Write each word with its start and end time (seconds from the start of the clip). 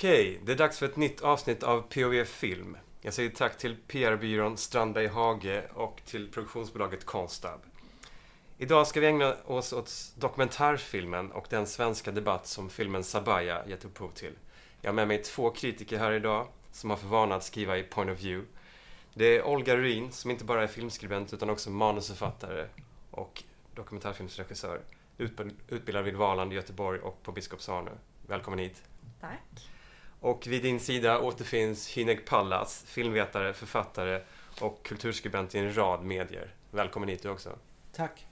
Okej, 0.00 0.40
det 0.44 0.52
är 0.52 0.56
dags 0.56 0.78
för 0.78 0.86
ett 0.86 0.96
nytt 0.96 1.20
avsnitt 1.20 1.62
av 1.62 1.82
POV 1.82 2.24
Film. 2.24 2.76
Jag 3.00 3.14
säger 3.14 3.30
tack 3.30 3.58
till 3.58 3.76
PR-byrån 3.86 4.56
Strandberg 4.56 5.06
Hage 5.06 5.68
och 5.74 6.00
till 6.04 6.32
produktionsbolaget 6.32 7.04
Konstab. 7.04 7.60
Idag 8.58 8.86
ska 8.86 9.00
vi 9.00 9.06
ägna 9.06 9.36
oss 9.44 9.72
åt 9.72 10.12
dokumentärfilmen 10.16 11.32
och 11.32 11.46
den 11.50 11.66
svenska 11.66 12.10
debatt 12.10 12.46
som 12.46 12.70
filmen 12.70 13.04
Sabaya 13.04 13.66
gett 13.66 13.84
upphov 13.84 14.10
till. 14.10 14.32
Jag 14.80 14.90
har 14.90 14.94
med 14.94 15.08
mig 15.08 15.22
två 15.22 15.50
kritiker 15.50 15.98
här 15.98 16.12
idag 16.12 16.46
som 16.72 16.90
har 16.90 16.96
för 16.96 17.08
vana 17.08 17.34
att 17.34 17.44
skriva 17.44 17.78
i 17.78 17.82
Point 17.82 18.10
of 18.10 18.20
View. 18.20 18.48
Det 19.14 19.24
är 19.24 19.42
Olga 19.42 19.76
Ruin 19.76 20.12
som 20.12 20.30
inte 20.30 20.44
bara 20.44 20.62
är 20.62 20.66
filmskribent 20.66 21.32
utan 21.32 21.50
också 21.50 21.70
manusförfattare 21.70 22.66
och 23.10 23.42
dokumentärfilmsregissör. 23.74 24.80
Utbildad 25.68 26.04
vid 26.04 26.16
Valand 26.16 26.52
i 26.52 26.56
Göteborg 26.56 27.00
och 27.00 27.22
på 27.22 27.32
Biskops-Arnö. 27.32 27.92
Välkommen 28.26 28.58
hit. 28.58 28.82
Tack. 29.20 29.70
Och 30.20 30.46
vid 30.46 30.62
din 30.62 30.80
sida 30.80 31.20
återfinns 31.20 31.88
Hinek 31.88 32.26
Pallas, 32.26 32.84
filmvetare, 32.86 33.52
författare 33.52 34.22
och 34.60 34.82
kulturskribent 34.82 35.54
i 35.54 35.58
en 35.58 35.76
rad 35.76 36.04
medier. 36.04 36.54
Välkommen 36.70 37.08
hit 37.08 37.22
du 37.22 37.28
också. 37.28 37.58
Tack. 37.92 38.26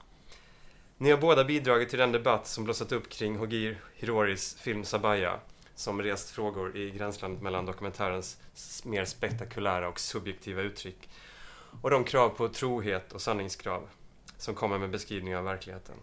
Ni 0.96 1.10
har 1.10 1.18
båda 1.18 1.44
bidragit 1.44 1.88
till 1.88 1.98
den 1.98 2.12
debatt 2.12 2.46
som 2.46 2.64
blossat 2.64 2.92
upp 2.92 3.08
kring 3.08 3.36
Hogir 3.36 3.78
Hiroris 3.94 4.54
film 4.54 4.84
Sabaya, 4.84 5.40
som 5.74 6.02
rest 6.02 6.30
frågor 6.30 6.76
i 6.76 6.90
gränslandet 6.90 7.42
mellan 7.42 7.66
dokumentärens 7.66 8.38
mer 8.84 9.04
spektakulära 9.04 9.88
och 9.88 10.00
subjektiva 10.00 10.62
uttryck 10.62 11.08
och 11.82 11.90
de 11.90 12.04
krav 12.04 12.28
på 12.28 12.48
trohet 12.48 13.12
och 13.12 13.22
sanningskrav 13.22 13.88
som 14.36 14.54
kommer 14.54 14.78
med 14.78 14.90
beskrivning 14.90 15.36
av 15.36 15.44
verkligheten. 15.44 15.96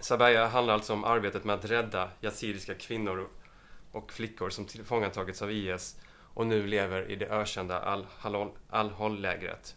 Sabaya 0.00 0.46
handlar 0.46 0.74
alltså 0.74 0.92
om 0.92 1.04
arbetet 1.04 1.44
med 1.44 1.54
att 1.54 1.64
rädda 1.64 2.10
yazidiska 2.20 2.74
kvinnor 2.74 3.28
och 3.92 4.12
flickor 4.12 4.50
som 4.50 4.64
tillfångatagits 4.64 5.42
av 5.42 5.52
IS 5.52 5.96
och 6.34 6.46
nu 6.46 6.66
lever 6.66 7.10
i 7.10 7.16
det 7.16 7.26
ökända 7.26 8.04
Al-Hol-lägret. 8.70 9.76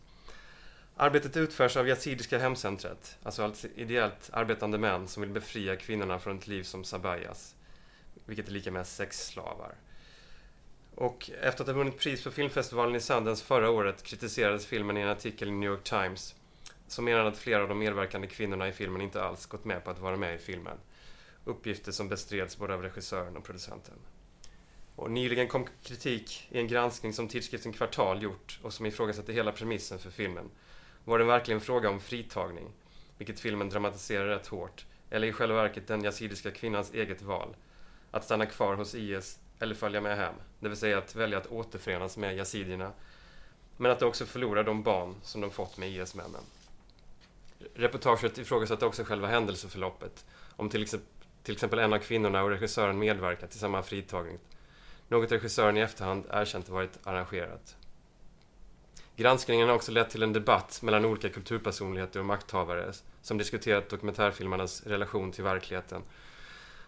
Arbetet 0.95 1.37
utförs 1.37 1.77
av 1.77 1.87
Yazidiska 1.87 2.39
hemcentret, 2.39 3.17
alltså, 3.23 3.43
alltså 3.43 3.67
ideellt 3.75 4.29
arbetande 4.33 4.77
män 4.77 5.07
som 5.07 5.21
vill 5.21 5.29
befria 5.29 5.75
kvinnorna 5.75 6.19
från 6.19 6.37
ett 6.37 6.47
liv 6.47 6.63
som 6.63 6.83
Sabayas, 6.83 7.55
vilket 8.25 8.47
är 8.47 8.51
lika 8.51 8.71
med 8.71 8.87
sexslavar. 8.87 9.75
Och 10.95 11.29
efter 11.41 11.63
att 11.63 11.67
ha 11.67 11.75
vunnit 11.75 11.99
pris 11.99 12.23
på 12.23 12.31
filmfestivalen 12.31 12.95
i 12.95 12.99
Sundance 12.99 13.45
förra 13.45 13.69
året 13.69 14.03
kritiserades 14.03 14.65
filmen 14.65 14.97
i 14.97 15.01
en 15.01 15.09
artikel 15.09 15.47
i 15.47 15.51
New 15.51 15.69
York 15.69 15.83
Times 15.83 16.35
som 16.87 17.05
menade 17.05 17.27
att 17.27 17.37
flera 17.37 17.61
av 17.61 17.67
de 17.67 17.79
medverkande 17.79 18.27
kvinnorna 18.27 18.67
i 18.67 18.71
filmen 18.71 19.01
inte 19.01 19.23
alls 19.23 19.45
gått 19.45 19.65
med 19.65 19.83
på 19.83 19.91
att 19.91 19.99
vara 19.99 20.17
med 20.17 20.35
i 20.35 20.37
filmen. 20.37 20.77
Uppgifter 21.45 21.91
som 21.91 22.09
bestreds 22.09 22.57
både 22.57 22.73
av 22.73 22.81
regissören 22.81 23.37
och 23.37 23.43
producenten. 23.43 23.95
Och 24.95 25.11
nyligen 25.11 25.47
kom 25.47 25.67
kritik 25.83 26.47
i 26.51 26.59
en 26.59 26.67
granskning 26.67 27.13
som 27.13 27.27
tidskriften 27.27 27.73
Kvartal 27.73 28.23
gjort 28.23 28.59
och 28.63 28.73
som 28.73 28.85
ifrågasatte 28.85 29.33
hela 29.33 29.51
premissen 29.51 29.99
för 29.99 30.09
filmen. 30.09 30.49
Var 31.05 31.19
det 31.19 31.25
verkligen 31.25 31.61
fråga 31.61 31.89
om 31.89 31.99
fritagning, 31.99 32.71
vilket 33.17 33.39
filmen 33.39 33.69
dramatiserar 33.69 34.27
rätt 34.27 34.47
hårt, 34.47 34.85
eller 35.09 35.27
i 35.27 35.33
själva 35.33 35.55
verket 35.55 35.87
den 35.87 36.03
yazidiska 36.05 36.51
kvinnans 36.51 36.93
eget 36.93 37.21
val? 37.21 37.55
Att 38.11 38.23
stanna 38.23 38.45
kvar 38.45 38.75
hos 38.75 38.95
IS 38.95 39.39
eller 39.59 39.75
följa 39.75 40.01
med 40.01 40.17
hem, 40.17 40.35
det 40.59 40.69
vill 40.69 40.77
säga 40.77 40.97
att 40.97 41.15
välja 41.15 41.37
att 41.37 41.51
återförenas 41.51 42.17
med 42.17 42.37
yazidierna, 42.37 42.91
men 43.77 43.91
att 43.91 44.01
också 44.01 44.25
förlora 44.25 44.63
de 44.63 44.83
barn 44.83 45.15
som 45.23 45.41
de 45.41 45.51
fått 45.51 45.77
med 45.77 45.89
IS-männen. 45.89 46.43
Reportaget 47.73 48.37
ifrågasatte 48.37 48.85
också 48.85 49.03
själva 49.03 49.27
händelseförloppet, 49.27 50.25
om 50.55 50.69
till 50.69 50.83
exempel, 50.83 51.09
till 51.43 51.53
exempel 51.53 51.79
en 51.79 51.93
av 51.93 51.97
kvinnorna 51.97 52.43
och 52.43 52.49
regissören 52.49 52.99
medverkat 52.99 53.55
i 53.55 53.57
samma 53.57 53.83
fritagning, 53.83 54.39
något 55.07 55.31
regissören 55.31 55.77
i 55.77 55.81
efterhand 55.81 56.25
erkänt 56.29 56.69
varit 56.69 56.99
arrangerat. 57.03 57.75
Granskningen 59.15 59.67
har 59.67 59.75
också 59.75 59.91
lett 59.91 60.09
till 60.09 60.23
en 60.23 60.33
debatt 60.33 60.79
mellan 60.81 61.05
olika 61.05 61.29
kulturpersonligheter 61.29 62.19
och 62.19 62.25
makthavare 62.25 62.93
som 63.21 63.37
diskuterat 63.37 63.89
dokumentärfilmarnas 63.89 64.83
relation 64.87 65.31
till 65.31 65.43
verkligheten. 65.43 66.01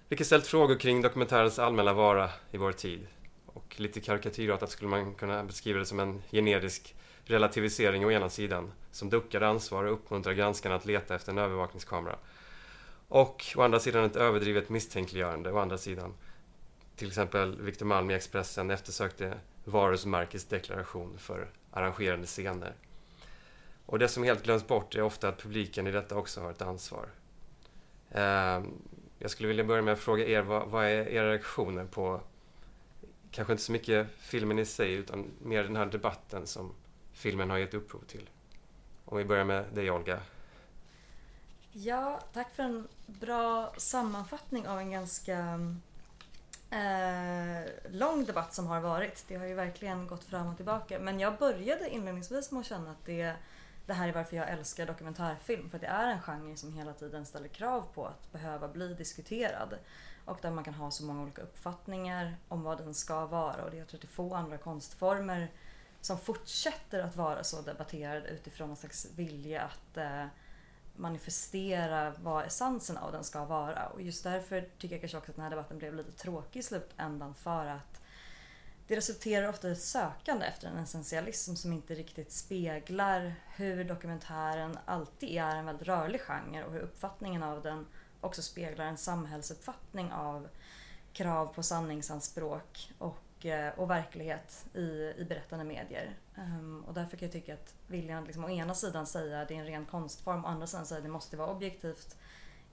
Vilket 0.10 0.28
ställt 0.28 0.48
frågor 0.48 0.76
kring 0.76 1.02
dokumentärens 1.02 1.60
allmänna 1.60 1.94
vara 1.94 2.30
i 2.52 2.58
vår 2.58 2.72
tid. 2.72 3.08
Och 3.46 3.76
lite 3.80 4.02
karikatyrartat 4.02 4.72
skulle 4.72 4.90
man 4.90 5.14
kunna 5.16 5.44
beskriva 5.44 5.80
det 5.80 5.86
som 5.86 6.00
en 6.00 6.22
generisk 6.32 6.96
relativisering 7.24 8.06
å 8.06 8.12
ena 8.12 8.30
sidan, 8.30 8.72
som 8.92 9.10
duckar 9.10 9.42
ansvar 9.42 9.84
och 9.84 9.94
uppmuntrar 9.94 10.34
granskarna 10.34 10.76
att 10.76 10.86
leta 10.86 11.16
efter 11.16 11.32
en 11.32 11.38
övervakningskamera. 11.38 12.16
Och 13.08 13.54
å 13.56 13.62
andra 13.62 13.80
sidan 13.80 14.04
ett 14.04 14.16
överdrivet 14.16 14.70
misstänkliggörande 14.70 15.52
å 15.52 15.58
andra 15.58 15.78
sidan. 15.78 16.14
Till 16.96 17.08
exempel 17.08 17.62
Victor 17.62 17.86
Malm 17.86 18.12
i 18.12 18.14
Expressen 18.14 18.72
eftersökte 18.72 19.34
varumärkesdeklaration 19.64 21.18
för 21.18 21.50
arrangerande 21.72 22.28
scener. 22.28 22.74
Och 23.86 24.00
det 24.00 24.08
som 24.08 24.24
helt 24.24 24.44
glöms 24.44 24.68
bort 24.68 24.96
är 24.96 25.02
ofta 25.02 25.30
att 25.30 25.42
publiken 25.42 25.88
i 25.88 25.92
detta 25.92 26.16
också 26.16 26.42
har 26.42 26.52
ett 26.52 26.62
ansvar. 26.62 27.10
Ehm, 28.12 28.74
jag 29.20 29.32
skulle 29.32 29.48
vilja 29.48 29.64
börja 29.64 29.82
med 29.82 29.94
att 29.94 30.00
fråga 30.00 30.26
er, 30.26 30.42
vad, 30.42 30.68
vad 30.68 30.86
är 30.86 31.10
era 31.10 31.30
reaktioner 31.30 31.86
på, 31.86 32.22
kanske 33.32 33.54
inte 33.54 33.64
så 33.64 33.72
mycket 33.72 34.08
filmen 34.18 34.60
i 34.60 34.66
sig, 34.66 34.94
utan 34.94 35.32
mer 35.42 35.64
den 35.64 35.76
här 35.76 35.86
debatten 35.86 36.48
som 36.48 36.72
filmen 37.14 37.50
har 37.50 37.58
gett 37.58 37.74
upphov 37.74 38.04
till? 38.08 38.30
Om 39.06 39.18
vi 39.18 39.26
börjar 39.26 39.46
med 39.46 39.66
dig 39.74 39.92
Olga. 39.92 40.20
Ja, 41.78 42.20
tack 42.34 42.56
för 42.56 42.64
en 42.64 42.88
bra 43.06 43.74
sammanfattning 43.78 44.68
av 44.68 44.80
en 44.80 44.92
ganska 44.92 45.60
eh, 46.70 47.92
lång 47.92 48.26
debatt 48.26 48.54
som 48.54 48.68
har 48.68 48.80
varit. 48.80 49.26
Det 49.28 49.36
har 49.36 49.46
ju 49.46 49.54
verkligen 49.54 50.08
gått 50.08 50.24
fram 50.24 50.48
och 50.48 50.56
tillbaka. 50.56 51.00
Men 51.00 51.20
jag 51.20 51.38
började 51.38 51.90
inledningsvis 51.90 52.52
med 52.52 52.60
att 52.60 52.66
känna 52.66 52.92
att 52.92 53.06
det, 53.06 53.34
det 53.86 53.94
här 53.94 54.08
är 54.08 54.14
varför 54.14 54.38
jag 54.38 54.50
älskar 54.50 54.86
dokumentärfilm. 54.86 55.70
För 55.70 55.80
det 55.80 55.88
är 55.88 56.08
en 56.08 56.22
genre 56.22 56.58
som 56.58 56.74
hela 56.74 56.94
tiden 56.94 57.26
ställer 57.26 57.48
krav 57.48 57.84
på 57.94 58.06
att 58.06 58.32
behöva 58.32 58.68
bli 58.68 58.94
diskuterad. 58.94 59.78
Och 60.26 60.40
där 60.42 60.52
man 60.52 60.64
kan 60.64 60.74
ha 60.74 60.92
så 60.92 61.04
många 61.04 61.22
olika 61.24 61.42
uppfattningar 61.42 62.38
om 62.48 62.64
vad 62.64 62.78
den 62.78 62.94
ska 62.94 63.26
vara. 63.26 63.64
Och 63.64 63.72
det 63.72 63.78
är 63.78 63.80
jag 63.80 63.88
tror 63.88 64.00
det 64.00 64.08
är 64.08 64.10
få 64.10 64.36
andra 64.36 64.58
konstformer 64.58 65.52
som 66.02 66.18
fortsätter 66.20 67.00
att 67.00 67.16
vara 67.16 67.44
så 67.44 67.62
debatterade 67.62 68.30
utifrån 68.30 68.68
någon 68.68 68.78
slags 68.78 69.08
vilja 69.16 69.62
att 69.62 69.98
eh, 69.98 70.26
manifestera 70.98 72.14
vad 72.18 72.46
essensen 72.46 72.98
av 72.98 73.12
den 73.12 73.24
ska 73.24 73.46
vara. 73.46 73.88
Och 73.88 74.02
just 74.02 74.24
därför 74.24 74.70
tycker 74.78 74.96
jag 74.96 75.02
kanske 75.02 75.18
också 75.18 75.32
att 75.32 75.36
den 75.36 75.44
här 75.44 75.50
debatten 75.50 75.78
blev 75.78 75.96
lite 75.96 76.12
tråkig 76.12 76.60
i 76.60 76.64
slutändan 76.64 77.36
för 77.36 77.66
att 77.66 78.02
det 78.88 78.96
resulterar 78.96 79.50
ofta 79.50 79.70
i 79.70 79.72
ett 79.72 79.82
sökande 79.82 80.46
efter 80.46 80.68
en 80.68 80.78
essentialism 80.78 81.56
som 81.56 81.74
inte 81.74 81.96
riktigt 81.96 82.32
speglar 82.32 83.36
hur 83.56 83.84
dokumentären 83.84 84.78
alltid 84.86 85.30
är 85.30 85.56
en 85.56 85.66
väldigt 85.66 85.88
rörlig 85.88 86.22
genre 86.22 86.64
och 86.64 86.74
hur 86.74 86.80
uppfattningen 86.80 87.44
av 87.44 87.62
den 87.62 87.86
också 88.22 88.42
speglar 88.42 88.86
en 88.86 88.98
samhällsuppfattning 88.98 90.12
av 90.12 90.48
krav 91.14 91.48
på 91.48 91.64
sanningsanspråk 91.64 92.94
och 92.98 93.25
Eh, 93.46 93.80
och 93.80 93.90
verklighet 93.90 94.66
i, 94.74 95.14
i 95.18 95.26
berättande 95.30 95.66
medier. 95.66 96.16
Um, 96.36 96.84
och 96.88 96.94
därför 96.94 97.18
kan 97.18 97.26
jag 97.26 97.34
tycka 97.34 97.54
att 97.54 97.76
viljan 97.88 98.20
att 98.20 98.26
liksom, 98.26 98.46
å 98.46 98.50
ena 98.50 98.74
sidan 98.74 99.08
säga 99.08 99.42
att 99.42 99.48
det 99.48 99.56
är 99.56 99.60
en 99.60 99.66
ren 99.66 99.86
konstform, 99.86 100.46
å 100.46 100.48
andra 100.48 100.68
sidan 100.68 100.86
säga 100.86 100.98
att 100.98 101.04
det 101.04 101.10
måste 101.10 101.38
vara 101.38 101.52
objektivt, 101.52 102.18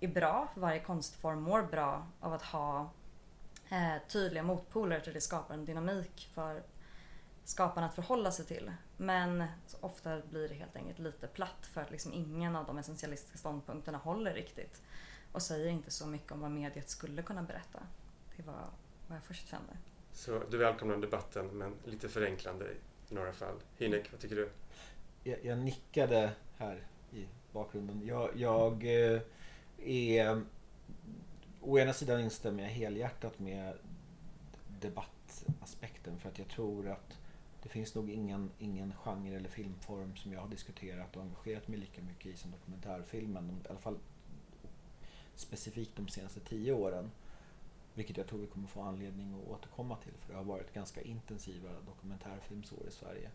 är 0.00 0.09
bra. 0.09 0.49
Varje 0.55 0.81
konstform 0.81 1.43
mår 1.43 1.62
bra 1.62 2.06
av 2.21 2.32
att 2.32 2.43
ha 2.43 2.91
eh, 3.71 3.97
tydliga 4.09 4.43
motpoler 4.43 5.00
till 5.00 5.12
det 5.12 5.21
skapar 5.21 5.55
en 5.55 5.65
dynamik 5.65 6.31
för 6.34 6.62
skaparna 7.44 7.87
att 7.87 7.94
förhålla 7.94 8.32
sig 8.32 8.44
till. 8.44 8.72
Men 8.97 9.44
ofta 9.81 10.21
blir 10.21 10.49
det 10.49 10.55
helt 10.55 10.77
enkelt 10.77 10.99
lite 10.99 11.27
platt 11.27 11.66
för 11.72 11.81
att 11.81 11.91
liksom 11.91 12.12
ingen 12.12 12.56
av 12.56 12.66
de 12.66 12.78
essentialistiska 12.78 13.38
ståndpunkterna 13.38 13.99
håller 13.99 14.35
riktigt 14.35 14.82
och 15.32 15.43
säger 15.43 15.67
inte 15.67 15.91
så 15.91 16.06
mycket 16.06 16.32
om 16.32 16.41
vad 16.41 16.50
mediet 16.50 16.91
skulle 16.91 17.23
kunna 17.23 17.43
berätta. 17.43 17.79
Det 18.37 18.43
var 18.43 18.64
vad 19.08 19.17
jag 19.17 19.25
först 19.25 19.49
kände. 19.49 19.73
Så 20.12 20.43
du 20.50 20.56
välkomnar 20.56 20.97
debatten, 20.97 21.47
men 21.47 21.75
lite 21.85 22.09
förenklande 22.09 22.64
i 23.11 23.14
några 23.14 23.32
fall. 23.32 23.55
Hinek, 23.79 24.12
vad 24.12 24.20
tycker 24.20 24.37
du? 24.37 24.49
Jag, 25.25 25.44
jag 25.44 25.59
nickade 25.59 26.32
här 26.56 26.87
i 27.12 27.26
bakgrunden. 27.53 28.06
Jag, 28.06 28.31
jag 28.37 28.85
eh, 28.85 29.20
är... 29.85 30.43
Å 31.61 31.79
ena 31.79 31.93
sidan 31.93 32.20
instämmer 32.20 32.62
jag 32.62 32.70
helhjärtat 32.70 33.38
med 33.38 33.79
debattaspekten 34.81 36.19
för 36.19 36.29
att 36.29 36.38
jag 36.38 36.49
tror 36.49 36.88
att 36.88 37.19
det 37.62 37.69
finns 37.69 37.94
nog 37.94 38.11
ingen, 38.11 38.50
ingen 38.59 38.94
genre 38.94 39.37
eller 39.37 39.49
filmform 39.49 40.17
som 40.17 40.32
jag 40.32 40.41
har 40.41 40.49
diskuterat 40.49 41.17
och 41.17 41.23
engagerat 41.23 41.69
mig 41.69 41.79
lika 41.79 42.03
mycket 42.03 42.26
i 42.26 42.37
som 42.37 42.50
dokumentärfilmen. 42.50 43.61
I 43.64 43.69
alla 43.69 43.79
fall 43.79 43.99
specifikt 45.35 45.97
de 45.97 46.09
senaste 46.09 46.41
tio 46.41 46.73
åren. 46.73 47.11
Vilket 47.94 48.17
jag 48.17 48.27
tror 48.27 48.39
vi 48.39 48.47
kommer 48.47 48.69
få 48.69 48.83
anledning 48.83 49.35
att 49.35 49.50
återkomma 49.50 49.97
till 49.97 50.12
för 50.21 50.33
det 50.33 50.39
har 50.39 50.44
varit 50.44 50.75
ganska 50.75 51.00
intensiva 51.00 51.69
dokumentärfilmsår 51.87 52.89
i 52.89 52.91
Sverige. 52.91 53.31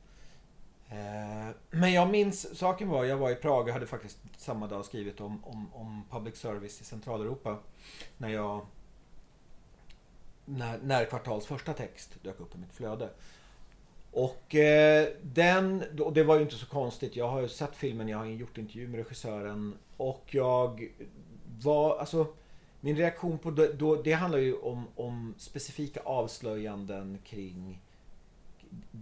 Eh, 0.89 1.55
men 1.69 1.93
jag 1.93 2.09
minns, 2.09 2.57
saken 2.57 2.89
var, 2.89 3.05
jag 3.05 3.17
var 3.17 3.31
i 3.31 3.35
Prag 3.35 3.67
och 3.67 3.73
hade 3.73 3.87
faktiskt 3.87 4.19
samma 4.37 4.67
dag 4.67 4.85
skrivit 4.85 5.21
om, 5.21 5.45
om, 5.45 5.73
om 5.73 6.03
public 6.09 6.35
service 6.35 6.81
i 6.81 6.83
Centraleuropa. 6.83 7.59
När 8.17 8.29
jag 8.29 8.65
när, 10.45 10.77
när 10.83 11.05
Kvartals 11.05 11.45
första 11.45 11.73
text 11.73 12.23
dök 12.23 12.39
upp 12.39 12.55
i 12.55 12.57
mitt 12.57 12.73
flöde. 12.73 13.09
Och 14.11 14.55
eh, 14.55 15.07
den, 15.21 15.83
och 15.99 16.13
det 16.13 16.23
var 16.23 16.35
ju 16.35 16.41
inte 16.41 16.55
så 16.55 16.65
konstigt. 16.65 17.15
Jag 17.15 17.29
har 17.29 17.41
ju 17.41 17.47
sett 17.47 17.75
filmen, 17.75 18.07
jag 18.07 18.17
har 18.17 18.25
gjort 18.25 18.57
intervju 18.57 18.87
med 18.87 18.97
regissören 18.97 19.77
och 19.97 20.23
jag 20.31 20.89
var, 21.63 21.97
alltså 21.97 22.27
min 22.81 22.97
reaktion 22.97 23.39
på 23.39 23.51
det, 23.51 23.73
då, 23.73 24.01
det 24.01 24.11
handlar 24.11 24.39
ju 24.39 24.53
om, 24.53 24.87
om 24.95 25.35
specifika 25.37 25.99
avslöjanden 25.99 27.19
kring 27.23 27.81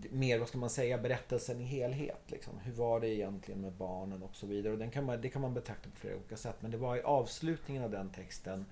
mer, 0.10 0.40
vad 0.40 0.48
ska 0.48 0.58
man 0.58 0.70
säga, 0.70 0.98
berättelsen 0.98 1.62
i 1.62 1.64
helhet. 1.64 2.22
Liksom. 2.28 2.60
Hur 2.60 2.74
var 2.74 3.00
det 3.00 3.08
egentligen 3.08 3.62
med 3.62 3.74
barnen 3.74 4.24
och 4.24 4.36
så 4.36 4.48
vidare. 4.48 4.74
Och 4.74 4.80
den 4.80 4.92
kan 4.92 5.06
man, 5.06 5.22
det 5.22 5.30
kan 5.30 5.42
man 5.42 5.54
betrakta 5.54 5.90
på 5.90 5.96
flera 5.96 6.16
olika 6.16 6.38
sätt. 6.38 6.56
Men 6.60 6.72
det 6.72 6.78
var 6.78 6.96
i 6.96 7.02
avslutningen 7.02 7.84
av 7.84 7.92
den 7.92 8.10
texten 8.10 8.66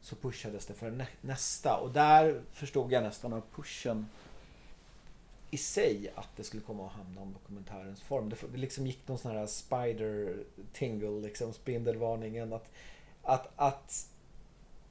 så 0.00 0.16
pushades 0.16 0.66
det 0.66 0.74
för 0.74 0.90
nä 0.90 1.06
nästa. 1.20 1.76
Och 1.76 1.92
där 1.92 2.42
förstod 2.52 2.92
jag 2.92 3.02
nästan 3.02 3.32
av 3.32 3.42
pushen 3.54 4.06
i 5.50 5.56
sig 5.56 6.12
att 6.14 6.28
det 6.36 6.44
skulle 6.44 6.62
komma 6.62 6.86
att 6.86 6.92
hamna 6.92 7.20
om 7.20 7.32
dokumentärens 7.32 8.02
form. 8.02 8.28
Det, 8.28 8.36
det 8.52 8.58
liksom 8.58 8.86
gick 8.86 9.08
någon 9.08 9.18
sån 9.18 9.32
här 9.32 9.46
spider 9.46 10.36
tingle, 10.72 11.20
liksom 11.20 11.52
spindelvarningen. 11.52 12.52
Att, 12.52 12.70
att, 13.22 13.52
att 13.56 14.08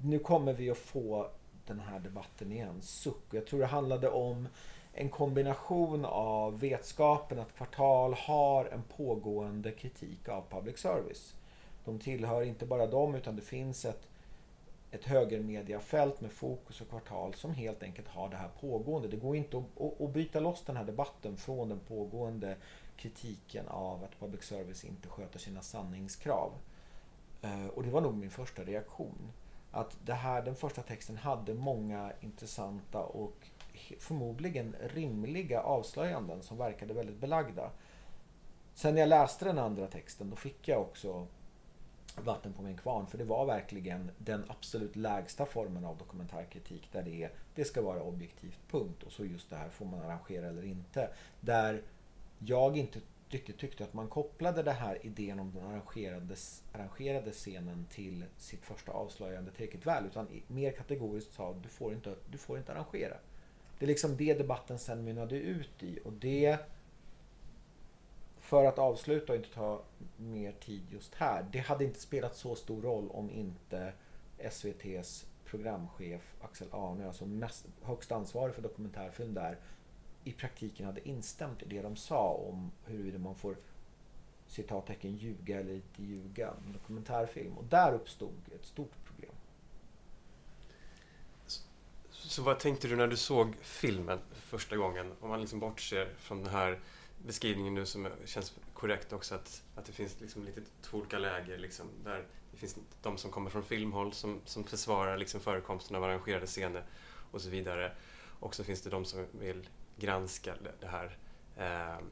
nu 0.03 0.19
kommer 0.19 0.53
vi 0.53 0.69
att 0.69 0.77
få 0.77 1.29
den 1.67 1.79
här 1.79 1.99
debatten 1.99 2.51
igen. 2.51 2.81
Suck. 2.81 3.23
Jag 3.31 3.45
tror 3.45 3.59
det 3.59 3.65
handlade 3.65 4.09
om 4.09 4.47
en 4.93 5.09
kombination 5.09 6.05
av 6.05 6.59
vetskapen 6.59 7.39
att 7.39 7.55
Kvartal 7.55 8.13
har 8.13 8.65
en 8.65 8.83
pågående 8.97 9.71
kritik 9.71 10.29
av 10.29 10.43
public 10.49 10.77
service. 10.77 11.35
De 11.85 11.99
tillhör 11.99 12.41
inte 12.41 12.65
bara 12.65 12.87
dem 12.87 13.15
utan 13.15 13.35
det 13.35 13.41
finns 13.41 13.85
ett, 13.85 14.07
ett 14.91 15.05
högermediafält 15.05 16.21
med 16.21 16.31
fokus 16.31 16.81
och 16.81 16.89
Kvartal 16.89 17.33
som 17.33 17.53
helt 17.53 17.83
enkelt 17.83 18.07
har 18.07 18.29
det 18.29 18.35
här 18.35 18.49
pågående. 18.59 19.07
Det 19.07 19.17
går 19.17 19.35
inte 19.35 19.57
att, 19.57 19.81
att, 19.81 20.01
att 20.01 20.13
byta 20.13 20.39
loss 20.39 20.63
den 20.65 20.77
här 20.77 20.85
debatten 20.85 21.37
från 21.37 21.69
den 21.69 21.79
pågående 21.79 22.55
kritiken 22.97 23.67
av 23.67 24.03
att 24.03 24.19
public 24.19 24.43
service 24.43 24.83
inte 24.83 25.07
sköter 25.07 25.39
sina 25.39 25.61
sanningskrav. 25.61 26.51
Eh, 27.41 27.67
och 27.67 27.83
det 27.83 27.89
var 27.89 28.01
nog 28.01 28.13
min 28.13 28.31
första 28.31 28.63
reaktion. 28.63 29.31
Att 29.71 29.97
det 30.05 30.13
här, 30.13 30.41
den 30.41 30.55
första 30.55 30.81
texten 30.81 31.17
hade 31.17 31.53
många 31.53 32.11
intressanta 32.21 32.99
och 32.99 33.47
förmodligen 33.99 34.75
rimliga 34.79 35.61
avslöjanden 35.61 36.43
som 36.43 36.57
verkade 36.57 36.93
väldigt 36.93 37.19
belagda. 37.19 37.69
Sen 38.73 38.93
när 38.93 39.01
jag 39.01 39.09
läste 39.09 39.45
den 39.45 39.59
andra 39.59 39.87
texten 39.87 40.29
då 40.29 40.35
fick 40.35 40.67
jag 40.67 40.81
också 40.81 41.27
vatten 42.15 42.53
på 42.53 42.61
min 42.61 42.77
kvarn 42.77 43.07
för 43.07 43.17
det 43.17 43.23
var 43.23 43.45
verkligen 43.45 44.11
den 44.17 44.43
absolut 44.47 44.95
lägsta 44.95 45.45
formen 45.45 45.85
av 45.85 45.97
dokumentärkritik 45.97 46.89
där 46.91 47.03
det, 47.03 47.23
är, 47.23 47.31
det 47.55 47.65
ska 47.65 47.81
vara 47.81 48.03
objektivt 48.03 48.59
punkt 48.71 49.03
och 49.03 49.11
så 49.11 49.25
just 49.25 49.49
det 49.49 49.55
här 49.55 49.69
får 49.69 49.85
man 49.85 49.99
arrangera 49.99 50.47
eller 50.47 50.65
inte. 50.65 51.09
Där 51.39 51.81
jag 52.39 52.77
inte 52.77 52.99
riktigt 53.33 53.57
tyckte 53.57 53.83
att 53.83 53.93
man 53.93 54.07
kopplade 54.07 54.63
det 54.63 54.71
här 54.71 55.05
idén 55.05 55.39
om 55.39 55.51
den 55.51 55.63
arrangerade, 55.63 56.35
arrangerade 56.71 57.31
scenen 57.31 57.85
till 57.89 58.25
sitt 58.37 58.65
första 58.65 58.91
avslöjande 58.91 59.51
tillräckligt 59.51 59.85
väl 59.85 60.05
utan 60.05 60.27
mer 60.47 60.71
kategoriskt 60.71 61.33
sa 61.33 61.55
du 61.63 61.69
får 61.69 61.93
inte, 61.93 62.15
du 62.29 62.37
får 62.37 62.57
inte 62.57 62.71
arrangera. 62.71 63.17
Det 63.79 63.85
är 63.85 63.87
liksom 63.87 64.17
det 64.17 64.33
debatten 64.33 64.79
sen 64.79 65.03
mynnade 65.03 65.35
ut 65.35 65.83
i 65.83 65.99
och 66.03 66.13
det 66.13 66.57
för 68.39 68.65
att 68.65 68.79
avsluta 68.79 69.33
och 69.33 69.37
inte 69.37 69.53
ta 69.53 69.81
mer 70.17 70.51
tid 70.51 70.83
just 70.89 71.15
här. 71.15 71.45
Det 71.51 71.59
hade 71.59 71.83
inte 71.83 71.99
spelat 71.99 72.35
så 72.35 72.55
stor 72.55 72.81
roll 72.81 73.09
om 73.11 73.31
inte 73.31 73.93
SVTs 74.37 75.25
programchef 75.45 76.35
Axel 76.41 76.67
Arne, 76.71 77.07
alltså 77.07 77.25
mest, 77.25 77.65
högst 77.81 78.11
ansvarig 78.11 78.55
för 78.55 78.61
dokumentärfilm 78.61 79.33
där, 79.33 79.57
i 80.23 80.31
praktiken 80.31 80.85
hade 80.85 81.07
instämt 81.07 81.61
i 81.61 81.65
det 81.65 81.81
de 81.81 81.95
sa 81.95 82.33
om 82.33 82.71
huruvida 82.85 83.19
man 83.19 83.35
får 83.35 83.57
citattecken 84.47 85.15
ljuga 85.15 85.59
eller 85.59 85.73
inte 85.73 86.03
ljuga 86.03 86.53
en 86.65 86.73
dokumentärfilm. 86.73 87.57
Och 87.57 87.65
där 87.65 87.93
uppstod 87.93 88.35
ett 88.55 88.65
stort 88.65 89.05
problem. 89.05 89.31
Så 92.11 92.41
vad 92.41 92.59
tänkte 92.59 92.87
du 92.87 92.95
när 92.95 93.07
du 93.07 93.17
såg 93.17 93.55
filmen 93.61 94.19
första 94.33 94.77
gången? 94.77 95.13
Om 95.19 95.29
man 95.29 95.41
liksom 95.41 95.59
bortser 95.59 96.13
från 96.17 96.43
den 96.43 96.53
här 96.53 96.79
beskrivningen 97.25 97.73
nu 97.73 97.85
som 97.85 98.07
känns 98.25 98.55
korrekt 98.73 99.13
också 99.13 99.35
att, 99.35 99.63
att 99.75 99.85
det 99.85 99.91
finns 99.91 100.21
liksom 100.21 100.43
lite 100.43 100.61
två 100.81 100.97
olika 100.97 101.19
läger 101.19 101.57
liksom, 101.57 101.89
där 102.03 102.25
det 102.51 102.57
finns 102.57 102.75
de 103.01 103.17
som 103.17 103.31
kommer 103.31 103.49
från 103.49 103.63
filmhåll 103.63 104.13
som, 104.13 104.41
som 104.45 104.63
försvarar 104.63 105.17
liksom 105.17 105.41
förekomsten 105.41 105.95
av 105.95 106.03
arrangerade 106.03 106.45
scener 106.45 106.85
och 107.31 107.41
så 107.41 107.49
vidare. 107.49 107.91
Och 108.39 108.55
så 108.55 108.63
finns 108.63 108.81
det 108.81 108.89
de 108.89 109.05
som 109.05 109.25
vill 109.31 109.69
granska 110.01 110.55
det 110.79 110.87
här. 110.87 111.17
Eh, 111.57 112.03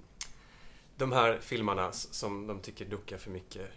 de 0.97 1.11
här 1.11 1.39
filmarna 1.39 1.91
som 1.91 2.47
de 2.47 2.59
tycker 2.59 2.85
duckar 2.85 3.17
för 3.17 3.31
mycket 3.31 3.69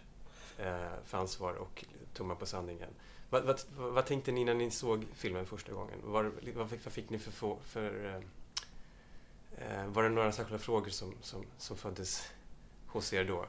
eh, 0.59 0.93
för 1.05 1.19
ansvar 1.19 1.55
och 1.55 1.85
tummar 2.15 2.35
på 2.35 2.47
sanningen. 2.47 2.91
Vad, 3.31 3.45
vad, 3.45 3.61
vad, 3.77 4.07
tänkte 4.07 4.33
ni 4.33 4.45
när 4.45 4.55
ni 4.55 4.71
såg 4.71 5.07
filmen 5.15 5.47
första 5.47 5.73
gången? 5.73 5.99
Var, 6.05 6.33
vad, 6.55 6.71
vad 6.85 6.93
fick 6.93 7.11
ni 7.11 7.19
för... 7.19 7.57
för 7.63 8.05
eh, 9.59 9.81
eh, 9.81 9.87
var 9.87 10.03
det 10.03 10.09
några 10.09 10.33
särskilda 10.33 10.59
frågor 10.59 10.91
som, 10.91 11.15
som, 11.21 11.45
som 11.59 11.77
föddes 11.77 12.33
hos 12.87 13.13
er 13.13 13.25
då? 13.25 13.47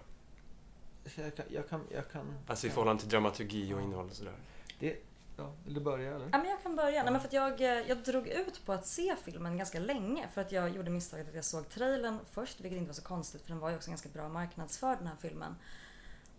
Jag 1.16 1.36
kan, 1.36 1.46
jag 1.50 1.70
kan, 1.70 1.82
jag 1.92 2.12
kan, 2.12 2.34
alltså 2.48 2.68
i 2.68 2.70
förhållande 2.70 3.02
till 3.02 3.10
dramaturgi 3.10 3.74
och 3.74 3.82
innehåll 3.82 4.06
och 4.06 4.16
sådär? 4.16 4.36
Det, 4.80 4.98
ja, 5.38 5.54
vill 5.66 5.74
du 5.74 5.82
börja 5.82 6.16
eller? 6.16 6.30
Ja, 6.32 6.38
men 6.38 6.50
jag 6.50 6.64
kan 6.64 6.76
börja. 6.76 7.04
Nej, 7.04 7.12
men 7.12 7.22
för 7.22 7.30
jag, 7.32 7.62
eh, 7.62 7.88
jag 7.88 7.98
drog 7.98 8.28
ut 8.28 8.66
på 8.66 8.74
att 8.74 8.88
se 8.88 9.16
filmen 9.24 9.58
ganska 9.58 9.80
länge 9.80 10.28
för 10.34 10.42
att 10.42 10.52
jag 10.52 10.70
gjorde 10.70 10.90
misstaget 10.90 11.30
att 11.30 11.36
jag 11.36 11.46
såg 11.46 11.70
trailern 11.70 12.20
först, 12.32 12.62
vilket 12.62 12.78
inte 12.78 12.90
var 12.90 12.94
så 12.94 13.04
konstigt 13.04 13.42
för 13.42 13.50
den 13.50 13.60
var 13.60 13.70
ju 13.70 13.76
också 13.76 13.92
ganska 13.92 14.10
bra 14.10 14.30
marknadsförd 14.30 14.98
den 14.98 15.08
här 15.08 15.18
filmen. 15.22 15.56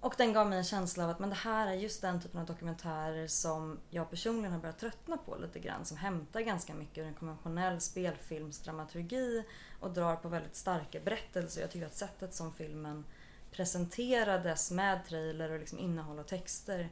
Och 0.05 0.15
den 0.19 0.33
gav 0.33 0.49
mig 0.49 0.59
en 0.59 0.65
känsla 0.65 1.05
av 1.05 1.11
att 1.11 1.19
men 1.19 1.29
det 1.29 1.37
här 1.37 1.67
är 1.67 1.75
just 1.75 2.03
den 2.03 2.21
typen 2.21 2.41
av 2.41 2.47
dokumentärer 2.47 3.27
som 3.27 3.79
jag 3.91 4.11
personligen 4.11 4.53
har 4.53 4.61
börjat 4.61 4.79
tröttna 4.79 5.17
på 5.17 5.37
lite 5.37 5.59
grann. 5.59 5.85
Som 5.85 5.97
hämtar 5.97 6.41
ganska 6.41 6.75
mycket 6.75 6.99
ur 6.99 7.07
en 7.07 7.15
konventionell 7.15 7.81
spelfilmsdramaturgi 7.81 9.45
och 9.81 9.91
drar 9.91 10.17
på 10.17 10.29
väldigt 10.29 10.57
starka 10.57 11.01
berättelser. 11.01 11.61
Jag 11.61 11.71
tycker 11.71 11.87
att 11.87 11.95
sättet 11.95 12.35
som 12.35 12.53
filmen 12.53 13.05
presenterades 13.51 14.71
med 14.71 15.05
trailer 15.05 15.51
och 15.51 15.59
liksom 15.59 15.79
innehåll 15.79 16.19
och 16.19 16.27
texter 16.27 16.91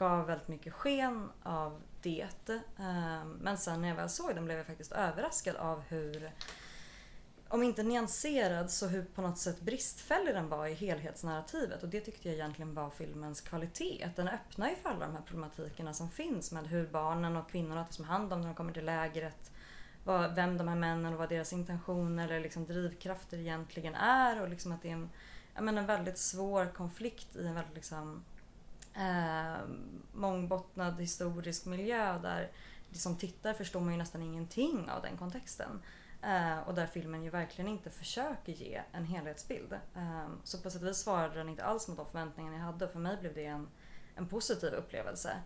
gav 0.00 0.26
väldigt 0.26 0.48
mycket 0.48 0.72
sken 0.72 1.30
av 1.42 1.82
det. 2.02 2.28
Ehm, 2.78 3.30
men 3.30 3.58
sen 3.58 3.80
när 3.80 3.88
jag 3.88 3.96
väl 3.96 4.08
såg 4.08 4.34
den 4.34 4.44
blev 4.44 4.56
jag 4.56 4.66
faktiskt 4.66 4.92
överraskad 4.92 5.56
av 5.56 5.80
hur 5.80 6.32
om 7.48 7.62
inte 7.62 7.82
nyanserad 7.82 8.70
så 8.70 8.86
hur 8.86 9.04
på 9.04 9.22
något 9.22 9.38
sätt 9.38 9.60
bristfällig 9.60 10.34
den 10.34 10.48
var 10.48 10.66
i 10.66 10.74
helhetsnarrativet 10.74 11.82
och 11.82 11.88
det 11.88 12.00
tyckte 12.00 12.28
jag 12.28 12.34
egentligen 12.34 12.74
var 12.74 12.90
filmens 12.90 13.40
kvalitet. 13.40 14.04
Att 14.04 14.16
den 14.16 14.28
öppnar 14.28 14.68
ju 14.68 14.76
för 14.76 14.90
alla 14.90 15.06
de 15.06 15.12
här 15.12 15.22
problematikerna 15.22 15.94
som 15.94 16.10
finns 16.10 16.52
med 16.52 16.66
hur 16.66 16.86
barnen 16.86 17.36
och 17.36 17.50
kvinnorna 17.50 17.84
tas 17.84 17.98
om 17.98 18.04
hand 18.04 18.32
om 18.32 18.40
när 18.40 18.48
de 18.48 18.54
kommer 18.54 18.72
till 18.72 18.84
lägret. 18.84 19.52
Vad, 20.04 20.34
vem 20.34 20.58
de 20.58 20.68
här 20.68 20.76
männen 20.76 21.12
och 21.12 21.18
vad 21.18 21.28
deras 21.28 21.52
intentioner 21.52 22.28
eller 22.28 22.40
liksom 22.40 22.66
drivkrafter 22.66 23.38
egentligen 23.38 23.94
är 23.94 24.42
och 24.42 24.48
liksom 24.48 24.72
att 24.72 24.82
det 24.82 24.88
är 24.88 24.92
en, 24.92 25.10
menar, 25.64 25.82
en 25.82 25.86
väldigt 25.86 26.18
svår 26.18 26.66
konflikt 26.74 27.36
i 27.36 27.46
en 27.46 27.54
väldigt 27.54 27.74
liksom, 27.74 28.24
eh, 28.94 29.68
mångbottnad 30.12 31.00
historisk 31.00 31.66
miljö 31.66 32.18
där 32.18 32.50
som 32.92 33.16
tittare 33.16 33.54
förstår 33.54 33.80
man 33.80 33.92
ju 33.92 33.98
nästan 33.98 34.22
ingenting 34.22 34.90
av 34.90 35.02
den 35.02 35.16
kontexten. 35.16 35.82
Eh, 36.22 36.58
och 36.58 36.74
där 36.74 36.86
filmen 36.86 37.22
ju 37.22 37.30
verkligen 37.30 37.68
inte 37.68 37.90
försöker 37.90 38.52
ge 38.52 38.82
en 38.92 39.04
helhetsbild. 39.04 39.72
Eh, 39.72 40.28
så 40.44 40.58
på 40.58 40.70
sätt 40.70 40.82
och 40.82 40.88
vis 40.88 40.98
svarade 40.98 41.34
den 41.34 41.48
inte 41.48 41.64
alls 41.64 41.88
mot 41.88 41.96
de 41.96 42.06
förväntningar 42.06 42.52
jag 42.52 42.60
hade 42.60 42.84
och 42.84 42.92
för 42.92 42.98
mig 42.98 43.16
blev 43.20 43.34
det 43.34 43.46
en, 43.46 43.68
en 44.14 44.26
positiv 44.26 44.72
upplevelse. 44.72 45.36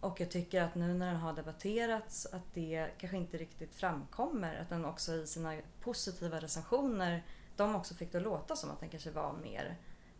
Och 0.00 0.20
jag 0.20 0.30
tycker 0.30 0.62
att 0.62 0.74
nu 0.74 0.94
när 0.94 1.06
den 1.06 1.16
har 1.16 1.32
debatterats 1.32 2.26
att 2.26 2.54
det 2.54 2.88
kanske 2.98 3.16
inte 3.16 3.36
riktigt 3.36 3.74
framkommer. 3.74 4.60
Att 4.60 4.68
den 4.68 4.84
också 4.84 5.14
i 5.14 5.26
sina 5.26 5.56
positiva 5.80 6.40
recensioner, 6.40 7.24
de 7.56 7.74
också 7.74 7.94
fick 7.94 8.12
det 8.12 8.18
att 8.18 8.24
låta 8.24 8.56
som 8.56 8.70
att 8.70 8.80
den 8.80 8.88
kanske 8.88 9.10
var 9.10 9.32
mer 9.32 9.76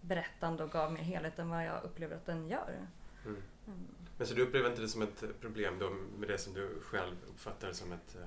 berättande 0.08 0.64
och 0.64 0.70
gav 0.70 0.92
mer 0.92 1.02
helhet 1.02 1.38
än 1.38 1.48
vad 1.48 1.64
jag 1.64 1.84
upplever 1.84 2.16
att 2.16 2.26
den 2.26 2.48
gör. 2.48 2.86
Mm. 3.24 3.42
Mm. 3.66 3.78
Men 4.18 4.26
så 4.26 4.34
du 4.34 4.42
upplever 4.42 4.70
inte 4.70 4.82
det 4.82 4.88
som 4.88 5.02
ett 5.02 5.24
problem 5.40 5.78
då 5.78 5.90
med 6.18 6.28
det 6.28 6.38
som 6.38 6.54
du 6.54 6.80
själv 6.80 7.16
uppfattar 7.28 7.72
som 7.72 7.92
ett 7.92 8.16
eh, 8.16 8.26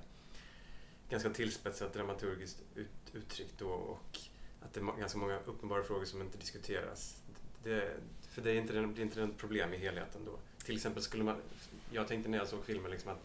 ganska 1.10 1.30
tillspetsat 1.30 1.94
dramaturgiskt 1.94 2.62
ut, 2.76 2.88
uttryck 3.14 3.58
då 3.58 3.68
och 3.68 4.20
att 4.62 4.74
det 4.74 4.80
är 4.80 5.00
ganska 5.00 5.18
många 5.18 5.40
uppenbara 5.46 5.84
frågor 5.84 6.06
som 6.06 6.22
inte 6.22 6.38
diskuteras. 6.38 7.22
Det, 7.64 7.98
för 8.22 8.42
det 8.42 8.52
är 8.52 8.56
inte 8.56 8.74
det 8.74 8.80
är 8.80 9.02
inte 9.02 9.24
ett 9.24 9.38
problem 9.38 9.74
i 9.74 9.78
helheten 9.78 10.26
då. 10.26 10.32
Till 10.66 10.76
exempel 10.76 11.04
skulle 11.04 11.24
man, 11.24 11.36
jag 11.92 12.08
tänkte 12.08 12.30
när 12.30 12.38
jag 12.38 12.48
såg 12.48 12.66
filmen 12.66 12.92
liksom 12.92 13.12
att, 13.12 13.22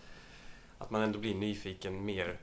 att 0.79 0.91
man 0.91 1.03
ändå 1.03 1.19
blir 1.19 1.35
nyfiken 1.35 2.05
mer 2.05 2.39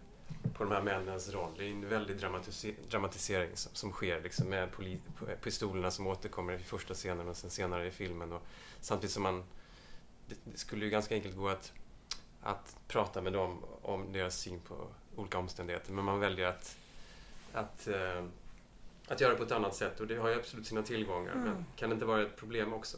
på 0.54 0.64
de 0.64 0.72
här 0.72 0.82
männens 0.82 1.34
roll. 1.34 1.52
Det 1.58 1.66
är 1.66 1.70
en 1.72 1.90
väldig 1.90 2.18
dramatise 2.18 2.74
dramatisering 2.90 3.58
som, 3.58 3.76
som 3.76 3.92
sker 3.92 4.22
liksom 4.22 4.50
med 4.50 4.72
poli, 4.72 5.00
pistolerna 5.44 5.92
som 5.92 6.08
återkommer 6.08 6.54
i 6.54 6.60
första 6.60 6.94
scenen 6.94 7.28
och 7.28 7.38
sen 7.38 7.50
senare 7.50 7.88
i 7.88 7.92
filmen. 7.92 8.34
Och 8.34 8.42
samtidigt 8.80 9.14
som 9.14 9.24
man, 9.24 9.44
det, 10.28 10.36
det 10.44 10.58
skulle 10.58 10.86
ju 10.86 10.92
ganska 10.92 11.16
enkelt 11.16 11.36
gå 11.36 11.50
att 11.50 11.74
att 12.44 12.78
prata 12.88 13.22
med 13.22 13.34
dem 13.34 13.64
om 13.82 14.14
deras 14.14 14.40
syn 14.40 14.60
på 14.60 14.88
olika 15.16 15.38
omständigheter. 15.38 15.92
Men 15.92 16.06
man 16.06 16.20
väljer 16.20 16.48
att, 16.48 16.78
att, 17.54 17.88
eh, 17.88 18.26
att 19.08 19.22
göra 19.22 19.36
på 19.36 19.44
ett 19.44 19.52
annat 19.52 19.76
sätt 19.76 20.00
och 20.00 20.08
det 20.08 20.16
har 20.16 20.30
ju 20.30 20.36
absolut 20.36 20.68
sina 20.68 20.84
tillgångar. 20.84 21.32
Mm. 21.32 21.44
Men 21.44 21.66
kan 21.76 21.90
det 21.90 21.94
inte 21.94 22.06
vara 22.06 22.22
ett 22.22 22.36
problem 22.36 22.74
också? 22.74 22.98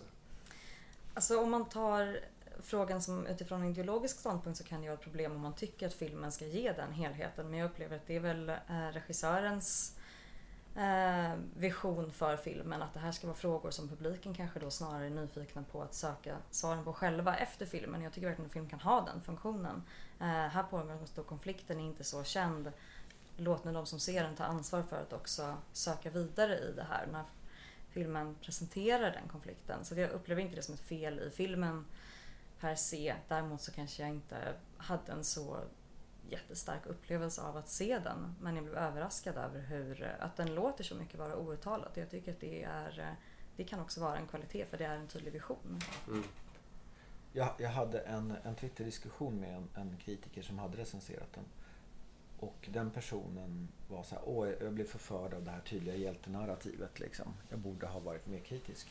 Alltså 1.13 1.39
om 1.39 1.51
man 1.51 1.65
tar 1.65 2.19
frågan 2.63 3.01
som 3.01 3.27
utifrån 3.27 3.61
en 3.61 3.69
ideologisk 3.69 4.19
ståndpunkt 4.19 4.57
så 4.57 4.63
kan 4.63 4.81
det 4.81 4.87
vara 4.87 4.97
ett 4.97 5.03
problem 5.03 5.31
om 5.31 5.41
man 5.41 5.53
tycker 5.53 5.87
att 5.87 5.93
filmen 5.93 6.31
ska 6.31 6.45
ge 6.45 6.71
den 6.71 6.91
helheten. 6.91 7.49
Men 7.49 7.59
jag 7.59 7.65
upplever 7.65 7.95
att 7.95 8.07
det 8.07 8.15
är 8.15 8.19
väl 8.19 8.49
eh, 8.49 8.55
regissörens 8.93 9.97
eh, 10.75 11.33
vision 11.55 12.11
för 12.11 12.37
filmen. 12.37 12.81
Att 12.81 12.93
det 12.93 12.99
här 12.99 13.11
ska 13.11 13.27
vara 13.27 13.37
frågor 13.37 13.71
som 13.71 13.89
publiken 13.89 14.33
kanske 14.33 14.59
då 14.59 14.71
snarare 14.71 15.05
är 15.05 15.09
nyfikna 15.09 15.63
på 15.71 15.81
att 15.81 15.93
söka 15.93 16.37
svaren 16.51 16.83
på 16.83 16.93
själva 16.93 17.35
efter 17.35 17.65
filmen. 17.65 18.01
Jag 18.01 18.13
tycker 18.13 18.27
verkligen 18.27 18.47
att 18.47 18.53
film 18.53 18.69
kan 18.69 18.79
ha 18.79 19.01
den 19.01 19.21
funktionen. 19.21 19.83
Eh, 20.19 20.25
här 20.27 20.63
pågår 20.63 21.23
konflikten 21.23 21.79
är 21.79 21.83
inte 21.83 22.03
så 22.03 22.23
känd. 22.23 22.71
Låt 23.37 23.63
nu 23.63 23.73
de 23.73 23.85
som 23.85 23.99
ser 23.99 24.23
den 24.23 24.35
ta 24.35 24.43
ansvar 24.43 24.81
för 24.81 25.01
att 25.01 25.13
också 25.13 25.57
söka 25.73 26.09
vidare 26.09 26.57
i 26.57 26.73
det 26.75 26.85
här 26.89 27.07
när 27.11 27.23
filmen 27.89 28.35
presenterar 28.41 29.11
den 29.11 29.29
konflikten. 29.31 29.85
Så 29.85 29.95
jag 29.95 30.11
upplever 30.11 30.41
inte 30.41 30.55
det 30.55 30.61
som 30.61 30.73
ett 30.73 30.81
fel 30.81 31.19
i 31.19 31.29
filmen 31.29 31.85
per 32.59 32.75
se. 32.75 33.15
Däremot 33.27 33.61
så 33.61 33.71
kanske 33.71 34.03
jag 34.03 34.11
inte 34.11 34.53
hade 34.77 35.11
en 35.11 35.23
så 35.23 35.57
jättestark 36.29 36.85
upplevelse 36.85 37.41
av 37.41 37.57
att 37.57 37.69
se 37.69 37.99
den. 37.99 38.35
Men 38.41 38.55
jag 38.55 38.63
blev 38.65 38.77
överraskad 38.77 39.37
över 39.37 39.59
hur, 39.59 40.03
eh, 40.03 40.25
att 40.25 40.37
den 40.37 40.55
låter 40.55 40.83
så 40.83 40.95
mycket 40.95 41.19
vara 41.19 41.35
outtalat. 41.35 41.97
Jag 41.97 42.09
tycker 42.09 42.31
att 42.31 42.39
det, 42.39 42.63
är, 42.63 42.99
eh, 42.99 43.13
det 43.55 43.63
kan 43.63 43.79
också 43.79 44.01
vara 44.01 44.17
en 44.17 44.27
kvalitet 44.27 44.65
för 44.65 44.77
det 44.77 44.85
är 44.85 44.95
en 44.95 45.07
tydlig 45.07 45.33
vision. 45.33 45.79
Mm. 46.07 46.23
Jag, 47.33 47.49
jag 47.57 47.69
hade 47.69 47.99
en, 47.99 48.33
en 48.43 48.55
Twitter-diskussion 48.55 49.39
med 49.39 49.55
en, 49.55 49.69
en 49.75 49.97
kritiker 49.97 50.41
som 50.41 50.59
hade 50.59 50.77
recenserat 50.77 51.33
den. 51.33 51.43
Och 52.39 52.69
den 52.73 52.91
personen 52.91 53.67
var 53.87 54.03
så 54.03 54.15
här, 54.15 54.23
åh 54.25 54.49
jag 54.49 54.73
blev 54.73 54.85
förförd 54.85 55.33
av 55.33 55.43
det 55.43 55.51
här 55.51 55.59
tydliga 55.59 55.95
hjältenarrativet 55.95 56.99
liksom. 56.99 57.33
Jag 57.49 57.59
borde 57.59 57.87
ha 57.87 57.99
varit 57.99 58.27
mer 58.27 58.39
kritisk. 58.39 58.87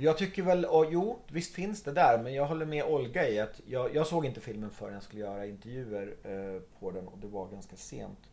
Jag 0.00 0.18
tycker 0.18 0.42
väl, 0.42 0.64
och, 0.64 0.86
jo 0.90 1.18
visst 1.28 1.54
finns 1.54 1.82
det 1.82 1.92
där 1.92 2.22
men 2.22 2.34
jag 2.34 2.46
håller 2.46 2.66
med 2.66 2.84
Olga 2.84 3.28
i 3.28 3.40
att 3.40 3.60
jag, 3.66 3.94
jag 3.94 4.06
såg 4.06 4.26
inte 4.26 4.40
filmen 4.40 4.70
förrän 4.70 4.94
jag 4.94 5.02
skulle 5.02 5.22
göra 5.22 5.46
intervjuer 5.46 6.16
eh, 6.22 6.62
på 6.78 6.90
den 6.90 7.08
och 7.08 7.18
det 7.18 7.26
var 7.26 7.48
ganska 7.48 7.76
sent. 7.76 8.30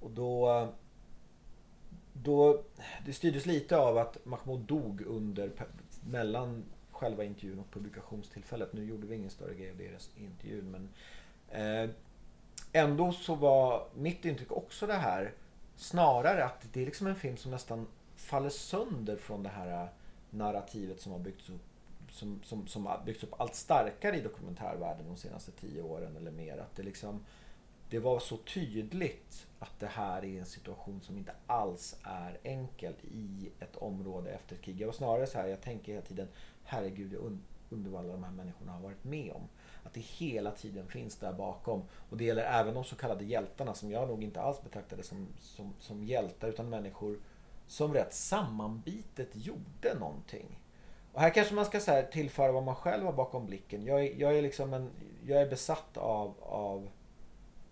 Och 0.00 0.10
då, 0.10 0.68
då, 2.12 2.62
det 3.06 3.12
styrdes 3.12 3.46
lite 3.46 3.76
av 3.76 3.98
att 3.98 4.24
Mahmoud 4.24 4.60
dog 4.60 5.02
under, 5.06 5.52
mellan 6.10 6.64
själva 6.90 7.24
intervjun 7.24 7.58
och 7.58 7.70
publikationstillfället. 7.70 8.72
Nu 8.72 8.84
gjorde 8.84 9.06
vi 9.06 9.16
ingen 9.16 9.30
större 9.30 9.54
grej 9.54 9.70
av 9.70 9.76
deras 9.76 10.10
intervju. 10.16 10.62
men 10.62 10.88
eh, 11.48 11.90
ändå 12.72 13.12
så 13.12 13.34
var 13.34 13.88
mitt 13.94 14.24
intryck 14.24 14.52
också 14.52 14.86
det 14.86 14.94
här 14.94 15.32
snarare 15.76 16.44
att 16.44 16.66
det 16.72 16.82
är 16.82 16.86
liksom 16.86 17.06
en 17.06 17.16
film 17.16 17.36
som 17.36 17.50
nästan 17.50 17.86
faller 18.16 18.50
sönder 18.50 19.16
från 19.16 19.42
det 19.42 19.48
här 19.48 19.88
narrativet 20.30 21.00
som 21.00 21.12
har 21.12 21.18
byggts 21.18 21.50
upp 21.50 21.62
som, 22.10 22.40
som, 22.44 22.66
som 22.66 22.86
har 22.86 23.02
byggts 23.04 23.24
upp 23.24 23.40
allt 23.40 23.54
starkare 23.54 24.16
i 24.16 24.20
dokumentärvärlden 24.20 25.06
de 25.06 25.16
senaste 25.16 25.52
tio 25.52 25.82
åren 25.82 26.16
eller 26.16 26.30
mer. 26.30 26.58
Att 26.58 26.76
det, 26.76 26.82
liksom, 26.82 27.24
det 27.90 27.98
var 27.98 28.18
så 28.18 28.36
tydligt 28.36 29.46
att 29.58 29.80
det 29.80 29.86
här 29.86 30.24
är 30.24 30.38
en 30.38 30.46
situation 30.46 31.00
som 31.00 31.18
inte 31.18 31.32
alls 31.46 31.96
är 32.02 32.38
enkel 32.42 32.94
i 33.02 33.50
ett 33.60 33.76
område 33.76 34.30
efter 34.30 34.56
ett 34.56 34.62
krig. 34.62 34.80
Jag 34.80 34.86
var 34.86 34.92
snarare 34.92 35.26
så 35.26 35.38
här, 35.38 35.48
jag 35.48 35.60
tänker 35.60 35.92
hela 35.92 36.06
tiden, 36.06 36.28
herregud 36.64 37.12
jag 37.12 37.38
undrar 37.70 37.92
vad 37.92 38.04
alla 38.04 38.12
de 38.12 38.24
här 38.24 38.32
människorna 38.32 38.72
har 38.72 38.80
varit 38.80 39.04
med 39.04 39.32
om. 39.32 39.48
Att 39.84 39.94
det 39.94 40.00
hela 40.00 40.50
tiden 40.50 40.86
finns 40.86 41.16
där 41.16 41.32
bakom. 41.32 41.82
Och 42.10 42.16
det 42.16 42.24
gäller 42.24 42.42
även 42.42 42.74
de 42.74 42.84
så 42.84 42.96
kallade 42.96 43.24
hjältarna 43.24 43.74
som 43.74 43.90
jag 43.90 44.08
nog 44.08 44.22
inte 44.22 44.40
alls 44.40 44.62
betraktade 44.62 45.02
som, 45.02 45.28
som, 45.40 45.74
som 45.78 46.04
hjältar 46.04 46.48
utan 46.48 46.68
människor 46.68 47.18
som 47.70 47.94
rätt 47.94 48.14
sammanbitet 48.14 49.28
gjorde 49.32 49.94
någonting. 49.98 50.58
Och 51.12 51.20
här 51.20 51.30
kanske 51.30 51.54
man 51.54 51.64
ska 51.64 51.80
så 51.80 51.90
här, 51.90 52.02
tillföra 52.02 52.52
vad 52.52 52.62
man 52.62 52.74
själv 52.74 53.04
har 53.04 53.12
bakom 53.12 53.46
blicken. 53.46 53.84
Jag 53.84 54.04
är, 54.04 54.14
jag 54.20 54.38
är, 54.38 54.42
liksom 54.42 54.74
en, 54.74 54.90
jag 55.26 55.42
är 55.42 55.50
besatt 55.50 55.96
av, 55.96 56.34
av 56.40 56.88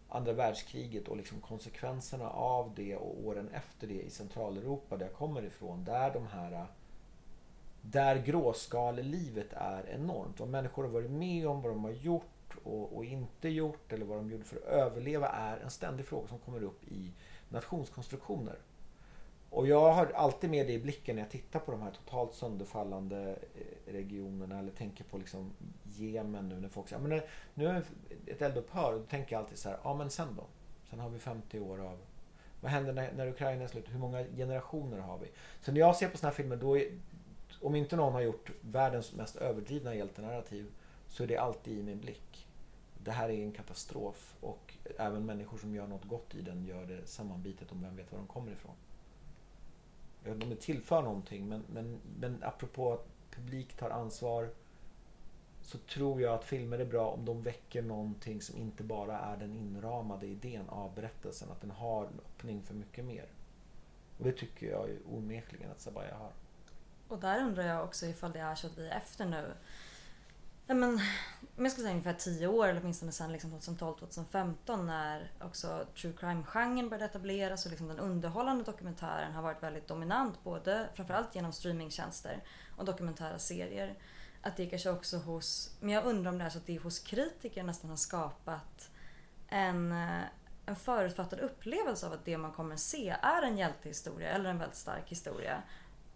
andra 0.09 0.33
världskriget 0.33 1.09
och 1.09 1.17
liksom 1.17 1.40
konsekvenserna 1.40 2.31
av 2.31 2.73
det 2.76 2.97
och 2.97 3.26
åren 3.26 3.49
efter 3.49 3.87
det 3.87 4.02
i 4.02 4.11
Centraleuropa 4.11 4.97
där 4.97 5.07
jag 5.07 5.14
kommer 5.14 5.43
ifrån. 5.43 5.85
Där 5.85 6.11
de 6.12 6.26
här 6.26 6.67
där 7.81 8.17
gråskalelivet 8.17 9.52
är 9.52 9.88
enormt. 9.88 10.40
Vad 10.40 10.49
människor 10.49 10.83
har 10.83 10.90
varit 10.90 11.11
med 11.11 11.49
om, 11.49 11.62
vad 11.62 11.73
de 11.73 11.85
har 11.85 11.90
gjort 11.90 12.57
och, 12.64 12.97
och, 12.97 13.05
inte 13.05 13.49
gjort 13.49 13.93
eller 13.93 14.07
vad 14.07 14.19
de 14.19 14.31
gjorde 14.31 14.45
för 14.45 14.57
att 14.57 14.62
överleva 14.62 15.28
är 15.28 15.57
en 15.57 15.71
ständig 15.71 16.07
fråga 16.07 16.28
som 16.28 16.38
kommer 16.38 16.62
upp 16.62 16.85
i 16.85 17.12
nationskonstruktioner. 17.49 18.59
Och 19.50 19.67
jag 19.67 19.93
har 19.93 20.07
alltid 20.07 20.50
med 20.50 20.67
det 20.67 20.73
i 20.73 20.78
blicken 20.78 21.17
när 21.17 21.23
jag 21.23 21.31
tittar 21.31 21.61
på 21.61 21.73
de 21.73 21.83
här 21.83 21.90
totalt 21.90 22.35
sönderfallande 22.35 23.38
eh, 23.55 23.93
regionerna 23.93 24.59
eller 24.59 24.73
tänker 24.73 25.05
på 25.05 25.19
liksom 25.19 25.52
Jemen 25.85 26.49
nu 26.49 26.61
när 26.61 26.69
folk 26.69 26.88
säger 26.88 27.02
men 27.02 27.21
nu 27.55 27.67
är 27.67 27.83
ett 28.26 28.43
eldupphör 28.43 28.93
då 28.93 29.02
tänker 29.02 29.33
jag 29.33 29.43
alltid 29.43 29.59
så 29.59 29.69
här, 29.69 29.78
ja 29.85 29.95
men 29.95 30.11
sen 30.11 30.28
då? 30.37 30.45
Sen 30.90 31.00
har 31.00 31.09
vi 31.09 31.19
50 31.19 31.61
år 31.61 31.81
av 31.81 31.99
vad 32.61 32.71
händer 32.71 32.93
när, 32.93 33.12
när 33.12 33.28
Ukraina 33.28 33.64
är 33.64 33.69
slut? 33.69 33.85
Hur 33.88 33.99
många 33.99 34.25
generationer 34.25 34.99
har 34.99 35.19
vi? 35.19 35.26
Så 35.61 35.73
när 35.73 35.81
jag 35.81 35.97
ser 35.97 36.09
på 36.09 36.19
såna 36.19 36.31
här 36.31 36.37
filmer 36.37 36.57
då 36.57 36.78
är, 36.78 36.88
om 37.62 37.75
inte 37.75 37.97
någon 37.97 38.12
har 38.12 38.21
gjort 38.21 38.50
världens 38.61 39.12
mest 39.12 39.37
överdrivna 39.37 39.95
hjältenarrativ 39.95 40.67
så 41.09 41.23
är 41.23 41.26
det 41.26 41.37
alltid 41.37 41.78
i 41.78 41.83
min 41.83 42.00
blick. 42.00 42.47
Det 43.05 43.11
här 43.11 43.28
är 43.28 43.43
en 43.43 43.52
katastrof 43.52 44.37
och 44.40 44.75
även 44.99 45.26
människor 45.26 45.59
som 45.59 45.75
gör 45.75 45.87
något 45.87 46.05
gott 46.05 46.35
i 46.35 46.43
den 46.43 46.64
gör 46.64 46.87
det 46.87 47.07
sammanbitet 47.07 47.73
om 47.73 47.83
vem 47.83 47.97
vet 47.97 48.12
var 48.12 48.19
de 48.19 48.26
kommer 48.26 48.52
ifrån. 48.52 48.75
Jag 50.23 50.31
vet 50.31 50.35
inte 50.35 50.47
om 50.47 50.51
det 50.51 50.61
tillför 50.61 51.03
någonting 51.03 51.49
men, 51.49 51.65
men, 51.73 52.01
men 52.21 52.43
apropå 52.43 52.93
att 52.93 53.07
publik 53.31 53.77
tar 53.77 53.91
ansvar 53.91 54.51
så 55.63 55.79
tror 55.79 56.21
jag 56.21 56.35
att 56.35 56.45
filmer 56.45 56.79
är 56.79 56.85
bra 56.85 57.09
om 57.09 57.25
de 57.25 57.43
väcker 57.43 57.83
någonting 57.83 58.43
som 58.43 58.57
inte 58.57 58.83
bara 58.83 59.19
är 59.19 59.37
den 59.37 59.55
inramade 59.55 60.27
idén 60.27 60.69
av 60.69 60.95
berättelsen. 60.95 61.51
Att 61.51 61.61
den 61.61 61.71
har 61.71 62.05
en 62.05 62.21
öppning 62.25 62.63
för 62.63 62.75
mycket 62.75 63.05
mer. 63.05 63.27
Och 64.19 64.25
det 64.25 64.33
tycker 64.33 64.71
jag 64.71 64.89
ju 64.89 64.99
onekligen 65.11 65.71
att 65.71 65.81
Sabaya 65.81 66.15
har. 66.15 66.31
Och 67.09 67.19
där 67.19 67.45
undrar 67.45 67.67
jag 67.67 67.85
också 67.85 68.07
ifall 68.07 68.33
det 68.33 68.39
är 68.39 68.55
så 68.55 68.67
att 68.67 68.79
vi 68.79 68.89
är 68.89 68.97
efter 68.97 69.27
nu. 69.27 69.53
Men, 70.75 71.01
om 71.57 71.65
jag 71.65 71.73
ska 71.73 71.81
säga 71.81 71.91
ungefär 71.91 72.13
10 72.13 72.47
år 72.47 72.69
eller 72.69 72.81
åtminstone 72.81 73.13
sen 73.13 73.33
liksom 73.33 73.59
2012-2015 73.59 74.85
när 74.85 75.33
också 75.41 75.87
true 76.01 76.13
crime-genren 76.13 76.89
började 76.89 77.05
etableras 77.05 77.65
och 77.65 77.71
liksom 77.71 77.89
den 77.89 77.99
underhållande 77.99 78.65
dokumentären 78.65 79.33
har 79.33 79.43
varit 79.43 79.63
väldigt 79.63 79.89
dominant 79.89 80.45
både 80.45 80.89
framförallt 80.95 81.35
genom 81.35 81.53
streamingtjänster 81.53 82.43
och 82.77 82.85
dokumentära 82.85 83.39
serier. 83.39 83.95
Att 84.43 84.57
det 84.57 84.67
kanske 84.67 84.91
också 84.91 85.19
hos, 85.19 85.77
men 85.81 85.91
jag 85.91 86.05
undrar 86.05 86.31
om 86.31 86.39
det 86.39 86.45
är 86.45 86.51
så 86.51 86.59
att 86.59 86.67
det 86.67 86.79
hos 86.79 86.99
kritiker 86.99 87.63
nästan 87.63 87.91
har 87.91 87.97
skapat 87.97 88.91
en, 89.49 89.93
eh, 89.93 90.23
en 90.67 90.77
förutfattad 90.77 91.41
upplevelse 91.41 92.07
av 92.07 92.13
att 92.13 92.25
det 92.25 92.39
man 92.39 92.53
kommer 92.53 92.77
se 92.77 93.17
är 93.23 93.43
en 93.43 93.59
hjältehistoria 93.59 94.29
eller 94.29 94.51
en 94.51 94.59
väldigt 94.59 94.79
stark 94.79 95.11
historia 95.11 95.63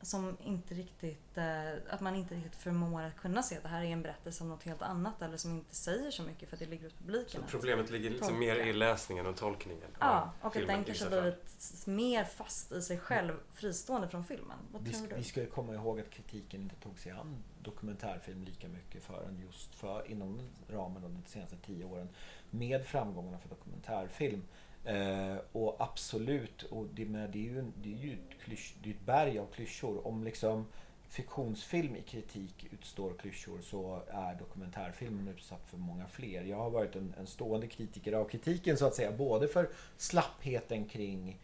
som 0.02 0.36
inte 0.44 0.74
riktigt, 0.74 1.38
eh, 1.38 1.44
att 1.90 2.00
man 2.00 2.14
inte 2.14 2.34
riktigt 2.34 2.56
förmår 2.56 3.02
att 3.02 3.16
kunna 3.16 3.42
se 3.42 3.56
att 3.56 3.62
det 3.62 3.68
här 3.68 3.82
är 3.82 3.86
en 3.86 4.02
berättelse 4.02 4.44
om 4.44 4.50
något 4.50 4.62
helt 4.62 4.82
annat 4.82 5.22
eller 5.22 5.36
som 5.36 5.50
inte 5.50 5.74
säger 5.74 6.10
så 6.10 6.22
mycket 6.22 6.48
för 6.48 6.56
att 6.56 6.60
det 6.60 6.66
ligger 6.66 6.84
hos 6.84 6.92
publiken. 6.92 7.42
Så 7.42 7.50
problemet 7.50 7.90
ligger 7.90 8.10
liksom 8.10 8.38
mer 8.38 8.56
i 8.56 8.72
läsningen 8.72 9.26
och 9.26 9.36
tolkningen? 9.36 9.88
Ja, 9.98 10.32
och 10.40 10.56
att 10.56 10.66
den 10.66 10.84
kanske 10.84 11.08
blivit 11.08 11.86
mer 11.86 12.24
fast 12.24 12.72
i 12.72 12.82
sig 12.82 12.98
själv, 12.98 13.34
fristående 13.52 14.08
från 14.08 14.24
filmen. 14.24 14.58
Vad 14.72 14.82
vi, 14.82 14.92
tror 14.92 15.08
du? 15.08 15.14
Vi 15.14 15.24
ska 15.24 15.46
komma 15.46 15.74
ihåg 15.74 16.00
att 16.00 16.10
kritiken 16.10 16.62
inte 16.62 16.76
tog 16.76 16.98
sig 16.98 17.12
an 17.12 17.36
dokumentärfilm 17.62 18.44
lika 18.44 18.68
mycket 18.68 19.02
förrän 19.02 19.42
just 19.46 19.74
för, 19.74 20.10
inom 20.10 20.40
ramen 20.68 21.04
av 21.04 21.10
de 21.10 21.30
senaste 21.30 21.56
tio 21.56 21.84
åren 21.84 22.08
med 22.50 22.86
framgångarna 22.86 23.38
för 23.38 23.48
dokumentärfilm. 23.48 24.42
Eh, 24.84 25.36
och 25.52 25.76
absolut, 25.78 26.62
och 26.62 26.86
det, 26.94 27.04
men 27.04 27.30
det 27.30 27.38
är 27.38 27.42
ju, 27.42 27.64
det 27.82 27.92
är 27.92 27.98
ju 27.98 28.12
ett, 28.12 28.40
klysch, 28.44 28.74
det 28.82 28.90
är 28.90 28.94
ett 28.94 29.06
berg 29.06 29.38
av 29.38 29.46
klyschor. 29.46 30.06
Om 30.06 30.24
liksom 30.24 30.66
fiktionsfilm 31.08 31.96
i 31.96 32.02
kritik 32.02 32.66
utstår 32.70 33.14
klyschor 33.18 33.60
så 33.62 34.02
är 34.08 34.34
dokumentärfilmen 34.34 35.28
utsatt 35.28 35.66
för 35.66 35.76
många 35.76 36.06
fler. 36.06 36.44
Jag 36.44 36.56
har 36.56 36.70
varit 36.70 36.96
en, 36.96 37.14
en 37.18 37.26
stående 37.26 37.66
kritiker 37.66 38.12
av 38.12 38.24
kritiken 38.24 38.76
så 38.76 38.86
att 38.86 38.94
säga. 38.94 39.12
Både 39.12 39.48
för 39.48 39.70
slappheten 39.96 40.84
kring 40.84 41.38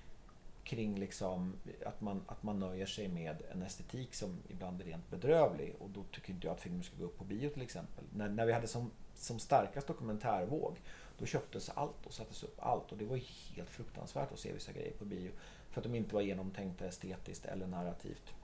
kring 0.68 0.98
liksom 0.98 1.54
att 1.86 2.00
man, 2.00 2.22
att 2.26 2.42
man 2.42 2.60
nöjer 2.60 2.86
sig 2.86 3.08
med 3.08 3.36
en 3.52 3.62
estetik 3.62 4.14
som 4.14 4.38
ibland 4.48 4.80
är 4.80 4.84
rent 4.84 5.10
bedrövlig. 5.10 5.74
Och 5.78 5.90
då 5.90 6.04
tycker 6.12 6.32
inte 6.32 6.46
jag 6.46 6.54
att 6.54 6.60
filmen 6.60 6.82
ska 6.82 6.96
gå 6.96 7.04
upp 7.04 7.18
på 7.18 7.24
bio 7.24 7.48
till 7.50 7.62
exempel. 7.62 8.04
När, 8.14 8.28
när 8.28 8.46
vi 8.46 8.52
hade 8.52 8.66
som, 8.66 8.90
som 9.14 9.38
starkast 9.38 9.86
dokumentärvåg 9.86 10.76
då 11.18 11.26
köptes 11.26 11.68
allt 11.68 12.06
och 12.06 12.12
sattes 12.12 12.42
upp 12.42 12.56
allt 12.58 12.92
och 12.92 12.98
det 12.98 13.04
var 13.04 13.20
helt 13.56 13.70
fruktansvärt 13.70 14.32
att 14.32 14.38
se 14.38 14.52
vissa 14.52 14.72
grejer 14.72 14.92
på 14.92 15.04
bio. 15.04 15.30
För 15.70 15.80
att 15.80 15.84
de 15.84 15.94
inte 15.94 16.14
var 16.14 16.22
genomtänkta 16.22 16.86
estetiskt 16.86 17.44
eller 17.44 17.66
narrativt. 17.66 18.34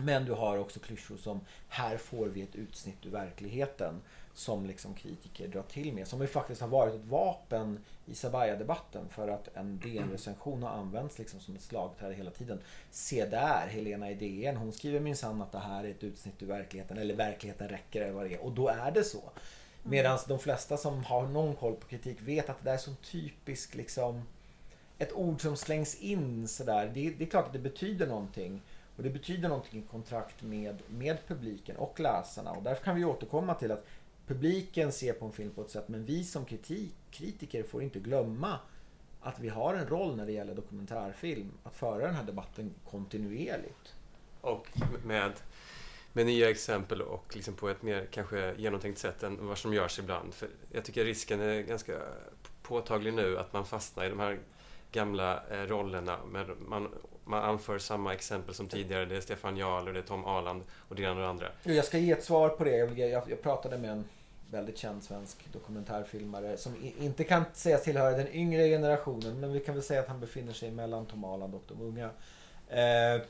Men 0.00 0.24
du 0.24 0.32
har 0.32 0.58
också 0.58 0.80
klyschor 0.80 1.16
som 1.16 1.40
här 1.68 1.96
får 1.96 2.26
vi 2.26 2.42
ett 2.42 2.56
utsnitt 2.56 3.06
ur 3.06 3.10
verkligheten 3.10 3.94
som 4.34 4.66
liksom 4.66 4.94
kritiker 4.94 5.48
drar 5.48 5.62
till 5.62 5.92
med. 5.92 6.08
Som 6.08 6.20
ju 6.20 6.26
faktiskt 6.26 6.60
har 6.60 6.68
varit 6.68 6.94
ett 6.94 7.06
vapen 7.06 7.78
i 8.06 8.14
Sabaya-debatten 8.14 9.08
för 9.08 9.28
att 9.28 9.56
en 9.56 9.78
DN-recension 9.78 10.62
har 10.62 10.70
använts 10.70 11.18
liksom 11.18 11.40
som 11.40 11.54
ett 11.54 11.62
slagträ 11.62 12.12
hela 12.12 12.30
tiden. 12.30 12.60
Se 12.90 13.26
där, 13.26 13.66
Helena 13.66 14.10
i 14.10 14.14
DN, 14.14 14.56
hon 14.56 14.72
skriver 14.72 15.00
minsann 15.00 15.42
att 15.42 15.52
det 15.52 15.58
här 15.58 15.84
är 15.84 15.90
ett 15.90 16.04
utsnitt 16.04 16.42
ur 16.42 16.46
verkligheten 16.46 16.98
eller 16.98 17.14
verkligheten 17.14 17.68
räcker 17.68 18.02
eller 18.02 18.12
vad 18.12 18.26
det 18.26 18.34
är. 18.34 18.44
Och 18.44 18.52
då 18.52 18.68
är 18.68 18.90
det 18.90 19.04
så. 19.04 19.22
Medan 19.88 20.18
de 20.28 20.38
flesta 20.38 20.76
som 20.76 21.04
har 21.04 21.26
någon 21.26 21.56
koll 21.56 21.74
på 21.74 21.86
kritik 21.86 22.18
vet 22.20 22.50
att 22.50 22.58
det 22.58 22.64
där 22.64 22.74
är 22.74 22.78
så 22.78 22.94
typiskt 22.94 23.74
liksom 23.74 24.22
ett 24.98 25.12
ord 25.12 25.40
som 25.40 25.56
slängs 25.56 25.94
in 25.94 26.48
sådär. 26.48 26.90
Det, 26.94 27.10
det 27.10 27.24
är 27.24 27.28
klart 27.28 27.46
att 27.46 27.52
det 27.52 27.58
betyder 27.58 28.06
någonting. 28.06 28.62
Och 28.96 29.02
det 29.02 29.10
betyder 29.10 29.48
någonting 29.48 29.80
i 29.80 29.82
kontrakt 29.90 30.42
med, 30.42 30.82
med 30.88 31.18
publiken 31.26 31.76
och 31.76 32.00
läsarna. 32.00 32.52
Och 32.52 32.62
därför 32.62 32.84
kan 32.84 32.96
vi 32.96 33.04
återkomma 33.04 33.54
till 33.54 33.72
att 33.72 33.86
publiken 34.26 34.92
ser 34.92 35.12
på 35.12 35.26
en 35.26 35.32
film 35.32 35.50
på 35.50 35.62
ett 35.62 35.70
sätt 35.70 35.88
men 35.88 36.04
vi 36.04 36.24
som 36.24 36.44
kritik, 36.44 36.94
kritiker 37.10 37.62
får 37.62 37.82
inte 37.82 37.98
glömma 37.98 38.58
att 39.20 39.40
vi 39.40 39.48
har 39.48 39.74
en 39.74 39.86
roll 39.86 40.16
när 40.16 40.26
det 40.26 40.32
gäller 40.32 40.54
dokumentärfilm. 40.54 41.52
Att 41.64 41.74
föra 41.74 42.06
den 42.06 42.14
här 42.14 42.24
debatten 42.24 42.74
kontinuerligt. 42.90 43.94
Och 44.40 44.68
med, 45.04 45.32
med 46.18 46.26
nya 46.26 46.50
exempel 46.50 47.02
och 47.02 47.36
liksom 47.36 47.54
på 47.54 47.68
ett 47.68 47.82
mer 47.82 48.06
kanske 48.10 48.54
genomtänkt 48.56 48.98
sätt 48.98 49.22
än 49.22 49.46
vad 49.46 49.58
som 49.58 49.74
görs 49.74 49.98
ibland. 49.98 50.34
För 50.34 50.48
jag 50.72 50.84
tycker 50.84 51.04
risken 51.04 51.40
är 51.40 51.60
ganska 51.60 51.92
påtaglig 52.62 53.14
nu 53.14 53.38
att 53.38 53.52
man 53.52 53.66
fastnar 53.66 54.04
i 54.04 54.08
de 54.08 54.20
här 54.20 54.38
gamla 54.92 55.42
eh, 55.50 55.56
rollerna. 55.56 56.18
Med, 56.30 56.46
man, 56.68 56.88
man 57.24 57.44
anför 57.44 57.78
samma 57.78 58.14
exempel 58.14 58.54
som 58.54 58.68
tidigare. 58.68 59.04
Det 59.04 59.16
är 59.16 59.20
Stefan 59.20 59.56
Jarl 59.56 59.88
och 59.88 59.94
det 59.94 59.98
är 59.98 60.02
Tom 60.02 60.24
Arland 60.24 60.62
och 60.88 60.96
det 60.96 61.02
ena 61.02 61.12
och 61.12 61.20
det 61.20 61.28
andra. 61.28 61.46
Jag 61.62 61.84
ska 61.84 61.98
ge 61.98 62.12
ett 62.12 62.24
svar 62.24 62.48
på 62.48 62.64
det. 62.64 62.76
Jag, 62.76 62.98
jag, 62.98 63.30
jag 63.30 63.42
pratade 63.42 63.78
med 63.78 63.90
en 63.90 64.04
väldigt 64.50 64.78
känd 64.78 65.02
svensk 65.02 65.52
dokumentärfilmare 65.52 66.56
som 66.56 66.74
inte 67.00 67.24
kan 67.24 67.44
sägas 67.54 67.82
tillhöra 67.82 68.10
den 68.10 68.28
yngre 68.28 68.68
generationen 68.68 69.40
men 69.40 69.52
vi 69.52 69.60
kan 69.60 69.74
väl 69.74 69.84
säga 69.84 70.00
att 70.00 70.08
han 70.08 70.20
befinner 70.20 70.52
sig 70.52 70.70
mellan 70.70 71.06
Tom 71.06 71.24
Arland 71.24 71.54
och 71.54 71.64
de 71.68 71.82
unga. 71.82 72.10
Eh, 72.68 73.22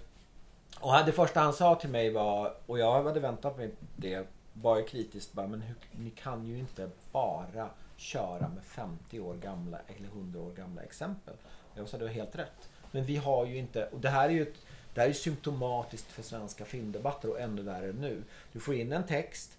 och 0.80 1.06
det 1.06 1.12
första 1.12 1.40
han 1.40 1.52
sa 1.52 1.74
till 1.74 1.90
mig 1.90 2.10
var, 2.10 2.54
och 2.66 2.78
jag 2.78 3.02
hade 3.02 3.20
väntat 3.20 3.56
mig 3.56 3.70
det, 3.96 4.26
var 4.52 4.78
ju 4.78 4.84
kritiskt 4.84 5.32
bara, 5.32 5.46
men 5.46 5.60
hur, 5.60 5.76
ni 5.92 6.10
kan 6.10 6.46
ju 6.46 6.58
inte 6.58 6.90
bara 7.12 7.70
köra 7.96 8.48
med 8.48 8.64
50 8.64 9.20
år 9.20 9.34
gamla 9.34 9.78
eller 9.96 10.08
100 10.08 10.40
år 10.40 10.52
gamla 10.52 10.82
exempel. 10.82 11.34
Jag 11.74 11.88
sa 11.88 11.98
det 11.98 12.04
var 12.04 12.10
helt 12.10 12.36
rätt. 12.36 12.68
Men 12.90 13.04
vi 13.04 13.16
har 13.16 13.46
ju 13.46 13.56
inte, 13.56 13.86
och 13.86 14.00
det 14.00 14.08
här 14.08 14.28
är 14.28 14.32
ju 14.32 14.42
ett, 14.42 14.56
det 14.94 15.00
här 15.00 15.08
är 15.08 15.12
symptomatiskt 15.12 16.12
för 16.12 16.22
svenska 16.22 16.64
filmdebatter 16.64 17.30
och 17.30 17.40
ännu 17.40 17.62
värre 17.62 17.92
nu. 17.92 18.22
Du 18.52 18.60
får 18.60 18.74
in 18.74 18.92
en 18.92 19.06
text 19.06 19.58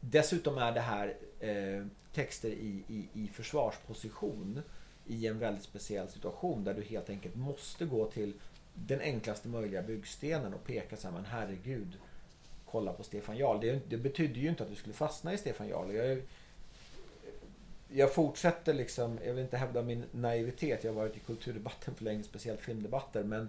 Dessutom 0.00 0.58
är 0.58 0.72
det 0.72 0.80
här 0.80 1.16
eh, 1.40 1.86
texter 2.12 2.48
i, 2.48 2.82
i, 2.88 3.08
i 3.12 3.28
försvarsposition 3.28 4.62
i 5.06 5.26
en 5.26 5.38
väldigt 5.38 5.64
speciell 5.64 6.08
situation 6.08 6.64
där 6.64 6.74
du 6.74 6.82
helt 6.82 7.10
enkelt 7.10 7.34
måste 7.34 7.84
gå 7.84 8.06
till 8.06 8.32
den 8.86 9.00
enklaste 9.00 9.48
möjliga 9.48 9.82
byggstenen 9.82 10.54
och 10.54 10.64
peka 10.64 10.96
så 10.96 11.08
här, 11.08 11.14
men 11.14 11.24
herregud, 11.24 11.98
kolla 12.70 12.92
på 12.92 13.02
Stefan 13.02 13.36
Jarl. 13.36 13.60
Det, 13.60 13.80
det 13.88 13.96
betyder 13.96 14.40
ju 14.40 14.48
inte 14.48 14.62
att 14.62 14.70
du 14.70 14.76
skulle 14.76 14.94
fastna 14.94 15.32
i 15.32 15.38
Stefan 15.38 15.68
Jarl. 15.68 15.94
Jag, 15.94 16.22
jag 17.88 18.14
fortsätter 18.14 18.74
liksom, 18.74 19.18
jag 19.24 19.34
vill 19.34 19.44
inte 19.44 19.56
hävda 19.56 19.82
min 19.82 20.04
naivitet, 20.12 20.84
jag 20.84 20.92
har 20.92 21.00
varit 21.00 21.16
i 21.16 21.20
kulturdebatten 21.20 21.94
för 21.94 22.04
länge, 22.04 22.22
speciellt 22.22 22.60
filmdebatter, 22.60 23.24
men 23.24 23.48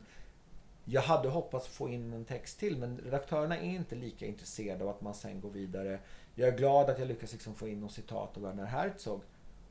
jag 0.86 1.02
hade 1.02 1.30
hoppats 1.30 1.68
få 1.68 1.90
in 1.90 2.14
en 2.14 2.26
text 2.26 2.60
till 2.60 2.78
men 2.78 2.98
redaktörerna 2.98 3.58
är 3.58 3.70
inte 3.70 3.96
lika 3.96 4.26
intresserade 4.26 4.84
av 4.84 4.90
att 4.90 5.02
man 5.02 5.14
sen 5.14 5.42
går 5.42 5.50
vidare. 5.50 6.00
Jag 6.36 6.50
är 6.50 6.58
glad 6.58 6.90
att 6.90 7.00
jag 7.00 7.08
lyckas 7.08 7.32
liksom 7.32 7.56
få 7.56 7.68
in 7.68 7.80
något 7.80 7.92
citat 7.92 8.38
av 8.38 8.44
Werner 8.44 8.66
Herzog. 8.66 9.22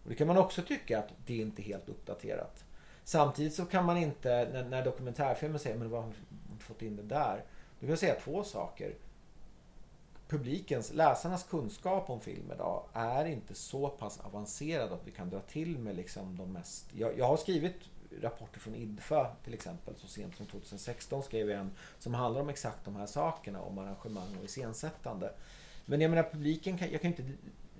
Och 0.04 0.10
det 0.10 0.14
kan 0.14 0.26
man 0.26 0.36
också 0.36 0.62
tycka 0.62 0.98
att 0.98 1.08
det 1.26 1.34
är 1.34 1.42
inte 1.42 1.62
helt 1.62 1.88
uppdaterat. 1.88 2.64
Samtidigt 3.04 3.54
så 3.54 3.64
kan 3.64 3.84
man 3.84 3.96
inte, 3.96 4.48
när, 4.52 4.64
när 4.64 4.84
dokumentärfilmen 4.84 5.58
säger 5.58 5.76
men 5.76 5.90
vad 5.90 6.02
har 6.02 6.12
du 6.58 6.64
fått 6.64 6.82
in 6.82 6.96
det 6.96 7.02
där? 7.02 7.44
Då 7.80 7.86
vill 7.86 7.90
jag 7.90 7.98
säga 7.98 8.20
två 8.20 8.44
saker. 8.44 8.94
Publikens, 10.28 10.92
läsarnas 10.92 11.44
kunskap 11.44 12.10
om 12.10 12.20
film 12.20 12.52
idag 12.54 12.84
är 12.92 13.24
inte 13.24 13.54
så 13.54 13.88
pass 13.88 14.20
avancerad 14.20 14.92
att 14.92 15.06
vi 15.06 15.10
kan 15.10 15.30
dra 15.30 15.40
till 15.40 15.78
med 15.78 15.96
liksom 15.96 16.36
de 16.36 16.52
mest... 16.52 16.86
Jag, 16.94 17.18
jag 17.18 17.26
har 17.26 17.36
skrivit 17.36 17.74
rapporter 18.20 18.60
från 18.60 18.74
IDFA 18.74 19.30
till 19.44 19.54
exempel. 19.54 19.94
Så 19.96 20.08
sent 20.08 20.36
som 20.36 20.46
2016 20.46 21.22
skrev 21.22 21.50
jag 21.50 21.60
en 21.60 21.70
som 21.98 22.14
handlar 22.14 22.40
om 22.40 22.48
exakt 22.48 22.84
de 22.84 22.96
här 22.96 23.06
sakerna. 23.06 23.60
Om 23.60 23.78
arrangemang 23.78 24.36
och 24.38 24.44
iscensättande. 24.44 25.32
Men 25.84 26.00
jag 26.00 26.10
menar 26.10 26.22
publiken 26.22 26.78
kan, 26.78 26.90
jag 26.90 27.00
kan 27.00 27.10
inte 27.10 27.22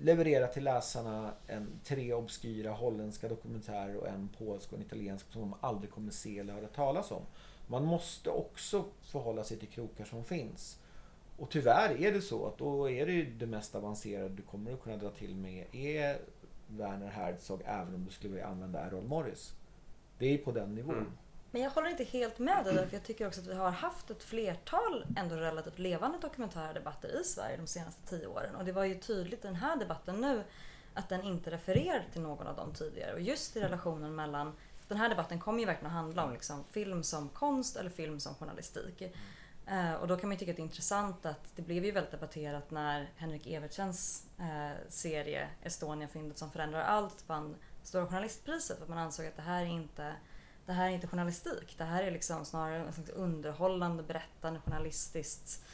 leverera 0.03 0.47
till 0.47 0.65
läsarna 0.65 1.33
en 1.47 1.81
tre 1.85 2.15
obskyra 2.15 2.73
holländska 2.73 3.29
dokumentärer 3.29 3.97
och 3.97 4.09
en 4.09 4.29
polsk 4.39 4.73
och 4.73 4.79
en 4.79 4.85
italiensk 4.85 5.33
som 5.33 5.41
de 5.41 5.55
aldrig 5.61 5.91
kommer 5.91 6.11
se 6.11 6.39
eller 6.39 6.53
höra 6.53 6.67
talas 6.67 7.11
om. 7.11 7.23
Man 7.67 7.85
måste 7.85 8.31
också 8.31 8.85
förhålla 9.03 9.45
sig 9.45 9.59
till 9.59 9.69
krokar 9.69 10.05
som 10.05 10.25
finns. 10.25 10.79
Och 11.37 11.51
tyvärr 11.51 12.03
är 12.03 12.13
det 12.13 12.21
så 12.21 12.47
att 12.47 12.59
då 12.59 12.91
är 12.91 13.07
det 13.07 13.13
ju 13.13 13.31
det 13.31 13.47
mest 13.47 13.75
avancerade 13.75 14.29
du 14.29 14.43
kommer 14.43 14.73
att 14.73 14.83
kunna 14.83 14.97
dra 14.97 15.11
till 15.11 15.35
med 15.35 15.67
är 15.73 16.19
Werner 16.67 17.09
Herzog 17.09 17.63
även 17.65 17.95
om 17.95 18.05
du 18.05 18.11
skulle 18.11 18.33
vilja 18.33 18.47
använda 18.47 18.81
Errol 18.81 19.05
Morris. 19.05 19.55
Det 20.19 20.35
är 20.35 20.39
på 20.39 20.53
den 20.53 20.75
nivån. 20.75 20.95
Mm. 20.95 21.13
Men 21.51 21.63
jag 21.63 21.71
håller 21.71 21.91
inte 21.91 22.05
helt 22.05 22.39
med 22.39 22.65
dig 22.65 22.75
för 22.75 22.97
jag 22.97 23.03
tycker 23.03 23.27
också 23.27 23.41
att 23.41 23.47
vi 23.47 23.55
har 23.55 23.71
haft 23.71 24.11
ett 24.11 24.23
flertal 24.23 25.05
ändå 25.17 25.37
relativt 25.37 25.79
levande 25.79 26.19
dokumentära 26.19 26.73
debatter 26.73 27.21
i 27.21 27.25
Sverige 27.25 27.57
de 27.57 27.67
senaste 27.67 28.07
tio 28.07 28.27
åren. 28.27 28.55
Och 28.57 28.65
det 28.65 28.73
var 28.73 28.85
ju 28.85 28.95
tydligt 28.95 29.45
i 29.45 29.47
den 29.47 29.57
här 29.57 29.77
debatten 29.77 30.21
nu 30.21 30.45
att 30.95 31.09
den 31.09 31.23
inte 31.23 31.51
refererar 31.51 32.05
till 32.13 32.21
någon 32.21 32.47
av 32.47 32.57
dem 32.57 32.73
tidigare. 32.75 33.13
Och 33.13 33.21
just 33.21 33.57
i 33.57 33.61
relationen 33.61 34.15
mellan 34.15 34.53
den 34.89 34.99
här 34.99 35.09
debatten 35.09 35.41
kommer 35.41 35.61
ju 35.61 35.67
verkligen 35.67 35.87
att 35.87 35.93
handla 35.93 36.25
om 36.25 36.33
liksom 36.33 36.65
film 36.71 37.03
som 37.03 37.29
konst 37.29 37.77
eller 37.77 37.91
film 37.91 38.21
som 38.21 38.35
journalistik. 38.35 39.03
Eh, 39.67 39.95
och 39.95 40.09
då 40.09 40.17
kan 40.17 40.29
man 40.29 40.35
ju 40.35 40.39
tycka 40.39 40.51
att 40.51 40.57
det 40.57 40.63
är 40.63 40.65
intressant 40.65 41.27
att 41.27 41.57
det 41.57 41.63
blev 41.63 41.85
ju 41.85 41.91
väldigt 41.91 42.11
debatterat 42.11 42.71
när 42.71 43.11
Henrik 43.17 43.47
Evertsens 43.47 44.27
eh, 44.39 44.89
serie 44.89 45.49
Estonia, 45.63 46.09
fyndet 46.09 46.39
som 46.39 46.51
förändrar 46.51 46.83
allt 46.83 47.25
vann 47.27 47.57
Stora 47.83 48.07
Journalistpriset 48.07 48.77
för 48.77 48.85
att 48.85 48.89
man 48.89 48.99
ansåg 48.99 49.27
att 49.27 49.37
det 49.37 49.43
här 49.43 49.63
är 49.63 49.67
inte 49.67 50.15
det 50.71 50.75
här 50.75 50.87
är 50.87 50.91
inte 50.91 51.07
journalistik. 51.07 51.75
Det 51.79 51.85
här 51.85 52.03
är 52.03 52.11
liksom 52.11 52.45
snarare 52.45 52.79
en 52.79 52.93
slags 52.93 53.11
underhållande, 53.11 54.03
berättande, 54.03 54.61
journalistiskt 54.61 55.65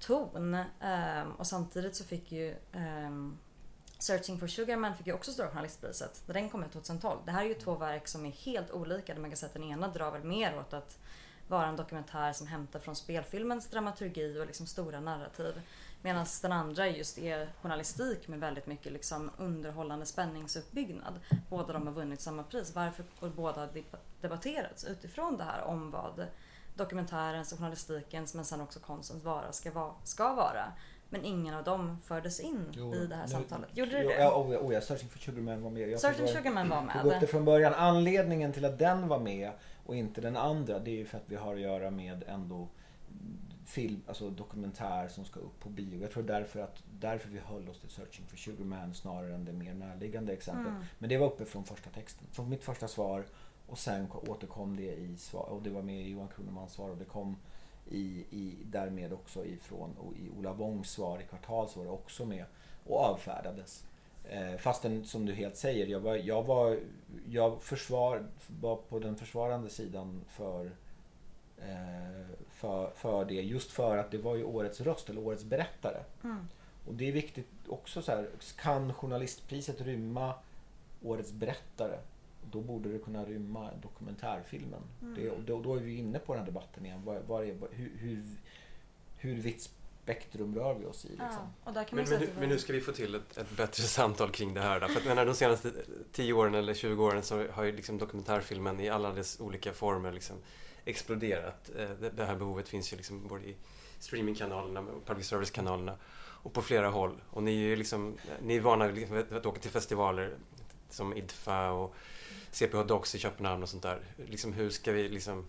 ton. 0.00 0.54
Um, 0.54 1.32
och 1.38 1.46
samtidigt 1.46 1.96
så 1.96 2.04
fick 2.04 2.32
ju 2.32 2.54
um, 2.72 3.38
Searching 3.98 4.38
for 4.38 4.46
Sugarman 4.46 4.96
fick 4.96 5.06
ju 5.06 5.12
också 5.12 5.32
Stora 5.32 5.48
Journalistpriset. 5.48 6.22
Den 6.26 6.50
kom 6.50 6.64
ut 6.64 6.72
2012. 6.72 7.20
Det 7.24 7.32
här 7.32 7.44
är 7.44 7.48
ju 7.48 7.54
två 7.54 7.74
verk 7.74 8.08
som 8.08 8.26
är 8.26 8.30
helt 8.30 8.70
olika. 8.70 9.14
Man 9.14 9.30
kan 9.30 9.36
säga 9.36 9.48
att 9.48 9.54
den 9.54 9.64
ena 9.64 9.88
drar 9.88 10.10
väl 10.10 10.24
mer 10.24 10.58
åt 10.58 10.72
att 10.72 10.98
vara 11.48 11.66
en 11.66 11.76
dokumentär 11.76 12.32
som 12.32 12.46
hämtar 12.46 12.80
från 12.80 12.96
spelfilmens 12.96 13.68
dramaturgi 13.68 14.38
och 14.40 14.46
liksom 14.46 14.66
stora 14.66 15.00
narrativ. 15.00 15.60
Medan 16.04 16.26
den 16.42 16.52
andra 16.52 16.88
just 16.88 17.18
är 17.18 17.48
journalistik 17.62 18.28
med 18.28 18.40
väldigt 18.40 18.66
mycket 18.66 18.92
liksom 18.92 19.30
underhållande 19.36 20.06
spänningsuppbyggnad. 20.06 21.20
Båda 21.50 21.72
de 21.72 21.86
har 21.86 21.94
vunnit 21.94 22.20
samma 22.20 22.42
pris. 22.42 22.74
Varför 22.74 23.04
och 23.20 23.30
båda 23.30 23.60
har 23.60 23.68
debatterats 24.20 24.84
utifrån 24.84 25.36
det 25.36 25.44
här 25.44 25.62
om 25.62 25.90
vad 25.90 26.26
dokumentärens 26.74 27.52
och 27.52 27.58
journalistikens 27.58 28.34
men 28.34 28.44
sen 28.44 28.60
också 28.60 28.80
konstens 28.80 29.24
vara 29.24 29.52
ska, 29.52 29.70
vara, 29.70 29.92
ska 30.04 30.34
vara. 30.34 30.72
Men 31.08 31.24
ingen 31.24 31.54
av 31.54 31.64
dem 31.64 31.98
fördes 32.04 32.40
in 32.40 32.72
jo, 32.72 32.94
i 32.94 33.06
det 33.06 33.14
här 33.14 33.26
nu, 33.26 33.32
samtalet. 33.32 33.76
Gjorde 33.76 33.90
det 33.90 34.02
det? 34.02 34.14
Ja, 34.14 34.34
oh, 34.34 34.66
oh, 34.66 34.74
ja, 34.74 34.80
Searching 34.80 35.08
for 35.08 35.18
Sugarman 35.18 35.62
var 35.62 35.70
med. 35.70 35.88
Jag 35.88 36.00
Searching 36.00 36.26
for 36.26 36.34
Sugarman 36.34 36.68
var 36.68 36.82
med. 36.82 37.02
tog 37.02 37.12
upp 37.12 37.20
det 37.20 37.26
från 37.26 37.44
början. 37.44 37.74
Anledningen 37.74 38.52
till 38.52 38.64
att 38.64 38.78
den 38.78 39.08
var 39.08 39.18
med 39.18 39.52
och 39.86 39.96
inte 39.96 40.20
den 40.20 40.36
andra 40.36 40.78
det 40.78 40.90
är 40.90 40.96
ju 40.96 41.04
för 41.04 41.18
att 41.18 41.24
vi 41.26 41.36
har 41.36 41.54
att 41.54 41.60
göra 41.60 41.90
med 41.90 42.24
ändå 42.26 42.68
film, 43.64 44.02
alltså 44.06 44.30
dokumentär 44.30 45.08
som 45.08 45.24
ska 45.24 45.40
upp 45.40 45.60
på 45.60 45.68
bio. 45.68 46.00
Jag 46.00 46.10
tror 46.10 46.22
därför 46.22 46.60
att 46.60 46.82
därför 47.00 47.28
vi 47.28 47.38
höll 47.38 47.68
oss 47.68 47.80
till 47.80 47.90
Searching 47.90 48.26
for 48.26 48.36
Sugarman 48.36 48.94
snarare 48.94 49.34
än 49.34 49.44
det 49.44 49.52
mer 49.52 49.74
närliggande 49.74 50.32
exempel. 50.32 50.66
Mm. 50.66 50.84
Men 50.98 51.08
det 51.08 51.18
var 51.18 51.26
uppe 51.26 51.44
från 51.44 51.64
första 51.64 51.90
texten, 51.90 52.26
från 52.32 52.48
mitt 52.48 52.64
första 52.64 52.88
svar 52.88 53.24
och 53.66 53.78
sen 53.78 54.06
återkom 54.12 54.76
det 54.76 54.94
i 54.94 55.16
svar 55.16 55.46
och 55.50 55.62
det 55.62 55.70
var 55.70 55.82
med 55.82 56.06
i 56.06 56.10
Johan 56.10 56.28
Kronemans 56.28 56.72
svar 56.72 56.90
och 56.90 56.96
det 56.96 57.04
kom 57.04 57.36
i, 57.90 58.24
i, 58.30 58.56
därmed 58.64 59.12
också 59.12 59.44
ifrån 59.44 59.90
och 59.98 60.12
i 60.16 60.30
Ola 60.38 60.52
Wångs 60.52 60.90
svar 60.90 61.20
i 61.20 61.22
kvartal 61.22 61.68
så 61.68 61.78
var 61.78 61.86
det 61.86 61.92
också 61.92 62.24
med 62.24 62.44
och 62.86 63.00
avfärdades. 63.00 63.84
Eh, 64.24 64.56
fastän 64.56 65.04
som 65.04 65.26
du 65.26 65.32
helt 65.34 65.56
säger, 65.56 65.86
jag 65.86 66.00
var, 66.00 66.16
jag 66.16 66.42
var, 66.42 66.78
jag 67.26 67.62
försvar, 67.62 68.26
var 68.60 68.76
på 68.76 68.98
den 68.98 69.16
försvarande 69.16 69.70
sidan 69.70 70.24
för 70.28 70.70
för, 72.50 72.90
för 72.90 73.24
det. 73.24 73.34
Just 73.34 73.70
för 73.70 73.98
att 73.98 74.10
det 74.10 74.18
var 74.18 74.36
ju 74.36 74.44
årets 74.44 74.80
röst 74.80 75.10
eller 75.10 75.20
årets 75.20 75.44
berättare. 75.44 76.02
Mm. 76.24 76.48
Och 76.86 76.94
det 76.94 77.08
är 77.08 77.12
viktigt 77.12 77.48
också 77.68 78.02
så 78.02 78.12
här, 78.12 78.28
kan 78.56 78.94
journalistpriset 78.94 79.80
rymma 79.80 80.34
årets 81.02 81.32
berättare? 81.32 81.98
Då 82.50 82.60
borde 82.60 82.92
det 82.92 82.98
kunna 82.98 83.24
rymma 83.24 83.70
dokumentärfilmen. 83.82 84.80
Mm. 85.02 85.14
Det, 85.14 85.32
då, 85.46 85.62
då 85.62 85.74
är 85.74 85.80
vi 85.80 85.96
inne 85.96 86.18
på 86.18 86.32
den 86.32 86.40
här 86.40 86.46
debatten 86.46 86.86
igen. 86.86 87.04
Var, 87.04 87.20
var 87.26 87.42
är, 87.42 87.56
hur, 87.70 87.92
hur, 87.98 88.24
hur 89.16 89.34
vitt 89.34 89.70
spektrum 90.02 90.54
rör 90.54 90.74
vi 90.74 90.86
oss 90.86 91.04
i. 91.04 91.08
Liksom. 91.08 91.26
Ja, 91.30 91.50
och 91.64 91.72
där 91.72 91.84
kan 91.84 91.98
man 91.98 92.08
Men, 92.08 92.20
men, 92.20 92.28
men 92.38 92.50
hur 92.50 92.58
ska 92.58 92.72
vi 92.72 92.80
få 92.80 92.92
till 92.92 93.14
ett, 93.14 93.36
ett 93.36 93.56
bättre 93.56 93.82
samtal 93.82 94.30
kring 94.30 94.54
det 94.54 94.60
här 94.60 94.80
då? 94.80 94.88
För 94.88 95.00
att 95.00 95.06
menar, 95.06 95.26
de 95.26 95.34
senaste 95.34 95.72
10 96.12 96.32
åren 96.32 96.54
eller 96.54 96.74
20 96.74 97.04
åren 97.04 97.22
så 97.22 97.46
har 97.48 97.64
ju 97.64 97.76
liksom 97.76 97.98
dokumentärfilmen 97.98 98.80
i 98.80 98.88
alla 98.88 99.12
dess 99.12 99.40
olika 99.40 99.72
former 99.72 100.12
liksom 100.12 100.36
exploderat. 100.84 101.70
Eh, 101.78 101.90
det, 101.90 102.24
här 102.24 102.36
behovet 102.36 102.68
finns 102.68 102.92
ju 102.92 102.96
liksom 102.96 103.28
både 103.28 103.44
i 103.44 103.56
streamingkanalerna 103.98 104.80
och 104.80 105.06
public 105.06 105.26
service-kanalerna 105.26 105.96
och 106.16 106.52
på 106.52 106.62
flera 106.62 106.88
håll. 106.88 107.20
Och 107.30 107.42
ni 107.42 107.50
är 107.50 107.68
ju 107.68 107.76
liksom, 107.76 108.16
ni 108.42 108.56
är 108.56 108.60
vana 108.60 108.86
vid 108.86 108.94
liksom 108.94 109.24
att 109.38 109.46
åka 109.46 109.60
till 109.60 109.70
festivaler 109.70 110.34
som 110.90 111.16
IDFA 111.16 111.70
och 111.70 111.94
CPH 112.50 112.82
Docs 112.86 113.14
i 113.14 113.18
Köpenhamn 113.18 113.62
och 113.62 113.68
sånt 113.68 113.82
där. 113.82 114.00
Liksom, 114.16 114.52
hur 114.52 114.70
ska 114.70 114.92
vi 114.92 115.08
liksom 115.08 115.46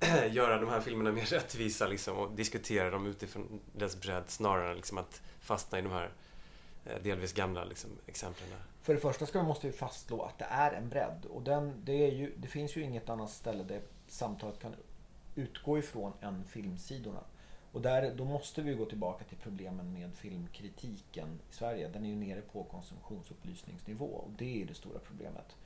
göra 0.30 0.58
de 0.58 0.68
här 0.68 0.80
filmerna 0.80 1.12
mer 1.12 1.24
rättvisa 1.26 1.86
liksom, 1.86 2.16
och 2.16 2.32
diskutera 2.32 2.90
dem 2.90 3.06
utifrån 3.06 3.60
dess 3.72 4.00
bredd 4.00 4.24
snarare 4.26 4.70
än 4.70 4.76
liksom, 4.76 4.98
att 4.98 5.22
fastna 5.40 5.78
i 5.78 5.82
de 5.82 5.92
här 5.92 6.10
eh, 6.84 7.02
delvis 7.02 7.32
gamla 7.32 7.64
liksom, 7.64 7.90
exemplen. 8.06 8.48
För 8.82 8.94
det 8.94 9.00
första 9.00 9.26
ska 9.26 9.40
vi 9.40 9.46
måste 9.46 9.66
vi 9.66 9.72
fastslå 9.72 10.22
att 10.22 10.38
det 10.38 10.46
är 10.50 10.72
en 10.72 10.88
bredd. 10.88 11.26
Och 11.30 11.42
den, 11.42 11.84
det, 11.84 12.06
är 12.06 12.12
ju, 12.12 12.32
det 12.36 12.48
finns 12.48 12.76
ju 12.76 12.82
inget 12.82 13.08
annat 13.08 13.30
ställe 13.30 13.62
där 13.62 13.80
samtalet 14.08 14.58
kan 14.58 14.74
utgå 15.34 15.78
ifrån 15.78 16.12
än 16.20 16.44
filmsidorna. 16.44 17.20
Och 17.72 17.80
där, 17.80 18.14
då 18.14 18.24
måste 18.24 18.62
vi 18.62 18.74
gå 18.74 18.84
tillbaka 18.84 19.24
till 19.24 19.38
problemen 19.38 19.92
med 19.92 20.14
filmkritiken 20.14 21.40
i 21.50 21.54
Sverige. 21.54 21.88
Den 21.88 22.04
är 22.04 22.08
ju 22.08 22.16
nere 22.16 22.40
på 22.40 22.64
konsumtionsupplysningsnivå 22.64 24.06
och 24.06 24.30
det 24.38 24.62
är 24.62 24.66
det 24.66 24.74
stora 24.74 24.98
problemet. 24.98 25.56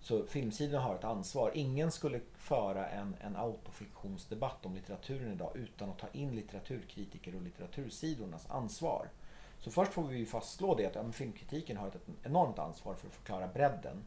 Så 0.00 0.26
filmsidorna 0.26 0.80
har 0.80 0.94
ett 0.94 1.04
ansvar. 1.04 1.50
Ingen 1.54 1.90
skulle 1.90 2.20
föra 2.36 2.88
en, 2.88 3.16
en 3.20 3.36
autofiktionsdebatt 3.36 4.66
om 4.66 4.74
litteraturen 4.74 5.32
idag 5.32 5.50
utan 5.54 5.90
att 5.90 5.98
ta 5.98 6.06
in 6.12 6.34
litteraturkritiker 6.34 7.34
och 7.34 7.42
litteratursidornas 7.42 8.50
ansvar. 8.50 9.08
Så 9.60 9.70
först 9.70 9.92
får 9.92 10.04
vi 10.04 10.18
ju 10.18 10.26
fastslå 10.26 10.74
det 10.74 10.86
att 10.86 10.94
ja, 10.94 11.12
filmkritiken 11.12 11.76
har 11.76 11.88
ett 11.88 12.08
enormt 12.22 12.58
ansvar 12.58 12.94
för 12.94 13.06
att 13.08 13.14
förklara 13.14 13.48
bredden. 13.48 14.02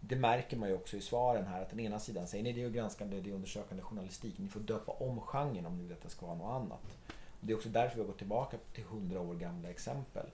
Det 0.00 0.16
märker 0.16 0.56
man 0.56 0.68
ju 0.68 0.74
också 0.74 0.96
i 0.96 1.00
svaren 1.00 1.46
här 1.46 1.62
att 1.62 1.70
den 1.70 1.80
ena 1.80 1.98
sidan 1.98 2.26
säger 2.26 2.44
nej 2.44 2.52
det 2.52 2.60
är 2.60 2.64
ju 2.66 2.70
granskande, 2.72 3.20
det 3.20 3.30
är 3.30 3.34
undersökande 3.34 3.82
journalistik. 3.82 4.38
Ni 4.38 4.48
får 4.48 4.60
döpa 4.60 4.92
om 4.92 5.20
genren 5.20 5.66
om 5.66 5.76
ni 5.76 5.82
vill 5.82 5.92
att 5.92 6.02
det 6.02 6.10
ska 6.10 6.26
vara 6.26 6.36
något 6.36 6.62
annat. 6.62 6.98
Och 7.40 7.46
det 7.46 7.52
är 7.52 7.56
också 7.56 7.68
därför 7.68 7.94
vi 7.96 8.00
har 8.00 8.06
gått 8.08 8.18
tillbaka 8.18 8.56
till 8.74 8.84
hundra 8.84 9.20
år 9.20 9.34
gamla 9.34 9.70
exempel. 9.70 10.26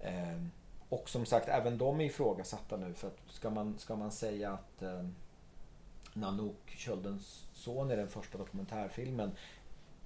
Eh, 0.00 0.42
och 0.88 1.08
som 1.08 1.26
sagt, 1.26 1.48
även 1.48 1.78
de 1.78 2.00
är 2.00 2.04
ifrågasatta 2.04 2.76
nu. 2.76 2.94
För 2.94 3.08
att 3.08 3.18
ska 3.28 3.50
man, 3.50 3.78
ska 3.78 3.96
man 3.96 4.12
säga 4.12 4.52
att 4.52 4.82
eh, 4.82 5.06
Nanook, 6.14 6.70
Köldens 6.76 7.46
son, 7.54 7.90
är 7.90 7.96
den 7.96 8.08
första 8.08 8.38
dokumentärfilmen 8.38 9.32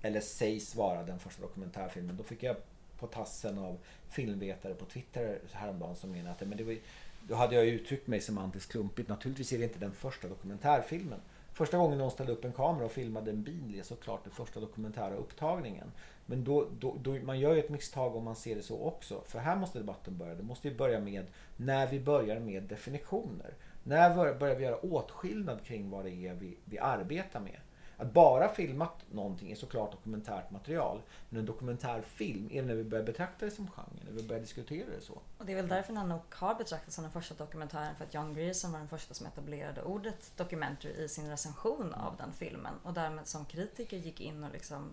eller 0.03 0.21
sägs 0.21 0.75
vara 0.75 1.03
den 1.03 1.19
första 1.19 1.43
dokumentärfilmen. 1.43 2.17
Då 2.17 2.23
fick 2.23 2.43
jag 2.43 2.57
på 2.99 3.07
tassen 3.07 3.59
av 3.59 3.79
filmvetare 4.09 4.75
på 4.75 4.85
Twitter 4.85 5.41
häromdagen 5.53 5.97
som 5.97 6.11
menade 6.13 6.31
att 6.31 6.49
men 6.49 6.59
det 6.59 6.65
var, 6.65 6.73
ju- 6.73 6.83
då 7.29 7.35
hade 7.35 7.55
jag 7.55 7.67
uttryckt 7.67 8.07
mig 8.07 8.21
semantiskt 8.21 8.73
klumpigt. 8.73 9.09
Naturligtvis 9.09 9.53
är 9.53 9.59
det 9.59 9.65
inte 9.65 9.79
den 9.79 9.93
första 9.93 10.29
dokumentärfilmen. 10.29 11.21
Första 11.53 11.79
gången 11.79 11.99
någon 11.99 12.11
ställde 12.11 12.33
upp 12.33 12.45
en 12.45 12.53
kamera 12.53 12.85
och 12.85 12.93
filmade 12.93 13.31
en 13.31 13.43
bil 13.43 13.79
är 13.79 13.83
såklart 13.83 14.25
den 14.25 14.33
första 14.33 14.61
dokumentära 14.61 15.15
upptagningen. 15.15 15.93
Men 16.27 16.45
då, 16.45 16.69
då, 16.79 16.97
då, 17.03 17.13
man 17.13 17.41
gör 17.41 17.55
ju 17.55 17.61
ett 17.61 17.71
misstag 17.71 18.17
om 18.17 18.25
man 18.25 18.37
ser 18.37 18.57
det 18.57 18.63
så 18.63 18.85
också. 18.85 19.23
För 19.27 19.39
här 19.39 19.57
måste 19.57 19.79
debatten 19.79 20.19
börja. 20.19 20.35
Det 20.35 20.43
måste 20.43 20.69
ju 20.69 20.75
börja 20.75 21.01
med 21.01 21.27
när 21.57 21.87
vi 21.87 22.01
börjar 22.01 22.41
med 22.41 22.63
definitioner. 22.63 23.55
När 23.83 24.35
börjar 24.35 24.57
vi 24.57 24.65
göra 24.65 24.77
åtskillnad 24.77 25.65
kring 25.65 25.91
vad 25.91 26.05
det 26.05 26.11
är 26.11 26.35
vi, 26.35 26.57
vi 26.65 26.79
arbetar 26.79 27.41
med? 27.41 27.61
Att 28.05 28.13
bara 28.13 28.49
filmat 28.49 29.05
någonting 29.13 29.53
är 29.53 29.57
såklart 29.57 29.93
dokumentärt 29.93 30.51
material. 30.51 31.03
Men 31.29 31.41
en 31.41 31.47
dokumentärfilm 31.47 32.49
är 32.53 32.63
när 32.63 32.75
vi 32.75 32.85
börjar 32.85 33.05
betrakta 33.05 33.45
det 33.45 33.51
som 33.51 33.71
genre, 33.71 34.05
när 34.05 34.13
vi 34.13 34.23
börjar 34.23 34.41
diskutera 34.41 34.87
det 34.91 35.01
så. 35.01 35.19
Och 35.39 35.47
det 35.47 35.53
är 35.53 35.57
väl 35.57 35.69
därför 35.69 35.93
Nanook 35.93 36.35
har 36.35 36.55
betraktats 36.55 36.95
som 36.95 37.05
den 37.05 37.13
första 37.13 37.35
dokumentären 37.35 37.97
för 37.97 38.05
att 38.05 38.15
John 38.15 38.35
Grierson 38.35 38.73
var 38.73 38.79
den 38.79 38.89
första 38.89 39.15
som 39.15 39.27
etablerade 39.27 39.83
ordet 39.83 40.33
documentary 40.37 40.93
i 40.93 41.09
sin 41.09 41.31
recension 41.31 41.95
av 41.95 42.17
den 42.17 42.33
filmen 42.33 42.75
och 42.83 42.93
därmed 42.93 43.27
som 43.27 43.45
kritiker 43.45 43.97
gick 43.97 44.21
in 44.21 44.45
och 44.45 44.53
liksom 44.53 44.91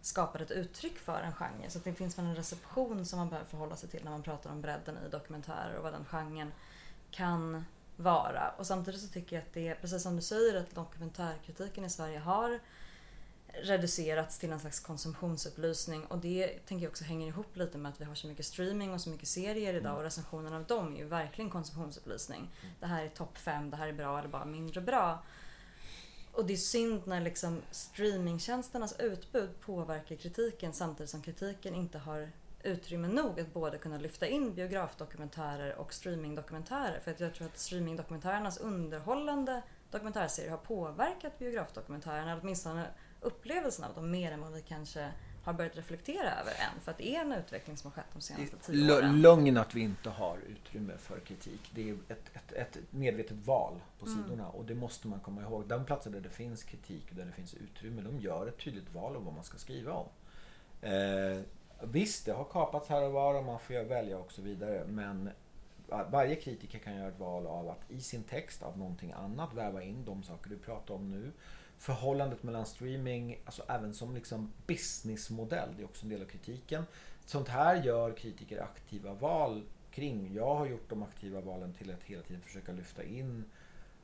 skapade 0.00 0.44
ett 0.44 0.50
uttryck 0.50 0.98
för 0.98 1.20
en 1.20 1.32
genre. 1.32 1.70
Så 1.70 1.78
att 1.78 1.84
det 1.84 1.92
finns 1.92 2.18
väl 2.18 2.24
en 2.24 2.36
reception 2.36 3.06
som 3.06 3.18
man 3.18 3.28
behöver 3.28 3.48
förhålla 3.48 3.76
sig 3.76 3.88
till 3.88 4.04
när 4.04 4.10
man 4.10 4.22
pratar 4.22 4.50
om 4.50 4.60
bredden 4.60 4.98
i 5.06 5.10
dokumentärer 5.10 5.76
och 5.76 5.82
vad 5.82 5.92
den 5.92 6.04
genren 6.04 6.52
kan 7.10 7.64
vara. 7.96 8.54
Och 8.58 8.66
samtidigt 8.66 9.00
så 9.00 9.08
tycker 9.08 9.36
jag 9.36 9.42
att 9.42 9.52
det 9.52 9.68
är, 9.68 9.74
precis 9.74 10.02
som 10.02 10.16
du 10.16 10.22
säger, 10.22 10.54
att 10.54 10.74
dokumentärkritiken 10.74 11.84
i 11.84 11.90
Sverige 11.90 12.18
har 12.18 12.60
reducerats 13.62 14.38
till 14.38 14.52
en 14.52 14.60
slags 14.60 14.80
konsumtionsupplysning 14.80 16.04
och 16.04 16.18
det 16.18 16.48
tänker 16.48 16.84
jag 16.84 16.90
också 16.90 17.04
hänger 17.04 17.26
ihop 17.26 17.56
lite 17.56 17.78
med 17.78 17.92
att 17.92 18.00
vi 18.00 18.04
har 18.04 18.14
så 18.14 18.26
mycket 18.26 18.46
streaming 18.46 18.92
och 18.92 19.00
så 19.00 19.10
mycket 19.10 19.28
serier 19.28 19.74
idag 19.74 19.96
och 19.96 20.02
recensionerna 20.02 20.56
av 20.56 20.64
dem 20.64 20.94
är 20.94 20.98
ju 20.98 21.04
verkligen 21.04 21.50
konsumtionsupplysning. 21.50 22.50
Det 22.80 22.86
här 22.86 23.04
är 23.04 23.08
topp 23.08 23.38
5, 23.38 23.70
det 23.70 23.76
här 23.76 23.88
är 23.88 23.92
bra 23.92 24.18
eller 24.18 24.28
bara 24.28 24.44
mindre 24.44 24.80
bra. 24.80 25.22
Och 26.32 26.46
det 26.46 26.52
är 26.52 26.56
synd 26.56 27.06
när 27.06 27.20
liksom 27.20 27.62
streamingtjänsternas 27.70 29.00
utbud 29.00 29.60
påverkar 29.60 30.16
kritiken 30.16 30.72
samtidigt 30.72 31.10
som 31.10 31.22
kritiken 31.22 31.74
inte 31.74 31.98
har 31.98 32.30
utrymme 32.64 33.08
nog 33.08 33.40
att 33.40 33.52
både 33.54 33.78
kunna 33.78 33.98
lyfta 33.98 34.26
in 34.26 34.54
biografdokumentärer 34.54 35.74
och 35.78 35.94
streamingdokumentärer. 35.94 37.00
För 37.00 37.10
att 37.10 37.20
jag 37.20 37.34
tror 37.34 37.46
att 37.46 37.58
streamingdokumentärernas 37.58 38.58
underhållande 38.58 39.62
dokumentärserier 39.90 40.50
har 40.50 40.58
påverkat 40.58 41.38
biografdokumentärerna, 41.38 42.38
åtminstone 42.42 42.86
upplevelsen 43.20 43.84
av 43.84 43.94
dem 43.94 44.10
mer 44.10 44.32
än 44.32 44.40
vad 44.40 44.52
vi 44.52 44.62
kanske 44.62 45.12
har 45.44 45.52
börjat 45.52 45.76
reflektera 45.76 46.40
över 46.40 46.50
än. 46.50 46.80
För 46.80 46.90
att 46.90 46.98
det 46.98 47.16
är 47.16 47.20
en 47.20 47.32
utveckling 47.32 47.76
som 47.76 47.90
har 47.90 47.94
skett 48.02 48.10
de 48.12 48.20
senaste 48.20 48.56
tio 48.56 48.96
åren. 48.98 49.20
lögn 49.22 49.56
att 49.56 49.74
vi 49.74 49.80
inte 49.80 50.10
har 50.10 50.38
utrymme 50.48 50.92
för 50.98 51.18
kritik. 51.20 51.70
Det 51.74 51.90
är 51.90 51.94
ett, 52.08 52.30
ett, 52.34 52.52
ett 52.52 52.78
medvetet 52.90 53.36
val 53.46 53.80
på 53.98 54.06
Mm. 54.06 54.22
sidorna 54.22 54.48
och 54.48 54.64
det 54.64 54.74
måste 54.74 55.08
man 55.08 55.20
komma 55.20 55.42
ihåg. 55.42 55.64
De 55.66 55.84
platser 55.84 56.10
där 56.10 56.20
det 56.20 56.30
finns 56.30 56.62
kritik 56.62 57.06
och 57.10 57.16
där 57.16 57.24
det 57.24 57.32
finns 57.32 57.54
utrymme, 57.54 58.02
de 58.02 58.20
gör 58.20 58.46
ett 58.46 58.58
tydligt 58.58 58.94
val 58.94 59.16
om 59.16 59.24
vad 59.24 59.34
man 59.34 59.44
ska 59.44 59.58
skriva 59.58 59.92
om. 59.92 60.08
Eh, 60.80 61.40
visst, 61.80 62.26
det 62.26 62.32
har 62.32 62.44
kapats 62.44 62.88
här 62.88 63.02
och 63.02 63.12
var 63.12 63.34
och 63.34 63.44
man 63.44 63.60
får 63.60 63.84
välja 63.84 64.18
och 64.18 64.32
så 64.32 64.42
vidare. 64.42 64.84
Men 64.86 65.30
varje 66.10 66.36
kritiker 66.36 66.78
kan 66.78 66.96
göra 66.96 67.08
ett 67.08 67.18
val 67.18 67.46
av 67.46 67.68
att 67.68 67.90
i 67.90 68.00
sin 68.00 68.22
text 68.22 68.62
av 68.62 68.78
någonting 68.78 69.12
annat 69.12 69.54
väva 69.54 69.82
in 69.82 70.04
de 70.04 70.22
saker 70.22 70.50
du 70.50 70.58
pratar 70.58 70.94
om 70.94 71.10
nu. 71.10 71.32
Förhållandet 71.78 72.42
mellan 72.42 72.66
streaming, 72.66 73.38
alltså 73.44 73.62
även 73.68 73.94
som 73.94 74.14
liksom 74.14 74.52
businessmodell, 74.66 75.68
det 75.76 75.82
är 75.82 75.84
också 75.84 76.04
en 76.04 76.10
del 76.10 76.22
av 76.22 76.26
kritiken. 76.26 76.84
Sånt 77.24 77.48
här 77.48 77.82
gör 77.82 78.16
kritiker 78.16 78.62
aktiva 78.62 79.14
val 79.14 79.62
kring. 79.90 80.34
Jag 80.34 80.54
har 80.54 80.66
gjort 80.66 80.90
de 80.90 81.02
aktiva 81.02 81.40
valen 81.40 81.72
till 81.72 81.90
att 81.90 82.02
hela 82.02 82.22
tiden 82.22 82.42
försöka 82.42 82.72
lyfta 82.72 83.04
in 83.04 83.44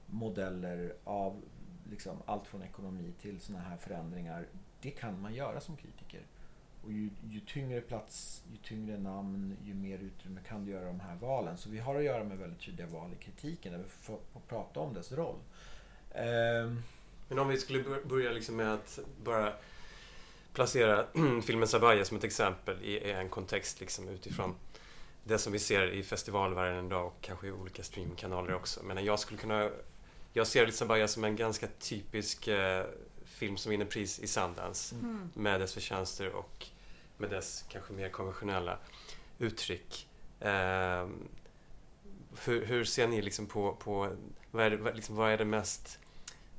modeller 0.06 0.94
av 1.04 1.42
liksom 1.90 2.16
allt 2.26 2.46
från 2.46 2.62
ekonomi 2.62 3.12
till 3.20 3.40
såna 3.40 3.58
här 3.58 3.76
förändringar. 3.76 4.46
Det 4.80 4.90
kan 4.90 5.20
man 5.20 5.34
göra 5.34 5.60
som 5.60 5.76
kritiker. 5.76 6.20
Och 6.84 6.92
ju, 6.92 7.10
ju 7.30 7.40
tyngre 7.40 7.80
plats, 7.80 8.42
ju 8.52 8.56
tyngre 8.56 8.98
namn, 8.98 9.56
ju 9.64 9.74
mer 9.74 9.98
utrymme 9.98 10.40
kan 10.48 10.64
du 10.64 10.72
göra 10.72 10.86
de 10.86 11.00
här 11.00 11.16
valen. 11.16 11.56
Så 11.56 11.70
vi 11.70 11.78
har 11.78 11.96
att 11.96 12.04
göra 12.04 12.24
med 12.24 12.38
väldigt 12.38 12.60
tydliga 12.60 12.86
val 12.86 13.10
i 13.20 13.24
kritiken 13.24 13.72
där 13.72 13.78
vi 13.78 13.88
får, 13.88 14.18
får 14.32 14.40
prata 14.48 14.80
om 14.80 14.94
dess 14.94 15.12
roll. 15.12 15.36
Um. 16.14 16.82
Men 17.28 17.38
om 17.38 17.48
vi 17.48 17.58
skulle 17.58 17.84
börja 18.04 18.30
liksom 18.30 18.56
med 18.56 18.74
att 18.74 18.98
bara 19.24 19.52
placera 20.52 21.06
filmen 21.42 21.68
Sabaya 21.68 22.04
som 22.04 22.16
ett 22.16 22.24
exempel 22.24 22.82
i 22.82 23.10
en 23.10 23.28
kontext 23.28 23.80
liksom 23.80 24.08
utifrån 24.08 24.54
det 25.24 25.38
som 25.38 25.52
vi 25.52 25.58
ser 25.58 25.90
i 25.90 26.02
festivalvärlden 26.02 26.86
idag 26.86 27.06
och 27.06 27.16
kanske 27.20 27.46
i 27.46 27.52
olika 27.52 27.82
streamkanaler 27.82 28.54
också. 28.54 28.82
Men 28.82 29.04
jag 29.04 29.18
skulle 29.18 29.40
kunna... 29.40 29.70
Jag 30.32 30.46
ser 30.46 30.70
Sabaya 30.70 31.08
som 31.08 31.24
en 31.24 31.36
ganska 31.36 31.66
typisk 31.78 32.48
eh, 32.48 32.84
film 33.40 33.56
som 33.56 33.70
vinner 33.70 33.84
pris 33.84 34.18
i 34.18 34.26
Sundance 34.26 34.94
Mm. 34.94 35.30
med 35.34 35.60
dess 35.60 35.74
förtjänster 35.74 36.28
och 36.32 36.66
med 37.16 37.30
dess 37.30 37.64
kanske 37.68 37.92
mer 37.92 38.08
konventionella 38.08 38.78
uttryck. 39.38 40.08
Ehm, 40.40 41.28
hur, 42.44 42.66
hur 42.66 42.84
ser 42.84 43.08
ni 43.08 43.22
liksom 43.22 43.46
på, 43.46 43.74
på 43.74 44.16
vad, 44.50 44.66
är 44.66 44.70
det, 44.70 44.92
liksom, 44.94 45.16
vad 45.16 45.30
är 45.32 45.38
det 45.38 45.44
mest 45.44 45.98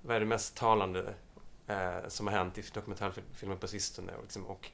vad 0.02 0.16
är 0.16 0.20
det 0.20 0.26
mest 0.26 0.56
talande 0.56 1.14
eh, 1.68 2.08
som 2.08 2.28
har 2.28 2.34
hänt 2.34 2.58
i 2.58 2.64
dokumentärfilmer 2.74 3.56
på 3.56 3.68
sistone? 3.68 4.16
Och, 4.16 4.24
liksom, 4.24 4.46
och 4.46 4.72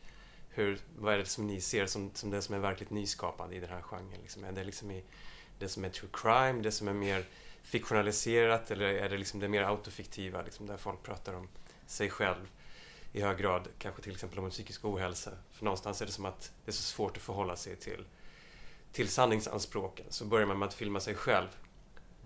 hur, 0.49 0.79
vad 0.97 1.13
är 1.13 1.17
det 1.17 1.25
som 1.25 1.47
ni 1.47 1.61
ser 1.61 1.85
som, 1.85 2.11
som 2.13 2.29
det 2.29 2.41
som 2.41 2.55
är 2.55 2.59
verkligt 2.59 2.89
nyskapande 2.89 3.55
i 3.55 3.59
den 3.59 3.69
här 3.69 3.81
genren? 3.81 4.19
Liksom, 4.21 4.43
är 4.43 4.51
det 4.51 4.63
liksom 4.63 4.91
i 4.91 5.03
det 5.59 5.69
som 5.69 5.85
är 5.85 5.89
true 5.89 6.09
crime, 6.13 6.61
det 6.61 6.71
som 6.71 6.87
är 6.87 6.93
mer 6.93 7.25
fiktionaliserat 7.63 8.71
eller 8.71 8.85
är 8.85 9.09
det 9.09 9.17
liksom 9.17 9.39
det 9.39 9.47
mer 9.47 9.63
autofiktiva, 9.63 10.41
liksom, 10.41 10.67
där 10.67 10.77
folk 10.77 11.03
pratar 11.03 11.33
om 11.33 11.47
sig 11.87 12.09
själv 12.09 12.51
i 13.11 13.21
hög 13.21 13.37
grad, 13.37 13.67
kanske 13.79 14.01
till 14.01 14.13
exempel 14.13 14.39
om 14.39 14.45
en 14.45 14.51
psykisk 14.51 14.85
ohälsa. 14.85 15.31
För 15.51 15.65
någonstans 15.65 16.01
är 16.01 16.05
det 16.05 16.11
som 16.11 16.25
att 16.25 16.51
det 16.65 16.71
är 16.71 16.73
så 16.73 16.83
svårt 16.83 17.17
att 17.17 17.23
förhålla 17.23 17.55
sig 17.55 17.75
till, 17.75 18.05
till 18.91 19.09
sanningsanspråken. 19.09 20.05
Så 20.09 20.25
börjar 20.25 20.47
man 20.47 20.59
med 20.59 20.67
att 20.67 20.73
filma 20.73 20.99
sig 20.99 21.15
själv 21.15 21.47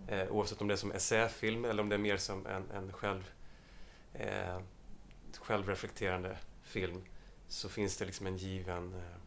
Eh, 0.08 0.32
oavsett 0.32 0.62
om 0.62 0.68
det 0.68 0.74
är 0.74 0.78
som 0.78 0.92
essäfilm 0.92 1.66
eller 1.66 1.84
om 1.84 1.90
det 1.90 1.96
är 1.96 2.00
mer 2.00 2.18
som 2.18 2.46
en, 2.46 2.72
en 2.72 2.94
själv, 2.94 3.32
eh, 4.14 4.60
självreflekterande 5.40 6.38
film 6.64 7.04
så 7.48 7.70
finns 7.70 7.98
det 7.98 8.06
liksom 8.06 8.28
en 8.28 8.38
given 8.38 8.94
eh, 8.94 9.18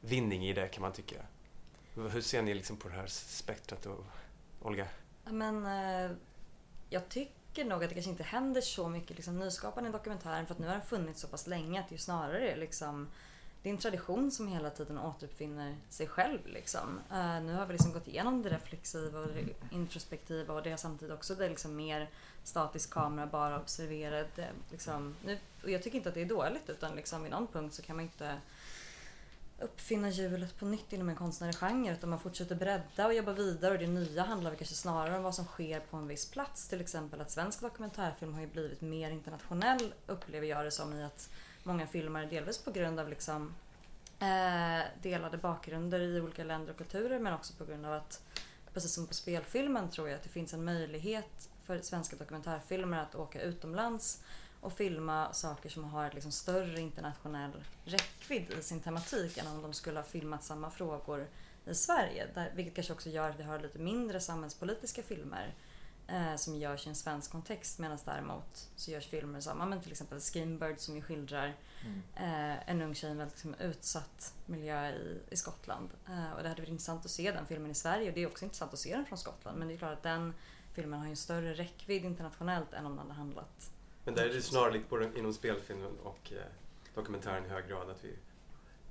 vinning 0.00 0.48
i 0.48 0.52
det 0.52 0.68
kan 0.68 0.82
man 0.82 0.92
tycka. 0.92 1.16
Hur 1.94 2.20
ser 2.20 2.42
ni 2.42 2.54
liksom 2.54 2.76
på 2.76 2.88
det 2.88 2.94
här 2.94 3.06
spektrat 3.06 3.86
och 3.86 4.04
Olga? 4.62 4.86
Men, 5.24 5.66
eh, 5.66 6.16
jag 6.90 7.08
tycker 7.08 7.32
nog 7.64 7.84
att 7.84 7.88
det 7.88 7.94
kanske 7.94 8.10
inte 8.10 8.22
händer 8.22 8.60
så 8.60 8.88
mycket 8.88 9.16
liksom, 9.16 9.38
nyskapande 9.38 9.90
i 9.90 9.92
dokumentären 9.92 10.46
för 10.46 10.54
att 10.54 10.60
nu 10.60 10.66
har 10.66 10.74
den 10.74 10.82
funnits 10.82 11.20
så 11.20 11.28
pass 11.28 11.46
länge 11.46 11.80
att 11.80 11.88
det 11.88 11.94
ju 11.94 11.98
snarare 11.98 12.50
är 12.52 12.56
liksom 12.56 13.08
det 13.62 13.68
är 13.68 13.72
en 13.72 13.78
tradition 13.78 14.30
som 14.30 14.48
hela 14.48 14.70
tiden 14.70 14.98
återuppfinner 14.98 15.76
sig 15.88 16.06
själv. 16.06 16.46
Liksom. 16.46 17.00
Uh, 17.12 17.40
nu 17.42 17.54
har 17.54 17.66
vi 17.66 17.72
liksom 17.72 17.92
gått 17.92 18.08
igenom 18.08 18.42
det 18.42 18.48
reflexiva 18.48 19.20
och 19.20 19.26
det 19.26 19.74
introspektiva 19.76 20.54
och 20.54 20.62
det 20.62 20.70
har 20.70 20.76
samtidigt 20.76 21.14
också 21.14 21.34
det 21.34 21.48
liksom 21.48 21.76
mer 21.76 22.10
statisk 22.44 22.90
kamera, 22.90 23.26
bara 23.26 23.60
observerad. 23.60 24.26
Eh, 24.36 24.44
liksom, 24.70 25.16
nu, 25.24 25.38
och 25.62 25.70
jag 25.70 25.82
tycker 25.82 25.96
inte 25.96 26.08
att 26.08 26.14
det 26.14 26.22
är 26.22 26.26
dåligt 26.26 26.70
utan 26.70 26.96
liksom, 26.96 27.22
vid 27.22 27.32
någon 27.32 27.46
punkt 27.46 27.74
så 27.74 27.82
kan 27.82 27.96
man 27.96 28.04
inte 28.04 28.36
uppfinna 29.60 30.08
hjulet 30.08 30.58
på 30.58 30.64
nytt 30.64 30.92
inom 30.92 31.08
en 31.08 31.16
konstnärlig 31.16 31.56
genre 31.56 31.92
utan 31.92 32.10
man 32.10 32.18
fortsätter 32.18 32.54
bredda 32.54 33.06
och 33.06 33.14
jobba 33.14 33.32
vidare 33.32 33.72
och 33.72 33.78
det 33.78 33.86
nya 33.86 34.22
handlar 34.22 34.54
kanske 34.54 34.74
snarare 34.74 35.16
om 35.16 35.22
vad 35.22 35.34
som 35.34 35.44
sker 35.44 35.80
på 35.80 35.96
en 35.96 36.08
viss 36.08 36.30
plats. 36.30 36.68
Till 36.68 36.80
exempel 36.80 37.20
att 37.20 37.30
svensk 37.30 37.60
dokumentärfilm 37.60 38.34
har 38.34 38.40
ju 38.40 38.46
blivit 38.46 38.80
mer 38.80 39.10
internationell 39.10 39.94
upplever 40.06 40.46
jag 40.46 40.64
det 40.64 40.70
som 40.70 40.92
i 40.92 41.04
att 41.04 41.30
många 41.62 41.86
filmare, 41.86 42.26
delvis 42.26 42.58
på 42.58 42.70
grund 42.70 43.00
av 43.00 43.08
liksom, 43.08 43.54
eh, 44.18 44.86
delade 45.02 45.38
bakgrunder 45.38 46.00
i 46.00 46.20
olika 46.20 46.44
länder 46.44 46.70
och 46.70 46.78
kulturer 46.78 47.18
men 47.18 47.32
också 47.34 47.54
på 47.54 47.64
grund 47.64 47.86
av 47.86 47.92
att, 47.92 48.22
precis 48.74 48.92
som 48.92 49.06
på 49.06 49.14
spelfilmen 49.14 49.90
tror 49.90 50.08
jag 50.08 50.16
att 50.16 50.22
det 50.22 50.28
finns 50.28 50.54
en 50.54 50.64
möjlighet 50.64 51.48
för 51.64 51.80
svenska 51.80 52.16
dokumentärfilmer 52.16 52.98
att 52.98 53.14
åka 53.14 53.40
utomlands 53.40 54.22
och 54.60 54.72
filma 54.72 55.32
saker 55.32 55.68
som 55.68 55.84
har 55.84 56.10
liksom 56.14 56.32
större 56.32 56.80
internationell 56.80 57.64
räckvidd 57.84 58.50
i 58.58 58.62
sin 58.62 58.80
tematik 58.80 59.38
än 59.38 59.46
om 59.46 59.62
de 59.62 59.72
skulle 59.72 59.98
ha 59.98 60.04
filmat 60.04 60.44
samma 60.44 60.70
frågor 60.70 61.26
i 61.66 61.74
Sverige. 61.74 62.26
Där, 62.34 62.52
vilket 62.54 62.74
kanske 62.74 62.92
också 62.92 63.10
gör 63.10 63.30
att 63.30 63.38
vi 63.38 63.42
har 63.42 63.58
lite 63.58 63.78
mindre 63.78 64.20
samhällspolitiska 64.20 65.02
filmer 65.02 65.54
eh, 66.06 66.36
som 66.36 66.56
görs 66.56 66.86
i 66.86 66.88
en 66.88 66.94
svensk 66.94 67.32
kontext 67.32 67.78
medan 67.78 67.98
däremot 68.04 68.68
så 68.76 68.90
görs 68.90 69.06
filmer 69.06 69.40
som 69.40 69.58
men 69.58 69.80
till 69.80 69.92
exempel 69.92 70.20
Skimberg 70.20 70.78
som 70.78 70.96
ju 70.96 71.02
skildrar 71.02 71.54
mm. 71.84 72.02
eh, 72.16 72.70
en 72.70 72.82
ung 72.82 72.94
tjej 72.94 73.08
i 73.08 73.12
en 73.12 73.18
väldigt 73.18 73.36
liksom, 73.36 73.54
utsatt 73.54 74.34
miljö 74.46 74.90
i, 74.90 75.20
i 75.30 75.36
Skottland. 75.36 75.90
Eh, 76.08 76.32
och 76.32 76.42
det 76.42 76.48
hade 76.48 76.60
varit 76.60 76.68
intressant 76.68 77.04
att 77.04 77.10
se 77.10 77.32
den 77.32 77.46
filmen 77.46 77.70
i 77.70 77.74
Sverige 77.74 78.08
och 78.08 78.14
det 78.14 78.22
är 78.22 78.26
också 78.26 78.44
intressant 78.44 78.72
att 78.72 78.78
se 78.78 78.96
den 78.96 79.06
från 79.06 79.18
Skottland 79.18 79.58
men 79.58 79.68
det 79.68 79.74
är 79.74 79.78
klart 79.78 79.92
att 79.92 80.02
den 80.02 80.34
filmen 80.72 80.98
har 80.98 81.06
ju 81.06 81.10
en 81.10 81.16
större 81.16 81.54
räckvidd 81.54 82.04
internationellt 82.04 82.72
än 82.72 82.86
om 82.86 82.96
den 82.96 83.06
hade 83.06 83.14
handlat 83.14 83.70
men 84.08 84.14
där 84.14 84.24
är 84.24 84.34
det 84.34 84.42
snarlikt 84.42 84.88
både 84.88 85.10
inom 85.18 85.32
spelfilmen 85.32 85.98
och 86.02 86.32
eh, 86.32 86.38
dokumentären 86.94 87.44
i 87.44 87.48
hög 87.48 87.68
grad 87.68 87.90
att 87.90 88.04
vi 88.04 88.12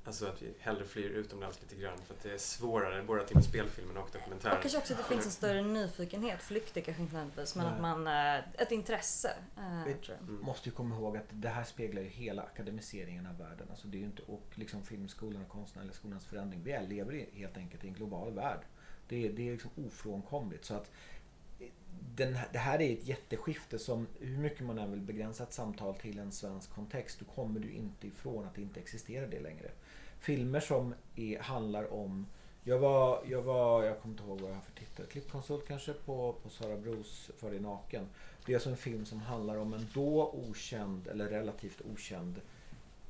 Alltså 0.06 0.26
att 0.26 0.42
vi 0.42 0.54
hellre 0.60 0.86
flyr 0.86 1.10
utomlands 1.10 1.62
lite 1.62 1.76
grann 1.76 1.98
för 1.98 2.14
att 2.14 2.24
det 2.24 2.34
är 2.34 2.38
svårare 2.38 3.04
både 3.04 3.28
till 3.28 3.44
spelfilmen 3.44 3.98
och 3.98 4.10
dokumentären. 4.14 4.56
Och 4.56 4.62
kanske 4.62 4.78
också 4.78 4.94
att 4.94 5.00
det 5.00 5.06
finns 5.06 5.26
en 5.26 5.32
större 5.32 5.62
nyfikenhet. 5.62 6.44
Flykt 6.44 6.78
är 6.78 6.82
kanske 6.82 7.04
inte 7.04 7.16
nödvändigtvis 7.16 7.56
men 7.56 7.66
att 7.66 7.82
man, 7.82 8.08
eh, 8.08 8.62
ett 8.62 8.72
intresse. 8.72 9.34
Äh, 9.58 9.84
vi 9.86 9.92
mm. 9.92 10.42
måste 10.42 10.70
ju 10.70 10.76
komma 10.76 10.96
ihåg 10.96 11.18
att 11.18 11.26
det 11.30 11.50
här 11.50 11.64
speglar 11.64 12.02
ju 12.02 12.08
hela 12.08 12.42
akademiseringen 12.42 13.26
av 13.26 13.38
världen. 13.38 13.68
Alltså 13.70 13.88
det 13.88 13.98
är 13.98 14.04
inte, 14.04 14.22
och 14.22 14.44
liksom 14.56 14.84
filmskolan 14.84 15.42
och 15.42 15.50
konstnärliga 15.50 15.94
skolans 15.94 16.26
förändring. 16.26 16.64
Vi 16.64 16.80
lever 16.88 17.26
helt 17.34 17.58
enkelt 17.58 17.84
i 17.84 17.88
en 17.88 17.94
global 17.94 18.34
värld. 18.34 18.62
Det 19.08 19.26
är, 19.26 19.34
det 19.34 19.48
är 19.48 19.52
liksom 19.52 19.72
ofrånkomligt. 19.88 20.66
Så 20.66 20.74
att 20.74 20.92
den, 22.16 22.38
det 22.52 22.60
här 22.60 22.82
är 22.82 22.94
ett 22.94 23.08
jätteskifte 23.08 23.80
som 23.80 24.08
hur 24.20 24.38
mycket 24.38 24.66
man 24.66 24.78
än 24.78 24.92
vill 24.92 25.02
begränsa 25.02 25.44
ett 25.44 25.54
samtal 25.54 25.96
till 25.96 26.20
en 26.20 26.32
svensk 26.32 26.76
kontext 26.76 27.20
då 27.20 27.26
kommer 27.26 27.60
du 27.60 27.72
inte 27.72 28.08
ifrån 28.08 28.46
att 28.46 28.56
det 28.56 28.62
inte 28.62 28.80
existerar 28.80 29.28
det 29.28 29.40
längre. 29.40 29.72
Filmer 30.20 30.60
som 30.60 30.94
är, 31.16 31.40
handlar 31.40 31.94
om 31.94 32.26
jag 32.64 32.80
var, 32.80 33.24
jag 33.26 33.42
var, 33.42 33.84
jag 33.84 34.02
kommer 34.02 34.14
inte 34.14 34.24
ihåg 34.24 34.42
vad 34.42 34.50
jag 34.50 34.56
har 34.56 34.62
för 34.62 34.72
titel, 34.72 35.06
klippkonsult 35.06 35.68
kanske 35.68 35.94
på, 35.94 36.36
på 36.44 36.50
Sara 36.50 36.78
Bros 36.78 37.32
För 37.38 37.52
dig 37.52 37.60
naken. 37.60 38.08
Det 38.46 38.52
är 38.52 38.56
alltså 38.56 38.70
en 38.70 38.78
film 38.78 39.06
som 39.06 39.20
handlar 39.20 39.58
om 39.58 39.74
en 39.74 39.88
då 39.94 40.32
okänd 40.32 41.08
eller 41.08 41.28
relativt 41.28 41.82
okänd 41.94 42.42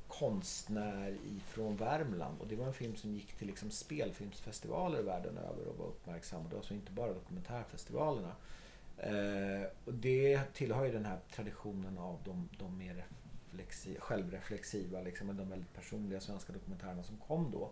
konstnär 0.08 1.16
ifrån 1.36 1.76
Värmland. 1.76 2.40
Och 2.40 2.46
det 2.46 2.56
var 2.56 2.66
en 2.66 2.74
film 2.74 2.96
som 2.96 3.14
gick 3.14 3.32
till 3.32 3.46
liksom 3.46 3.70
spelfilmsfestivaler 3.70 5.02
världen 5.02 5.38
över 5.38 5.68
och 5.68 5.78
var 5.78 5.86
uppmärksammad. 5.86 6.54
Alltså 6.54 6.74
inte 6.74 6.92
bara 6.92 7.12
dokumentärfestivalerna. 7.12 8.32
Eh, 8.98 9.66
och 9.84 9.94
det 9.94 10.40
tillhör 10.54 10.84
ju 10.84 10.92
den 10.92 11.04
här 11.04 11.18
traditionen 11.34 11.98
av 11.98 12.18
de, 12.24 12.48
de 12.58 12.78
mer 12.78 13.06
självreflexiva, 13.98 15.00
liksom, 15.00 15.36
de 15.36 15.50
väldigt 15.50 15.74
personliga 15.74 16.20
svenska 16.20 16.52
dokumentärerna 16.52 17.02
som 17.02 17.16
kom 17.16 17.50
då. 17.50 17.70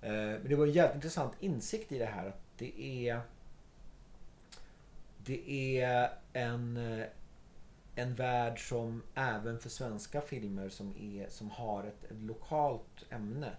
Eh, 0.00 0.12
men 0.12 0.48
det 0.48 0.56
var 0.56 0.66
en 0.66 0.72
jävligt 0.72 0.94
intressant 0.94 1.32
insikt 1.40 1.92
i 1.92 1.98
det 1.98 2.06
här 2.06 2.26
att 2.26 2.40
det 2.58 3.08
är 3.08 3.20
det 5.24 5.80
är 5.80 6.10
en, 6.32 6.76
eh, 6.76 7.06
en 7.94 8.14
värld 8.14 8.68
som 8.68 9.02
även 9.14 9.58
för 9.58 9.68
svenska 9.68 10.20
filmer 10.20 10.68
som, 10.68 10.94
är, 11.00 11.28
som 11.28 11.50
har 11.50 11.84
ett, 11.84 12.04
ett 12.04 12.20
lokalt 12.20 13.06
ämne 13.10 13.50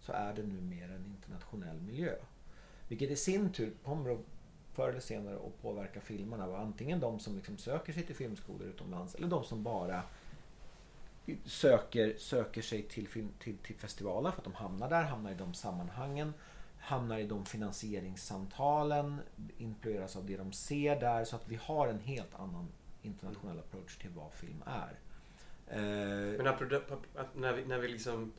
så 0.00 0.12
är 0.12 0.34
det 0.34 0.42
numera 0.42 0.92
en 0.94 1.04
internationell 1.04 1.80
miljö. 1.80 2.14
Vilket 2.88 3.10
i 3.10 3.16
sin 3.16 3.52
tur 3.52 3.72
kommer 3.84 4.10
att 4.10 4.20
förr 4.76 4.88
eller 4.88 5.00
senare 5.00 5.36
att 5.36 5.62
påverka 5.62 6.00
filmarna. 6.00 6.56
Antingen 6.58 7.00
de 7.00 7.18
som 7.20 7.36
liksom 7.36 7.58
söker 7.58 7.92
sig 7.92 8.02
till 8.02 8.16
filmskolor 8.16 8.68
utomlands 8.68 9.14
eller 9.14 9.28
de 9.28 9.44
som 9.44 9.62
bara 9.62 10.02
söker, 11.44 12.14
söker 12.18 12.62
sig 12.62 12.82
till, 12.82 13.08
film, 13.08 13.28
till, 13.38 13.56
till 13.56 13.76
festivaler 13.76 14.30
för 14.30 14.38
att 14.38 14.44
de 14.44 14.54
hamnar 14.54 14.90
där, 14.90 15.02
hamnar 15.02 15.30
i 15.30 15.34
de 15.34 15.54
sammanhangen, 15.54 16.34
hamnar 16.80 17.18
i 17.18 17.26
de 17.26 17.46
finansieringssamtalen, 17.46 19.20
influeras 19.58 20.16
av 20.16 20.26
det 20.26 20.36
de 20.36 20.52
ser 20.52 21.00
där 21.00 21.24
så 21.24 21.36
att 21.36 21.48
vi 21.48 21.58
har 21.62 21.88
en 21.88 22.00
helt 22.00 22.34
annan 22.34 22.68
internationell 23.02 23.58
approach 23.58 23.96
till 23.96 24.10
vad 24.10 24.32
film 24.32 24.62
är. 24.66 24.98
Eh, 25.68 26.44
Men 26.44 26.44
när 27.34 27.52
vi, 27.52 27.64
när 27.64 27.78
vi 27.78 27.88
liksom 27.88 28.32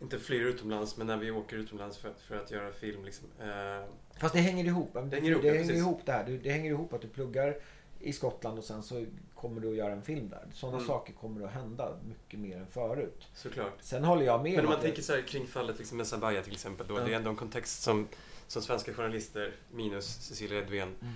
inte 0.00 0.18
flyr 0.18 0.44
utomlands 0.44 0.96
men 0.96 1.06
när 1.06 1.16
vi 1.16 1.30
åker 1.30 1.56
utomlands 1.56 1.98
för 1.98 2.08
att, 2.08 2.20
för 2.20 2.36
att 2.36 2.50
göra 2.50 2.72
film. 2.72 3.04
Liksom, 3.04 3.28
eh... 3.40 3.84
Fast 4.20 4.34
det 4.34 4.40
hänger 4.40 4.64
ihop. 4.64 4.90
Det 4.92 5.16
hänger 5.16 5.30
ihop, 5.30 5.42
det 5.42 5.50
hänger 5.50 5.74
ihop 5.74 6.00
det 6.04 6.12
här. 6.12 6.40
Det 6.42 6.50
hänger 6.50 6.70
ihop 6.70 6.92
att 6.92 7.02
du 7.02 7.08
pluggar 7.08 7.56
i 8.00 8.12
Skottland 8.12 8.58
och 8.58 8.64
sen 8.64 8.82
så 8.82 9.04
kommer 9.34 9.60
du 9.60 9.70
att 9.70 9.76
göra 9.76 9.92
en 9.92 10.02
film 10.02 10.28
där. 10.28 10.46
Sådana 10.52 10.76
mm. 10.76 10.88
saker 10.88 11.12
kommer 11.12 11.46
att 11.46 11.52
hända 11.52 11.96
mycket 12.08 12.40
mer 12.40 12.56
än 12.56 12.66
förut. 12.66 13.28
Såklart. 13.34 13.72
Sen 13.80 14.04
håller 14.04 14.22
jag 14.22 14.42
med 14.42 14.56
Men 14.56 14.64
om 14.64 14.70
man 14.70 14.80
tänker 14.80 15.02
så 15.02 15.12
här 15.12 15.22
kring 15.22 15.46
fallet 15.46 15.78
liksom 15.78 15.96
med 15.96 16.06
Sabaya 16.06 16.42
till 16.42 16.52
exempel. 16.52 16.86
Då, 16.86 16.94
mm. 16.94 17.06
Det 17.08 17.14
är 17.14 17.16
ändå 17.16 17.30
en 17.30 17.36
kontext 17.36 17.82
som, 17.82 18.08
som 18.46 18.62
svenska 18.62 18.94
journalister, 18.94 19.52
minus 19.70 20.06
Cecilia 20.06 20.58
Edvén, 20.58 20.94
mm. 21.00 21.14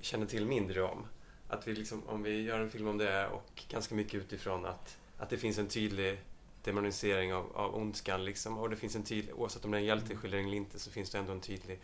känner 0.00 0.26
till 0.26 0.46
mindre 0.46 0.82
om. 0.82 1.06
Att 1.48 1.68
vi 1.68 1.74
liksom, 1.74 2.02
om 2.06 2.22
vi 2.22 2.42
gör 2.42 2.60
en 2.60 2.70
film 2.70 2.88
om 2.88 2.98
det 2.98 3.28
och 3.28 3.62
ganska 3.68 3.94
mycket 3.94 4.14
utifrån 4.14 4.66
att, 4.66 4.96
att 5.18 5.30
det 5.30 5.36
finns 5.36 5.58
en 5.58 5.68
tydlig 5.68 6.20
demonisering 6.66 7.34
av, 7.34 7.56
av 7.56 7.76
ondskan. 7.76 8.24
Liksom. 8.24 8.58
Och 8.58 8.70
det 8.70 8.76
finns 8.76 8.96
en 8.96 9.02
tydlig, 9.02 9.34
oavsett 9.34 9.64
om 9.64 9.70
det 9.70 9.76
är 9.76 9.80
en 9.80 9.86
hjälteskildring 9.86 10.46
eller 10.46 10.56
inte, 10.56 10.78
så 10.78 10.90
finns 10.90 11.10
det 11.10 11.18
ändå 11.18 11.32
en 11.32 11.40
tydlig 11.40 11.78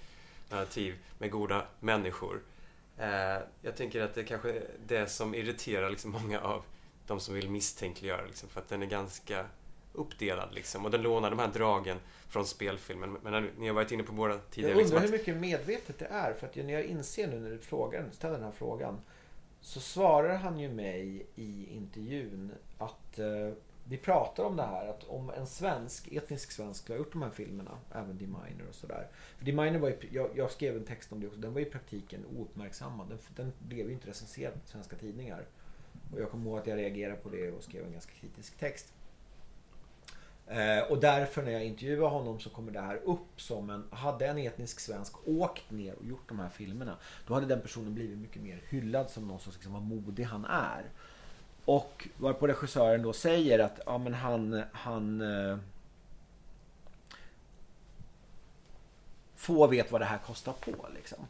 narrativ 0.51 0.95
med 1.19 1.31
goda 1.31 1.67
människor. 1.81 2.43
Eh, 2.99 3.39
jag 3.63 3.77
tänker 3.77 4.03
att 4.03 4.15
det 4.15 4.21
är 4.21 4.25
kanske 4.25 4.53
är 4.53 4.67
det 4.87 5.07
som 5.07 5.35
irriterar 5.35 5.91
liksom 5.91 6.11
många 6.11 6.41
av 6.41 6.63
de 7.07 7.21
som 7.21 7.35
vill 7.35 7.51
misstänkliggöra, 7.51 8.27
liksom, 8.27 8.49
för 8.49 8.61
att 8.61 8.69
den 8.69 8.83
är 8.83 8.87
ganska 8.87 9.47
uppdelad. 9.93 10.55
Liksom, 10.55 10.85
och 10.85 10.91
den 10.91 11.03
lånar 11.03 11.31
de 11.31 11.39
här 11.39 11.49
dragen 11.49 11.99
från 12.29 12.47
spelfilmen. 12.47 13.17
Men 13.23 13.51
ni 13.59 13.67
har 13.67 13.75
varit 13.75 13.93
inne 13.93 14.03
på 14.03 14.13
båda 14.13 14.39
tidigare. 14.39 14.79
Jag 14.79 14.85
undrar 14.85 15.01
liksom, 15.01 15.13
hur 15.13 15.19
mycket 15.19 15.37
medvetet 15.37 15.99
det 15.99 16.07
är. 16.07 16.35
För 16.35 16.47
att 16.47 16.57
när 16.57 16.73
jag 16.73 16.85
inser 16.85 17.27
nu 17.27 17.41
när 17.41 17.51
du 17.51 17.59
frågar, 17.59 18.05
ställer 18.13 18.35
den 18.35 18.45
här 18.45 18.53
frågan 18.53 19.01
så 19.63 19.81
svarar 19.81 20.37
han 20.37 20.59
ju 20.59 20.69
mig 20.69 21.27
i 21.35 21.67
intervjun 21.71 22.53
att 22.79 23.19
eh, 23.19 23.53
vi 23.93 23.99
pratar 23.99 24.45
om 24.45 24.57
det 24.57 24.63
här 24.63 24.87
att 24.87 25.05
om 25.05 25.31
en 25.31 25.47
svensk, 25.47 26.13
etnisk 26.13 26.51
svensk 26.51 26.89
har 26.89 26.97
gjort 26.97 27.13
de 27.13 27.23
här 27.23 27.31
filmerna, 27.31 27.79
även 27.95 28.19
The 28.19 28.27
Miner 28.27 28.69
och 28.69 28.75
sådär. 28.75 29.09
För 29.39 29.45
The 29.45 29.53
Miner 29.53 29.79
var 29.79 29.89
ju, 29.89 29.97
jag, 30.13 30.31
jag, 30.35 30.51
skrev 30.51 30.77
en 30.77 30.85
text 30.85 31.13
om 31.13 31.21
det 31.21 31.27
också, 31.27 31.41
den 31.41 31.55
var 31.55 31.61
i 31.61 31.65
praktiken 31.65 32.27
ouppmärksammad. 32.39 33.09
Den, 33.09 33.19
den 33.37 33.53
blev 33.59 33.87
ju 33.87 33.93
inte 33.93 34.09
recenserad 34.09 34.55
på 34.55 34.69
svenska 34.69 34.97
tidningar. 34.97 35.45
Och 36.13 36.21
jag 36.21 36.31
kommer 36.31 36.51
ihåg 36.51 36.59
att 36.59 36.67
jag 36.67 36.79
reagerade 36.79 37.17
på 37.17 37.29
det 37.29 37.51
och 37.51 37.65
skrev 37.65 37.87
en 37.87 37.93
ganska 37.93 38.13
kritisk 38.13 38.59
text. 38.59 38.93
Eh, 40.47 40.91
och 40.91 41.01
därför 41.01 41.43
när 41.43 41.53
jag 41.53 41.65
intervjuar 41.65 42.09
honom 42.09 42.41
så 42.41 42.51
kommer 42.51 42.73
det 42.73 42.81
här 42.81 43.01
upp 43.05 43.41
som 43.41 43.71
en, 43.71 43.85
hade 43.91 44.27
en 44.27 44.39
etnisk 44.39 44.81
svensk 44.81 45.29
åkt 45.29 45.71
ner 45.71 45.95
och 45.95 46.05
gjort 46.05 46.29
de 46.29 46.39
här 46.39 46.49
filmerna, 46.49 46.97
då 47.27 47.35
hade 47.35 47.47
den 47.47 47.61
personen 47.61 47.95
blivit 47.95 48.19
mycket 48.19 48.43
mer 48.43 48.63
hyllad 48.69 49.11
som 49.11 49.29
någon 49.29 49.41
som 49.41 49.53
liksom, 49.53 49.73
vad 49.73 49.83
modig 49.83 50.25
han 50.25 50.45
är. 50.45 50.91
Och 51.65 52.09
varpå 52.17 52.47
regissören 52.47 53.03
då 53.03 53.13
säger 53.13 53.59
att 53.59 53.81
ja, 53.87 53.99
men 53.99 54.15
han, 54.15 54.63
han 54.73 55.21
eh, 55.21 55.59
få 59.35 59.67
vet 59.67 59.93
vad 59.93 60.01
det 60.01 60.05
här 60.05 60.19
kostar 60.19 60.53
på. 60.53 60.87
Liksom. 60.95 61.27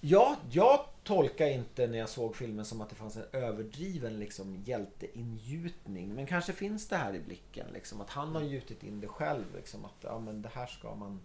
Ja, 0.00 0.36
jag 0.50 0.80
tolkar 1.04 1.46
inte 1.46 1.86
när 1.86 1.98
jag 1.98 2.08
såg 2.08 2.36
filmen 2.36 2.64
som 2.64 2.80
att 2.80 2.90
det 2.90 2.94
fanns 2.94 3.16
en 3.16 3.26
överdriven 3.32 4.18
liksom, 4.18 4.62
hjälteingjutning. 4.64 6.14
Men 6.14 6.26
kanske 6.26 6.52
finns 6.52 6.88
det 6.88 6.96
här 6.96 7.14
i 7.14 7.20
blicken. 7.20 7.66
Liksom, 7.72 8.00
att 8.00 8.10
han 8.10 8.34
har 8.34 8.42
gjutit 8.42 8.82
in 8.82 9.00
det 9.00 9.08
själv. 9.08 9.44
Liksom, 9.56 9.84
att 9.84 9.96
ja, 10.00 10.18
men 10.18 10.42
det 10.42 10.50
här 10.54 10.66
ska 10.66 10.94
man... 10.94 11.20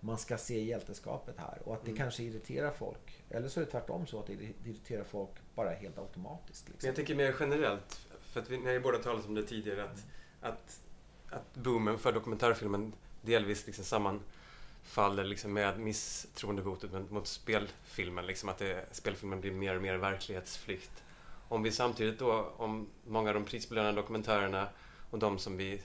Man 0.00 0.18
ska 0.18 0.38
se 0.38 0.64
hjälteskapet 0.64 1.34
här. 1.38 1.58
Och 1.64 1.74
att 1.74 1.80
det 1.84 1.90
Mm. 1.90 1.98
kanske 2.02 2.22
irriterar 2.22 2.70
folk. 2.70 3.22
Eller 3.30 3.48
så 3.48 3.60
är 3.60 3.64
det 3.64 3.70
tvärtom 3.70 4.06
så 4.06 4.20
att 4.20 4.26
det 4.26 4.32
irriterar 4.64 5.04
folk 5.04 5.30
bara 5.54 5.70
helt 5.70 5.98
automatiskt. 5.98 6.64
Men 6.66 6.72
Liksom. 6.72 6.86
jag 6.86 6.96
tänker 6.96 7.14
mer 7.14 7.34
generellt, 7.40 8.08
för 8.22 8.40
att 8.40 8.50
vi, 8.50 8.58
ni 8.58 8.64
har 8.64 8.72
ju 8.72 8.80
båda 8.80 8.98
talat 8.98 9.26
om 9.26 9.34
det 9.34 9.42
tidigare, 9.42 9.84
att, 9.84 10.04
att, 10.40 10.80
att 11.30 11.54
boomen 11.54 11.98
för 11.98 12.12
dokumentärfilmen 12.12 12.92
delvis 13.22 13.66
liksom 13.66 13.84
sammanfaller 13.84 15.24
liksom 15.24 15.52
med 15.52 15.78
misstroendevotet 15.80 17.10
mot 17.10 17.26
spelfilmen. 17.26 18.26
Liksom 18.26 18.48
att 18.48 18.58
det, 18.58 18.86
spelfilmen 18.92 19.40
blir 19.40 19.52
mer 19.52 19.76
och 19.76 19.82
mer 19.82 19.96
verklighetsflykt. 19.96 21.02
Om 21.48 21.62
vi 21.62 21.70
samtidigt 21.72 22.18
då, 22.18 22.52
om 22.56 22.88
många 23.06 23.30
av 23.30 23.34
de 23.34 23.44
prisbelönade 23.44 23.96
dokumentärerna 23.96 24.68
och 25.10 25.18
de 25.18 25.38
som 25.38 25.56
vi 25.56 25.82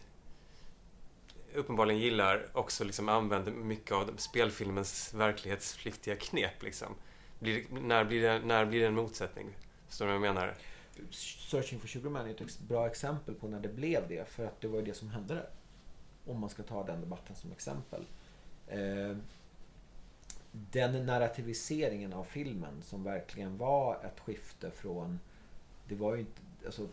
uppenbarligen 1.55 2.01
gillar 2.01 2.47
också 2.53 2.83
liksom 2.83 3.09
använder 3.09 3.51
mycket 3.51 3.91
av 3.91 4.13
spelfilmens 4.17 5.13
verklighetsflyktiga 5.13 6.15
knep. 6.15 6.63
Liksom. 6.63 6.95
Blir, 7.39 7.63
när, 7.69 8.05
blir 8.05 8.21
det, 8.21 8.39
när 8.39 8.65
blir 8.65 8.79
det 8.79 8.87
en 8.87 8.95
motsättning? 8.95 9.47
Förstår 9.87 10.05
du 10.05 10.11
vad 10.11 10.27
jag 10.27 10.35
menar? 10.35 10.55
Searching 11.11 11.79
for 11.79 11.87
Sugar 11.87 12.09
Man 12.09 12.25
är 12.25 12.31
ett 12.31 12.41
ex- 12.41 12.59
bra 12.59 12.87
exempel 12.87 13.35
på 13.35 13.47
när 13.47 13.59
det 13.59 13.69
blev 13.69 14.07
det. 14.07 14.29
För 14.29 14.45
att 14.45 14.61
det 14.61 14.67
var 14.67 14.79
ju 14.79 14.85
det 14.85 14.93
som 14.93 15.09
hände 15.09 15.33
där. 15.33 15.49
Om 16.25 16.39
man 16.39 16.49
ska 16.49 16.63
ta 16.63 16.83
den 16.83 17.01
debatten 17.01 17.35
som 17.35 17.51
exempel. 17.51 18.05
Eh, 18.67 19.17
den 20.51 21.05
narrativiseringen 21.05 22.13
av 22.13 22.23
filmen 22.23 22.81
som 22.81 23.03
verkligen 23.03 23.57
var 23.57 23.99
ett 24.03 24.19
skifte 24.19 24.71
från... 24.71 25.19
Det 25.87 25.95
var 25.95 26.15
ju 26.15 26.19
inte... 26.19 26.41
Alltså, 26.65 26.87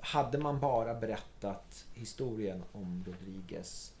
hade 0.00 0.38
man 0.38 0.60
bara 0.60 0.94
berättat 0.94 1.86
historien 1.94 2.62
om 2.72 3.04
Rodriguez 3.06 3.92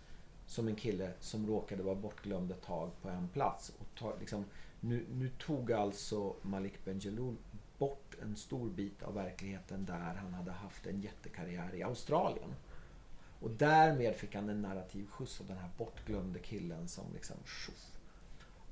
som 0.46 0.68
en 0.68 0.76
kille 0.76 1.12
som 1.20 1.46
råkade 1.46 1.82
vara 1.82 1.94
bortglömd 1.94 2.50
ett 2.50 2.62
tag 2.62 2.90
på 3.02 3.08
en 3.08 3.28
plats. 3.28 3.72
Och 3.78 3.86
ta, 3.98 4.16
liksom, 4.20 4.44
nu, 4.80 5.04
nu 5.12 5.30
tog 5.38 5.72
alltså 5.72 6.34
Malik 6.42 6.84
Benjelloul 6.84 7.36
bort 7.78 8.16
en 8.22 8.36
stor 8.36 8.68
bit 8.68 9.02
av 9.02 9.14
verkligheten 9.14 9.84
där 9.84 9.98
han 9.98 10.34
hade 10.34 10.50
haft 10.50 10.86
en 10.86 11.00
jättekarriär 11.00 11.74
i 11.74 11.82
Australien. 11.82 12.54
Och 13.40 13.50
därmed 13.50 14.14
fick 14.14 14.34
han 14.34 14.48
en 14.48 14.62
narrativ 14.62 15.06
skjuts 15.06 15.40
av 15.40 15.46
den 15.46 15.58
här 15.58 15.70
bortglömde 15.78 16.38
killen 16.38 16.88
som 16.88 17.04
liksom 17.12 17.36
tjoff. 17.44 17.98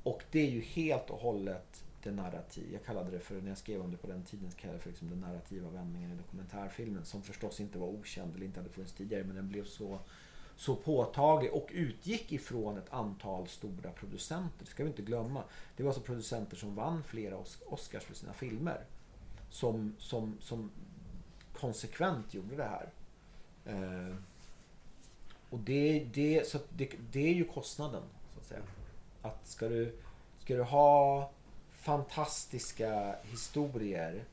Och 0.02 0.22
det 0.30 0.40
är 0.40 0.50
ju 0.50 0.60
helt 0.60 1.10
och 1.10 1.18
hållet 1.18 1.84
det 2.02 2.10
narrativ. 2.10 2.72
Jag 2.72 2.84
kallade 2.84 3.10
det 3.10 3.20
för, 3.20 3.40
när 3.40 3.48
jag 3.48 3.58
skrev 3.58 3.80
om 3.80 3.90
det 3.90 3.96
på 3.96 4.06
den 4.06 4.22
tiden, 4.22 4.50
så 4.50 4.56
kallade 4.56 4.74
jag 4.74 4.78
det 4.78 4.82
för 4.82 4.90
liksom 4.90 5.10
den 5.10 5.20
narrativa 5.20 5.70
vändningen 5.70 6.12
i 6.12 6.16
dokumentärfilmen. 6.16 7.04
Som 7.04 7.22
förstås 7.22 7.60
inte 7.60 7.78
var 7.78 7.86
okänd 7.86 8.34
eller 8.34 8.46
inte 8.46 8.60
hade 8.60 8.70
funnits 8.70 8.92
tidigare 8.92 9.24
men 9.24 9.36
den 9.36 9.48
blev 9.48 9.64
så, 9.64 9.98
så 10.56 10.76
påtaglig 10.76 11.52
och 11.52 11.70
utgick 11.72 12.32
ifrån 12.32 12.78
ett 12.78 12.92
antal 12.92 13.48
stora 13.48 13.90
producenter. 13.90 14.64
Det 14.64 14.70
ska 14.70 14.84
vi 14.84 14.90
inte 14.90 15.02
glömma. 15.02 15.42
Det 15.76 15.82
var 15.82 15.90
alltså 15.90 16.02
producenter 16.02 16.56
som 16.56 16.74
vann 16.74 17.02
flera 17.02 17.36
Oscars 17.66 18.04
för 18.04 18.14
sina 18.14 18.32
filmer. 18.32 18.84
Som, 19.50 19.94
som, 19.98 20.36
som 20.40 20.70
konsekvent 21.52 22.34
gjorde 22.34 22.56
det 22.56 22.64
här. 22.64 22.88
Eh, 23.64 24.16
och 25.50 25.58
det, 25.58 26.06
det, 26.14 26.48
så 26.48 26.58
det, 26.70 26.90
det 27.12 27.28
är 27.28 27.34
ju 27.34 27.44
kostnaden. 27.44 28.02
Så 28.34 28.40
att 28.40 28.46
säga. 28.46 28.62
Att 29.22 29.46
ska 29.46 29.68
du, 29.68 29.96
ska 30.38 30.54
du 30.54 30.62
ha 30.62 31.30
fantastiska 31.72 33.16
historier 33.22 34.24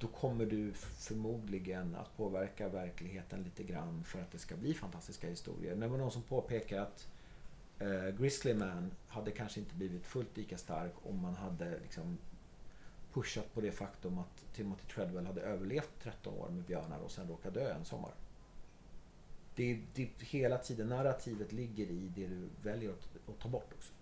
då 0.00 0.06
kommer 0.06 0.46
du 0.46 0.72
förmodligen 0.72 1.94
att 1.94 2.16
påverka 2.16 2.68
verkligheten 2.68 3.42
lite 3.42 3.62
grann 3.62 4.04
för 4.04 4.20
att 4.20 4.32
det 4.32 4.38
ska 4.38 4.56
bli 4.56 4.74
fantastiska 4.74 5.28
historier. 5.28 5.76
Det 5.76 5.86
var 5.88 5.98
någon 5.98 6.10
som 6.10 6.22
påpekade 6.22 6.82
att 6.82 7.08
eh, 7.78 8.08
Grizzly 8.18 8.54
Man 8.54 8.90
hade 9.08 9.30
kanske 9.30 9.60
inte 9.60 9.74
blivit 9.74 10.06
fullt 10.06 10.36
lika 10.36 10.58
stark 10.58 10.92
om 11.02 11.18
man 11.18 11.34
hade 11.34 11.78
liksom 11.78 12.18
pushat 13.12 13.54
på 13.54 13.60
det 13.60 13.72
faktum 13.72 14.18
att 14.18 14.44
Timothy 14.54 14.84
Treadwell 14.94 15.26
hade 15.26 15.40
överlevt 15.40 15.90
13 16.02 16.34
år 16.34 16.48
med 16.48 16.64
björnar 16.64 16.98
och 16.98 17.10
sen 17.10 17.28
råkade 17.28 17.60
dö 17.60 17.74
en 17.74 17.84
sommar. 17.84 18.14
Det, 19.54 19.70
är- 19.72 19.82
det 19.94 20.10
hela 20.20 20.58
tiden 20.58 20.88
narrativet 20.88 21.52
ligger 21.52 21.86
i 21.86 22.12
det 22.14 22.26
du 22.26 22.48
väljer 22.62 22.90
att, 22.90 23.08
att 23.28 23.38
ta 23.38 23.48
bort 23.48 23.72
också. 23.76 23.92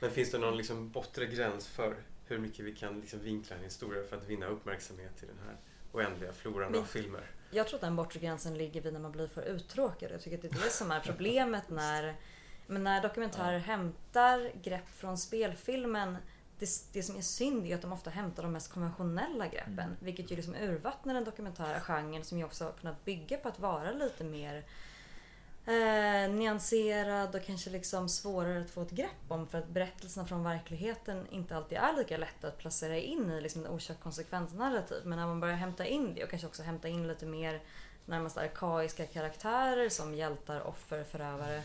Men 0.00 0.10
finns 0.10 0.30
det 0.30 0.38
någon 0.38 0.56
liksom 0.56 0.90
bortre 0.90 1.26
gräns 1.26 1.66
för 1.68 1.96
hur 2.32 2.40
mycket 2.40 2.64
vi 2.64 2.74
kan 2.74 3.00
liksom 3.00 3.20
vinkla 3.20 3.56
en 3.56 3.62
historia 3.62 4.04
för 4.04 4.16
att 4.16 4.28
vinna 4.28 4.46
uppmärksamhet 4.46 5.22
i 5.22 5.26
den 5.26 5.38
här 5.46 5.56
oändliga 5.92 6.32
floran 6.32 6.72
Men- 6.72 6.80
av 6.80 6.84
filmer? 6.84 7.30
Jag 7.50 7.66
tror 7.68 7.76
att 7.76 7.80
den 7.80 7.96
bortre 7.96 8.20
gränsen 8.20 8.58
ligger 8.58 8.80
vid 8.80 8.92
när 8.92 9.00
man 9.00 9.12
blir 9.12 9.28
för 9.28 9.42
uttråkad. 9.42 10.10
Jag 10.12 10.20
tycker 10.20 10.36
att 10.36 10.42
det 10.42 10.48
är 10.48 10.64
det 10.64 10.70
som 10.70 10.90
är 10.90 11.00
problemet 11.00 11.64
när, 11.70 12.14
men 12.66 12.84
när 12.84 13.02
dokumentärer 13.02 13.58
hämtar 13.58 14.52
grepp 14.62 14.88
från 14.88 15.18
spelfilmen. 15.18 16.16
Det, 16.58 16.68
det 16.92 17.02
som 17.02 17.16
är 17.16 17.22
synd 17.22 17.66
är 17.66 17.74
att 17.74 17.82
de 17.82 17.92
ofta 17.92 18.10
hämtar 18.10 18.42
de 18.42 18.52
mest 18.52 18.72
konventionella 18.72 19.46
greppen. 19.46 19.78
Mm. 19.78 19.96
Vilket 20.00 20.30
ju 20.30 20.36
liksom 20.36 20.54
urvattnar 20.54 21.14
den 21.14 21.24
dokumentära 21.24 21.80
genren 21.80 22.24
som 22.24 22.38
ju 22.38 22.44
också 22.44 22.64
har 22.64 22.72
kunnat 22.72 23.04
bygga 23.04 23.36
på 23.36 23.48
att 23.48 23.58
vara 23.58 23.92
lite 23.92 24.24
mer 24.24 24.64
eh, 25.66 26.30
nyanserad 26.30 27.34
och 27.34 27.42
kanske 27.44 27.70
liksom 27.70 28.08
svårare 28.08 28.60
att 28.60 28.70
få 28.70 28.82
ett 28.82 28.90
grepp 28.90 29.24
om 29.28 29.46
för 29.46 29.58
att 29.58 29.68
berättelserna 29.68 30.26
från 30.26 30.44
verkligheten 30.44 31.26
inte 31.30 31.56
alltid 31.56 31.78
är 31.78 31.96
lika 31.96 32.16
lätta 32.16 32.48
att 32.48 32.58
placera 32.58 32.96
in 32.96 33.30
i 33.30 33.40
liksom 33.40 33.66
orsak 33.66 34.00
konsekvensnarrativ. 34.00 35.00
Men 35.04 35.18
när 35.18 35.26
man 35.26 35.40
börjar 35.40 35.56
hämta 35.56 35.86
in 35.86 36.14
det 36.14 36.24
och 36.24 36.30
kanske 36.30 36.46
också 36.48 36.62
hämta 36.62 36.88
in 36.88 37.08
lite 37.08 37.26
mer 37.26 37.60
närmast 38.06 38.38
arkaiska 38.38 39.06
karaktärer 39.06 39.88
som 39.88 40.14
hjältar, 40.14 40.60
offer, 40.66 41.04
förövare 41.04 41.62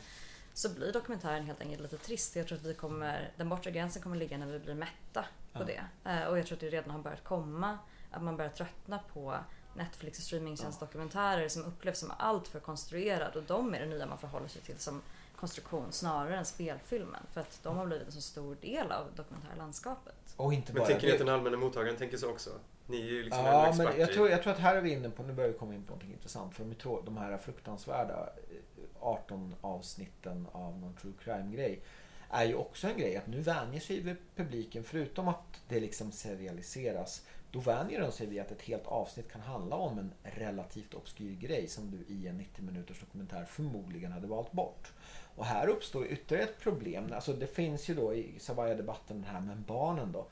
så 0.54 0.70
blir 0.70 0.94
dokumentären 0.94 1.46
helt 1.46 1.62
enkelt 1.62 1.82
lite 1.82 1.98
trist. 1.98 2.36
Jag 2.36 2.48
tror 2.48 2.58
att 2.58 2.64
vi 2.66 2.74
kommer, 2.74 3.32
den 3.38 3.50
bortre 3.50 3.72
gränsen 3.72 4.02
kommer 4.02 4.16
ligga 4.16 4.38
när 4.38 4.46
vi 4.46 4.60
blir 4.60 4.74
mätta 4.74 5.26
på 5.54 5.60
Ja. 5.60 5.66
det. 5.66 6.10
Eh, 6.12 6.24
och 6.24 6.38
jag 6.40 6.46
tror 6.46 6.56
att 6.56 6.60
det 6.62 6.70
redan 6.70 6.92
har 6.92 7.00
börjat 7.00 7.24
komma. 7.24 7.78
Att 8.12 8.24
man 8.24 8.38
börjar 8.38 8.52
tröttna 8.52 9.00
på 9.14 9.38
Netflix 9.78 10.18
och 10.18 10.24
streamingtjänstdokumentärer 10.24 11.50
som 11.50 11.66
upplevs 11.66 12.00
som 12.00 12.12
allt 12.18 12.48
för 12.48 12.60
konstruerad 12.60 13.36
och 13.36 13.44
de 13.44 13.74
är 13.74 13.80
det 13.80 13.86
nya 13.86 14.06
man 14.06 14.18
förhåller 14.18 14.48
sig 14.48 14.62
till 14.62 14.78
som 14.78 15.02
konstruktion 15.36 15.92
snarare 15.92 16.38
än 16.38 16.46
spelfilmen. 16.46 17.22
För 17.34 17.42
att 17.42 17.60
de 17.64 17.78
har 17.78 17.86
blivit 17.86 18.08
en 18.08 18.12
så 18.12 18.22
stor 18.22 18.58
del 18.62 18.92
av 18.92 19.06
dokumentärlandskapet. 19.16 20.16
Och 20.38 20.54
inte 20.54 20.74
Men 20.74 20.80
bara 20.80 20.88
tänker 20.88 21.08
ni 21.08 21.14
att 21.14 21.20
den 21.20 21.30
allmänna 21.30 21.58
mottagaren 21.58 21.98
tänker 21.98 22.18
så 22.18 22.30
också? 22.30 22.50
Ni 22.86 23.02
är 23.02 23.06
ju 23.06 23.24
liksom 23.24 23.46
Ja, 23.46 23.74
men 23.78 24.00
jag 24.00 24.14
tror, 24.14 24.30
jag 24.30 24.44
tror 24.44 24.54
att 24.54 24.60
här 24.60 24.76
är 24.76 24.82
vi 24.82 24.92
inne 24.92 25.10
på, 25.10 25.24
nu 25.24 25.34
börjar 25.34 25.52
vi 25.52 25.58
komma 25.58 25.74
in 25.74 25.84
på 25.84 25.90
någonting 25.90 26.14
intressant. 26.14 26.56
För 26.56 26.64
de, 26.64 27.06
de 27.06 27.18
här 27.18 27.38
fruktansvärda 27.38 28.30
eh, 28.50 28.88
18 29.00 29.56
avsnitten 29.62 30.48
av 30.52 30.78
någon 30.78 30.94
true 30.94 31.14
crime-grej 31.24 31.82
är 32.30 32.46
ju 32.46 32.56
också 32.56 32.88
en 32.88 32.98
grej 32.98 33.18
att 33.18 33.28
nu 33.28 33.42
vänjer 33.42 33.80
sig 33.80 34.00
vid 34.00 34.16
publiken, 34.36 34.84
förutom 34.84 35.28
att 35.28 35.62
det 35.68 35.80
liksom 35.80 36.12
serialiseras, 36.12 37.26
då 37.52 37.60
vänjer 37.60 38.02
de 38.02 38.12
sig 38.12 38.28
vid 38.28 38.42
att 38.42 38.52
ett 38.52 38.62
helt 38.62 38.88
avsnitt 38.88 39.32
kan 39.32 39.42
handla 39.42 39.76
om 39.76 40.00
en 40.00 40.12
relativt 40.24 40.94
obskyr 40.94 41.36
grej 41.36 41.68
som 41.68 41.92
du 41.92 42.14
i 42.14 42.28
en 42.28 42.38
90 42.38 42.64
minuters 42.64 43.00
dokumentär 43.00 43.46
förmodligen 43.46 44.12
hade 44.12 44.28
valt 44.28 44.52
bort. 44.52 44.92
Och 45.36 45.46
här 45.46 45.68
uppstår 45.68 46.06
ytterligare 46.06 46.50
ett 46.50 46.60
problem. 46.60 47.14
Alltså 47.14 47.34
det 47.34 47.48
finns 47.48 47.90
ju 47.90 47.96
då 47.96 48.14
i 48.14 48.40
Savaya-debatten 48.40 49.24
här 49.24 49.42
med 49.42 49.58
barnen 49.58 50.12
då. 50.12 50.26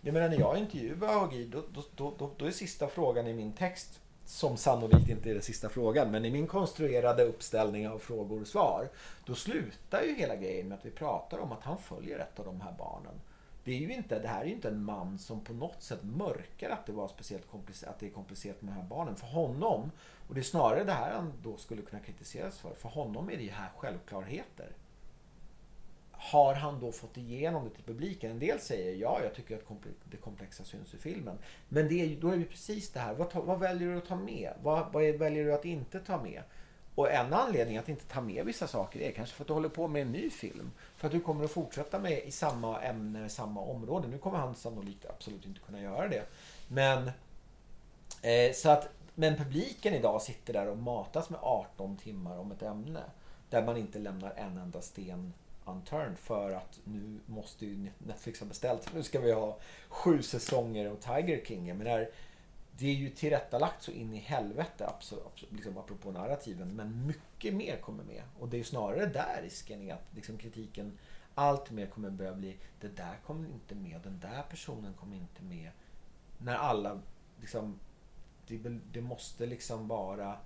Jag 0.00 0.14
menar 0.14 0.28
när 0.28 0.40
jag 0.40 0.58
intervjuar 0.58 1.20
Hagi 1.20 1.44
då, 1.44 1.62
då, 1.74 1.82
då, 1.96 2.14
då, 2.18 2.30
då 2.36 2.46
är 2.46 2.50
sista 2.50 2.88
frågan 2.88 3.26
i 3.26 3.34
min 3.34 3.52
text 3.52 4.00
som 4.24 4.56
sannolikt 4.56 5.08
inte 5.08 5.30
är 5.30 5.34
den 5.34 5.42
sista 5.42 5.68
frågan, 5.68 6.10
men 6.10 6.24
i 6.24 6.30
min 6.30 6.46
konstruerade 6.46 7.22
uppställning 7.24 7.88
av 7.88 7.98
frågor 7.98 8.40
och 8.40 8.46
svar, 8.46 8.88
då 9.26 9.34
slutar 9.34 10.02
ju 10.02 10.14
hela 10.14 10.36
grejen 10.36 10.68
med 10.68 10.78
att 10.78 10.86
vi 10.86 10.90
pratar 10.90 11.38
om 11.38 11.52
att 11.52 11.62
han 11.62 11.78
följer 11.78 12.18
ett 12.18 12.38
av 12.38 12.44
de 12.44 12.60
här 12.60 12.74
barnen. 12.78 13.20
Det, 13.64 13.72
är 13.72 13.78
ju 13.78 13.92
inte, 13.94 14.18
det 14.18 14.28
här 14.28 14.40
är 14.40 14.44
ju 14.44 14.52
inte 14.52 14.68
en 14.68 14.84
man 14.84 15.18
som 15.18 15.40
på 15.44 15.52
något 15.52 15.82
sätt 15.82 16.02
mörkar 16.02 16.70
att 16.70 16.86
det, 16.86 16.92
var 16.92 17.08
speciellt 17.08 17.50
komplicerat, 17.50 17.94
att 17.94 18.00
det 18.00 18.06
är 18.06 18.10
komplicerat 18.10 18.62
med 18.62 18.74
de 18.74 18.80
här 18.80 18.88
barnen. 18.88 19.16
För 19.16 19.26
honom, 19.26 19.90
och 20.28 20.34
det 20.34 20.40
är 20.40 20.42
snarare 20.42 20.84
det 20.84 20.92
här 20.92 21.14
han 21.14 21.32
då 21.42 21.56
skulle 21.56 21.82
kunna 21.82 22.02
kritiseras 22.02 22.58
för, 22.58 22.74
för 22.74 22.88
honom 22.88 23.30
är 23.30 23.36
det 23.36 23.42
ju 23.42 23.50
här 23.50 23.70
självklarheter. 23.76 24.72
Har 26.12 26.54
han 26.54 26.80
då 26.80 26.92
fått 26.92 27.16
igenom 27.16 27.64
det 27.64 27.70
till 27.70 27.84
publiken? 27.84 28.30
En 28.30 28.38
del 28.38 28.60
säger 28.60 28.94
ja, 28.96 29.20
jag 29.22 29.34
tycker 29.34 29.56
att 29.56 29.62
det 30.10 30.16
komplexa 30.16 30.64
syns 30.64 30.94
i 30.94 30.98
filmen. 30.98 31.38
Men 31.68 31.88
det 31.88 32.00
är, 32.00 32.06
ju- 32.06 32.20
då 32.20 32.28
är 32.28 32.36
det 32.36 32.44
precis 32.44 32.90
det 32.90 33.00
här, 33.00 33.14
vad, 33.14 33.30
ta, 33.30 33.40
vad 33.40 33.58
väljer 33.58 33.88
du 33.88 33.98
att 33.98 34.06
ta 34.06 34.16
med? 34.16 34.52
Vad, 34.62 34.92
vad 34.92 35.04
är, 35.04 35.18
väljer 35.18 35.44
du 35.44 35.54
att 35.54 35.64
inte 35.64 36.00
ta 36.00 36.22
med? 36.22 36.42
Och 36.94 37.10
en 37.10 37.32
anledning 37.32 37.78
att 37.78 37.88
inte 37.88 38.04
ta 38.04 38.20
med 38.20 38.44
vissa 38.46 38.66
saker 38.66 39.00
är 39.00 39.12
kanske 39.12 39.34
för 39.34 39.44
att 39.44 39.48
du 39.48 39.54
håller 39.54 39.68
på 39.68 39.88
med 39.88 40.02
en 40.02 40.12
ny 40.12 40.30
film. 40.30 40.70
För 40.96 41.06
att 41.06 41.12
du 41.12 41.20
kommer 41.20 41.44
att 41.44 41.50
fortsätta 41.50 41.98
med 41.98 42.24
i 42.24 42.30
samma 42.30 42.80
ämne, 42.82 43.28
samma 43.28 43.60
område. 43.60 44.08
Nu 44.08 44.18
kommer 44.18 44.38
han 44.38 44.54
sannolikt 44.54 45.06
absolut 45.06 45.46
inte 45.46 45.60
kunna 45.60 45.80
göra 45.80 46.08
det. 46.08 46.24
Men, 46.68 47.10
eh, 48.22 48.52
så 48.54 48.70
att, 48.70 48.88
men 49.14 49.36
publiken 49.36 49.94
idag 49.94 50.22
sitter 50.22 50.52
där 50.52 50.68
och 50.68 50.78
matas 50.78 51.30
med 51.30 51.40
18 51.42 51.96
timmar 51.96 52.38
om 52.38 52.52
ett 52.52 52.62
ämne. 52.62 53.02
Där 53.50 53.62
man 53.62 53.76
inte 53.76 53.98
lämnar 53.98 54.32
en 54.36 54.58
enda 54.58 54.80
sten 54.80 55.32
unturned 55.64 56.18
för 56.18 56.52
att 56.52 56.80
nu 56.84 57.18
måste 57.26 57.66
ju 57.66 57.90
Netflix 57.98 58.40
ha 58.40 58.46
beställt. 58.46 58.94
Nu 58.94 59.02
ska 59.02 59.20
vi 59.20 59.32
ha 59.32 59.56
sju 59.88 60.22
säsonger 60.22 60.86
av 60.90 60.96
Tiger 60.96 61.44
King. 61.44 61.68
Jag 61.68 61.76
menar, 61.76 62.08
det 62.78 62.86
är 62.86 62.94
ju 62.94 63.10
tillrättalagt 63.10 63.82
så 63.82 63.90
in 63.90 64.14
i 64.14 64.18
helvete, 64.18 64.86
absolut, 64.88 65.26
absolut, 65.26 65.52
liksom 65.52 65.78
apropå 65.78 66.10
narrativen. 66.10 66.68
Men 66.68 67.06
mycket 67.06 67.54
mer 67.54 67.76
kommer 67.76 68.04
med. 68.04 68.22
Och 68.38 68.48
det 68.48 68.56
är 68.56 68.58
ju 68.58 68.64
snarare 68.64 69.06
där 69.06 69.42
risken 69.42 69.82
är 69.82 69.94
att 69.94 70.14
liksom 70.14 70.38
kritiken 70.38 70.98
allt 71.34 71.70
mer 71.70 71.86
kommer 71.86 72.10
börja 72.10 72.32
bli 72.32 72.56
det 72.80 72.88
där 72.88 73.16
kommer 73.26 73.48
inte 73.48 73.74
med, 73.74 74.00
den 74.00 74.20
där 74.20 74.42
personen 74.50 74.94
kommer 74.94 75.16
inte 75.16 75.42
med. 75.42 75.70
När 76.38 76.54
alla 76.54 77.00
liksom, 77.40 77.78
det, 78.46 78.58
det 78.92 79.00
måste 79.00 79.46
liksom 79.46 79.88
vara 79.88 80.36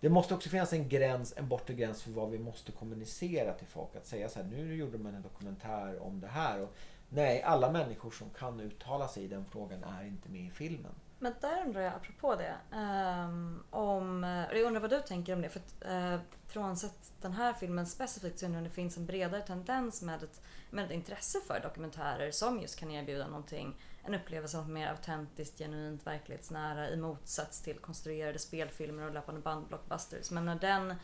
det 0.00 0.08
måste 0.08 0.34
också 0.34 0.48
finnas 0.48 0.72
en 0.72 0.88
gräns, 0.88 1.34
en 1.36 1.48
bortre 1.48 1.74
gräns 1.74 2.02
för 2.02 2.10
vad 2.10 2.30
vi 2.30 2.38
måste 2.38 2.72
kommunicera 2.72 3.52
till 3.52 3.66
folk. 3.66 3.96
Att 3.96 4.06
säga 4.06 4.28
så 4.28 4.42
här, 4.42 4.46
nu 4.46 4.74
gjorde 4.74 4.98
man 4.98 5.14
en 5.14 5.22
dokumentär 5.22 6.02
om 6.02 6.20
det 6.20 6.26
här. 6.26 6.60
Och, 6.60 6.74
nej, 7.08 7.42
alla 7.42 7.72
människor 7.72 8.10
som 8.10 8.30
kan 8.30 8.60
uttala 8.60 9.08
sig 9.08 9.24
i 9.24 9.28
den 9.28 9.44
frågan 9.44 9.84
är 9.84 10.04
inte 10.04 10.28
med 10.28 10.46
i 10.46 10.50
filmen. 10.50 10.92
Men 11.22 11.34
där 11.40 11.62
undrar 11.66 11.80
jag, 11.80 11.94
apropå 11.94 12.36
det, 12.36 12.76
um, 12.76 13.64
om, 13.70 14.22
jag 14.52 14.62
undrar 14.62 14.80
vad 14.80 14.90
du 14.90 15.00
tänker 15.00 15.32
om 15.32 15.42
det. 15.42 15.48
För 15.48 15.60
att, 15.60 15.90
uh, 15.90 16.20
frånsett 16.46 17.12
den 17.20 17.32
här 17.32 17.52
filmen 17.52 17.86
specifikt 17.86 18.38
så 18.38 18.46
undrar 18.46 18.58
jag 18.58 18.62
om 18.62 18.68
det 18.68 18.74
finns 18.74 18.96
en 18.96 19.06
bredare 19.06 19.42
tendens 19.42 20.02
med 20.02 20.22
ett, 20.22 20.40
med 20.70 20.84
ett 20.84 20.90
intresse 20.90 21.38
för 21.46 21.60
dokumentärer 21.60 22.30
som 22.30 22.60
just 22.60 22.78
kan 22.78 22.90
erbjuda 22.90 23.26
någonting, 23.26 23.80
en 24.04 24.14
upplevelse 24.14 24.58
av 24.58 24.70
mer 24.70 24.88
autentiskt, 24.88 25.58
genuint, 25.58 26.06
verklighetsnära 26.06 26.90
i 26.90 26.96
motsats 26.96 27.62
till 27.62 27.78
konstruerade 27.78 28.38
spelfilmer 28.38 29.06
och 29.06 29.14
löpande 29.14 29.40
band-blockbusters. 29.40 30.30
Men 30.30 30.44
när 30.44 30.54
den 30.54 30.94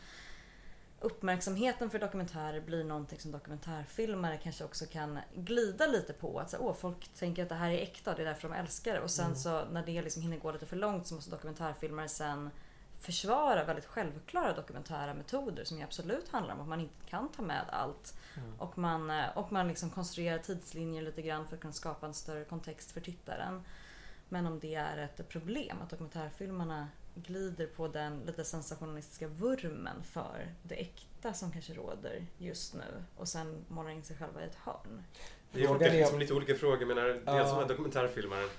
uppmärksamheten 1.01 1.89
för 1.89 1.99
dokumentärer 1.99 2.61
blir 2.61 2.83
någonting 2.83 3.19
som 3.19 3.31
dokumentärfilmare 3.31 4.37
kanske 4.37 4.63
också 4.63 4.85
kan 4.85 5.19
glida 5.35 5.87
lite 5.87 6.13
på. 6.13 6.39
Att 6.39 6.49
så, 6.49 6.57
åh, 6.57 6.73
folk 6.73 7.07
tänker 7.07 7.43
att 7.43 7.49
det 7.49 7.55
här 7.55 7.69
är 7.69 7.77
äkta 7.77 8.11
och 8.11 8.17
det 8.17 8.23
är 8.23 8.25
därför 8.25 8.49
de 8.49 8.55
älskar 8.55 8.93
det. 8.93 8.99
Och 8.99 9.11
sen 9.11 9.25
mm. 9.25 9.37
så 9.37 9.65
när 9.65 9.85
det 9.85 10.01
liksom 10.01 10.21
hinner 10.21 10.37
gå 10.37 10.51
lite 10.51 10.65
för 10.65 10.75
långt 10.75 11.07
så 11.07 11.15
måste 11.15 11.31
dokumentärfilmare 11.31 12.09
sen 12.09 12.49
försvara 12.99 13.63
väldigt 13.63 13.85
självklara 13.85 14.53
dokumentära 14.53 15.13
metoder 15.13 15.63
som 15.63 15.77
ju 15.77 15.83
absolut 15.83 16.29
handlar 16.29 16.53
om 16.53 16.61
att 16.61 16.67
man 16.67 16.79
inte 16.79 17.05
kan 17.09 17.29
ta 17.31 17.41
med 17.41 17.65
allt. 17.69 18.17
Mm. 18.37 18.59
Och 18.59 18.77
man, 18.77 19.09
eh, 19.09 19.37
och 19.37 19.51
man 19.51 19.67
liksom 19.67 19.89
konstruerar 19.89 20.37
tidslinjer 20.37 21.01
lite 21.01 21.21
grann 21.21 21.47
för 21.47 21.55
att 21.55 21.61
kunna 21.61 21.73
skapa 21.73 22.05
en 22.05 22.13
större 22.13 22.45
kontext 22.45 22.91
för 22.91 23.01
tittaren. 23.01 23.63
Men 24.29 24.45
om 24.45 24.59
det 24.59 24.75
är 24.75 24.97
ett 24.97 25.29
problem 25.29 25.77
att 25.81 25.89
dokumentärfilmarna 25.89 26.87
glider 27.15 27.67
på 27.67 27.87
den 27.87 28.19
lite 28.25 28.43
sensationalistiska 28.43 29.27
vurmen 29.27 30.03
för 30.03 30.55
det 30.63 30.75
äkta 30.75 31.33
som 31.33 31.51
kanske 31.51 31.73
råder 31.73 32.25
just 32.37 32.73
nu 32.73 33.03
och 33.17 33.27
sen 33.27 33.65
målar 33.67 33.89
in 33.89 34.03
sig 34.03 34.17
själva 34.17 34.41
i 34.41 34.45
ett 34.45 34.55
hörn. 34.55 35.03
Det 35.51 35.63
är 35.63 35.71
olika, 35.71 35.91
liksom, 35.91 36.19
lite 36.19 36.33
olika 36.33 36.55
frågor. 36.55 36.85
Men 36.85 36.95
dels 36.95 37.27
uh. 37.27 37.59
som 37.59 37.67
dokumentärfilmaren, 37.67 38.49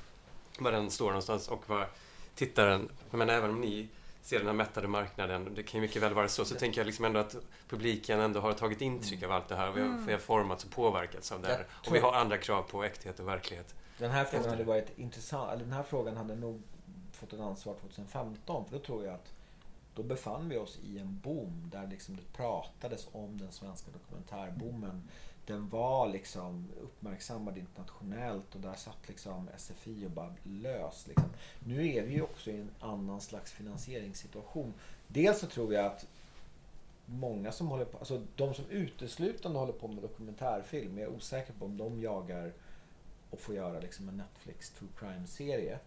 var 0.58 0.72
den 0.72 0.90
står 0.90 1.06
någonstans 1.06 1.48
och 1.48 1.68
vad 1.68 1.86
tittaren, 2.34 2.88
men 3.10 3.30
även 3.30 3.50
om 3.50 3.60
ni 3.60 3.88
ser 4.22 4.38
den 4.38 4.46
här 4.46 4.54
mättade 4.54 4.88
marknaden, 4.88 5.54
det 5.54 5.62
kan 5.62 5.80
ju 5.80 5.86
mycket 5.86 6.02
väl 6.02 6.14
vara 6.14 6.28
så, 6.28 6.44
så 6.44 6.54
det. 6.54 6.60
tänker 6.60 6.80
jag 6.80 6.86
liksom 6.86 7.04
ändå 7.04 7.20
att 7.20 7.36
publiken 7.68 8.20
ändå 8.20 8.40
har 8.40 8.52
tagit 8.52 8.80
intryck 8.80 9.22
mm. 9.22 9.30
av 9.30 9.36
allt 9.36 9.48
det 9.48 9.56
här. 9.56 9.72
Vi 9.72 9.80
har, 9.80 9.88
mm. 9.88 10.06
vi 10.06 10.12
har 10.12 10.18
formats 10.18 10.64
och 10.64 10.70
påverkats 10.70 11.32
av 11.32 11.42
det 11.42 11.48
här. 11.48 11.66
Och 11.70 11.94
vi 11.94 11.98
har 11.98 12.12
andra 12.12 12.38
krav 12.38 12.62
på 12.62 12.84
äkthet 12.84 13.20
och 13.20 13.28
verklighet. 13.28 13.74
Den 13.98 14.10
här 14.10 14.24
frågan 14.24 14.50
hade 14.50 14.64
varit 14.64 14.98
intressant, 14.98 15.52
eller 15.52 15.64
den 15.64 15.72
här 15.72 15.82
frågan 15.82 16.16
hade 16.16 16.36
nog 16.36 16.62
fått 17.20 17.32
ett 17.32 17.40
ansvar 17.40 17.74
2015. 17.74 18.64
För 18.64 18.78
då 18.78 18.84
tror 18.84 19.04
jag 19.04 19.14
att 19.14 19.32
då 19.94 20.02
befann 20.02 20.48
vi 20.48 20.56
oss 20.56 20.78
i 20.84 20.98
en 20.98 21.20
boom 21.22 21.70
där 21.72 21.86
liksom 21.86 22.16
det 22.16 22.36
pratades 22.36 23.08
om 23.12 23.38
den 23.38 23.52
svenska 23.52 23.90
dokumentärboomen. 23.90 25.02
Den 25.46 25.68
var 25.68 26.08
liksom 26.08 26.68
uppmärksammad 26.82 27.58
internationellt 27.58 28.54
och 28.54 28.60
där 28.60 28.74
satt 28.74 29.08
liksom 29.08 29.48
SFI 29.58 30.06
och 30.06 30.10
bara 30.10 30.34
lös. 30.42 31.06
Liksom. 31.06 31.28
Nu 31.58 31.88
är 31.88 32.06
vi 32.06 32.14
ju 32.14 32.22
också 32.22 32.50
i 32.50 32.60
en 32.60 32.70
annan 32.80 33.20
slags 33.20 33.52
finansieringssituation. 33.52 34.74
Dels 35.06 35.40
så 35.40 35.46
tror 35.46 35.74
jag 35.74 35.86
att 35.86 36.06
många 37.06 37.52
som 37.52 37.68
håller 37.68 37.84
på, 37.84 37.98
alltså 37.98 38.22
de 38.36 38.54
som 38.54 38.64
uteslutande 38.70 39.58
håller 39.58 39.72
på 39.72 39.88
med 39.88 40.02
dokumentärfilm, 40.02 40.98
jag 40.98 41.10
är 41.10 41.16
osäker 41.16 41.52
på 41.52 41.64
om 41.64 41.76
de 41.76 42.02
jagar 42.02 42.52
och 43.30 43.40
får 43.40 43.54
göra 43.54 43.80
liksom 43.80 44.08
en 44.08 44.16
Netflix 44.16 44.70
true 44.70 44.90
crime-serie. 44.98 45.78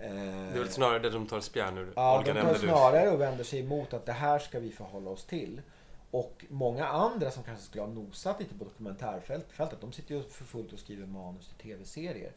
Det 0.00 0.06
är 0.06 0.58
väl 0.58 0.68
snarare 0.68 0.98
det 0.98 1.10
de 1.10 1.26
tar 1.26 1.40
spjärn 1.40 1.78
ur. 1.78 1.92
Ja, 1.96 2.18
Olga 2.18 2.34
de 2.34 2.40
tar 2.40 2.54
snarare 2.54 3.10
och 3.10 3.20
vänder 3.20 3.44
sig 3.44 3.60
emot 3.60 3.94
att 3.94 4.06
det 4.06 4.12
här 4.12 4.38
ska 4.38 4.60
vi 4.60 4.70
förhålla 4.70 5.10
oss 5.10 5.24
till. 5.24 5.62
Och 6.10 6.44
många 6.48 6.86
andra 6.86 7.30
som 7.30 7.42
kanske 7.42 7.64
skulle 7.64 7.82
ha 7.82 7.90
nosat 7.90 8.40
lite 8.40 8.54
på 8.54 8.64
dokumentärfältet, 8.64 9.80
de 9.80 9.92
sitter 9.92 10.14
ju 10.14 10.22
för 10.22 10.44
fullt 10.44 10.72
och 10.72 10.78
skriver 10.78 11.06
manus 11.06 11.48
till 11.48 11.56
tv-serier. 11.56 12.32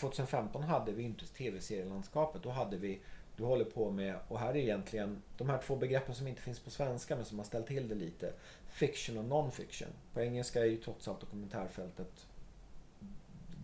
2015 0.00 0.62
hade 0.62 0.92
vi 0.92 1.02
inte 1.02 1.26
tv-serielandskapet. 1.26 2.42
Då 2.42 2.50
hade 2.50 2.76
vi, 2.76 3.00
du 3.36 3.44
håller 3.44 3.64
på 3.64 3.90
med, 3.90 4.16
och 4.28 4.38
här 4.38 4.50
är 4.50 4.56
egentligen 4.56 5.22
de 5.38 5.48
här 5.48 5.58
två 5.66 5.76
begreppen 5.76 6.14
som 6.14 6.26
inte 6.26 6.42
finns 6.42 6.60
på 6.60 6.70
svenska 6.70 7.16
men 7.16 7.24
som 7.24 7.38
har 7.38 7.44
ställt 7.44 7.66
till 7.66 7.88
det 7.88 7.94
lite. 7.94 8.32
Fiction 8.68 9.18
och 9.18 9.24
non-fiction. 9.24 9.88
På 10.14 10.20
engelska 10.20 10.60
är 10.60 10.64
ju 10.64 10.76
trots 10.76 11.08
allt 11.08 11.20
dokumentärfältet 11.20 12.26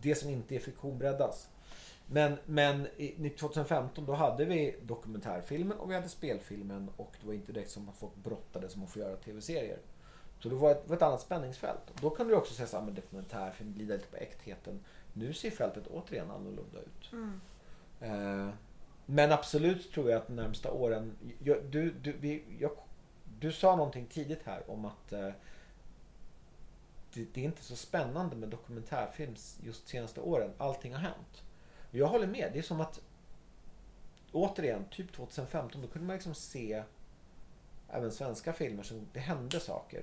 det 0.01 0.15
som 0.15 0.31
inte 0.31 0.55
är 0.55 0.59
fiktion 0.59 0.99
breddas. 0.99 1.49
Men, 2.07 2.39
men 2.47 2.89
2015 3.39 4.07
då 4.07 4.15
hade 4.15 4.45
vi 4.45 4.77
dokumentärfilmen 4.83 5.79
och 5.79 5.91
vi 5.91 5.95
hade 5.95 6.09
spelfilmen 6.09 6.91
och 6.97 7.13
det 7.21 7.27
var 7.27 7.35
inte 7.35 7.53
direkt 7.53 7.71
som 7.71 7.89
att 7.89 7.97
folk 7.97 8.15
brottades 8.15 8.77
om 8.77 8.85
att 8.85 8.91
få 8.91 8.99
göra 8.99 9.17
tv-serier. 9.17 9.79
Så 10.39 10.49
det 10.49 10.55
var 10.55 10.71
ett, 10.71 10.89
var 10.89 10.97
ett 10.97 11.03
annat 11.03 11.21
spänningsfält. 11.21 11.93
Då 12.01 12.11
kan 12.11 12.29
du 12.29 12.35
också 12.35 12.55
säga 12.55 12.79
att 12.79 12.97
dokumentärfilm 12.97 13.73
glider 13.73 13.97
lite 13.97 14.09
på 14.09 14.17
äktheten. 14.17 14.81
Nu 15.13 15.33
ser 15.33 15.51
fältet 15.51 15.87
återigen 15.87 16.31
annorlunda 16.31 16.79
ut. 16.81 17.13
Mm. 17.13 17.41
Eh, 18.01 18.55
men 19.07 19.33
absolut 19.33 19.93
tror 19.93 20.11
jag 20.11 20.17
att 20.17 20.27
de 20.27 20.37
närmsta 20.37 20.73
åren... 20.73 21.17
Jag, 21.45 21.65
du, 21.65 21.91
du, 21.91 22.13
vi, 22.13 22.45
jag, 22.59 22.71
du 23.41 23.53
sa 23.53 23.77
någonting 23.77 24.07
tidigt 24.07 24.43
här 24.45 24.71
om 24.71 24.85
att 24.85 25.13
eh, 25.13 25.31
det, 27.15 27.35
det, 27.35 27.41
är 27.41 27.45
inte 27.45 27.63
så 27.63 27.77
spännande 27.77 28.37
med 28.37 28.49
dokumentärfilm 28.49 29.35
just 29.63 29.89
senaste 29.89 30.21
åren. 30.21 30.51
Allting 30.59 30.95
har 30.95 31.01
hänt. 31.01 31.43
Jag 31.97 32.07
håller 32.07 32.27
med. 32.27 32.51
Det 32.53 32.59
är 32.59 32.63
som 32.63 32.81
att 32.81 33.01
återigen, 34.33 34.85
typ 34.91 35.13
2015, 35.13 35.83
då 35.83 35.89
kunde 35.89 36.07
man 36.07 36.15
liksom 36.17 36.35
se 36.35 36.83
även 37.89 38.13
svenska 38.13 38.53
filmer 38.53 38.83
som 38.83 39.07
det 39.13 39.21
hände 39.21 39.61
saker. 39.61 40.03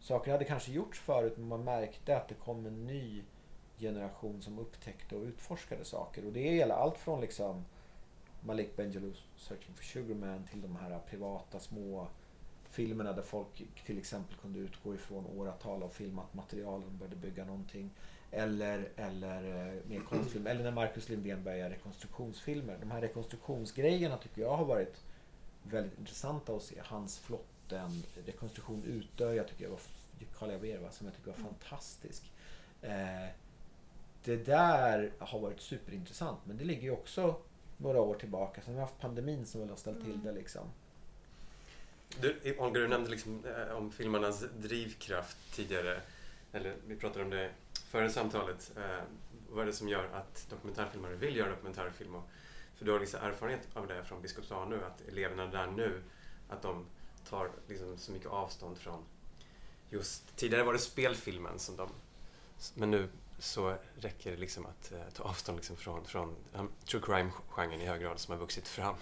Saker 0.00 0.32
hade 0.32 0.44
kanske 0.44 0.72
gjorts 0.72 1.00
förut 1.00 1.34
men 1.36 1.48
man 1.48 1.64
märkte 1.64 2.16
att 2.16 2.28
det 2.28 2.34
kom 2.34 2.66
en 2.66 2.86
ny 2.86 3.22
generation 3.78 4.42
som 4.42 4.58
upptäckte 4.58 5.16
och 5.16 5.22
utforskade 5.22 5.84
saker. 5.84 6.26
Och 6.26 6.32
det 6.32 6.54
gäller 6.54 6.74
allt 6.74 6.98
från 6.98 7.20
liksom 7.20 7.64
Malik 8.40 8.76
Benjelouz 8.76 9.26
Searching 9.36 9.74
for 9.74 9.84
Sugarman 9.84 10.46
till 10.50 10.60
de 10.62 10.76
här 10.76 10.98
privata 10.98 11.60
små 11.60 12.08
filmerna 12.70 13.12
där 13.12 13.22
folk 13.22 13.62
till 13.86 13.98
exempel 13.98 14.36
kunde 14.36 14.58
utgå 14.58 14.94
ifrån 14.94 15.26
åratal 15.26 15.82
av 15.82 15.88
filmat 15.88 16.34
material 16.34 16.84
och 16.84 16.90
började 16.90 17.16
bygga 17.16 17.44
någonting. 17.44 17.90
Eller, 18.34 18.88
eller 18.96 19.68
eh, 19.68 19.88
mer 19.88 20.00
konstfilm. 20.00 20.46
Eller 20.46 20.62
när 20.62 20.70
Marcus 20.70 21.08
Lindén 21.08 21.44
börjar 21.44 21.70
rekonstruktionsfilmer. 21.70 22.78
De 22.80 22.90
här 22.90 23.00
rekonstruktionsgrejerna 23.00 24.16
tycker 24.16 24.42
jag 24.42 24.56
har 24.56 24.64
varit 24.64 25.02
väldigt 25.62 25.98
intressanta 25.98 26.56
att 26.56 26.62
se. 26.62 26.74
Hans 26.84 27.18
flotten, 27.18 28.02
rekonstruktion 28.26 28.84
Utö, 28.84 29.34
jag 29.34 29.48
tycker 29.48 29.64
jag 29.64 29.70
var 29.70 29.80
Karl 30.38 30.50
Javer, 30.50 30.90
som 30.90 31.06
jag 31.06 31.16
tycker 31.16 31.30
var 31.30 31.38
fantastisk. 31.38 32.32
Eh, 32.82 33.28
det 34.24 34.36
där 34.36 35.12
har 35.18 35.40
varit 35.40 35.60
superintressant 35.60 36.38
men 36.44 36.56
det 36.56 36.64
ligger 36.64 36.82
ju 36.82 36.90
också 36.90 37.36
några 37.76 38.00
år 38.00 38.14
tillbaka. 38.14 38.60
Sen 38.60 38.74
har 38.74 38.74
vi 38.74 38.80
haft 38.80 39.00
pandemin 39.00 39.46
som 39.46 39.60
väl 39.60 39.70
har 39.70 39.76
ställt 39.76 40.00
till 40.00 40.12
mm. 40.12 40.24
det 40.24 40.32
liksom. 40.32 40.66
Du, 42.20 42.56
Olga, 42.58 42.80
du 42.80 42.88
nämnde 42.88 43.10
liksom, 43.10 43.44
eh, 43.44 43.76
om 43.76 43.92
filmarnas 43.92 44.44
drivkraft 44.56 45.36
tidigare. 45.54 46.00
Eller 46.52 46.74
vi 46.86 46.96
pratade 46.96 47.24
om 47.24 47.30
det 47.30 47.50
före 47.92 48.10
samtalet. 48.10 48.72
Eh, 48.76 49.04
vad 49.50 49.62
är 49.62 49.66
det 49.66 49.72
som 49.72 49.88
gör 49.88 50.08
att 50.12 50.46
dokumentärfilmare 50.50 51.14
vill 51.14 51.36
göra 51.36 51.50
dokumentärfilm? 51.50 52.14
Och, 52.14 52.28
för 52.74 52.84
du 52.84 52.92
har 52.92 53.00
liksom 53.00 53.20
erfarenhet 53.20 53.68
av 53.74 53.86
det 53.86 54.04
från 54.04 54.22
Biskops 54.22 54.50
nu, 54.68 54.84
att 54.84 55.00
eleverna 55.08 55.46
där 55.46 55.66
nu, 55.66 56.02
att 56.48 56.62
de 56.62 56.86
tar 57.28 57.50
liksom 57.68 57.98
så 57.98 58.12
mycket 58.12 58.28
avstånd 58.28 58.78
från 58.78 59.04
just, 59.90 60.36
tidigare 60.36 60.64
var 60.64 60.72
det 60.72 60.78
spelfilmen 60.78 61.58
som 61.58 61.76
de, 61.76 61.88
men 62.74 62.90
nu 62.90 63.08
så 63.38 63.76
räcker 63.96 64.30
det 64.30 64.36
liksom 64.36 64.66
att 64.66 64.92
eh, 64.92 65.12
ta 65.14 65.22
avstånd 65.22 65.56
liksom 65.56 65.76
från, 65.76 66.04
från 66.04 66.36
um, 66.52 66.70
true 66.86 67.02
crime-genren 67.02 67.80
i 67.80 67.86
hög 67.86 68.00
grad 68.00 68.20
som 68.20 68.32
har 68.32 68.40
vuxit 68.40 68.68
fram. 68.68 68.96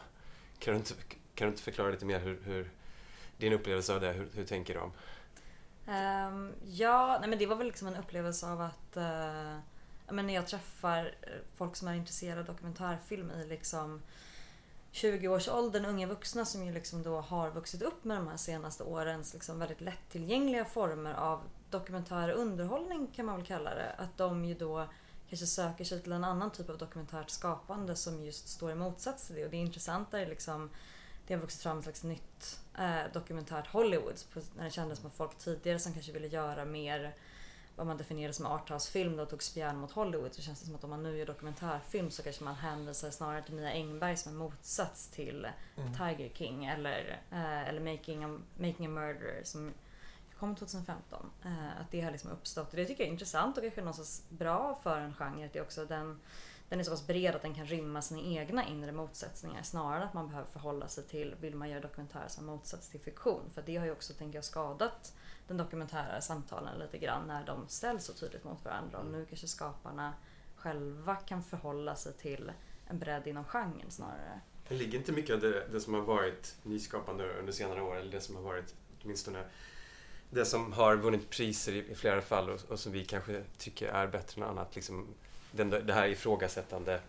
Kan 0.59 0.74
du 0.74 0.78
inte, 0.78 0.95
kan 1.34 1.47
du 1.47 1.51
inte 1.51 1.62
förklara 1.62 1.91
lite 1.91 2.05
mer 2.05 2.20
hur, 2.20 2.41
hur 2.45 2.70
din 3.36 3.53
upplevelse 3.53 3.95
av 3.95 4.01
det, 4.01 4.12
hur, 4.12 4.28
hur 4.34 4.45
tänker 4.45 4.74
du 4.74 4.80
om? 4.80 4.93
Um, 5.91 6.55
ja, 6.64 7.18
nej 7.20 7.30
men 7.30 7.38
det 7.38 7.47
var 7.47 7.57
väl 7.57 7.66
liksom 7.66 7.88
en 7.88 7.97
upplevelse 7.97 8.47
av 8.47 8.61
att 8.61 8.97
uh, 8.97 9.59
men 10.12 10.26
när 10.26 10.34
jag 10.34 10.47
träffar 10.47 11.14
eh, 11.22 11.28
folk 11.55 11.76
som 11.76 11.88
är 11.88 11.95
intresserade 11.95 12.41
av 12.41 12.47
dokumentärfilm 12.47 13.30
i 13.30 13.47
liksom 13.47 14.03
20-årsåldern, 14.93 15.84
unga 15.84 16.07
vuxna 16.07 16.45
som 16.45 16.66
ju 16.66 16.72
liksom 16.72 17.03
då 17.03 17.20
har 17.20 17.51
vuxit 17.51 17.82
upp 17.82 18.05
med 18.05 18.16
de 18.16 18.28
här 18.28 18.36
senaste 18.36 18.84
årens 18.84 19.34
liksom 19.34 19.59
väldigt 19.59 19.80
lättillgängliga 19.80 20.64
former 20.64 21.14
av 21.14 21.41
dokumentär 21.70 22.30
underhållning 22.30 23.07
kan 23.07 23.26
man 23.26 23.36
väl 23.36 23.47
kalla 23.47 23.74
det. 23.74 23.95
Att 23.99 24.18
de 24.18 24.45
ju 24.45 24.55
då 24.55 24.88
kanske 25.28 25.47
söker 25.47 25.84
sig 25.84 26.03
till 26.03 26.12
en 26.12 26.24
annan 26.24 26.51
typ 26.51 26.70
av 26.70 26.78
dokumentärt 26.78 27.30
skapande 27.30 27.97
som 27.97 28.24
just 28.24 28.49
står 28.49 28.70
i 28.70 28.74
motsats 28.74 29.26
till 29.26 29.36
det. 29.36 29.45
Och 29.45 29.51
det 29.51 29.57
intressanta 29.57 30.20
är 30.20 30.26
liksom 30.26 30.70
det 31.31 31.35
har 31.35 31.41
vuxit 31.41 31.62
fram 31.62 31.78
ett 31.78 31.85
slags 31.85 32.05
nytt 32.05 32.61
eh, 32.78 33.12
dokumentärt 33.12 33.66
Hollywood. 33.66 34.14
När 34.57 34.64
det 34.64 34.70
kändes 34.70 34.99
som 34.99 35.07
att 35.07 35.14
folk 35.14 35.39
tidigare 35.39 35.78
som 35.78 35.93
kanske 35.93 36.12
ville 36.12 36.26
göra 36.26 36.64
mer 36.64 37.14
vad 37.76 37.87
man 37.87 37.97
definierar 37.97 38.33
som 38.33 38.47
arthouse-film 38.47 39.16
då 39.16 39.26
tog 39.26 39.43
spjärn 39.43 39.76
mot 39.76 39.93
Hollywood 39.93 40.35
så 40.35 40.43
känns 40.43 40.61
det 40.61 40.66
som 40.66 40.74
att 40.74 40.85
om 40.85 40.91
man 40.91 41.03
nu 41.03 41.18
gör 41.18 41.26
dokumentärfilm 41.26 42.11
så 42.11 42.22
kanske 42.22 42.45
man 42.45 42.55
hänvisar 42.55 43.11
snarare 43.11 43.43
till 43.43 43.55
Mia 43.55 43.70
Engberg 43.70 44.16
som 44.16 44.33
en 44.33 44.39
motsats 44.39 45.09
till 45.09 45.47
mm. 45.76 45.93
Tiger 45.95 46.31
King 46.35 46.64
eller, 46.64 47.20
eh, 47.31 47.68
eller 47.68 47.81
Making, 47.81 48.24
a, 48.24 48.39
Making 48.57 48.87
a 48.87 48.89
Murderer 48.89 49.45
som 49.45 49.72
kom 50.39 50.57
2015. 50.57 51.31
Eh, 51.45 51.81
att 51.81 51.91
det 51.91 52.01
har 52.01 52.11
liksom 52.11 52.31
uppstått 52.31 52.70
och 52.70 52.76
det 52.76 52.85
tycker 52.85 53.03
jag 53.03 53.09
är 53.09 53.12
intressant 53.12 53.57
och 53.57 53.62
kanske 53.62 53.81
någonstans 53.81 54.22
bra 54.28 54.78
för 54.83 55.01
en 55.01 55.14
genre. 55.14 55.47
Att 55.47 55.53
det 55.53 55.61
också 55.61 55.85
den, 55.85 56.20
den 56.71 56.81
är 56.81 56.85
så 56.85 56.91
pass 56.91 57.07
bred 57.07 57.35
att 57.35 57.43
den 57.43 57.55
kan 57.55 57.66
rymma 57.66 58.03
sina 58.03 58.21
egna 58.21 58.66
inre 58.66 58.93
motsättningar 58.93 59.62
snarare 59.62 60.01
än 60.01 60.09
att 60.09 60.14
man 60.14 60.29
behöver 60.29 60.51
förhålla 60.51 60.89
sig 60.89 61.05
till, 61.05 61.35
vill 61.41 61.55
man 61.55 61.71
göra 61.71 61.81
dokumentär 61.81 62.25
som 62.29 62.47
motsats 62.47 62.89
till 62.89 63.01
fiktion? 63.01 63.51
För 63.55 63.62
det 63.62 63.77
har 63.77 63.87
ju 63.87 63.93
också, 63.93 64.12
tänker 64.12 64.37
jag, 64.37 64.45
skadat 64.45 65.14
den 65.49 65.57
dokumentära 65.57 66.21
samtalen 66.21 66.79
lite 66.79 66.99
grann 66.99 67.27
när 67.27 67.47
de 67.47 67.68
ställs 67.68 68.05
så 68.05 68.12
tydligt 68.12 68.45
mot 68.45 68.64
varandra. 68.64 68.99
Och 68.99 69.07
nu 69.07 69.27
kanske 69.29 69.47
skaparna 69.47 70.14
själva 70.57 71.16
kan 71.16 71.43
förhålla 71.43 71.97
sig 71.97 72.12
till 72.12 72.53
en 72.87 72.99
bredd 72.99 73.27
inom 73.27 73.45
genren 73.45 73.91
snarare. 73.91 74.41
Det 74.68 74.75
ligger 74.75 74.99
inte 74.99 75.12
mycket 75.12 75.35
av 75.35 75.41
det, 75.41 75.68
det 75.73 75.81
som 75.81 75.95
har 75.95 76.01
varit 76.01 76.57
nyskapande 76.62 77.33
under 77.39 77.53
senare 77.53 77.83
år, 77.83 77.97
eller 77.97 78.12
det 78.12 78.21
som 78.21 78.37
har 78.37 78.43
varit 78.43 78.75
åtminstone 79.03 79.45
det 80.31 80.45
som 80.45 80.73
har 80.73 80.97
vunnit 80.97 81.31
priser 81.31 81.73
i, 81.73 81.91
i 81.91 81.95
flera 81.95 82.23
fall 82.23 82.51
och, 82.51 82.61
och, 82.68 82.81
som 82.81 82.93
vi 82.93 83.05
kanske 83.05 83.43
tycker 83.59 83.89
är 83.89 84.07
bättre 84.07 84.43
än 84.43 84.49
annat. 84.49 84.75
Liksom, 84.75 85.07
den, 85.53 85.71
det 85.71 85.93
här 85.93 86.09
ifrågasättande 86.09 87.01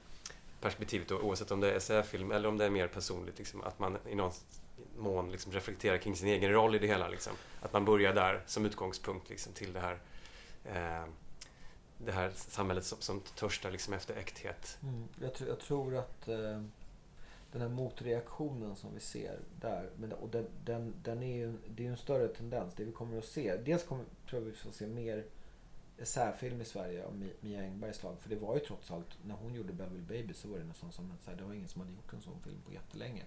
perspektivet 0.62 1.08
då, 1.08 1.20
oavsett 1.20 1.52
om 1.52 1.60
det 1.60 1.72
är 1.72 1.76
essäfilm 1.76 2.32
eller 2.32 2.50
om 2.50 2.58
det 2.58 2.66
är 2.66 2.70
mer 2.70 2.88
personligt. 2.88 3.38
Liksom, 3.38 3.62
att 3.62 3.80
man 3.80 3.98
i 4.10 4.16
någon 4.16 4.32
mån 4.98 5.32
liksom 5.32 5.52
reflekterar 5.52 5.98
kring 5.98 6.16
sin 6.16 6.28
egen 6.28 6.52
roll 6.52 6.76
i 6.76 6.80
det 6.80 6.88
hela. 6.88 7.08
Liksom. 7.08 7.34
Att 7.62 7.74
man 7.74 7.86
börjar 7.86 8.14
där 8.14 8.44
som 8.46 8.66
utgångspunkt 8.66 9.30
liksom, 9.30 9.54
till 9.54 9.74
det 9.74 9.80
här, 9.80 10.00
eh, 10.66 11.08
det 11.98 12.12
här 12.12 12.32
samhället 12.36 12.86
som, 12.86 13.02
som 13.02 13.22
törstar 13.36 13.72
liksom, 13.72 13.94
efter 13.94 14.16
äkthet. 14.16 14.78
Mm. 14.84 15.08
Jag, 15.22 15.34
tr 15.34 15.48
jag, 15.48 15.60
tror 15.60 15.98
att 15.98 16.28
eh, 16.28 16.64
den 17.52 17.62
här 17.62 17.70
motreaktionen 17.70 18.76
som 18.76 18.94
vi 18.94 19.00
ser 19.00 19.40
där, 19.62 19.90
men, 19.98 20.14
och 20.14 20.30
den, 20.30 20.48
den, 20.66 20.94
den 21.04 21.24
är 21.24 21.36
ju, 21.36 21.54
det 21.68 21.84
är 21.84 21.86
ju 21.86 21.92
en 21.92 21.98
större 21.98 22.28
tendens. 22.28 22.74
Det 22.76 22.84
vi 22.84 22.92
kommer 22.92 23.18
att 23.18 23.26
se, 23.26 23.56
dels 23.56 23.84
kommer, 23.84 24.06
tror 24.30 24.42
jag 24.42 24.50
vi 24.50 24.58
får 24.58 24.72
se 24.72 24.88
mer 24.88 25.26
särfilm 26.04 26.62
i 26.62 26.66
Sverige 26.66 27.06
av 27.06 27.30
Mia 27.42 27.62
Engbergs 27.62 27.98
slag. 27.98 28.16
För 28.20 28.30
det 28.30 28.36
var 28.36 28.54
ju 28.54 28.60
trots 28.60 28.92
allt, 28.92 29.18
när 29.26 29.36
hon 29.36 29.54
gjorde 29.54 29.74
Beverly 29.74 30.02
Baby 30.02 30.34
så 30.34 30.48
var 30.48 30.58
det 30.58 30.64
nästan 30.64 30.92
som 30.92 31.12
att 31.12 31.38
det 31.38 31.44
var 31.44 31.54
ingen 31.54 31.68
som 31.68 31.82
hade 31.82 31.94
gjort 31.94 32.14
en 32.14 32.22
sån 32.22 32.40
film 32.44 32.62
på 32.66 32.74
jättelänge. 32.74 33.24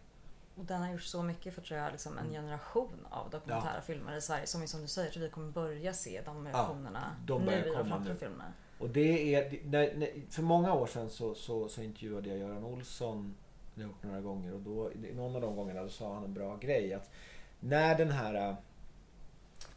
Och 0.57 0.65
den 0.65 0.83
har 0.83 0.93
gjort 0.93 1.03
så 1.03 1.23
mycket 1.23 1.55
för 1.55 1.63
tror 1.63 1.81
jag, 1.81 1.93
liksom 1.93 2.13
en 2.13 2.19
mm. 2.19 2.33
generation 2.33 3.07
av 3.11 3.31
dokumentära 3.31 3.75
ja. 3.75 3.81
filmer 3.81 4.17
i 4.17 4.21
Sverige. 4.21 4.47
Som 4.47 4.67
som 4.67 4.81
du 4.81 4.89
säger, 4.89 5.11
tror 5.11 5.23
vi 5.23 5.31
kommer 5.31 5.53
börja 5.53 5.93
se 5.93 6.23
de 6.25 6.45
reaktionerna 6.45 7.17
ja, 7.19 7.27
de 7.27 7.45
nu 7.45 7.53
i 7.53 7.75
de 7.77 7.89
framtida 7.89 8.15
filmerna. 8.15 8.53
Och 8.79 8.91
det 8.91 9.35
är, 9.35 9.61
när, 9.65 9.95
när, 9.95 10.31
för 10.31 10.43
många 10.43 10.75
år 10.75 10.87
sedan 10.87 11.11
så, 11.11 11.35
så, 11.35 11.69
så 11.69 11.83
intervjuade 11.83 12.29
jag 12.29 12.39
Göran 12.39 12.65
Olsson 12.65 13.35
det 13.75 13.83
har 13.83 13.89
jag 13.89 13.93
gjort 13.93 14.03
några 14.03 14.21
gånger 14.21 14.55
och 14.55 14.61
då, 14.61 14.91
någon 15.15 15.35
av 15.35 15.41
de 15.41 15.57
gångerna 15.57 15.83
då 15.83 15.89
sa 15.89 16.15
han 16.15 16.25
en 16.25 16.35
bra 16.35 16.57
grej. 16.57 16.95
att 16.95 17.11
När 17.61 17.99
den 17.99 18.11
här 18.11 18.35
äh, 18.35 18.55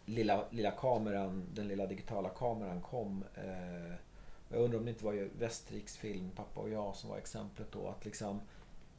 lilla, 0.08 0.46
lilla 0.50 0.72
kameran, 0.72 1.44
den 1.54 1.68
lilla 1.68 1.86
digitala 1.86 2.30
kameran 2.30 2.82
kom. 2.82 3.24
Eh, 3.36 3.94
jag 4.50 4.62
undrar 4.62 4.80
om 4.80 4.86
det 4.86 4.92
inte 4.92 5.06
var 5.06 5.30
Västerriks 5.40 5.98
film 5.98 6.32
Pappa 6.36 6.60
och 6.60 6.70
jag 6.70 6.96
som 6.96 7.10
var 7.10 7.18
exemplet 7.18 7.72
då. 7.72 7.88
Att 7.88 8.06
liksom, 8.06 8.42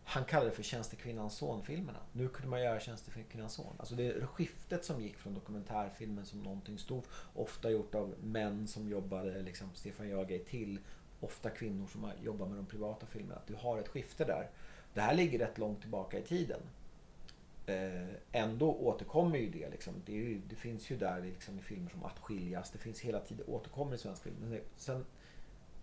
han 0.04 0.24
kallade 0.24 0.50
det 0.50 0.56
för 0.56 0.62
Tjänstekvinnans 0.62 1.34
son-filmerna. 1.34 1.98
Nu 2.12 2.28
kunde 2.28 2.48
man 2.48 2.62
göra 2.62 2.80
Tjänstekvinnans 2.80 3.54
son. 3.54 3.76
Alltså 3.78 3.94
det 3.94 4.26
skiftet 4.26 4.84
som 4.84 5.02
gick 5.02 5.16
från 5.16 5.34
dokumentärfilmen 5.34 6.26
som 6.26 6.42
någonting 6.42 6.78
stort, 6.78 7.09
ofta 7.34 7.70
gjort 7.70 7.94
av 7.94 8.14
män 8.22 8.68
som 8.68 8.88
jobbade, 8.88 9.42
liksom 9.42 9.70
Stefan 9.74 10.09
Jörgej 10.09 10.44
till 10.44 10.78
ofta 11.20 11.50
kvinnor 11.50 11.86
som 11.86 12.11
jobbar 12.22 12.46
med 12.46 12.56
de 12.56 12.66
privata 12.66 13.06
filmerna. 13.06 13.36
Att 13.36 13.46
du 13.46 13.54
har 13.54 13.78
ett 13.78 13.88
skifte 13.88 14.24
där. 14.24 14.50
Det 14.94 15.00
här 15.00 15.14
ligger 15.14 15.38
rätt 15.38 15.59
långt 15.59 15.80
tillbaka 15.80 16.18
i 16.18 16.22
tiden. 16.22 16.61
Eh, 17.68 18.08
ändå 18.32 18.74
återkommer 18.74 19.38
ju 19.38 19.50
det. 19.50 19.68
Liksom. 19.68 19.94
Det, 20.06 20.12
ju, 20.12 20.40
det, 20.48 20.56
finns 20.56 20.90
ju 20.90 20.96
där 20.96 21.20
liksom, 21.20 21.58
i 21.58 21.62
filmer 21.62 21.90
som 21.90 22.04
Att 22.04 22.18
skiljas. 22.18 22.70
Det 22.70 22.78
finns 22.78 23.00
hela 23.00 23.20
tiden, 23.20 23.46
återkommer 23.48 23.94
i 23.94 23.98
svensk 23.98 24.22
film. 24.22 24.36
Men 24.40 24.60
sen 24.76 25.04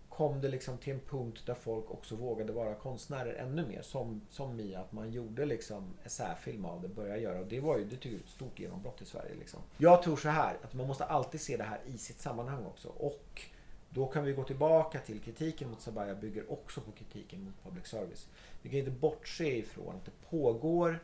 kom 0.08 0.40
det 0.40 0.48
liksom 0.48 0.78
till 0.78 0.92
en 0.92 1.00
punkt 1.00 1.42
där 1.46 1.54
folk 1.54 1.90
också 1.90 2.16
vågade 2.16 2.52
vara 2.52 2.74
konstnärer 2.74 3.34
ännu 3.34 3.66
mer. 3.66 3.82
Som, 3.82 4.20
som 4.30 4.56
Mia, 4.56 4.80
att 4.80 4.92
man 4.92 5.12
gjorde 5.12 5.44
liksom 5.44 5.94
essäfilm 6.04 6.64
av 6.64 6.82
det, 6.82 6.88
började 6.88 7.20
göra. 7.20 7.40
Och 7.40 7.46
det 7.46 7.60
var 7.60 7.78
ju 7.78 7.84
det 7.84 7.96
tycker 7.96 8.10
jag, 8.10 8.20
ett 8.20 8.28
stort 8.28 8.58
genombrott 8.58 9.02
i 9.02 9.04
Sverige. 9.04 9.34
Liksom. 9.38 9.60
Jag 9.78 10.02
tror 10.02 10.16
så 10.16 10.28
här, 10.28 10.56
att 10.62 10.74
man 10.74 10.86
måste 10.86 11.04
alltid 11.04 11.40
se 11.40 11.56
det 11.56 11.64
här 11.64 11.80
i 11.86 11.98
sitt 11.98 12.20
sammanhang 12.20 12.64
också. 12.64 12.88
Och 12.88 13.42
då 13.90 14.06
kan 14.06 14.24
vi 14.24 14.32
gå 14.32 14.44
tillbaka 14.44 14.98
till 14.98 15.20
kritiken 15.20 15.70
mot 15.70 15.80
Sabaya 15.80 16.14
bygger 16.14 16.52
också 16.52 16.80
på 16.80 16.92
kritiken 16.92 17.44
mot 17.44 17.54
public 17.64 17.86
service. 17.86 18.28
Vi 18.62 18.70
kan 18.70 18.78
inte 18.78 18.90
bortse 18.90 19.58
ifrån 19.58 19.96
att 19.96 20.04
det 20.04 20.30
pågår 20.30 21.00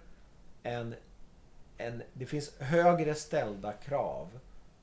en, 0.63 0.95
en... 1.79 2.03
Det 2.13 2.27
finns 2.27 2.59
högre 2.59 3.15
ställda 3.15 3.73
krav 3.73 4.39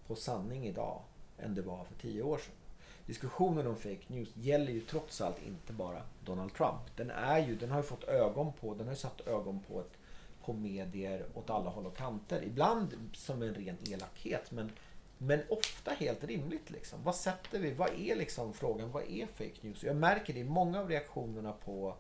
på 0.08 0.16
sanning 0.16 0.68
idag 0.68 1.02
än 1.38 1.56
det 1.56 1.62
var 1.62 1.84
för 1.84 1.96
tio 1.96 2.24
år 2.24 2.38
sedan. 2.38 2.54
Diskussionen 3.06 3.68
om 3.68 3.76
fake 3.76 4.04
news 4.08 4.30
gäller 4.34 4.72
ju 4.72 4.82
trots 4.82 5.22
allt 5.22 5.42
inte 5.48 5.74
bara 5.74 6.02
Donald 6.26 6.54
Trump. 6.54 6.96
Den, 6.96 7.10
är 7.10 7.40
ju, 7.40 7.56
den 7.56 7.72
har 7.72 7.78
ju 7.78 7.84
fått 7.84 8.04
ögon 8.04 8.54
på, 8.54 8.74
den 8.74 8.88
har 8.88 8.94
ju 8.94 9.00
satt 9.00 9.28
ögon 9.28 9.60
på, 9.68 9.80
ett, 9.80 9.98
på 10.46 10.54
medier 10.54 11.26
åt 11.34 11.50
alla 11.50 11.70
håll 11.70 11.86
och 11.86 11.98
kanter. 11.98 12.44
Ibland 12.44 12.94
som 13.14 13.42
en 13.42 13.54
ren 13.54 13.78
elakhet 13.90 14.52
men, 14.52 14.72
men 15.18 15.42
ofta 15.50 15.92
helt 15.92 16.24
rimligt. 16.24 16.70
Liksom. 16.70 17.04
Vad 17.04 17.16
sätter 17.16 17.60
vi? 17.60 17.74
Vad 17.74 17.90
är 17.90 18.16
liksom 18.16 18.54
frågan? 18.54 18.92
Vad 18.92 19.04
är 19.04 19.26
fake 19.26 19.58
news? 19.62 19.84
Jag 19.84 19.96
märker 19.96 20.34
det 20.34 20.40
i 20.40 20.44
många 20.44 20.80
av 20.80 20.90
reaktionerna 20.90 21.52
på 21.52 21.96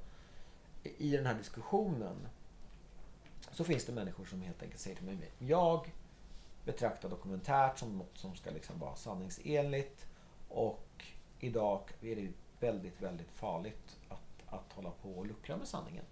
i 0.83 1.11
den 1.11 1.25
här 1.25 1.35
diskussionen 1.35 2.15
så 3.59 3.63
finns 3.65 3.85
det 3.85 3.91
människor 3.91 4.25
som 4.25 4.41
helt 4.41 4.63
enkelt 4.63 4.81
säger 4.81 4.95
till 4.95 5.05
mig 5.05 5.31
jag 5.39 5.93
betraktar 6.65 7.09
dokumentärt 7.09 7.77
som 7.77 7.97
något 7.97 8.17
som 8.17 8.35
ska 8.35 8.51
liksom 8.51 8.79
vara 8.79 8.95
sanningsenligt 8.95 10.05
och 10.49 11.05
idag 11.39 11.81
är 12.01 12.15
det 12.15 12.27
väldigt, 12.59 13.01
väldigt 13.01 13.31
farligt 13.31 13.97
att, 14.09 14.53
att 14.53 14.73
hålla 14.73 14.91
på 14.91 15.11
och 15.11 15.25
luckra 15.25 15.57
med 15.57 15.67
sanningen. 15.67 16.03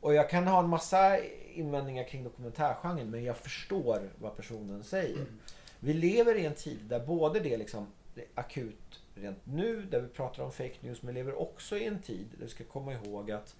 Och 0.00 0.14
jag 0.14 0.30
kan 0.30 0.46
ha 0.46 0.62
en 0.62 0.68
massa 0.68 1.18
invändningar 1.54 2.04
kring 2.04 2.24
dokumentärgenren 2.24 3.10
men 3.10 3.24
jag 3.24 3.36
förstår 3.36 4.10
vad 4.18 4.36
personen 4.36 4.84
säger. 4.84 5.16
Mm. 5.16 5.38
Vi 5.80 5.94
lever 5.94 6.34
i 6.34 6.46
en 6.46 6.54
tid 6.54 6.80
där 6.82 7.06
både 7.06 7.40
det 7.40 7.56
liksom 7.56 7.86
akut 8.34 9.02
rent 9.14 9.46
nu, 9.46 9.82
där 9.82 10.00
vi 10.00 10.08
pratar 10.08 10.42
om 10.42 10.52
fake 10.52 10.76
news, 10.80 11.02
men 11.02 11.14
lever 11.14 11.40
också 11.40 11.76
i 11.76 11.84
en 11.84 12.02
tid 12.02 12.26
där 12.30 12.44
vi 12.44 12.50
ska 12.50 12.64
komma 12.64 12.92
ihåg 12.92 13.30
att 13.30 13.56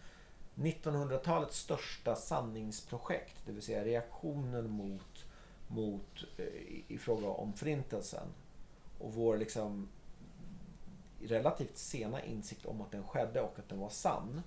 1900-talets 0.56 1.58
största 1.58 2.16
sanningsprojekt, 2.16 3.36
det 3.46 3.52
vill 3.52 3.62
säga 3.62 3.84
reaktionen 3.84 4.70
mot, 4.70 5.24
mot 5.68 6.24
eh, 6.36 6.44
i 6.88 6.98
fråga 6.98 7.28
om 7.28 7.52
förintelsen 7.52 8.28
och 8.98 9.14
vår 9.14 9.36
liksom 9.36 9.88
relativt 11.22 11.78
sena 11.78 12.24
insikt 12.24 12.66
om 12.66 12.80
att 12.80 12.90
den 12.90 13.04
skedde 13.04 13.40
och 13.40 13.58
att 13.58 13.68
den 13.68 13.80
var 13.80 13.88
sann. 13.88 14.42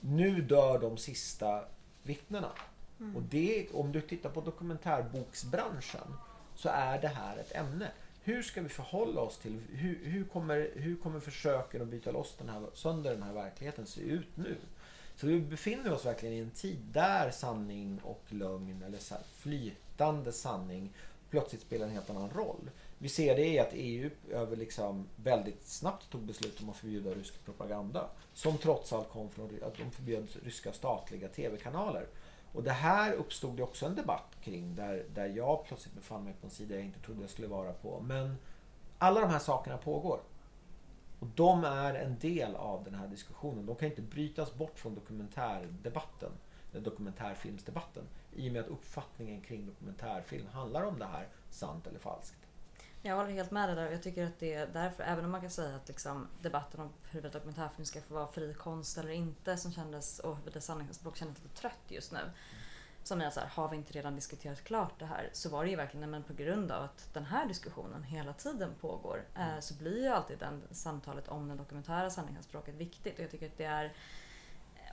Nu 0.00 0.42
dör 0.42 0.78
de 0.78 0.96
sista 0.96 1.64
vittnena. 2.02 2.52
Mm. 3.00 3.16
Och 3.16 3.22
det, 3.22 3.68
om 3.72 3.92
du 3.92 4.00
tittar 4.00 4.30
på 4.30 4.40
dokumentärboksbranschen 4.40 6.14
så 6.54 6.68
är 6.68 7.00
det 7.00 7.08
här 7.08 7.36
ett 7.36 7.56
ämne. 7.56 7.90
Hur 8.24 8.42
ska 8.42 8.62
vi 8.62 8.68
förhålla 8.68 9.20
oss 9.20 9.38
till, 9.38 9.60
hur, 9.70 10.04
hur, 10.04 10.24
kommer, 10.24 10.70
hur 10.74 10.96
kommer 10.96 11.20
försöken 11.20 11.82
att 11.82 11.88
byta 11.88 12.10
loss 12.10 12.34
den 12.38 12.48
här, 12.48 12.66
sönder 12.74 13.10
den 13.10 13.22
här 13.22 13.32
verkligheten 13.32 13.86
se 13.86 14.00
ut 14.00 14.36
nu? 14.36 14.56
Så 15.16 15.26
vi 15.26 15.40
befinner 15.40 15.92
oss 15.92 16.06
verkligen 16.06 16.34
i 16.34 16.38
en 16.38 16.50
tid 16.50 16.78
där 16.92 17.30
sanning 17.30 18.00
och 18.04 18.22
lögn 18.28 18.82
eller 18.82 18.98
flytande 19.24 20.32
sanning 20.32 20.92
plötsligt 21.32 21.62
spelar 21.62 21.86
en 21.86 21.92
helt 21.92 22.10
annan 22.10 22.30
roll. 22.30 22.70
Vi 22.98 23.08
ser 23.08 23.36
det 23.36 23.46
i 23.46 23.58
att 23.58 23.72
EU 23.72 24.10
över 24.30 24.56
liksom 24.56 25.06
väldigt 25.16 25.66
snabbt 25.66 26.10
tog 26.10 26.20
beslut 26.20 26.60
om 26.60 26.70
att 26.70 26.76
förbjuda 26.76 27.10
rysk 27.10 27.44
propaganda. 27.44 28.06
Som 28.32 28.58
trots 28.58 28.92
allt 28.92 29.10
kom 29.10 29.30
från 29.30 29.58
att 29.62 29.76
de 29.76 29.90
förbjöd 29.90 30.28
ryska 30.42 30.72
statliga 30.72 31.28
tv-kanaler. 31.28 32.06
Och 32.52 32.62
det 32.62 32.70
här 32.70 33.12
uppstod 33.12 33.56
det 33.56 33.62
också 33.62 33.86
en 33.86 33.94
debatt 33.94 34.36
kring 34.42 34.74
där, 34.74 35.04
där 35.14 35.26
jag 35.26 35.64
plötsligt 35.64 35.94
befann 35.94 36.24
mig 36.24 36.34
på 36.40 36.46
en 36.46 36.50
sida 36.50 36.74
jag 36.74 36.84
inte 36.84 37.00
trodde 37.00 37.20
jag 37.20 37.30
skulle 37.30 37.48
vara 37.48 37.72
på. 37.72 38.00
Men 38.00 38.36
alla 38.98 39.20
de 39.20 39.30
här 39.30 39.38
sakerna 39.38 39.76
pågår. 39.76 40.20
Och 41.22 41.28
de 41.34 41.64
är 41.64 41.94
en 41.94 42.18
del 42.18 42.56
av 42.56 42.84
den 42.84 42.94
här 42.94 43.08
diskussionen. 43.08 43.66
De 43.66 43.76
kan 43.76 43.88
inte 43.88 44.02
brytas 44.02 44.54
bort 44.54 44.78
från 44.78 44.94
dokumentärdebatten, 44.94 46.32
dokumentärfilmsdebatten. 46.72 48.04
I 48.32 48.48
och 48.48 48.52
med 48.52 48.62
att 48.62 48.68
uppfattningen 48.68 49.40
kring 49.40 49.66
dokumentärfilm 49.66 50.46
handlar 50.46 50.82
om 50.82 50.98
det 50.98 51.06
här, 51.06 51.28
sant 51.50 51.86
eller 51.86 51.98
falskt. 51.98 52.46
Jag 53.02 53.16
håller 53.16 53.30
helt 53.30 53.50
med 53.50 53.68
dig 53.68 53.76
där. 53.76 53.90
Jag 53.90 54.02
tycker 54.02 54.26
att 54.26 54.38
det 54.38 54.54
är 54.54 54.66
därför, 54.66 55.02
även 55.02 55.24
om 55.24 55.30
man 55.30 55.40
kan 55.40 55.50
säga 55.50 55.76
att 55.76 55.88
liksom, 55.88 56.28
debatten 56.40 56.80
om 56.80 56.90
huruvida 57.10 57.38
dokumentärfilm 57.38 57.84
ska 57.84 58.00
få 58.00 58.14
vara 58.14 58.26
fri 58.26 58.54
konst 58.54 58.98
eller 58.98 59.10
inte 59.10 59.56
som 59.56 59.72
kändes, 59.72 60.18
och 60.18 60.36
huruvida 60.36 60.60
sanningsspråk 60.60 61.16
kändes 61.16 61.42
lite 61.42 61.56
trött 61.56 61.84
just 61.88 62.12
nu. 62.12 62.30
Som 63.02 63.20
är 63.20 63.30
så 63.30 63.40
här, 63.40 63.46
har 63.46 63.68
vi 63.68 63.76
inte 63.76 63.92
redan 63.92 64.14
diskuterat 64.14 64.64
klart 64.64 64.98
det 64.98 65.06
här? 65.06 65.30
Så 65.32 65.48
var 65.48 65.64
det 65.64 65.70
ju 65.70 65.76
verkligen, 65.76 66.10
men 66.10 66.22
på 66.22 66.32
grund 66.32 66.72
av 66.72 66.82
att 66.82 67.08
den 67.12 67.24
här 67.24 67.46
diskussionen 67.46 68.02
hela 68.02 68.32
tiden 68.32 68.70
pågår 68.80 69.24
eh, 69.38 69.60
så 69.60 69.74
blir 69.74 70.02
ju 70.02 70.08
alltid 70.08 70.38
den 70.38 70.62
samtalet 70.70 71.28
om 71.28 71.48
det 71.48 71.54
dokumentära 71.54 72.10
sanningsspråket 72.10 72.74
viktigt. 72.74 73.18
Och 73.18 73.24
jag 73.24 73.30
tycker 73.30 73.46
att 73.46 73.58
det 73.58 73.64
är 73.64 73.92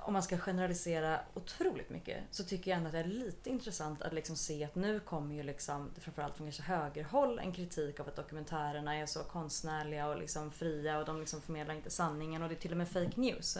om 0.01 0.13
man 0.13 0.23
ska 0.23 0.37
generalisera 0.37 1.19
otroligt 1.33 1.89
mycket 1.89 2.23
så 2.31 2.43
tycker 2.43 2.71
jag 2.71 2.77
ändå 2.77 2.87
att 2.87 2.93
det 2.93 2.99
är 2.99 3.03
lite 3.03 3.49
intressant 3.49 4.01
att 4.01 4.13
liksom 4.13 4.35
se 4.35 4.63
att 4.63 4.75
nu 4.75 4.99
kommer 4.99 5.35
ju 5.35 5.43
liksom, 5.43 5.91
framförallt 5.99 6.37
från 6.37 6.47
kanske 6.47 6.63
högerhåll, 6.63 7.39
en 7.39 7.51
kritik 7.51 7.99
av 7.99 8.07
att 8.07 8.15
dokumentärerna 8.15 8.95
är 8.95 9.05
så 9.05 9.19
konstnärliga 9.19 10.07
och 10.07 10.17
liksom 10.17 10.51
fria 10.51 10.99
och 10.99 11.05
de 11.05 11.19
liksom 11.19 11.41
förmedlar 11.41 11.75
inte 11.75 11.89
sanningen 11.89 12.43
och 12.43 12.49
det 12.49 12.55
är 12.55 12.59
till 12.59 12.71
och 12.71 12.77
med 12.77 12.89
fake 12.89 13.21
news. 13.21 13.57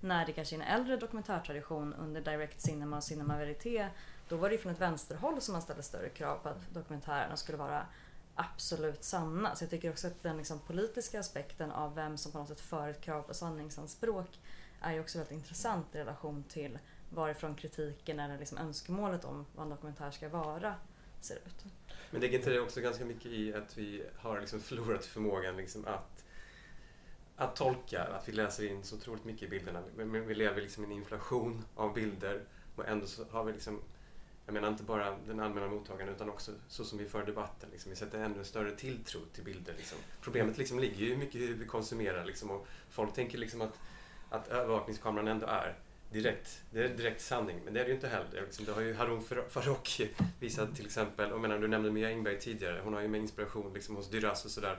När 0.00 0.26
det 0.26 0.32
kanske 0.32 0.56
är 0.56 0.60
en 0.60 0.66
äldre 0.66 0.96
dokumentärtradition 0.96 1.94
under 1.94 2.20
Direct 2.20 2.60
Cinema 2.60 2.96
och 2.96 3.04
Cinema 3.04 3.38
Verité 3.38 3.88
då 4.28 4.36
var 4.36 4.48
det 4.48 4.54
ju 4.54 4.60
från 4.60 4.72
ett 4.72 4.80
vänsterhåll 4.80 5.40
som 5.40 5.52
man 5.52 5.62
ställde 5.62 5.82
större 5.82 6.08
krav 6.08 6.38
på 6.42 6.48
att 6.48 6.74
dokumentärerna 6.74 7.36
skulle 7.36 7.58
vara 7.58 7.86
absolut 8.34 9.04
sanna. 9.04 9.56
Så 9.56 9.64
jag 9.64 9.70
tycker 9.70 9.90
också 9.90 10.06
att 10.06 10.22
den 10.22 10.36
liksom 10.36 10.58
politiska 10.58 11.20
aspekten 11.20 11.70
av 11.70 11.94
vem 11.94 12.16
som 12.16 12.32
på 12.32 12.38
något 12.38 12.48
sätt 12.48 12.60
för 12.60 12.88
ett 12.88 13.00
krav 13.00 13.22
på 13.22 13.34
sanningsanspråk 13.34 14.38
är 14.80 14.92
ju 14.92 15.00
också 15.00 15.18
väldigt 15.18 15.36
intressant 15.36 15.94
i 15.94 15.98
relation 15.98 16.44
till 16.48 16.78
varifrån 17.10 17.54
kritiken 17.54 18.20
eller 18.20 18.38
liksom 18.38 18.58
önskemålet 18.58 19.24
om 19.24 19.46
vad 19.54 19.64
en 19.64 19.70
dokumentär 19.70 20.10
ska 20.10 20.28
vara 20.28 20.74
ser 21.20 21.36
ut. 21.36 21.64
Men 22.10 22.20
ligger 22.20 22.38
inte 22.38 22.50
det 22.50 22.60
också 22.60 22.80
ganska 22.80 23.04
mycket 23.04 23.26
i 23.26 23.54
att 23.54 23.78
vi 23.78 24.02
har 24.18 24.40
liksom 24.40 24.60
förlorat 24.60 25.04
förmågan 25.04 25.56
liksom 25.56 25.86
att, 25.86 26.24
att 27.40 27.56
tolka, 27.56 28.02
att 28.04 28.28
vi 28.28 28.32
läser 28.32 28.70
in 28.70 28.84
så 28.84 28.96
otroligt 28.96 29.24
mycket 29.24 29.42
i 29.42 29.48
bilderna. 29.48 29.82
Men 29.96 30.26
vi 30.26 30.34
lever 30.34 30.62
liksom 30.62 30.84
i 30.84 30.86
en 30.86 30.92
inflation 30.92 31.64
av 31.74 31.94
bilder 31.94 32.40
och 32.76 32.88
ändå 32.88 33.06
så 33.06 33.24
har 33.30 33.44
vi 33.44 33.52
liksom 33.52 33.80
jag 34.46 34.54
menar 34.54 34.68
inte 34.68 34.82
bara 34.82 35.16
den 35.26 35.40
allmänna 35.40 35.68
mottagaren 35.68 36.14
utan 36.14 36.28
också 36.28 36.52
så 36.68 36.84
som 36.84 36.98
vi 36.98 37.06
för 37.06 37.26
debatten. 37.26 37.68
Liksom. 37.72 37.90
Vi 37.90 37.96
sätter 37.96 38.18
ännu 38.18 38.44
större 38.44 38.70
tilltro 38.70 39.20
till 39.34 39.44
bilder. 39.44 39.74
Liksom. 39.76 39.98
Problemet 40.20 40.58
liksom 40.58 40.78
ligger 40.78 41.06
ju 41.06 41.16
mycket 41.16 41.34
i 41.34 41.46
hur 41.46 41.54
vi 41.54 41.66
konsumerar. 41.66 42.24
Liksom, 42.24 42.50
och 42.50 42.66
folk 42.90 43.14
tänker 43.14 43.38
liksom 43.38 43.60
att 43.60 43.78
att 44.30 44.48
övervakningskameran 44.48 45.28
ändå 45.28 45.46
är 45.46 45.78
direkt, 46.12 46.60
det 46.70 46.84
är 46.84 46.88
direkt 46.88 47.20
sanning. 47.20 47.60
Men 47.64 47.74
det 47.74 47.80
är 47.80 47.84
det 47.84 47.88
ju 47.88 47.94
inte 47.94 48.08
heller. 48.08 48.42
Liksom, 48.42 48.64
det 48.64 48.72
har 48.72 48.80
ju 48.80 48.94
Harun 48.94 49.22
Farocki 49.48 50.08
visat 50.40 50.76
till 50.76 50.86
exempel. 50.86 51.32
Och 51.32 51.40
menar, 51.40 51.58
du 51.58 51.68
nämnde 51.68 51.90
Mia 51.90 52.08
Engberg 52.08 52.40
tidigare. 52.40 52.80
Hon 52.84 52.94
har 52.94 53.00
ju 53.00 53.08
med 53.08 53.20
inspiration 53.20 53.72
liksom, 53.74 53.96
hos 53.96 54.10
Duras 54.10 54.44
och 54.44 54.50
sådär 54.50 54.78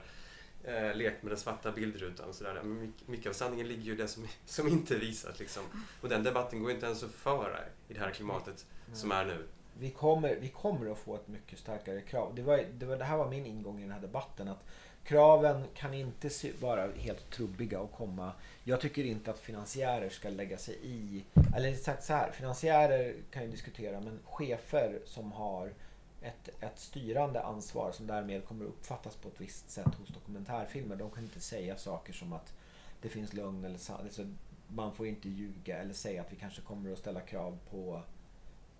eh, 0.64 0.94
lekt 0.94 1.22
med 1.22 1.32
den 1.32 1.38
svarta 1.38 1.72
bildrutan 1.72 2.34
sådär. 2.34 2.60
Men 2.62 2.92
mycket 3.06 3.26
av 3.30 3.32
sanningen 3.32 3.68
ligger 3.68 3.82
ju 3.82 3.92
i 3.92 3.96
det 3.96 4.08
som, 4.08 4.26
som 4.44 4.68
inte 4.68 4.98
visas. 4.98 5.38
Liksom. 5.38 5.62
Och 6.00 6.08
den 6.08 6.22
debatten 6.22 6.62
går 6.62 6.70
inte 6.70 6.86
ens 6.86 7.02
att 7.02 7.10
föra 7.10 7.58
i 7.88 7.94
det 7.94 8.00
här 8.00 8.10
klimatet 8.10 8.66
mm. 8.86 8.98
som 8.98 9.12
är 9.12 9.24
nu. 9.24 9.46
Vi 9.78 9.90
kommer, 9.90 10.36
vi 10.40 10.48
kommer 10.48 10.90
att 10.90 10.98
få 10.98 11.14
ett 11.14 11.28
mycket 11.28 11.58
starkare 11.58 12.00
krav. 12.00 12.34
Det, 12.34 12.42
var, 12.42 12.64
det, 12.72 12.86
var, 12.86 12.96
det 12.96 13.04
här 13.04 13.16
var 13.16 13.30
min 13.30 13.46
ingång 13.46 13.78
i 13.78 13.82
den 13.82 13.92
här 13.92 14.00
debatten. 14.00 14.48
att 14.48 14.64
Kraven 15.04 15.64
kan 15.74 15.94
inte 15.94 16.30
vara 16.60 16.90
helt 16.96 17.30
trubbiga 17.30 17.80
och 17.80 17.92
komma. 17.92 18.32
Jag 18.64 18.80
tycker 18.80 19.04
inte 19.04 19.30
att 19.30 19.38
finansiärer 19.38 20.08
ska 20.08 20.28
lägga 20.28 20.58
sig 20.58 20.78
i. 20.82 21.24
Eller 21.56 21.74
sagt 21.74 22.04
så 22.04 22.12
här, 22.12 22.30
finansiärer 22.30 23.14
kan 23.30 23.42
ju 23.42 23.50
diskutera 23.50 24.00
men 24.00 24.18
chefer 24.24 25.00
som 25.04 25.32
har 25.32 25.72
ett, 26.22 26.48
ett 26.60 26.78
styrande 26.78 27.42
ansvar 27.42 27.92
som 27.92 28.06
därmed 28.06 28.44
kommer 28.44 28.64
uppfattas 28.64 29.16
på 29.16 29.28
ett 29.28 29.40
visst 29.40 29.70
sätt 29.70 29.94
hos 29.94 30.08
dokumentärfilmer. 30.08 30.96
De 30.96 31.10
kan 31.10 31.24
inte 31.24 31.40
säga 31.40 31.76
saker 31.76 32.12
som 32.12 32.32
att 32.32 32.54
det 33.02 33.08
finns 33.08 33.32
lögn 33.32 33.64
eller 33.64 33.78
alltså, 33.90 34.26
man 34.68 34.94
får 34.94 35.06
inte 35.06 35.28
ljuga 35.28 35.78
eller 35.78 35.94
säga 35.94 36.22
att 36.22 36.32
vi 36.32 36.36
kanske 36.36 36.62
kommer 36.62 36.92
att 36.92 36.98
ställa 36.98 37.20
krav 37.20 37.58
på 37.70 38.02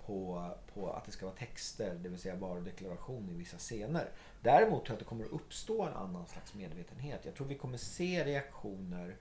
på, 0.07 0.51
på 0.75 0.93
att 0.93 1.05
det 1.05 1.13
ska 1.13 1.27
vara 1.27 1.37
texter, 1.37 1.99
det 2.03 2.09
vill 2.09 2.19
säga 2.19 2.37
varudeklaration 2.37 3.31
i 3.31 3.35
vissa 3.35 3.59
scener. 3.59 4.09
Däremot 4.43 4.85
tror 4.85 4.87
jag 4.87 4.93
att 4.93 4.99
det 4.99 5.05
kommer 5.05 5.25
att 5.25 5.33
uppstå 5.33 5.83
en 5.83 5.95
annan 5.95 6.27
slags 6.27 6.55
medvetenhet. 6.55 7.25
Jag 7.25 7.35
tror 7.35 7.47
vi 7.47 7.55
kommer 7.55 7.79
se 7.79 8.25
reaktioner 8.25 9.17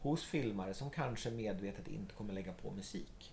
hos 0.00 0.24
filmare 0.24 0.74
som 0.74 0.90
kanske 0.90 1.30
medvetet 1.30 1.88
inte 1.88 2.14
kommer 2.14 2.34
lägga 2.34 2.52
på 2.52 2.70
musik. 2.70 3.32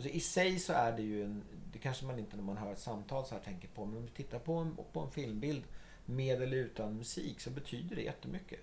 Alltså 0.00 0.16
I 0.16 0.20
sig 0.20 0.58
så 0.58 0.72
är 0.72 0.92
det 0.92 1.02
ju 1.02 1.24
en, 1.24 1.42
det 1.72 1.78
kanske 1.78 2.06
man 2.06 2.18
inte 2.18 2.36
när 2.36 2.42
man 2.42 2.56
hör 2.56 2.72
ett 2.72 2.78
samtal 2.78 3.24
så 3.24 3.34
här 3.34 3.42
tänker 3.42 3.68
på, 3.68 3.84
men 3.84 3.96
om 3.96 4.02
vi 4.02 4.10
tittar 4.10 4.38
på 4.38 4.54
en, 4.54 4.76
på 4.92 5.00
en 5.00 5.10
filmbild 5.10 5.64
med 6.04 6.42
eller 6.42 6.56
utan 6.56 6.96
musik 6.96 7.40
så 7.40 7.50
betyder 7.50 7.96
det 7.96 8.02
jättemycket. 8.02 8.60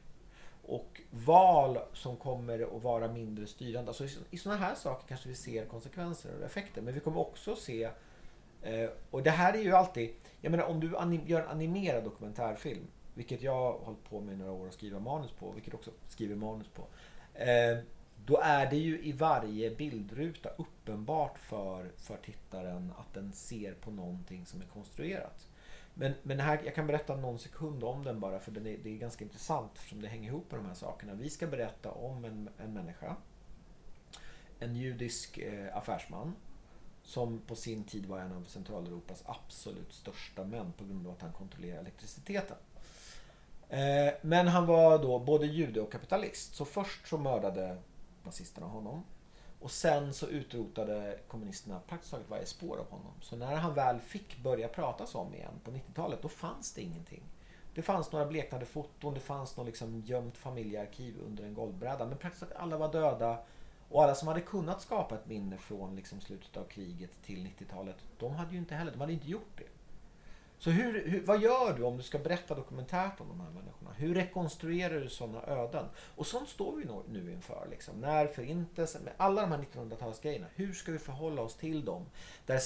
Och 0.68 1.02
val 1.12 1.80
som 1.94 2.18
kommer 2.18 2.78
att 2.78 2.84
vara 2.84 3.08
mindre 3.08 3.48
styrande. 3.48 3.90
Alltså 3.90 4.08
I 4.30 4.38
sådana 4.38 4.60
här 4.60 4.76
saker 4.76 5.08
kanske 5.08 5.30
vi 5.30 5.36
ser 5.36 5.66
konsekvenser 5.66 6.40
och 6.40 6.46
effekter. 6.46 6.82
Men 6.82 6.94
vi 6.94 7.00
kommer 7.00 7.20
också 7.20 7.56
se 7.56 7.84
eh, 8.62 8.90
och 9.12 9.24
det 9.24 9.32
här 9.32 9.54
är 9.54 9.62
ju 9.62 9.74
alltid, 9.74 10.10
jag 10.42 10.52
menar 10.52 10.66
om 10.66 10.80
du 10.80 10.98
anim, 10.98 11.22
gör 11.26 11.42
en 11.42 11.48
animerad 11.48 12.04
dokumentärfilm, 12.04 12.88
vilket 13.14 13.42
jag 13.42 13.54
har 13.54 13.80
hållit 13.80 14.04
på 14.04 14.22
med 14.22 14.38
några 14.38 14.52
år 14.52 14.68
att 14.68 14.74
skriva 14.74 15.00
manus 15.00 15.32
på, 15.32 15.52
vilket 15.52 15.74
också 15.74 15.92
skriver 16.10 16.36
manus 16.36 16.68
på. 16.68 16.82
Eh, 17.34 17.78
då 18.28 18.38
är 18.38 18.70
det 18.70 18.78
ju 18.78 19.02
i 19.02 19.12
varje 19.12 19.76
bildruta 19.76 20.50
uppenbart 20.50 21.40
för, 21.40 21.92
för 21.98 22.18
tittaren 22.18 22.94
att 22.98 23.14
den 23.14 23.34
ser 23.34 23.74
på 23.74 23.92
någonting 23.92 24.46
som 24.46 24.62
är 24.62 24.66
konstruerat. 24.66 25.48
Men, 25.94 26.14
men 26.24 26.40
här, 26.40 26.62
jag 26.66 26.76
kan 26.76 26.88
berätta 26.88 27.16
någon 27.16 27.40
sekund 27.40 27.84
om 27.84 28.04
den 28.04 28.20
bara 28.20 28.40
för 28.40 28.52
den 28.52 28.68
är, 28.68 28.78
det 28.84 28.90
är 28.90 28.98
ganska 28.98 29.24
intressant 29.24 29.72
eftersom 29.76 30.02
det 30.02 30.08
hänger 30.08 30.30
ihop 30.30 30.52
med 30.52 30.60
de 30.60 30.66
här 30.66 30.74
sakerna. 30.74 31.14
Vi 31.14 31.30
ska 31.30 31.48
berätta 31.48 31.92
om 31.92 32.26
en, 32.26 32.50
en 32.58 32.74
människa. 32.74 33.16
En 34.60 34.76
judisk 34.76 35.38
eh, 35.38 35.78
affärsman. 35.78 36.36
Som 37.04 37.40
på 37.40 37.56
sin 37.56 37.84
tid 37.84 38.06
var 38.06 38.20
en 38.20 38.32
av 38.32 38.44
Centraleuropas 38.44 39.24
absolut 39.26 39.94
största 39.94 40.44
män 40.44 40.74
på 40.78 40.86
grund 40.86 41.08
av 41.08 41.14
att 41.14 41.22
han 41.22 41.34
kontrollerade 41.34 41.80
elektriciteten. 41.80 42.58
Eh, 43.70 44.14
men 44.22 44.48
han 44.48 44.66
var 44.66 45.00
då 45.00 45.20
både 45.20 45.46
jude 45.46 45.82
och 45.82 45.92
kapitalist. 45.92 46.56
Så 46.56 46.66
först 46.66 47.08
så 47.08 47.18
mördade 47.18 47.78
nazisterna 48.28 48.68
honom. 48.68 49.04
Och 49.60 49.72
sen 49.72 50.14
så 50.14 50.28
utrotade 50.28 51.20
kommunisterna 51.28 51.80
praktiskt 51.88 52.12
taget 52.12 52.30
varje 52.30 52.46
spår 52.46 52.78
av 52.78 52.90
honom. 52.90 53.14
Så 53.22 53.36
när 53.36 53.56
han 53.56 53.74
väl 53.74 54.00
fick 54.00 54.44
börja 54.44 54.68
pratas 54.68 55.16
om 55.16 55.34
igen 55.36 55.60
på 55.64 55.72
90-talet, 55.72 56.22
då 56.22 56.28
fanns 56.28 56.74
det 56.74 56.82
ingenting. 56.82 57.24
Det 57.74 57.82
fanns 57.82 58.12
några 58.12 58.26
bleknade 58.26 58.66
foton, 58.66 59.14
det 59.14 59.20
fanns 59.20 59.58
något 59.58 59.66
liksom 59.66 60.02
gömt 60.02 60.38
familjearkiv 60.38 61.16
under 61.26 61.44
en 61.44 61.54
golvbräda. 61.54 62.06
Men 62.06 62.18
praktiskt 62.18 62.40
taget 62.40 62.58
alla 62.58 62.78
var 62.78 62.92
döda. 62.92 63.38
Och 63.90 64.04
alla 64.04 64.16
som 64.16 64.28
hade 64.28 64.42
kunnat 64.42 64.82
skapa 64.82 65.16
ett 65.16 65.28
minne 65.28 65.58
från 65.58 65.96
liksom 65.96 66.22
slutet 66.22 66.58
av 66.58 66.64
kriget 66.64 67.24
till 67.24 67.48
90-talet, 67.48 67.96
de 68.18 68.36
hade 68.36 68.52
ju 68.52 68.58
inte 68.58 68.76
heller, 68.76 68.92
de 68.92 69.02
hade 69.02 69.14
inte 69.14 69.30
gjort 69.30 69.58
det. 69.58 69.77
Så 70.60 70.70
hur, 70.70 71.08
hur, 71.08 71.26
vad 71.26 71.42
gör 71.42 71.74
du 71.74 71.84
om 71.84 71.98
du 71.98 72.04
ska 72.04 72.20
berätta 72.20 72.56
dokumentärt 72.56 73.22
om 73.22 73.28
de 73.28 73.40
här 73.40 73.50
människorna? 73.50 73.92
Hur 73.98 74.16
rekonstruerar 74.16 75.00
du 75.00 75.10
sådana 75.10 75.44
öden? 75.44 75.86
Och 76.16 76.28
sånt 76.28 76.50
står 76.50 76.76
vi 76.76 76.86
nu 77.10 77.32
inför. 77.32 77.68
Liksom. 77.70 78.00
När 78.00 78.28
förintelsen, 78.28 79.02
med 79.04 79.14
alla 79.18 79.42
de 79.42 79.52
här 79.52 79.66
1900-talsgrejerna, 79.74 80.46
hur 80.56 80.74
ska 80.74 80.92
vi 80.92 81.00
förhålla 81.00 81.42
oss 81.42 81.56
till 81.56 81.86
dem? 81.86 82.06
Där, 82.46 82.62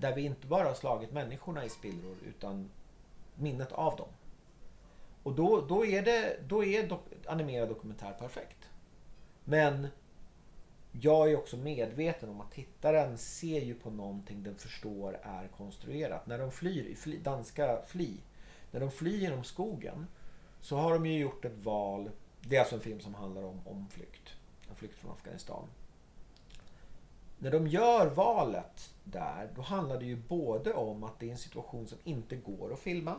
där 0.00 0.14
vi 0.14 0.22
inte 0.22 0.46
bara 0.46 0.68
har 0.68 0.74
slagit 0.74 1.12
människorna 1.12 1.64
i 1.64 1.68
spillror 1.68 2.16
utan 2.28 2.70
minnet 3.34 3.72
av 3.72 3.96
dem. 3.96 4.08
Och 5.22 5.32
då, 5.32 5.60
då 5.60 5.86
är, 5.86 6.02
det, 6.02 6.36
då 6.48 6.64
är 6.64 6.88
dok, 6.88 7.00
animerad 7.26 7.68
dokumentär 7.68 8.12
perfekt. 8.18 8.68
Men 9.44 9.88
jag 11.00 11.30
är 11.30 11.36
också 11.36 11.56
medveten 11.56 12.28
om 12.28 12.40
att 12.40 12.52
tittaren 12.52 13.18
ser 13.18 13.60
ju 13.60 13.74
på 13.74 13.90
någonting 13.90 14.42
den 14.42 14.56
förstår 14.56 15.18
är 15.22 15.48
konstruerat. 15.48 16.26
När 16.26 16.38
de 16.38 16.52
flyr, 16.52 16.84
i 16.84 16.94
fly, 16.94 17.18
danska 17.18 17.82
Fli, 17.86 18.20
när 18.70 18.80
de 18.80 18.90
flyr 18.90 19.18
genom 19.18 19.44
skogen 19.44 20.06
så 20.60 20.76
har 20.76 20.92
de 20.92 21.06
ju 21.06 21.18
gjort 21.18 21.44
ett 21.44 21.64
val. 21.64 22.10
Det 22.40 22.56
är 22.56 22.60
alltså 22.60 22.74
en 22.74 22.80
film 22.80 23.00
som 23.00 23.14
handlar 23.14 23.42
om, 23.42 23.60
om 23.64 23.88
flykt. 23.88 24.30
En 24.70 24.76
flykt 24.76 24.94
från 24.94 25.12
Afghanistan. 25.12 25.68
När 27.38 27.50
de 27.50 27.66
gör 27.66 28.06
valet 28.06 28.90
där, 29.04 29.50
då 29.54 29.62
handlar 29.62 29.98
det 29.98 30.04
ju 30.04 30.16
både 30.16 30.72
om 30.72 31.04
att 31.04 31.18
det 31.18 31.26
är 31.26 31.32
en 31.32 31.38
situation 31.38 31.86
som 31.86 31.98
inte 32.04 32.36
går 32.36 32.72
att 32.72 32.78
filma. 32.78 33.16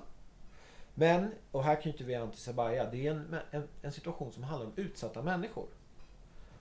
Men, 0.93 1.31
och 1.51 1.63
här 1.63 1.81
knyter 1.81 2.05
vi 2.05 2.15
an 2.15 2.31
till 2.31 2.39
Sabaya, 2.39 2.91
det 2.91 3.07
är 3.07 3.11
en, 3.11 3.35
en, 3.51 3.67
en 3.81 3.91
situation 3.91 4.31
som 4.31 4.43
handlar 4.43 4.67
om 4.67 4.73
utsatta 4.75 5.21
människor. 5.21 5.67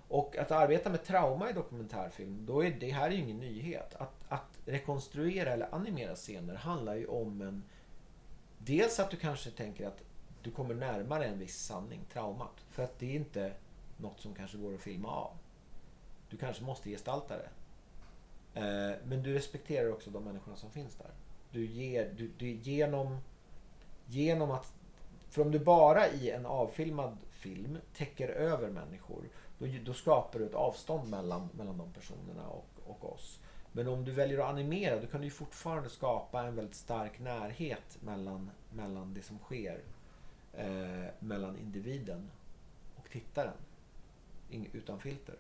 Och 0.09 0.37
att 0.37 0.51
arbeta 0.51 0.91
med 0.91 1.05
trauma 1.05 1.51
i 1.51 1.53
dokumentärfilm, 1.53 2.47
då 2.47 2.65
är 2.65 2.71
det 2.71 2.91
här 2.91 3.07
är 3.07 3.11
ju 3.11 3.19
ingen 3.19 3.41
nyhet. 3.41 3.95
Att, 3.95 4.15
att 4.29 4.59
rekonstruera 4.67 5.53
eller 5.53 5.75
animera 5.75 6.15
scener 6.15 6.55
handlar 6.55 6.95
ju 6.95 7.07
om 7.07 7.41
en... 7.43 7.63
Dels 8.59 9.01
att 9.01 9.11
du 9.11 9.17
kanske 9.17 9.51
tänker 9.51 9.87
att 9.87 10.03
du 10.43 10.51
kommer 10.51 10.75
närmare 10.75 11.25
en 11.25 11.39
viss 11.39 11.59
sanning, 11.59 12.01
traumat. 12.13 12.65
För 12.71 12.83
att 12.83 12.99
det 12.99 13.07
är 13.07 13.17
inte 13.17 13.53
något 13.97 14.21
som 14.21 14.35
kanske 14.35 14.59
går 14.59 14.75
att 14.75 14.81
filma 14.81 15.09
av. 15.09 15.31
Du 16.31 16.37
kanske 16.37 16.65
måste 16.65 16.91
gestalta 16.91 17.35
det. 17.37 17.49
Eh, 18.61 18.97
men 19.05 19.23
du 19.23 19.35
respekterar 19.35 19.93
också 19.93 20.11
de 20.11 20.25
människorna 20.25 20.57
som 20.57 20.71
finns 20.71 20.95
där. 20.95 21.11
Du 21.51 21.67
ger, 21.67 22.15
du, 22.17 22.31
du, 22.39 22.47
genom, 22.51 23.19
genom 24.07 24.51
att... 24.51 24.73
För 25.31 25.43
om 25.43 25.51
du 25.51 25.59
bara 25.59 26.09
i 26.09 26.31
en 26.31 26.47
avfilmad 26.47 27.19
film 27.47 27.79
täcker 27.97 28.29
över 28.29 28.71
människor, 28.71 29.29
då, 29.59 29.67
då 29.85 29.93
skapar 29.93 30.39
du 30.39 30.47
ett 30.47 30.55
avstånd 30.55 31.11
mellan, 31.11 31.49
mellan 31.53 31.79
de 31.79 31.93
personerna 31.93 32.49
och, 32.49 32.69
och 32.87 33.13
oss. 33.13 33.41
Men 33.73 33.89
om 33.89 34.05
du 34.05 34.13
väljer 34.13 34.39
att 34.39 34.51
animera, 34.51 35.01
då 35.01 35.07
kan 35.07 35.21
du 35.21 35.31
fortfarande 35.31 35.91
skapa 35.91 36.43
en 36.43 36.57
väldigt 36.57 36.75
stark 36.75 37.19
närhet 37.19 37.99
mellan, 38.01 38.51
mellan 38.71 39.15
det 39.15 39.23
som 39.23 39.39
sker. 39.39 39.81
Eh, 40.53 41.05
mellan 41.19 41.59
individen 41.59 42.31
och 42.97 43.11
tittaren. 43.11 43.57
Utan 44.73 45.01
filter. 45.01 45.37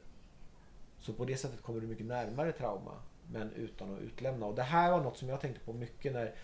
Så 1.01 1.13
på 1.13 1.25
det 1.25 1.37
sättet 1.37 1.63
kommer 1.63 1.81
du 1.81 1.87
mycket 1.87 2.07
närmare 2.07 2.53
trauma 2.53 2.93
men 3.33 3.53
utan 3.53 3.95
att 3.95 4.01
utlämna. 4.01 4.47
Och 4.47 4.55
det 4.55 4.63
här 4.63 4.91
var 4.91 5.03
något 5.03 5.17
som 5.17 5.29
jag 5.29 5.41
tänkte 5.41 5.61
på 5.61 5.73
mycket 5.73 6.13
när 6.13 6.35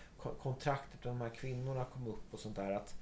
kontraktet 0.41 1.03
med 1.03 1.13
de 1.13 1.21
här 1.21 1.29
kvinnorna 1.29 1.85
kom 1.85 2.07
upp 2.07 2.33
och 2.33 2.39
sånt 2.39 2.55
där. 2.55 2.71
Att 2.71 2.95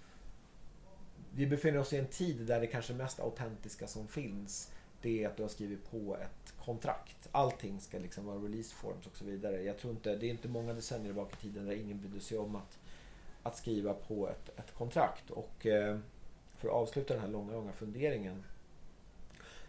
vi 1.36 1.48
befinner 1.48 1.80
oss 1.80 1.94
i 1.94 1.98
en 1.98 2.08
tid 2.08 2.38
där 2.38 2.60
det 2.60 2.68
kanske 2.68 2.94
mest 2.94 3.20
autentiska 3.20 3.88
som 3.88 4.08
finns 4.08 4.72
det 5.02 5.24
är 5.24 5.28
att 5.28 5.38
du 5.38 5.44
har 5.44 5.50
skrivit 5.50 5.92
på 5.92 6.18
ett 6.18 6.54
kontrakt. 6.66 7.30
Allting 7.32 7.82
ska 7.82 8.00
liksom 8.00 8.26
vara 8.26 8.38
release 8.38 8.76
forms 8.76 9.08
och 9.08 9.16
så 9.16 9.26
vidare. 9.26 9.64
Jag 9.64 9.78
tror 9.78 9.94
inte, 9.94 10.16
det 10.16 10.26
är 10.26 10.30
inte 10.30 10.48
många 10.48 10.74
decennier 10.74 11.14
bak 11.14 11.34
i 11.34 11.36
tiden 11.36 11.66
där 11.66 11.74
ingen 11.74 12.00
brydde 12.00 12.20
sig 12.20 12.38
om 12.38 12.56
att, 12.56 12.80
att 13.44 13.58
skriva 13.58 13.94
på 13.94 14.30
ett, 14.30 14.60
ett 14.60 14.74
kontrakt. 14.74 15.30
Och 15.30 15.66
eh, 15.66 16.00
för 16.58 16.68
att 16.68 16.74
avsluta 16.74 17.14
den 17.14 17.22
här 17.22 17.30
långa, 17.30 17.54
långa 17.54 17.72
funderingen 17.72 18.44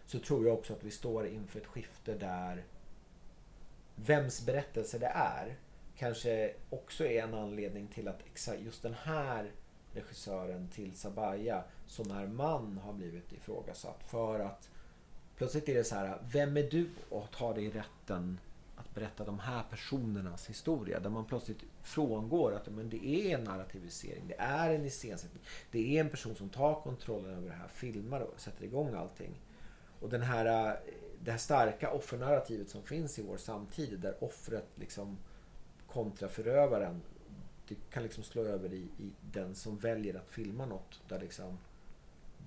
så 0.05 0.19
tror 0.19 0.47
jag 0.47 0.53
också 0.53 0.73
att 0.73 0.83
vi 0.83 0.91
står 0.91 1.27
inför 1.27 1.59
ett 1.59 1.67
skifte 1.67 2.13
där 2.13 2.63
vems 3.95 4.45
berättelse 4.45 4.97
det 4.97 5.11
är 5.15 5.55
kanske 5.97 6.53
också 6.69 7.05
är 7.05 7.23
en 7.23 7.33
anledning 7.33 7.87
till 7.87 8.07
att 8.07 8.49
just 8.63 8.83
den 8.83 8.93
här 8.93 9.51
regissören 9.93 10.67
till 10.67 10.93
Sabaya 10.93 11.63
som 11.87 12.11
är 12.11 12.27
man 12.27 12.77
har 12.77 12.93
blivit 12.93 13.31
ifrågasatt. 13.33 14.03
För 14.03 14.39
att 14.39 14.69
plötsligt 15.37 15.69
är 15.69 15.75
det 15.75 15.83
så 15.83 15.95
här, 15.95 16.21
vem 16.31 16.57
är 16.57 16.63
du 16.63 16.89
och 17.09 17.31
tar 17.31 17.53
dig 17.53 17.69
rätten 17.69 18.39
att 18.75 18.93
berätta 18.95 19.25
de 19.25 19.39
här 19.39 19.63
personernas 19.69 20.49
historia? 20.49 20.99
Där 20.99 21.09
man 21.09 21.25
plötsligt 21.25 21.63
frångår 21.83 22.53
att 22.55 22.67
men 22.67 22.89
det 22.89 23.05
är 23.05 23.37
en 23.37 23.43
narrativisering, 23.43 24.27
det 24.27 24.35
är 24.37 24.73
en 24.73 24.85
iscensättning. 24.85 25.43
Det 25.71 25.97
är 25.97 26.01
en 26.01 26.09
person 26.09 26.35
som 26.35 26.49
tar 26.49 26.81
kontrollen 26.81 27.37
över 27.37 27.49
det 27.49 27.55
här, 27.55 27.67
filmar 27.67 28.19
och 28.19 28.39
sätter 28.39 28.63
igång 28.63 28.93
allting. 28.93 29.41
Och 29.99 30.09
den 30.09 30.21
här, 30.21 30.67
eh, 30.67 30.73
det 31.23 31.31
här 31.31 31.37
starka 31.37 31.91
offernarrativet 31.91 32.69
som 32.69 32.83
finns 32.83 33.19
i 33.19 33.21
vår 33.21 33.37
samtid 33.37 33.99
där 33.99 34.23
offret 34.23 34.67
liksom 34.75 35.17
kontra 35.87 36.27
förövaren 36.27 37.01
det 37.67 37.75
kan 37.89 38.03
liksom 38.03 38.23
slå 38.23 38.43
över 38.43 38.73
i, 38.73 38.87
i 38.97 39.11
den 39.31 39.55
som 39.55 39.77
väljer 39.77 40.15
att 40.15 40.29
filma 40.29 40.65
något 40.65 41.01
där 41.07 41.19
liksom 41.19 41.57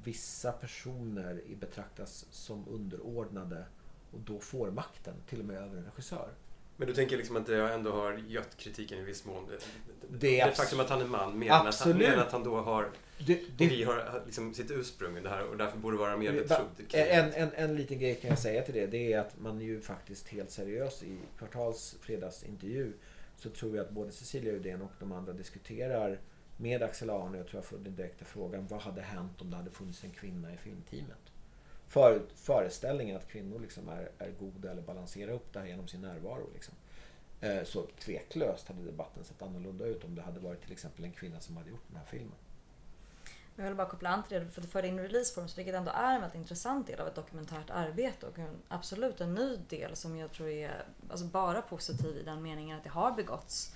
vissa 0.05 0.53
personer 0.53 1.43
betraktas 1.61 2.27
som 2.31 2.65
underordnade 2.69 3.65
och 4.13 4.21
då 4.21 4.41
får 4.41 4.71
makten 4.71 5.15
till 5.29 5.41
och 5.41 5.47
med 5.47 5.57
över 5.57 5.77
en 5.77 5.85
regissör. 5.85 6.31
Men 6.77 6.89
du 6.89 6.95
tänker 6.95 7.17
liksom 7.17 7.37
att 7.37 7.47
det 7.47 7.73
ändå 7.73 7.93
har 7.93 8.13
gött 8.29 8.57
kritiken 8.57 8.99
i 8.99 9.03
viss 9.03 9.25
mån? 9.25 9.47
Det, 9.49 9.59
det, 10.19 10.45
det 10.45 10.57
faktum 10.57 10.81
att 10.81 10.91
han 10.91 11.01
är 11.01 11.07
man 11.07 11.39
mer 11.39 11.51
än 11.51 11.67
att, 11.67 11.81
han, 11.81 11.99
mer 11.99 12.17
att 12.17 12.33
han 12.33 12.45
då 12.45 12.61
har 12.61 12.91
det, 13.19 13.41
det, 13.57 13.69
vi 13.69 13.85
har 13.85 14.23
liksom 14.27 14.55
sitt 14.55 14.71
ursprung 14.71 15.17
i 15.17 15.21
det 15.21 15.29
här 15.29 15.45
och 15.45 15.57
därför 15.57 15.79
borde 15.79 15.97
vara 15.97 16.17
mer 16.17 16.33
betrodd. 16.33 16.67
En, 16.93 17.33
en, 17.33 17.51
en 17.55 17.77
liten 17.77 17.99
grej 17.99 18.15
kan 18.15 18.31
jag 18.31 18.39
säga 18.39 18.63
till 18.63 18.75
det. 18.75 18.87
Det 18.87 19.13
är 19.13 19.21
att 19.21 19.41
man 19.41 19.61
är 19.61 19.65
ju 19.65 19.81
faktiskt 19.81 20.29
helt 20.29 20.51
seriös 20.51 21.03
i 21.03 21.19
Kvartals 21.39 21.97
fredagsintervju 22.01 22.93
så 23.37 23.51
tror 23.51 23.77
jag 23.77 23.87
att 23.87 23.93
både 23.93 24.13
Cecilia 24.13 24.53
Uddén 24.53 24.83
och 24.83 24.91
de 24.99 25.13
andra 25.13 25.33
diskuterar 25.33 26.21
med 26.57 26.83
Axel 26.83 27.11
Arne, 27.11 27.39
jag 27.39 27.47
tror 27.47 27.59
jag 27.59 27.65
får 27.65 27.79
den 27.79 27.97
direkta 27.97 28.25
frågan, 28.25 28.67
vad 28.67 28.81
hade 28.81 29.03
hänt 29.03 29.41
om 29.41 29.51
det 29.51 29.57
hade 29.57 29.71
funnits 29.71 30.05
en 30.05 30.11
kvinna 30.11 30.55
i 30.55 30.57
filmteamet? 30.57 31.33
För, 31.89 32.23
föreställningen 32.35 33.17
att 33.17 33.29
kvinnor 33.29 33.61
liksom 33.61 33.89
är, 33.89 34.11
är 34.19 34.31
goda 34.31 34.71
eller 34.71 34.83
balanserar 34.83 35.33
upp 35.33 35.53
det 35.53 35.59
här 35.59 35.67
genom 35.67 35.89
sin 35.89 36.01
närvaro. 36.01 36.51
Liksom. 36.55 36.75
Eh, 37.41 37.65
så 37.65 37.87
tveklöst 37.99 38.69
hade 38.69 38.85
debatten 38.85 39.25
sett 39.25 39.43
annorlunda 39.43 39.87
ut 39.87 40.05
om 40.05 40.15
det 40.15 40.23
hade 40.23 40.41
varit 40.41 40.63
till 40.63 40.73
exempel 40.73 41.05
en 41.05 41.13
kvinna 41.13 41.41
som 41.41 41.57
hade 41.57 41.71
gjort 41.71 41.89
den 41.89 41.97
här 41.97 42.07
filmen. 42.07 42.39
Jag 43.57 43.65
vill 43.65 43.75
bara 43.75 43.89
koppla 43.89 44.11
an 44.11 44.23
till 44.23 44.41
det, 44.41 44.51
för 44.51 44.61
du 44.61 44.69
förde 44.69 44.89
in 44.89 44.99
releaseforms, 44.99 45.59
vilket 45.59 45.75
ändå 45.75 45.91
är 45.91 46.15
en 46.15 46.21
väldigt 46.21 46.39
intressant 46.39 46.87
del 46.87 47.01
av 47.01 47.09
ett 47.09 47.15
dokumentärt 47.15 47.71
arbete 47.71 48.27
och 48.27 48.39
en, 48.39 48.63
absolut 48.69 49.21
en 49.21 49.35
ny 49.35 49.57
del 49.57 49.97
som 49.97 50.17
jag 50.17 50.33
tror 50.33 50.49
är 50.49 50.85
alltså 51.11 51.27
bara 51.27 51.63
positiv 51.63 52.17
i 52.17 52.23
den 52.23 52.43
meningen 52.43 52.77
att 52.77 52.85
det 52.85 52.91
har 52.91 53.13
begåtts 53.13 53.75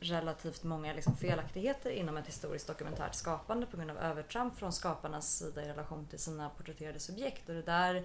relativt 0.00 0.62
många 0.62 0.92
liksom 0.92 1.16
felaktigheter 1.16 1.90
inom 1.90 2.16
ett 2.16 2.26
historiskt 2.26 2.66
dokumentärt 2.66 3.14
skapande 3.14 3.66
på 3.66 3.76
grund 3.76 3.90
av 3.90 3.98
övertramp 3.98 4.56
från 4.56 4.72
skaparnas 4.72 5.38
sida 5.38 5.62
i 5.62 5.68
relation 5.68 6.06
till 6.06 6.18
sina 6.18 6.48
porträtterade 6.48 7.00
subjekt. 7.00 7.48
Och 7.48 7.54
det 7.54 7.62
där 7.62 8.04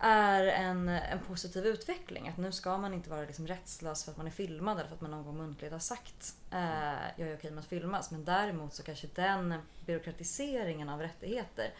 är 0.00 0.46
en, 0.46 0.88
en 0.88 1.18
positiv 1.18 1.66
utveckling. 1.66 2.28
Att 2.28 2.36
nu 2.36 2.52
ska 2.52 2.78
man 2.78 2.94
inte 2.94 3.10
vara 3.10 3.20
liksom 3.20 3.46
rättslös 3.46 4.04
för 4.04 4.10
att 4.10 4.16
man 4.16 4.26
är 4.26 4.30
filmad 4.30 4.78
eller 4.78 4.88
för 4.88 4.94
att 4.94 5.00
man 5.00 5.10
någon 5.10 5.24
gång 5.24 5.36
muntligt 5.36 5.72
har 5.72 5.78
sagt 5.78 6.34
eh, 6.50 6.92
jag 7.16 7.28
är 7.28 7.36
okej 7.36 7.50
med 7.50 7.60
att 7.60 7.66
filmas. 7.66 8.10
Men 8.10 8.24
däremot 8.24 8.74
så 8.74 8.82
kanske 8.82 9.08
den 9.14 9.54
byråkratiseringen 9.86 10.88
av 10.88 11.00
rättigheter 11.00 11.74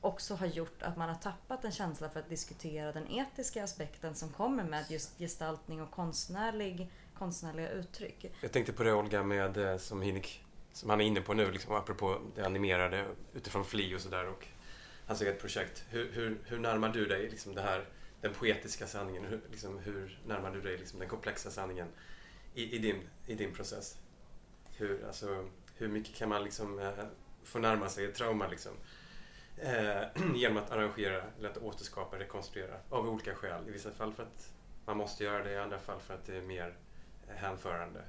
också 0.00 0.34
har 0.34 0.46
gjort 0.46 0.82
att 0.82 0.96
man 0.96 1.08
har 1.08 1.16
tappat 1.16 1.64
en 1.64 1.72
känsla 1.72 2.08
för 2.08 2.20
att 2.20 2.28
diskutera 2.28 2.92
den 2.92 3.10
etiska 3.10 3.64
aspekten 3.64 4.14
som 4.14 4.28
kommer 4.28 4.64
med 4.64 4.84
just 4.90 5.18
gestaltning 5.18 5.82
och 5.82 5.90
konstnärlig, 5.90 6.90
konstnärliga 7.18 7.70
uttryck. 7.70 8.32
Jag 8.40 8.52
tänkte 8.52 8.72
på 8.72 8.82
det 8.82 8.92
Olga 8.92 9.22
med 9.22 9.56
eh, 9.56 9.76
som 9.76 10.02
Hinik, 10.02 10.44
som 10.72 10.90
han 10.90 11.00
är 11.00 11.04
inne 11.04 11.20
på 11.20 11.34
nu, 11.34 11.52
liksom, 11.52 11.74
apropå 11.74 12.18
det 12.34 12.46
animerade 12.46 13.06
utifrån 13.32 13.64
Fli 13.64 13.96
och 13.96 14.00
sådär 14.00 14.28
Alltså 15.06 15.24
hans 15.24 15.30
eget 15.30 15.40
projekt. 15.40 15.84
Hur, 15.90 16.12
hur, 16.12 16.38
hur 16.44 16.58
närmar 16.58 16.88
du 16.88 17.06
dig 17.06 17.28
liksom 17.30 17.54
det 17.54 17.62
här, 17.62 17.88
den 18.20 18.34
poetiska 18.34 18.86
sanningen? 18.86 19.24
Hur, 19.24 19.40
liksom, 19.50 19.78
hur 19.78 20.18
närmar 20.26 20.50
du 20.50 20.60
dig 20.60 20.78
liksom 20.78 20.98
den 20.98 21.08
komplexa 21.08 21.50
sanningen 21.50 21.88
i, 22.54 22.76
i, 22.76 22.78
din, 22.78 23.00
i 23.26 23.34
din 23.34 23.54
process? 23.54 23.98
Hur, 24.76 25.06
alltså, 25.06 25.48
hur 25.76 25.88
mycket 25.88 26.16
kan 26.16 26.28
man 26.28 26.44
liksom, 26.44 26.78
eh, 26.78 26.92
få 27.42 27.58
närma 27.58 27.88
sig 27.88 28.04
ett 28.04 28.14
trauma 28.14 28.48
liksom? 28.48 28.72
Eh, 29.56 30.02
genom 30.34 30.56
att 30.56 30.70
arrangera, 30.70 31.22
eller 31.38 31.48
att 31.48 31.58
återskapa, 31.58 32.18
rekonstruera 32.18 32.76
av 32.90 33.08
olika 33.08 33.34
skäl. 33.34 33.68
I 33.68 33.70
vissa 33.70 33.90
fall 33.90 34.12
för 34.12 34.22
att 34.22 34.52
man 34.86 34.96
måste 34.96 35.24
göra 35.24 35.44
det, 35.44 35.52
i 35.52 35.58
andra 35.58 35.78
fall 35.78 36.00
för 36.00 36.14
att 36.14 36.26
det 36.26 36.36
är 36.36 36.42
mer 36.42 36.76
hänförande. 37.28 38.04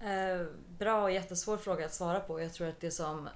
Eh, 0.00 0.46
bra 0.78 1.02
och 1.02 1.10
jättesvår 1.10 1.56
fråga 1.56 1.86
att 1.86 1.94
svara 1.94 2.20
på. 2.20 2.40
Jag 2.40 2.52
tror 2.52 2.68
att 2.68 2.80
det 2.80 2.90
som 2.90 3.28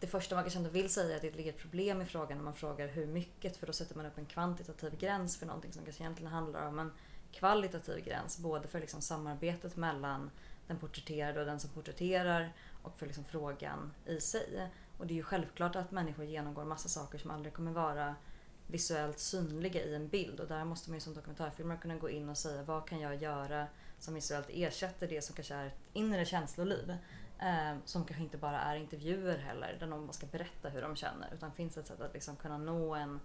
det 0.00 0.06
första 0.06 0.34
man 0.34 0.44
kanske 0.44 0.58
ändå 0.58 0.70
vill 0.70 0.88
säga 0.88 1.12
är 1.12 1.16
att 1.16 1.22
det 1.22 1.36
ligger 1.36 1.52
ett 1.52 1.58
problem 1.58 2.02
i 2.02 2.04
frågan 2.04 2.38
när 2.38 2.44
man 2.44 2.54
frågar 2.54 2.88
hur 2.88 3.06
mycket 3.06 3.56
för 3.56 3.66
då 3.66 3.72
sätter 3.72 3.96
man 3.96 4.06
upp 4.06 4.18
en 4.18 4.26
kvantitativ 4.26 4.98
gräns 4.98 5.36
för 5.36 5.46
någonting 5.46 5.72
som 5.72 5.84
kanske 5.84 6.02
egentligen 6.02 6.32
handlar 6.32 6.66
om 6.66 6.78
en 6.78 6.92
kvalitativ 7.32 8.04
gräns. 8.04 8.38
Både 8.38 8.68
för 8.68 8.80
liksom 8.80 9.00
samarbetet 9.00 9.76
mellan 9.76 10.30
den 10.66 10.78
porträtterade 10.78 11.40
och 11.40 11.46
den 11.46 11.60
som 11.60 11.70
porträtterar 11.70 12.52
och 12.82 12.98
för 12.98 13.06
liksom 13.06 13.24
frågan 13.24 13.92
i 14.06 14.20
sig. 14.20 14.70
Och 14.98 15.06
det 15.06 15.14
är 15.14 15.16
ju 15.16 15.22
självklart 15.22 15.76
att 15.76 15.90
människor 15.90 16.24
genomgår 16.24 16.64
massa 16.64 16.88
saker 16.88 17.18
som 17.18 17.30
aldrig 17.30 17.54
kommer 17.54 17.72
vara 17.72 18.14
visuellt 18.66 19.18
synliga 19.18 19.84
i 19.84 19.94
en 19.94 20.08
bild 20.08 20.40
och 20.40 20.48
där 20.48 20.64
måste 20.64 20.90
man 20.90 20.96
ju 20.96 21.00
som 21.00 21.14
dokumentärfilmare 21.14 21.78
kunna 21.78 21.96
gå 21.96 22.10
in 22.10 22.28
och 22.28 22.38
säga 22.38 22.62
vad 22.62 22.88
kan 22.88 23.00
jag 23.00 23.22
göra 23.22 23.66
som 23.98 24.14
visuellt 24.14 24.46
ersätter 24.50 25.08
det 25.08 25.22
som 25.22 25.34
kanske 25.34 25.54
är 25.54 25.66
ett 25.66 25.80
inre 25.92 26.24
känsloliv. 26.24 26.96
Eh, 27.42 27.76
som 27.84 28.04
kanske 28.04 28.24
inte 28.24 28.38
bara 28.38 28.60
är 28.60 28.76
intervjuer 28.76 29.38
heller, 29.38 29.76
där 29.80 29.86
någon 29.86 30.12
ska 30.12 30.26
berätta 30.26 30.68
hur 30.68 30.82
de 30.82 30.96
känner. 30.96 31.34
Utan 31.34 31.52
finns 31.52 31.76
ett 31.76 31.86
sätt 31.86 32.00
att 32.00 32.14
liksom 32.14 32.36
kunna 32.36 32.58
nå 32.58 32.94
en, 32.94 33.20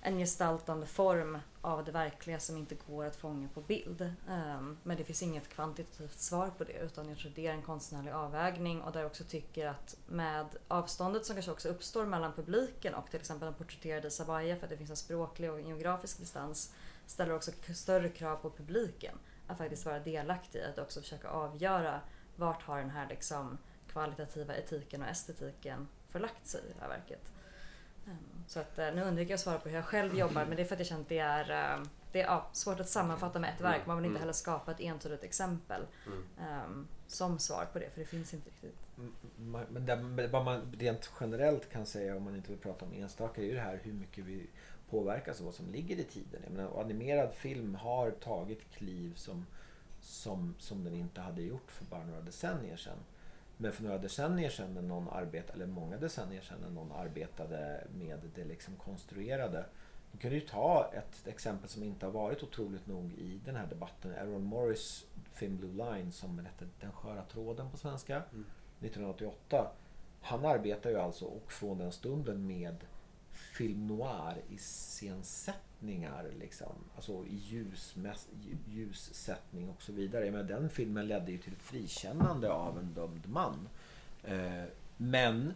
en 0.00 0.18
gestaltande 0.18 0.86
form 0.86 1.38
av 1.60 1.84
det 1.84 1.92
verkliga 1.92 2.40
som 2.40 2.56
inte 2.56 2.76
går 2.88 3.04
att 3.04 3.16
fånga 3.16 3.48
på 3.48 3.60
bild. 3.60 4.00
Eh, 4.28 4.60
men 4.82 4.96
det 4.96 5.04
finns 5.04 5.22
inget 5.22 5.48
kvantitativt 5.48 6.20
svar 6.20 6.50
på 6.58 6.64
det 6.64 6.72
utan 6.72 7.08
jag 7.08 7.18
tror 7.18 7.32
det 7.34 7.46
är 7.46 7.52
en 7.52 7.62
konstnärlig 7.62 8.10
avvägning 8.10 8.82
och 8.82 8.92
där 8.92 9.00
jag 9.00 9.06
också 9.06 9.24
tycker 9.24 9.66
att 9.66 9.96
med 10.06 10.46
avståndet 10.68 11.26
som 11.26 11.34
kanske 11.34 11.52
också 11.52 11.68
uppstår 11.68 12.06
mellan 12.06 12.32
publiken 12.32 12.94
och 12.94 13.10
till 13.10 13.20
exempel 13.20 13.46
den 13.46 13.54
porträtterade 13.54 14.10
Sabaya 14.10 14.56
för 14.56 14.64
att 14.64 14.70
det 14.70 14.76
finns 14.76 14.90
en 14.90 14.96
språklig 14.96 15.52
och 15.52 15.60
geografisk 15.60 16.18
distans 16.18 16.74
ställer 17.06 17.34
också 17.34 17.50
större 17.74 18.08
krav 18.08 18.36
på 18.36 18.50
publiken 18.50 19.18
att 19.46 19.58
faktiskt 19.58 19.86
vara 19.86 19.98
delaktig 19.98 20.58
i 20.58 20.64
att 20.64 20.78
också 20.78 21.00
försöka 21.00 21.28
avgöra 21.28 22.00
vart 22.36 22.62
har 22.62 22.78
den 22.78 22.90
här 22.90 23.08
liksom 23.08 23.58
kvalitativa 23.92 24.56
etiken 24.56 25.02
och 25.02 25.08
estetiken 25.08 25.88
förlagt 26.10 26.46
sig 26.46 26.60
i 26.60 26.72
det 26.74 26.80
här 26.80 26.88
verket. 26.88 27.32
Um, 28.06 28.44
så 28.46 28.60
att, 28.60 28.78
uh, 28.78 28.84
nu 28.94 29.02
undviker 29.02 29.30
jag 29.30 29.34
att 29.34 29.40
svara 29.40 29.58
på 29.58 29.68
hur 29.68 29.76
jag 29.76 29.84
själv 29.84 30.18
jobbar 30.18 30.44
men 30.44 30.56
det 30.56 30.62
är 30.62 30.66
för 30.66 30.74
att 30.74 30.80
jag 30.80 30.86
känner 30.86 31.02
att 31.02 31.08
det 31.08 31.18
är, 31.18 31.78
uh, 31.78 31.86
det 32.12 32.20
är 32.20 32.26
ja, 32.26 32.48
svårt 32.52 32.80
att 32.80 32.88
sammanfatta 32.88 33.38
med 33.38 33.54
ett 33.54 33.60
verk. 33.60 33.86
Man 33.86 33.96
vill 33.96 34.04
inte 34.04 34.10
Mm. 34.12 34.20
heller 34.20 34.32
skapa 34.32 34.70
ett 34.70 34.80
entydigt 34.80 35.22
exempel 35.24 35.82
Mm. 36.06 36.62
um, 36.64 36.88
som 37.06 37.38
svar 37.38 37.66
på 37.72 37.78
det 37.78 37.90
för 37.90 38.00
det 38.00 38.06
finns 38.06 38.34
inte 38.34 38.50
riktigt. 38.50 38.78
Mm, 38.98 39.12
Men 39.70 39.86
det, 39.86 40.26
vad 40.28 40.44
man 40.44 40.72
rent 40.78 41.10
generellt 41.20 41.70
kan 41.72 41.86
säga 41.86 42.16
om 42.16 42.22
man 42.22 42.36
inte 42.36 42.50
vill 42.50 42.60
prata 42.60 42.84
om 42.84 42.92
enstaka 42.92 43.40
är 43.40 43.44
ju 43.46 43.54
det 43.54 43.60
här 43.60 43.80
hur 43.82 43.92
mycket 43.92 44.24
vi 44.24 44.46
påverkas 44.90 45.38
av 45.40 45.44
vad 45.44 45.54
som 45.54 45.66
ligger 45.70 45.96
i 45.96 46.04
tiden. 46.04 46.40
Jag 46.44 46.52
menar, 46.52 46.80
animerad 46.80 47.34
film 47.34 47.74
har 47.74 48.10
tagit 48.10 48.70
kliv 48.70 49.14
som, 49.16 49.46
som, 50.04 50.54
som 50.58 50.84
den 50.84 50.94
inte 50.94 51.20
hade 51.20 51.42
gjort 51.42 51.70
för 51.70 51.84
bara 51.84 52.04
några 52.04 52.20
decennier 52.20 52.76
sedan. 52.76 52.98
Men 53.56 53.72
för 53.72 53.82
några 53.82 53.98
decennier 53.98 54.50
sedan 54.50 54.74
när 54.74 54.82
någon 54.82 55.08
arbetade, 55.08 55.52
eller 55.52 55.66
många 55.66 55.96
decennier 55.96 56.40
sedan 56.40 56.58
när 56.62 56.70
någon 56.70 56.92
arbetade 56.92 57.86
med 57.94 58.18
det 58.34 58.44
liksom 58.44 58.76
konstruerade. 58.76 59.66
Du 60.12 60.18
kan 60.18 60.30
ju 60.30 60.40
ta 60.40 60.90
ett 60.94 61.26
exempel 61.26 61.68
som 61.68 61.82
inte 61.82 62.06
har 62.06 62.12
varit 62.12 62.42
otroligt 62.42 62.86
nog 62.86 63.12
i 63.12 63.40
den 63.44 63.56
här 63.56 63.66
debatten. 63.66 64.14
Aaron 64.14 64.44
Morris 64.44 65.06
film 65.32 65.56
Blue 65.56 65.72
Line 65.72 66.12
som 66.12 66.38
hette 66.38 66.66
Den 66.80 66.92
sköra 66.92 67.22
tråden 67.22 67.70
på 67.70 67.76
svenska. 67.76 68.16
Mm. 68.16 68.44
1988. 68.80 69.70
Han 70.20 70.44
arbetar 70.44 70.90
ju 70.90 70.96
alltså 70.96 71.24
och 71.24 71.52
från 71.52 71.78
den 71.78 71.92
stunden 71.92 72.46
med 72.46 72.76
film 73.54 73.86
noir 73.86 74.42
i 74.48 74.58
scensättningar 74.58 76.30
liksom. 76.38 76.72
Alltså 76.96 77.24
i 77.26 77.34
ljus, 77.34 77.96
ljussättning 78.68 79.68
och 79.68 79.82
så 79.82 79.92
vidare. 79.92 80.30
Men 80.30 80.46
den 80.46 80.70
filmen 80.70 81.08
ledde 81.08 81.32
ju 81.32 81.38
till 81.38 81.52
ett 81.52 81.62
frikännande 81.62 82.52
av 82.52 82.78
en 82.78 82.94
dömd 82.94 83.28
man. 83.28 83.68
Eh, 84.24 84.64
men 84.96 85.54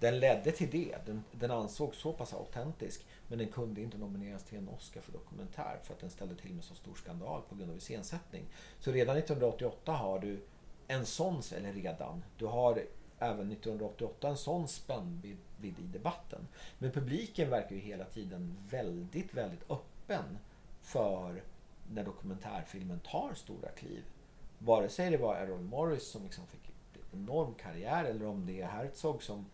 den 0.00 0.18
ledde 0.18 0.52
till 0.52 0.70
det. 0.70 1.06
Den, 1.06 1.24
den 1.32 1.50
ansågs 1.50 1.98
så 1.98 2.12
pass 2.12 2.34
autentisk. 2.34 3.06
Men 3.28 3.38
den 3.38 3.48
kunde 3.48 3.80
inte 3.80 3.98
nomineras 3.98 4.44
till 4.44 4.58
en 4.58 4.68
Oscar 4.68 5.00
för 5.00 5.12
dokumentär 5.12 5.78
för 5.84 5.94
att 5.94 6.00
den 6.00 6.10
ställde 6.10 6.34
till 6.34 6.54
med 6.54 6.64
så 6.64 6.74
stor 6.74 6.94
skandal 6.94 7.42
på 7.48 7.54
grund 7.54 7.70
av 7.70 7.76
iscensättning. 7.76 8.44
Så 8.80 8.92
redan 8.92 9.16
1988 9.16 9.92
har 9.92 10.18
du 10.18 10.40
en 10.86 11.06
sån, 11.06 11.42
eller 11.56 11.72
redan, 11.72 12.22
du 12.38 12.46
har 12.46 12.82
även 13.18 13.52
1988 13.52 14.28
en 14.28 14.36
sån 14.36 14.68
spännvidd 14.68 15.38
i 15.68 15.86
debatten. 15.92 16.48
Men 16.78 16.90
publiken 16.90 17.50
verkar 17.50 17.74
ju 17.76 17.80
hela 17.80 18.04
tiden 18.04 18.56
väldigt, 18.70 19.34
väldigt 19.34 19.70
öppen 19.70 20.38
för 20.82 21.42
när 21.92 22.04
dokumentärfilmen 22.04 23.00
tar 23.00 23.34
stora 23.34 23.68
kliv. 23.68 24.04
Vare 24.58 24.88
sig 24.88 25.10
det 25.10 25.16
var 25.16 25.36
Errol 25.36 25.60
Morris 25.60 26.06
som 26.06 26.22
liksom 26.22 26.46
fick 26.46 26.68
en 26.68 27.20
enorm 27.20 27.54
karriär 27.54 28.04
eller 28.04 28.26
om 28.26 28.46
det 28.46 28.60
är 28.60 28.66
Herzog 28.66 29.22
som 29.22 29.46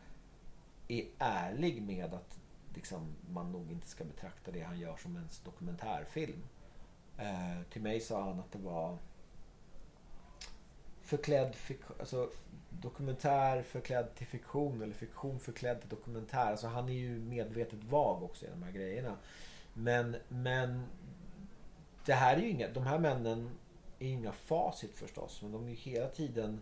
är 0.89 1.05
ärlig 1.19 1.83
med 1.83 2.15
att 2.15 2.39
liksom, 2.75 3.15
man 3.31 3.53
nog 3.53 3.73
inte 3.73 3.87
ska 3.87 4.05
betrakta 4.05 4.51
det 4.51 4.61
han 4.61 4.79
gör 4.79 4.97
som 4.97 5.17
en 5.17 5.29
dokumentärfilm. 5.45 6.43
Eh, 7.19 7.63
till 7.71 7.83
mig 7.83 8.01
sa 8.01 8.25
han 8.25 8.41
att 8.41 8.53
det 8.53 8.59
var 8.59 8.99
förklädd 11.07 11.55
fik- 11.55 12.01
alltså, 12.01 12.31
dokumentär 12.71 13.63
förklädd 13.63 14.15
till 14.15 14.27
fiktion 14.27 14.83
eller 14.83 14.95
fiktion 14.95 15.41
förklädd 15.41 15.81
till 15.81 15.89
dokumentär. 15.89 16.51
Alltså, 16.51 16.67
han 16.67 16.89
är 16.89 16.93
ju 16.93 17.19
medvetet 17.19 17.85
vag 17.85 18.23
också 18.23 18.47
i 18.47 18.49
de 18.49 18.63
här 18.63 18.73
grejerna. 18.73 19.17
Men, 19.75 20.17
men 20.29 20.87
det 22.05 22.13
här 22.15 22.37
är 22.37 22.41
ju 22.41 22.51
inga, 22.51 22.69
de 22.69 22.87
här 22.87 22.99
männen 22.99 23.51
är 23.99 24.07
ju 24.07 24.13
inga 24.13 24.33
facit 24.33 24.95
förstås. 24.95 25.43
Men 25.43 25.53
de 25.53 25.65
är 25.65 25.71
ju 25.71 25.75
hela 25.77 26.09
tiden 26.09 26.61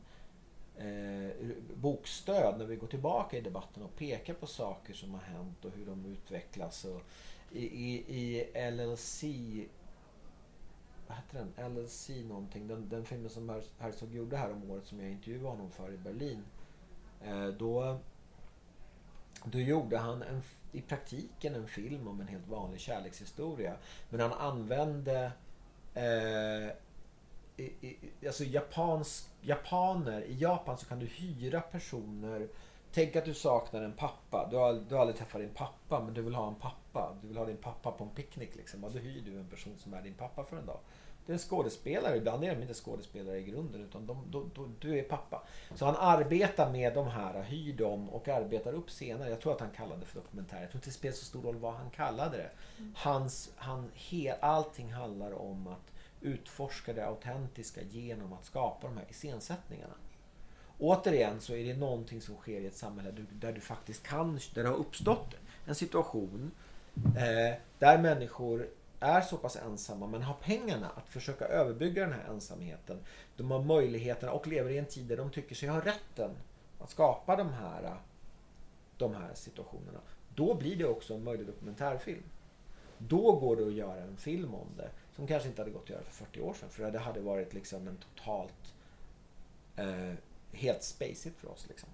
eh, 0.76 1.30
bokstöd 1.76 2.58
när 2.58 2.64
vi 2.64 2.76
går 2.76 2.86
tillbaka 2.86 3.36
i 3.36 3.40
debatten 3.40 3.82
och 3.82 3.96
pekar 3.96 4.34
på 4.34 4.46
saker 4.46 4.94
som 4.94 5.14
har 5.14 5.20
hänt 5.20 5.64
och 5.64 5.70
hur 5.76 5.86
de 5.86 6.06
utvecklas. 6.06 6.84
Och 6.84 7.02
i, 7.52 7.64
i, 7.64 8.04
I 8.08 8.70
LLC 8.70 9.24
vad 11.14 11.22
heter 11.22 11.62
den? 11.62 11.74
LLC 11.74 12.10
någonting. 12.28 12.68
Den, 12.68 12.88
den 12.88 13.04
filmen 13.04 13.30
som 13.30 13.62
Herzog 13.78 14.14
gjorde 14.14 14.36
här 14.36 14.52
om 14.52 14.70
året 14.70 14.86
som 14.86 15.00
jag 15.00 15.10
intervjuade 15.10 15.48
honom 15.48 15.70
för 15.70 15.92
i 15.92 15.96
Berlin. 15.96 16.44
Eh, 17.24 17.46
då, 17.46 17.98
då 19.44 19.58
gjorde 19.58 19.98
han 19.98 20.22
en, 20.22 20.42
i 20.72 20.80
praktiken 20.80 21.54
en 21.54 21.66
film 21.66 22.08
om 22.08 22.20
en 22.20 22.28
helt 22.28 22.48
vanlig 22.48 22.80
kärlekshistoria. 22.80 23.76
Men 24.10 24.20
han 24.20 24.32
använde 24.32 25.32
eh, 25.94 26.68
i, 27.56 27.72
i, 27.80 27.98
alltså 28.26 28.44
japansk, 28.44 29.28
japaner, 29.40 30.22
i 30.22 30.34
Japan 30.34 30.78
så 30.78 30.86
kan 30.86 30.98
du 30.98 31.06
hyra 31.06 31.60
personer 31.60 32.48
Tänk 32.94 33.16
att 33.16 33.24
du 33.24 33.34
saknar 33.34 33.82
en 33.82 33.92
pappa. 33.92 34.48
Du 34.50 34.56
har, 34.56 34.72
du 34.88 34.94
har 34.94 35.00
aldrig 35.00 35.18
träffat 35.18 35.40
din 35.40 35.54
pappa 35.54 36.00
men 36.00 36.14
du 36.14 36.22
vill 36.22 36.34
ha 36.34 36.48
en 36.48 36.54
pappa. 36.54 37.16
Du 37.22 37.28
vill 37.28 37.36
ha 37.36 37.44
din 37.44 37.56
pappa 37.56 37.92
på 37.92 38.04
en 38.04 38.10
picknick 38.10 38.56
liksom. 38.56 38.84
Och 38.84 38.92
då 38.92 38.98
hyr 38.98 39.22
du 39.22 39.38
en 39.38 39.48
person 39.48 39.78
som 39.78 39.94
är 39.94 40.02
din 40.02 40.14
pappa 40.14 40.44
för 40.44 40.56
en 40.56 40.66
dag. 40.66 40.78
Det 41.26 41.32
är 41.32 41.38
skådespelare. 41.38 42.16
Ibland 42.16 42.44
är 42.44 42.54
de 42.54 42.62
inte 42.62 42.74
skådespelare 42.74 43.38
i 43.38 43.42
grunden 43.42 43.80
utan 43.84 44.06
de, 44.06 44.24
då, 44.30 44.46
då, 44.54 44.68
du 44.80 44.98
är 44.98 45.02
pappa. 45.02 45.42
Så 45.74 45.84
han 45.84 45.96
arbetar 45.98 46.70
med 46.72 46.94
de 46.94 47.06
här, 47.08 47.42
hyr 47.42 47.72
dem 47.72 48.10
och 48.10 48.28
arbetar 48.28 48.72
upp 48.72 48.88
scener. 48.88 49.28
Jag 49.28 49.40
tror 49.40 49.52
att 49.52 49.60
han 49.60 49.70
kallade 49.70 50.00
det 50.00 50.06
för 50.06 50.20
dokumentär. 50.20 50.60
Jag 50.60 50.70
tror 50.70 50.78
inte 50.78 50.88
det 50.88 50.94
spelar 50.94 51.14
så 51.14 51.24
stor 51.24 51.42
roll 51.42 51.56
vad 51.56 51.74
han 51.74 51.90
kallade 51.90 52.36
det. 52.36 52.50
Hans, 52.94 53.50
han, 53.56 53.90
he, 53.94 54.36
allting 54.40 54.92
handlar 54.92 55.32
om 55.32 55.66
att 55.66 55.92
utforska 56.20 56.92
det 56.92 57.06
autentiska 57.06 57.80
genom 57.82 58.32
att 58.32 58.44
skapa 58.44 58.86
de 58.86 58.96
här 58.96 59.06
iscensättningarna. 59.10 59.94
Återigen 60.78 61.40
så 61.40 61.54
är 61.54 61.64
det 61.64 61.76
någonting 61.76 62.20
som 62.20 62.36
sker 62.36 62.60
i 62.60 62.66
ett 62.66 62.76
samhälle 62.76 63.10
du- 63.10 63.26
där 63.32 63.52
du 63.52 63.60
faktiskt 63.60 64.02
kan, 64.02 64.38
där 64.54 64.62
det 64.62 64.68
har 64.68 64.76
uppstått 64.76 65.34
en 65.66 65.74
situation 65.74 66.50
eh, 67.16 67.54
där 67.78 67.98
människor 67.98 68.68
är 69.04 69.20
så 69.20 69.36
pass 69.36 69.56
ensamma 69.56 70.06
men 70.06 70.22
har 70.22 70.34
pengarna 70.34 70.90
att 70.96 71.08
försöka 71.08 71.44
överbygga 71.44 72.02
den 72.02 72.12
här 72.12 72.24
ensamheten. 72.28 72.98
De 73.36 73.50
har 73.50 73.62
möjligheterna 73.62 74.32
och 74.32 74.46
lever 74.46 74.70
i 74.70 74.78
en 74.78 74.86
tid 74.86 75.04
där 75.04 75.16
de 75.16 75.30
tycker 75.30 75.54
sig 75.54 75.68
ha 75.68 75.80
rätten 75.80 76.30
att 76.80 76.90
skapa 76.90 77.36
de 77.36 77.48
här, 77.52 77.96
de 78.96 79.14
här 79.14 79.34
situationerna. 79.34 80.00
Då 80.34 80.54
blir 80.54 80.76
det 80.76 80.84
också 80.84 81.14
en 81.14 81.24
möjlig 81.24 81.46
dokumentärfilm. 81.46 82.22
Då 82.98 83.32
går 83.32 83.56
det 83.56 83.66
att 83.66 83.72
göra 83.72 84.00
en 84.02 84.16
film 84.16 84.54
om 84.54 84.66
det 84.76 84.90
som 85.16 85.26
kanske 85.26 85.48
inte 85.48 85.60
hade 85.62 85.70
gått 85.70 85.82
att 85.82 85.90
göra 85.90 86.02
för 86.02 86.24
40 86.24 86.40
år 86.40 86.54
sedan. 86.54 86.68
För 86.70 86.90
det 86.90 86.98
hade 86.98 87.20
varit 87.20 87.54
liksom 87.54 87.88
en 87.88 87.96
totalt 87.96 88.74
eh, 89.76 90.14
helt 90.52 90.82
spacigt 90.82 91.38
för 91.40 91.48
oss. 91.48 91.66
Liksom. 91.68 91.88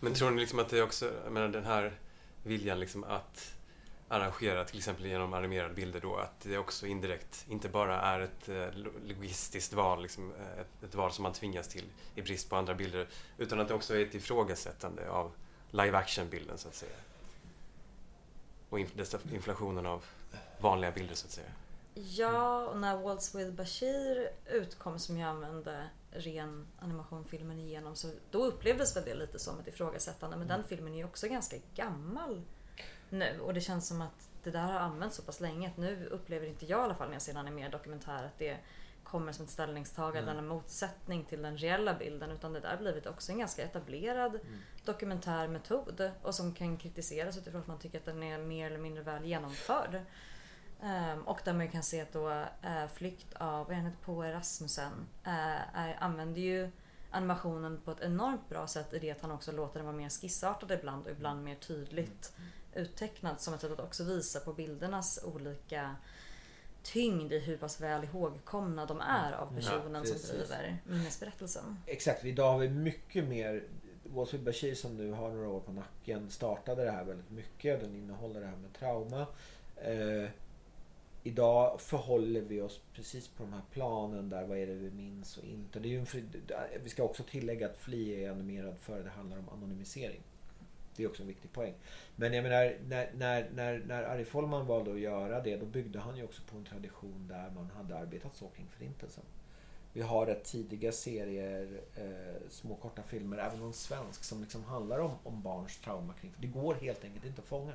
Men 0.00 0.14
tror 0.14 0.30
ni 0.30 0.40
liksom 0.40 0.58
att 0.58 0.68
det 0.68 0.78
är 0.78 0.82
också, 0.82 1.12
jag 1.24 1.32
menar 1.32 1.48
den 1.48 1.64
här 1.64 1.98
viljan 2.42 2.80
liksom 2.80 3.04
att 3.04 3.54
arrangera 4.10 4.64
till 4.64 4.78
exempel 4.78 5.06
genom 5.06 5.34
animerade 5.34 5.74
bilder 5.74 6.00
då, 6.00 6.16
att 6.16 6.40
det 6.40 6.58
också 6.58 6.86
indirekt 6.86 7.44
inte 7.48 7.68
bara 7.68 8.00
är 8.00 8.20
ett 8.20 8.48
eh, 8.48 8.72
lo- 8.72 8.92
logistiskt 9.06 9.72
val, 9.72 10.02
liksom, 10.02 10.32
eh, 10.34 10.60
ett, 10.60 10.82
ett 10.84 10.94
val 10.94 11.12
som 11.12 11.22
man 11.22 11.32
tvingas 11.32 11.68
till 11.68 11.84
i 12.14 12.22
brist 12.22 12.50
på 12.50 12.56
andra 12.56 12.74
bilder, 12.74 13.08
utan 13.38 13.60
att 13.60 13.68
det 13.68 13.74
också 13.74 13.96
är 13.96 14.06
ett 14.06 14.14
ifrågasättande 14.14 15.10
av 15.10 15.32
live 15.70 15.98
action-bilden 15.98 16.58
så 16.58 16.68
att 16.68 16.74
säga. 16.74 16.96
Och 18.70 18.78
inf- 18.78 19.34
inflationen 19.34 19.86
av 19.86 20.04
vanliga 20.60 20.90
bilder 20.90 21.14
så 21.14 21.26
att 21.26 21.32
säga. 21.32 21.50
Ja, 21.94 22.66
och 22.66 22.76
när 22.76 22.96
Waltz 22.96 23.34
with 23.34 23.50
Bashir 23.50 24.30
utkom 24.46 24.98
som 24.98 25.18
jag 25.18 25.28
använde 25.30 25.88
ren 26.12 26.66
animationfilmen 26.78 27.58
igenom 27.58 27.96
så 27.96 28.10
då 28.30 28.44
upplevdes 28.46 28.96
väl 28.96 29.04
det 29.04 29.14
lite 29.14 29.38
som 29.38 29.60
ett 29.60 29.66
ifrågasättande. 29.68 30.36
Men 30.36 30.48
den 30.48 30.64
filmen 30.64 30.92
är 30.92 30.98
ju 30.98 31.04
också 31.04 31.28
ganska 31.28 31.56
gammal 31.74 32.42
nu. 33.12 33.40
Och 33.40 33.54
det 33.54 33.60
känns 33.60 33.88
som 33.88 34.02
att 34.02 34.28
det 34.42 34.50
där 34.50 34.62
har 34.62 34.80
använts 34.80 35.16
så 35.16 35.22
pass 35.22 35.40
länge 35.40 35.68
att 35.68 35.76
nu 35.76 36.06
upplever 36.06 36.46
inte 36.46 36.66
jag 36.66 36.80
i 36.80 36.82
alla 36.82 36.94
fall 36.94 37.08
när 37.08 37.14
jag 37.14 37.22
ser 37.22 37.32
en 37.32 37.38
animerad 37.38 37.72
dokumentär 37.72 38.24
att 38.24 38.38
det 38.38 38.56
kommer 39.04 39.32
som 39.32 39.44
ett 39.44 39.50
ställningstagande 39.50 40.30
eller 40.30 40.42
motsättning 40.42 41.24
till 41.24 41.42
den 41.42 41.56
reella 41.56 41.94
bilden. 41.94 42.30
Utan 42.30 42.52
det 42.52 42.60
där 42.60 42.70
har 42.70 42.76
blivit 42.76 43.06
också 43.06 43.32
en 43.32 43.38
ganska 43.38 43.62
etablerad 43.62 44.40
dokumentär 44.84 45.48
metod 45.48 46.10
och 46.22 46.34
som 46.34 46.54
kan 46.54 46.76
kritiseras 46.76 47.38
utifrån 47.38 47.60
att 47.60 47.66
man 47.66 47.78
tycker 47.78 47.98
att 47.98 48.04
den 48.04 48.22
är 48.22 48.38
mer 48.38 48.66
eller 48.66 48.78
mindre 48.78 49.02
väl 49.02 49.24
genomförd. 49.24 50.02
Ehm, 50.82 51.22
och 51.22 51.40
där 51.44 51.52
man 51.52 51.68
kan 51.68 51.82
se 51.82 52.00
att 52.00 52.12
då 52.12 52.28
uh, 52.28 52.86
Flykt 52.94 53.34
av, 53.34 53.66
vad 53.66 53.76
heter 53.76 53.96
Poe 54.04 54.32
Rasmussen, 54.32 54.92
uh, 55.26 55.78
är, 55.78 55.96
använder 56.00 56.40
ju 56.40 56.70
animationen 57.10 57.80
på 57.84 57.90
ett 57.90 58.00
enormt 58.00 58.48
bra 58.48 58.66
sätt 58.66 58.92
i 58.92 58.98
det 58.98 59.10
att 59.10 59.20
han 59.20 59.30
också 59.30 59.52
låter 59.52 59.78
den 59.78 59.86
vara 59.86 59.96
mer 59.96 60.08
skissartad 60.08 60.70
ibland 60.70 61.06
och 61.06 61.12
ibland 61.12 61.44
mer 61.44 61.54
tydligt 61.54 62.32
uttecknad 62.74 63.40
som 63.40 63.54
ett 63.54 63.60
sätt 63.60 63.72
att 63.72 63.80
också 63.80 64.04
visa 64.04 64.40
på 64.40 64.52
bildernas 64.52 65.20
olika 65.24 65.96
tyngd 66.82 67.32
i 67.32 67.38
hur 67.38 67.56
pass 67.56 67.80
väl 67.80 68.04
ihågkomna 68.04 68.86
de 68.86 69.00
är 69.00 69.32
av 69.32 69.54
personen 69.54 70.06
som 70.06 70.14
precis. 70.14 70.30
driver 70.30 70.78
minnesberättelsen. 70.86 71.76
Exakt, 71.86 72.24
idag 72.24 72.52
har 72.52 72.58
vi 72.58 72.68
mycket 72.68 73.24
mer 73.24 73.64
Wasfid 74.04 74.42
Bashir 74.42 74.74
som 74.74 74.96
nu 74.96 75.12
har 75.12 75.30
några 75.30 75.48
år 75.48 75.60
på 75.60 75.72
nacken 75.72 76.30
startade 76.30 76.84
det 76.84 76.90
här 76.90 77.04
väldigt 77.04 77.30
mycket. 77.30 77.80
Den 77.80 77.94
innehåller 77.94 78.40
det 78.40 78.46
här 78.46 78.56
med 78.56 78.72
trauma. 78.72 79.26
Eh, 79.76 80.30
idag 81.22 81.80
förhåller 81.80 82.40
vi 82.40 82.60
oss 82.60 82.80
precis 82.94 83.28
på 83.28 83.42
de 83.42 83.52
här 83.52 83.62
planen 83.72 84.28
där 84.28 84.46
vad 84.46 84.58
är 84.58 84.66
det 84.66 84.74
vi 84.74 84.90
minns 84.90 85.36
och 85.36 85.44
inte. 85.44 85.78
Det 85.78 85.88
är 85.88 85.90
ju 85.90 85.98
en 85.98 86.06
fri, 86.06 86.24
vi 86.82 86.90
ska 86.90 87.02
också 87.02 87.22
tillägga 87.22 87.66
att 87.66 87.76
Fli 87.76 88.24
är 88.24 88.30
animerad 88.30 88.78
för 88.78 89.02
det 89.02 89.10
handlar 89.10 89.38
om 89.38 89.48
anonymisering. 89.48 90.22
Det 90.96 91.02
är 91.04 91.08
också 91.08 91.22
en 91.22 91.28
viktig 91.28 91.52
poäng. 91.52 91.74
Men 92.16 92.32
jag 92.32 92.42
menar, 92.42 92.76
när, 92.88 93.10
när, 93.14 93.50
när, 93.54 93.78
när 93.78 94.02
Ari 94.02 94.24
Folman 94.24 94.66
valde 94.66 94.92
att 94.92 95.00
göra 95.00 95.40
det, 95.40 95.56
då 95.56 95.66
byggde 95.66 95.98
han 95.98 96.16
ju 96.16 96.24
också 96.24 96.42
på 96.50 96.56
en 96.56 96.64
tradition 96.64 97.28
där 97.28 97.50
man 97.50 97.70
hade 97.70 97.96
arbetat 97.96 98.36
så 98.36 98.48
kring 98.48 98.66
Förintelsen. 98.78 99.24
Vi 99.92 100.00
har 100.00 100.26
rätt 100.26 100.44
tidiga 100.44 100.92
serier, 100.92 101.80
eh, 101.96 102.48
små 102.48 102.74
korta 102.74 103.02
filmer, 103.02 103.38
även 103.38 103.60
någon 103.60 103.72
svensk, 103.72 104.24
som 104.24 104.40
liksom 104.40 104.64
handlar 104.64 104.98
om, 104.98 105.10
om 105.22 105.42
barns 105.42 105.78
trauma 105.78 106.14
kring 106.20 106.32
Det 106.40 106.46
går 106.46 106.74
helt 106.74 107.04
enkelt 107.04 107.24
inte 107.24 107.40
att 107.40 107.48
fånga. 107.48 107.72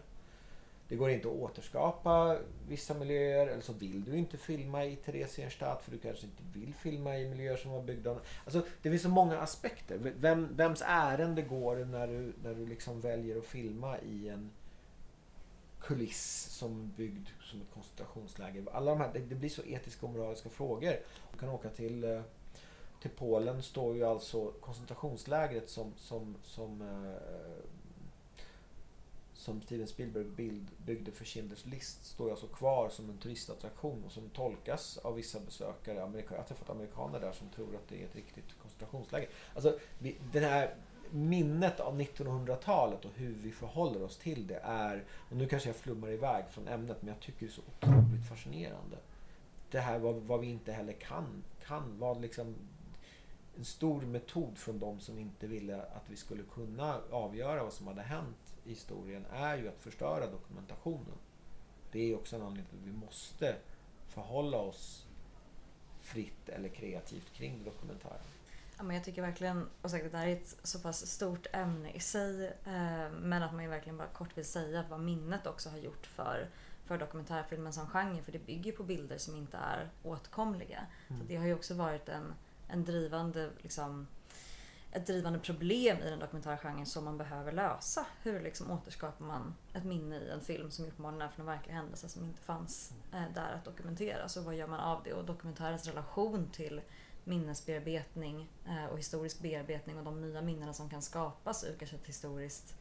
Det 0.88 0.95
går 0.95 1.09
inte 1.09 1.27
att 1.27 1.33
återskapa 1.33 2.38
vissa 2.67 2.93
miljöer 2.93 3.47
eller 3.47 3.61
så 3.61 3.73
vill 3.73 4.03
du 4.03 4.17
inte 4.17 4.38
filma 4.38 4.86
i 4.86 4.95
Theresienstadt 4.95 5.83
för 5.83 5.91
du 5.91 5.97
kanske 5.97 6.25
inte 6.25 6.43
vill 6.59 6.73
filma 6.73 7.17
i 7.17 7.29
miljöer 7.29 7.57
som 7.57 7.71
var 7.71 7.81
byggda 7.81 8.19
Alltså 8.45 8.65
det 8.81 8.89
finns 8.89 9.01
så 9.01 9.09
många 9.09 9.39
aspekter. 9.39 10.13
Vem, 10.17 10.55
vems 10.55 10.83
ärende 10.86 11.41
går 11.41 11.75
när 11.75 12.07
du, 12.07 12.33
när 12.43 12.55
du 12.55 12.65
liksom 12.65 13.01
väljer 13.01 13.38
att 13.38 13.45
filma 13.45 13.99
i 13.99 14.29
en 14.29 14.51
kuliss 15.79 16.47
som 16.49 16.91
byggd 16.97 17.27
som 17.41 17.61
ett 17.61 17.73
koncentrationsläger. 17.73 18.65
Alla 18.71 18.91
de 18.91 19.01
här, 19.01 19.13
det, 19.13 19.19
det 19.19 19.36
blir 19.36 19.49
så 19.49 19.63
etiska 19.63 20.05
och 20.05 20.11
moraliska 20.11 20.49
frågor. 20.49 20.95
Du 21.31 21.39
kan 21.39 21.49
åka 21.49 21.69
till, 21.69 22.03
eh, 22.03 22.21
till 23.01 23.11
Polen 23.11 23.63
står 23.63 23.95
ju 23.95 24.03
alltså 24.03 24.51
koncentrationslägret 24.51 25.69
som, 25.69 25.93
som, 25.97 26.36
som 26.43 26.81
eh, 26.81 27.65
som 29.45 29.61
Steven 29.61 29.87
Spielberg 29.87 30.23
bild, 30.23 30.67
byggde 30.85 31.11
för 31.11 31.25
Schindler's 31.25 31.69
list 31.69 32.05
står 32.05 32.31
alltså 32.31 32.47
kvar 32.47 32.89
som 32.89 33.09
en 33.09 33.17
turistattraktion 33.17 34.03
och 34.05 34.11
som 34.11 34.29
tolkas 34.29 34.97
av 34.97 35.15
vissa 35.15 35.39
besökare. 35.39 36.03
Amerika, 36.03 36.27
jag 36.31 36.37
har 36.37 36.47
träffat 36.47 36.69
amerikaner 36.69 37.19
där 37.19 37.31
som 37.31 37.49
tror 37.49 37.75
att 37.75 37.87
det 37.87 38.01
är 38.01 38.05
ett 38.05 38.15
riktigt 38.15 38.59
koncentrationsläger. 38.61 39.29
Alltså, 39.53 39.79
vi, 39.99 40.17
den 40.33 40.43
här 40.43 40.75
minnet 41.09 41.79
av 41.79 42.01
1900-talet 42.01 43.05
och 43.05 43.11
hur 43.15 43.33
vi 43.33 43.51
förhåller 43.51 44.03
oss 44.03 44.17
till 44.17 44.47
det 44.47 44.59
är, 44.63 45.03
och 45.29 45.37
nu 45.37 45.47
kanske 45.47 45.69
jag 45.69 45.75
flummar 45.75 46.09
iväg 46.11 46.45
från 46.49 46.67
ämnet, 46.67 46.97
men 47.01 47.07
jag 47.07 47.19
tycker 47.19 47.39
det 47.39 47.45
är 47.45 47.51
så 47.51 47.61
otroligt 47.61 48.29
fascinerande. 48.29 48.97
Det 49.71 49.79
här 49.79 49.99
vad, 49.99 50.15
vad 50.15 50.39
vi 50.39 50.47
inte 50.47 50.71
heller 50.71 50.93
kan, 50.93 51.43
kan 51.65 51.99
vad 51.99 52.21
liksom 52.21 52.55
en 53.57 53.65
stor 53.65 54.01
metod 54.01 54.57
från 54.57 54.79
de 54.79 54.99
som 54.99 55.19
inte 55.19 55.47
ville 55.47 55.81
att 55.81 56.09
vi 56.09 56.15
skulle 56.15 56.43
kunna 56.43 57.01
avgöra 57.11 57.63
vad 57.63 57.73
som 57.73 57.87
hade 57.87 58.01
hänt 58.01 58.44
historien 58.66 59.26
är 59.32 59.57
ju 59.57 59.68
att 59.68 59.80
förstöra 59.80 60.28
dokumentationen. 60.28 61.18
Det 61.91 62.11
är 62.11 62.16
också 62.16 62.36
en 62.36 62.41
anledning 62.41 62.66
till 62.66 62.80
att 62.80 62.86
vi 62.86 63.05
måste 63.05 63.55
förhålla 64.07 64.57
oss 64.57 65.05
fritt 66.01 66.49
eller 66.49 66.70
kreativt 66.70 67.34
kring 67.34 67.63
dokumentären. 67.63 68.26
Ja, 68.78 68.84
men 68.84 68.95
jag 68.95 69.05
tycker 69.05 69.22
verkligen, 69.22 69.70
och 69.82 69.93
att 69.93 70.11
det 70.11 70.18
här 70.18 70.28
är 70.28 70.36
ett 70.36 70.57
så 70.63 70.80
pass 70.80 71.07
stort 71.07 71.47
ämne 71.53 71.91
i 71.91 71.99
sig, 71.99 72.45
eh, 72.47 73.09
men 73.11 73.43
att 73.43 73.53
man 73.53 73.63
ju 73.63 73.70
verkligen 73.70 73.97
bara 73.97 74.07
kort 74.07 74.38
vill 74.38 74.45
säga 74.45 74.86
vad 74.89 74.99
minnet 74.99 75.47
också 75.47 75.70
har 75.70 75.78
gjort 75.78 76.05
för, 76.05 76.49
för 76.86 76.97
dokumentärfilmen 76.97 77.74
som 77.74 77.88
genre, 77.88 78.22
för 78.22 78.32
det 78.32 78.45
bygger 78.45 78.72
på 78.72 78.84
bilder 78.84 79.18
som 79.18 79.36
inte 79.36 79.57
är 79.57 79.89
åtkomliga. 80.03 80.86
Mm. 81.07 81.22
Så 81.22 81.28
det 81.28 81.36
har 81.36 81.45
ju 81.45 81.53
också 81.53 81.74
varit 81.74 82.09
en, 82.09 82.34
en 82.68 82.86
drivande 82.86 83.49
liksom, 83.61 84.07
ett 84.95 85.07
drivande 85.07 85.39
problem 85.39 85.97
i 85.97 86.09
den 86.09 86.19
dokumentärgenren 86.19 86.85
som 86.85 87.05
man 87.05 87.17
behöver 87.17 87.51
lösa. 87.51 88.05
Hur 88.23 88.39
liksom 88.39 88.71
återskapar 88.71 89.25
man 89.25 89.55
ett 89.73 89.83
minne 89.83 90.15
i 90.15 90.29
en 90.29 90.41
film 90.41 90.71
som 90.71 90.85
uppenbarligen 90.85 91.21
är 91.21 91.27
från 91.29 91.47
en 91.47 91.53
verklig 91.55 91.73
händelse 91.73 92.09
som 92.09 92.23
inte 92.23 92.41
fanns 92.41 92.93
eh, 93.13 93.33
där 93.33 93.53
att 93.53 93.65
dokumentera. 93.65 94.29
Så 94.29 94.41
vad 94.41 94.55
gör 94.55 94.67
man 94.67 94.79
av 94.79 95.03
det? 95.03 95.13
Och 95.13 95.25
dokumentärens 95.25 95.87
relation 95.87 96.49
till 96.51 96.81
minnesbearbetning 97.23 98.49
eh, 98.65 98.85
och 98.85 98.97
historisk 98.97 99.41
bearbetning 99.41 99.97
och 99.97 100.03
de 100.03 100.21
nya 100.21 100.41
minnena 100.41 100.73
som 100.73 100.89
kan 100.89 101.01
skapas 101.01 101.63
ur 101.63 101.75
kanske 101.77 101.95
ett 101.95 102.07
historiskt 102.07 102.75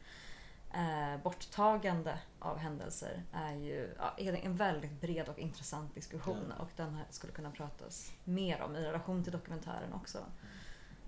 eh, 0.73 1.21
borttagande 1.23 2.19
av 2.39 2.57
händelser 2.57 3.23
är 3.33 3.55
ju 3.55 3.89
ja, 3.97 4.13
en 4.17 4.55
väldigt 4.55 5.01
bred 5.01 5.29
och 5.29 5.39
intressant 5.39 5.95
diskussion 5.95 6.53
ja. 6.57 6.63
och 6.63 6.69
den 6.75 6.99
skulle 7.09 7.33
kunna 7.33 7.51
pratas 7.51 8.11
mer 8.23 8.61
om 8.61 8.75
i 8.75 8.81
relation 8.81 9.23
till 9.23 9.33
dokumentären 9.33 9.93
också. 9.93 10.19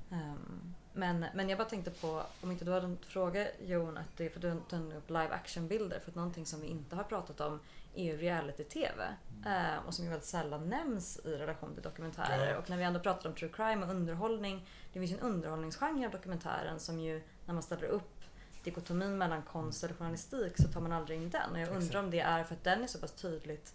Um, 0.09 0.75
men, 0.97 1.25
men 1.33 1.49
jag 1.49 1.57
bara 1.57 1.69
tänkte 1.69 1.91
på, 1.91 2.23
om 2.41 2.51
inte 2.51 2.65
du 2.65 2.71
hade 2.71 2.85
en 2.85 2.97
fråga 3.07 3.47
Jon, 3.65 3.97
att 3.97 4.17
det, 4.17 4.29
för 4.29 4.39
du 4.39 4.61
tog 4.69 4.93
upp 4.93 5.09
live 5.09 5.29
action-bilder. 5.29 5.99
För 5.99 6.11
att 6.11 6.15
någonting 6.15 6.45
som 6.45 6.61
vi 6.61 6.67
inte 6.67 6.95
har 6.95 7.03
pratat 7.03 7.41
om 7.41 7.59
är 7.95 8.03
ju 8.03 8.17
reality-tv. 8.17 9.07
Mm. 9.45 9.65
Eh, 9.65 9.85
och 9.87 9.93
som 9.93 10.05
ju 10.05 10.09
väldigt 10.09 10.27
sällan 10.27 10.69
nämns 10.69 11.19
i 11.25 11.29
relation 11.29 11.73
till 11.73 11.83
dokumentärer. 11.83 12.51
Ja. 12.51 12.57
Och 12.57 12.69
när 12.69 12.77
vi 12.77 12.83
ändå 12.83 12.99
pratar 12.99 13.29
om 13.29 13.35
true 13.35 13.49
crime 13.53 13.85
och 13.85 13.91
underhållning. 13.91 14.67
Det 14.93 14.99
finns 14.99 15.11
ju 15.11 15.15
en 15.15 15.21
underhållningsgenre 15.21 16.05
av 16.05 16.11
dokumentären 16.11 16.79
som 16.79 16.99
ju, 16.99 17.21
när 17.45 17.53
man 17.53 17.63
ställer 17.63 17.87
upp 17.87 18.23
dikotomin 18.63 19.17
mellan 19.17 19.41
konst 19.41 19.83
och 19.83 19.97
journalistik 19.97 20.53
så 20.57 20.67
tar 20.67 20.81
man 20.81 20.91
aldrig 20.91 21.21
in 21.21 21.29
den. 21.29 21.51
Och 21.51 21.59
jag 21.59 21.69
undrar 21.69 21.99
om 21.99 22.11
det 22.11 22.19
är 22.19 22.43
för 22.43 22.55
att 22.55 22.63
den 22.63 22.83
är 22.83 22.87
så 22.87 22.99
pass 22.99 23.11
tydligt 23.11 23.73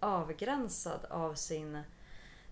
avgränsad 0.00 1.04
av 1.10 1.34
sin 1.34 1.82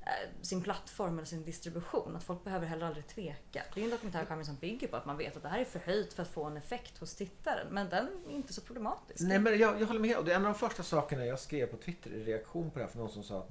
Eh, 0.07 0.43
sin 0.43 0.63
plattform 0.63 1.19
eller 1.19 1.27
sin 1.27 1.45
distribution. 1.45 2.17
Att 2.17 2.25
folk 2.25 2.45
behöver 2.45 2.67
heller 2.67 2.87
aldrig 2.87 3.07
tveka. 3.07 3.63
Det 3.75 3.81
är 3.81 3.85
en 3.85 3.91
dokumentärgenre 3.91 4.45
som 4.45 4.57
bygger 4.57 4.89
på 4.89 4.97
att 4.97 5.07
man 5.07 5.17
vet 5.17 5.37
att 5.37 5.43
det 5.43 5.49
här 5.49 5.59
är 5.59 5.65
förhöjt 5.65 6.13
för 6.13 6.23
att 6.23 6.29
få 6.29 6.45
en 6.45 6.57
effekt 6.57 6.99
hos 6.99 7.15
tittaren. 7.15 7.67
Men 7.71 7.89
den 7.89 8.09
är 8.29 8.35
inte 8.35 8.53
så 8.53 8.61
problematisk. 8.61 9.21
Nej 9.21 9.39
men 9.39 9.59
jag, 9.59 9.81
jag 9.81 9.87
håller 9.87 10.01
med. 10.01 10.17
Och 10.17 10.25
det 10.25 10.33
är 10.33 10.37
en 10.37 10.47
av 10.47 10.53
de 10.53 10.59
första 10.59 10.83
sakerna 10.83 11.27
jag 11.27 11.39
skrev 11.39 11.67
på 11.67 11.77
Twitter 11.77 12.11
i 12.11 12.25
reaktion 12.25 12.71
på 12.71 12.79
det 12.79 12.85
här 12.85 12.91
för 12.91 12.99
någon 12.99 13.11
som 13.11 13.23
sa 13.23 13.39
att 13.39 13.49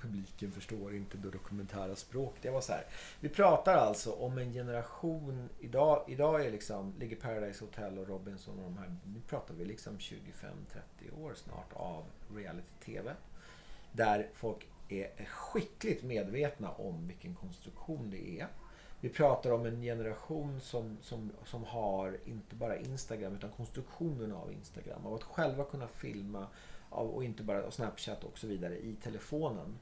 publiken 0.00 0.52
förstår 0.52 0.94
inte 0.94 1.16
det 1.16 1.30
dokumentära 1.30 1.96
språk. 1.96 2.34
Det 2.42 2.50
var 2.50 2.60
så 2.60 2.72
här. 2.72 2.84
Vi 3.20 3.28
pratar 3.28 3.74
alltså 3.74 4.12
om 4.12 4.38
en 4.38 4.52
generation. 4.52 5.48
Idag, 5.60 6.04
idag 6.08 6.46
är 6.46 6.50
liksom, 6.50 6.94
ligger 6.98 7.16
Paradise 7.16 7.64
Hotel 7.64 7.98
och 7.98 8.08
Robinson 8.08 8.58
och 8.58 8.64
de 8.64 8.78
här. 8.78 8.96
Nu 9.04 9.20
pratar 9.28 9.54
vi 9.54 9.64
liksom 9.64 9.98
25-30 9.98 10.22
år 11.22 11.34
snart 11.34 11.72
av 11.72 12.04
reality-tv. 12.34 13.14
Där 13.92 14.28
folk 14.34 14.66
är 14.88 15.24
skickligt 15.24 16.02
medvetna 16.02 16.70
om 16.70 17.06
vilken 17.06 17.34
konstruktion 17.34 18.10
det 18.10 18.40
är. 18.40 18.48
Vi 19.00 19.08
pratar 19.08 19.50
om 19.50 19.66
en 19.66 19.82
generation 19.82 20.60
som, 20.60 20.96
som, 21.00 21.32
som 21.44 21.64
har 21.64 22.18
inte 22.24 22.54
bara 22.54 22.76
Instagram 22.76 23.34
utan 23.34 23.50
konstruktionen 23.50 24.32
av 24.32 24.52
Instagram. 24.52 25.06
Av 25.06 25.14
att 25.14 25.22
själva 25.22 25.64
kunna 25.64 25.88
filma 25.88 26.46
av, 26.90 27.10
och 27.10 27.24
inte 27.24 27.42
bara 27.42 27.64
och 27.64 27.74
Snapchat 27.74 28.24
och 28.24 28.38
så 28.38 28.46
vidare 28.46 28.78
i 28.78 28.96
telefonen. 29.02 29.78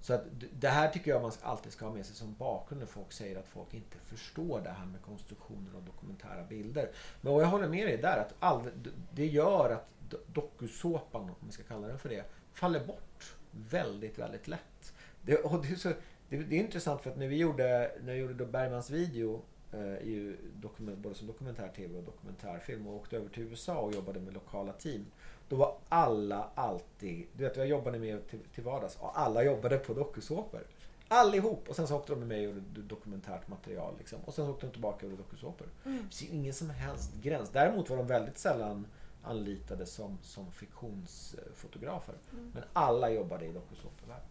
Så 0.00 0.14
att 0.14 0.24
det 0.52 0.68
här 0.68 0.88
tycker 0.88 1.10
jag 1.10 1.22
man 1.22 1.32
alltid 1.42 1.72
ska 1.72 1.86
ha 1.86 1.92
med 1.92 2.06
sig 2.06 2.16
som 2.16 2.34
bakgrund 2.34 2.80
när 2.80 2.86
folk 2.86 3.12
säger 3.12 3.38
att 3.38 3.46
folk 3.46 3.74
inte 3.74 3.98
förstår 3.98 4.60
det 4.60 4.70
här 4.70 4.86
med 4.86 5.02
konstruktionen 5.02 5.76
av 5.76 5.84
dokumentära 5.84 6.44
bilder. 6.44 6.90
Men 7.20 7.32
vad 7.32 7.42
jag 7.42 7.48
håller 7.48 7.68
med 7.68 7.86
dig 7.86 7.96
där 7.96 8.18
att 8.18 8.34
all, 8.38 8.70
det 9.12 9.26
gör 9.26 9.70
att 9.70 10.14
dokusåpan, 10.26 11.22
om 11.22 11.34
vi 11.46 11.52
ska 11.52 11.62
kalla 11.62 11.86
den 11.86 11.98
för 11.98 12.08
det, 12.08 12.24
faller 12.52 12.86
bort 12.86 13.36
väldigt, 13.70 14.18
väldigt 14.18 14.48
lätt. 14.48 14.94
Det, 15.22 15.36
och 15.36 15.62
det, 15.62 15.68
är 15.68 15.76
så, 15.76 15.88
det, 16.28 16.36
det, 16.36 16.56
är 16.56 16.60
intressant 16.60 17.02
för 17.02 17.10
att 17.10 17.16
när 17.16 17.28
vi 17.28 17.36
gjorde, 17.36 17.92
när 18.02 18.12
vi 18.12 18.18
gjorde 18.18 18.46
Bergmans 18.46 18.90
video 18.90 19.42
eh, 19.72 20.32
dokument, 20.54 20.98
både 20.98 21.14
som 21.14 21.26
dokumentär-tv 21.26 21.98
och 21.98 22.04
dokumentärfilm 22.04 22.86
och 22.86 22.94
åkte 22.94 23.16
över 23.16 23.28
till 23.28 23.42
USA 23.42 23.78
och 23.78 23.94
jobbade 23.94 24.20
med 24.20 24.34
lokala 24.34 24.72
team. 24.72 25.06
Då 25.48 25.56
var 25.56 25.76
alla 25.88 26.48
alltid, 26.54 27.26
du 27.36 27.44
vet 27.44 27.56
jag 27.56 27.66
jobbade 27.66 27.98
med 27.98 28.28
till, 28.28 28.40
till 28.54 28.64
vardags 28.64 28.96
och 28.96 29.20
alla 29.20 29.44
jobbade 29.44 29.78
på 29.78 29.94
dokusåpor. 29.94 30.66
Allihop! 31.08 31.68
Och 31.68 31.76
sen 31.76 31.88
så 31.88 31.96
åkte 31.96 32.12
de 32.12 32.18
med 32.18 32.28
mig 32.28 32.48
och 32.48 32.54
gjorde 32.54 32.82
dokumentärt 32.82 33.48
material. 33.48 33.94
Liksom. 33.98 34.18
Och 34.24 34.34
sen 34.34 34.46
så 34.46 34.52
åkte 34.52 34.66
de 34.66 34.72
tillbaka 34.72 35.06
och 35.06 35.10
gjorde 35.10 35.22
dokusåpor. 35.22 35.66
Mm. 35.84 35.98
Finns 35.98 36.22
ingen 36.22 36.54
som 36.54 36.70
helst 36.70 37.10
gräns. 37.22 37.50
Däremot 37.50 37.90
var 37.90 37.96
de 37.96 38.06
väldigt 38.06 38.38
sällan 38.38 38.86
anlitade 39.26 39.86
som, 39.86 40.18
som 40.22 40.52
fiktionsfotografer. 40.52 42.14
Mm. 42.32 42.50
Men 42.54 42.62
alla 42.72 43.10
jobbade 43.10 43.46
i 43.46 43.52
dokusåpavärlden. 43.52 44.28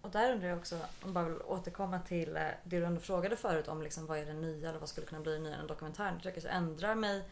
Och 0.00 0.10
där 0.10 0.32
undrar 0.32 0.48
jag 0.48 0.58
också, 0.58 0.78
om 1.02 1.12
bara 1.12 1.24
vill 1.24 1.42
återkomma 1.42 2.00
till 2.00 2.36
eh, 2.36 2.42
det 2.64 2.80
du 2.80 2.84
ändå 2.84 3.00
frågade 3.00 3.36
förut 3.36 3.68
om 3.68 3.82
liksom, 3.82 4.06
vad 4.06 4.18
är 4.18 4.26
det 4.26 4.32
nya 4.32 4.68
eller 4.68 4.78
vad 4.78 4.88
skulle 4.88 5.06
kunna 5.06 5.20
bli 5.20 5.32
det 5.32 5.38
nya 5.38 5.56
i 5.56 5.60
en 5.60 5.66
dokumentär. 5.66 6.12
Jag 6.22 6.34
tycker 6.34 6.48
jag 6.48 6.56
ändrar 6.56 6.94
mig 6.94 7.22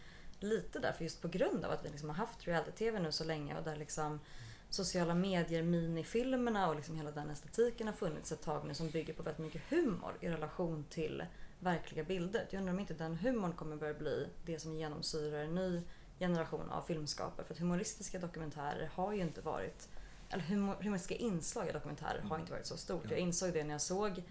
lite 0.40 0.78
där, 0.78 0.92
för 0.92 1.04
just 1.04 1.22
på 1.22 1.28
grund 1.28 1.64
av 1.64 1.70
att 1.70 1.84
vi 1.84 1.88
liksom 1.88 2.08
har 2.08 2.16
haft 2.16 2.46
reality-tv 2.46 2.98
nu 2.98 3.12
så 3.12 3.24
länge 3.24 3.58
och 3.58 3.64
där 3.64 3.76
liksom 3.76 4.20
sociala 4.68 5.14
medier, 5.14 5.62
minifilmerna 5.62 6.68
och 6.68 6.76
liksom 6.76 6.96
hela 6.96 7.10
den 7.10 7.30
estetiken 7.30 7.86
har 7.86 7.94
funnits 7.94 8.32
ett 8.32 8.42
tag 8.42 8.66
nu 8.66 8.74
som 8.74 8.90
bygger 8.90 9.14
på 9.14 9.22
väldigt 9.22 9.44
mycket 9.44 9.62
humor 9.70 10.12
i 10.20 10.28
relation 10.28 10.84
till 10.90 11.24
verkliga 11.58 12.04
bilder. 12.04 12.46
Jag 12.50 12.58
undrar 12.58 12.74
om 12.74 12.80
inte 12.80 12.94
den 12.94 13.16
humorn 13.16 13.52
kommer 13.52 13.76
börja 13.76 13.94
bli 13.94 14.26
det 14.46 14.58
som 14.58 14.74
genomsyrar 14.74 15.38
en 15.38 15.54
ny 15.54 15.82
generation 16.28 16.70
av 16.70 16.82
filmskapare. 16.82 17.46
För 17.46 17.54
att 17.54 17.60
humoristiska 17.60 18.18
dokumentärer 18.18 18.90
har 18.94 19.12
ju 19.12 19.20
inte 19.20 19.40
varit, 19.40 19.88
eller 20.30 20.42
humor, 20.42 20.76
humoristiska 20.80 21.14
inslag 21.14 21.68
i 21.68 21.72
dokumentärer 21.72 22.18
mm. 22.18 22.30
har 22.30 22.38
inte 22.38 22.52
varit 22.52 22.66
så 22.66 22.76
stort. 22.76 23.10
Jag 23.10 23.18
insåg 23.18 23.52
det 23.52 23.64
när 23.64 23.74
jag 23.74 23.80
såg 23.80 24.10
mm. 24.10 24.22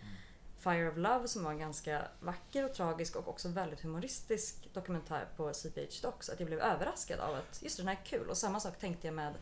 Fire 0.63 0.89
of 0.89 0.97
Love 0.97 1.27
som 1.27 1.43
var 1.43 1.51
en 1.51 1.59
ganska 1.59 2.01
vacker 2.19 2.65
och 2.65 2.73
tragisk 2.73 3.15
och 3.15 3.27
också 3.27 3.49
väldigt 3.49 3.81
humoristisk 3.81 4.73
dokumentär 4.73 5.27
på 5.37 5.53
CPH 5.53 6.01
Docs. 6.01 6.29
Att 6.29 6.39
jag 6.39 6.47
blev 6.47 6.59
överraskad 6.59 7.19
av 7.19 7.35
att 7.35 7.61
just 7.63 7.77
den 7.77 7.87
här 7.87 7.95
är 7.95 8.05
kul. 8.05 8.29
Och 8.29 8.37
samma 8.37 8.59
sak 8.59 8.79
tänkte 8.79 9.07
jag 9.07 9.13
med 9.13 9.33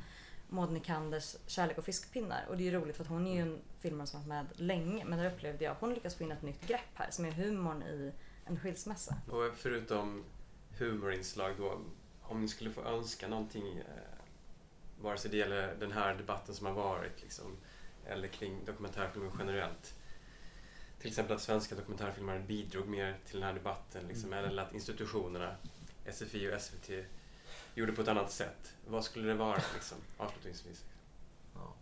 Maud 0.49 0.71
Nikanders 0.71 1.35
Kärlek 1.47 1.77
och 1.77 1.85
fiskpinnar. 1.85 2.45
Och 2.49 2.57
det 2.57 2.63
är 2.63 2.71
ju 2.71 2.79
roligt 2.79 2.95
för 2.95 3.03
att 3.03 3.09
hon 3.09 3.27
är 3.27 3.35
ju 3.35 3.41
en 3.41 3.61
filmare 3.79 4.07
som 4.07 4.21
har 4.21 4.27
varit 4.27 4.47
med 4.49 4.59
länge. 4.67 5.05
Men 5.05 5.19
där 5.19 5.31
upplevde 5.31 5.63
jag 5.63 5.71
att 5.71 5.79
hon 5.79 5.93
lyckas 5.93 6.15
få 6.15 6.23
in 6.23 6.31
ett 6.31 6.41
nytt 6.41 6.67
grepp 6.67 6.93
här 6.93 7.11
som 7.11 7.25
är 7.25 7.31
humorn 7.31 7.83
i 7.83 8.11
en 8.45 8.59
skilsmässa. 8.59 9.15
Och 9.31 9.55
förutom 9.55 10.23
humorinslag 10.77 11.53
då 11.57 11.81
om 12.31 12.41
ni 12.41 12.47
skulle 12.47 12.69
få 12.71 12.81
önska 12.81 13.27
någonting, 13.27 13.77
eh, 13.77 13.83
vare 15.01 15.17
sig 15.17 15.31
det 15.31 15.37
gäller 15.37 15.75
den 15.79 15.91
här 15.91 16.15
debatten 16.15 16.55
som 16.55 16.65
har 16.67 16.73
varit 16.73 17.21
liksom, 17.21 17.57
eller 18.07 18.27
kring 18.27 18.65
dokumentärfilmer 18.65 19.31
generellt. 19.39 19.93
Till 20.99 21.07
exempel 21.09 21.35
att 21.35 21.41
svenska 21.41 21.75
dokumentärfilmare 21.75 22.39
bidrog 22.39 22.87
mer 22.87 23.17
till 23.25 23.39
den 23.39 23.47
här 23.47 23.53
debatten 23.53 24.05
liksom, 24.07 24.33
Mm. 24.33 24.45
eller 24.45 24.63
att 24.63 24.73
institutionerna, 24.73 25.55
SFI 26.05 26.49
och 26.55 26.61
SVT, 26.61 27.05
gjorde 27.75 27.91
på 27.91 28.01
ett 28.01 28.07
annat 28.07 28.31
sätt. 28.31 28.73
Vad 28.87 29.03
skulle 29.05 29.27
det 29.27 29.33
vara 29.33 29.61
liksom, 29.73 29.97
avslutningsvis? 30.17 30.83
Ja. 31.55 31.73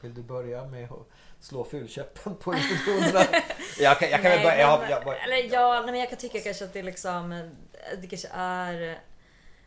Vill 0.00 0.14
du 0.14 0.22
börja 0.22 0.64
med 0.66 0.92
att 0.92 1.06
slå 1.40 1.64
fulkäppen 1.64 2.36
på 2.36 2.54
institutionerna? 2.56 3.24
jag 3.78 3.98
kan, 3.98 4.10
jag 4.10 4.22
kan 4.22 4.30
väl 4.30 4.40
Nej, 4.40 4.44
börja. 4.44 4.58
Jag, 4.60 4.80
men- 4.80 4.90
jag, 4.90 5.06
jag, 5.06 5.24
eller 5.24 5.52
ja, 5.54 5.80
nej, 5.82 5.90
men 5.90 6.00
jag 6.00 6.08
kan 6.08 6.18
tycka 6.18 6.40
kanske 6.40 6.64
att 6.64 6.72
det 6.72 6.82
liksom 6.82 7.50
Det 8.02 8.06
kanske 8.06 8.28
är 8.32 8.98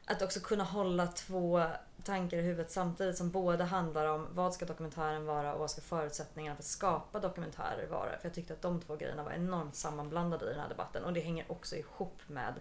Att 0.05 0.21
också 0.21 0.39
kunna 0.39 0.63
hålla 0.63 1.07
två 1.07 1.63
tankar 2.03 2.37
i 2.37 2.41
huvudet 2.41 2.71
samtidigt 2.71 3.17
som 3.17 3.29
båda 3.29 3.63
handlar 3.65 4.05
om 4.05 4.27
vad 4.31 4.53
ska 4.53 4.65
dokumentären 4.65 5.25
vara 5.25 5.53
och 5.53 5.59
vad 5.59 5.71
ska 5.71 5.81
förutsättningarna 5.81 6.55
för 6.55 6.61
att 6.61 6.67
skapa 6.67 7.19
dokumentärer 7.19 7.87
vara. 7.87 8.09
För 8.17 8.27
jag 8.27 8.33
tyckte 8.33 8.53
att 8.53 8.61
de 8.61 8.81
två 8.81 8.95
grejerna 8.95 9.23
var 9.23 9.31
enormt 9.31 9.75
sammanblandade 9.75 10.45
i 10.45 10.49
den 10.49 10.59
här 10.59 10.69
debatten 10.69 11.03
och 11.03 11.13
det 11.13 11.19
hänger 11.19 11.51
också 11.51 11.75
ihop 11.75 12.21
med 12.27 12.53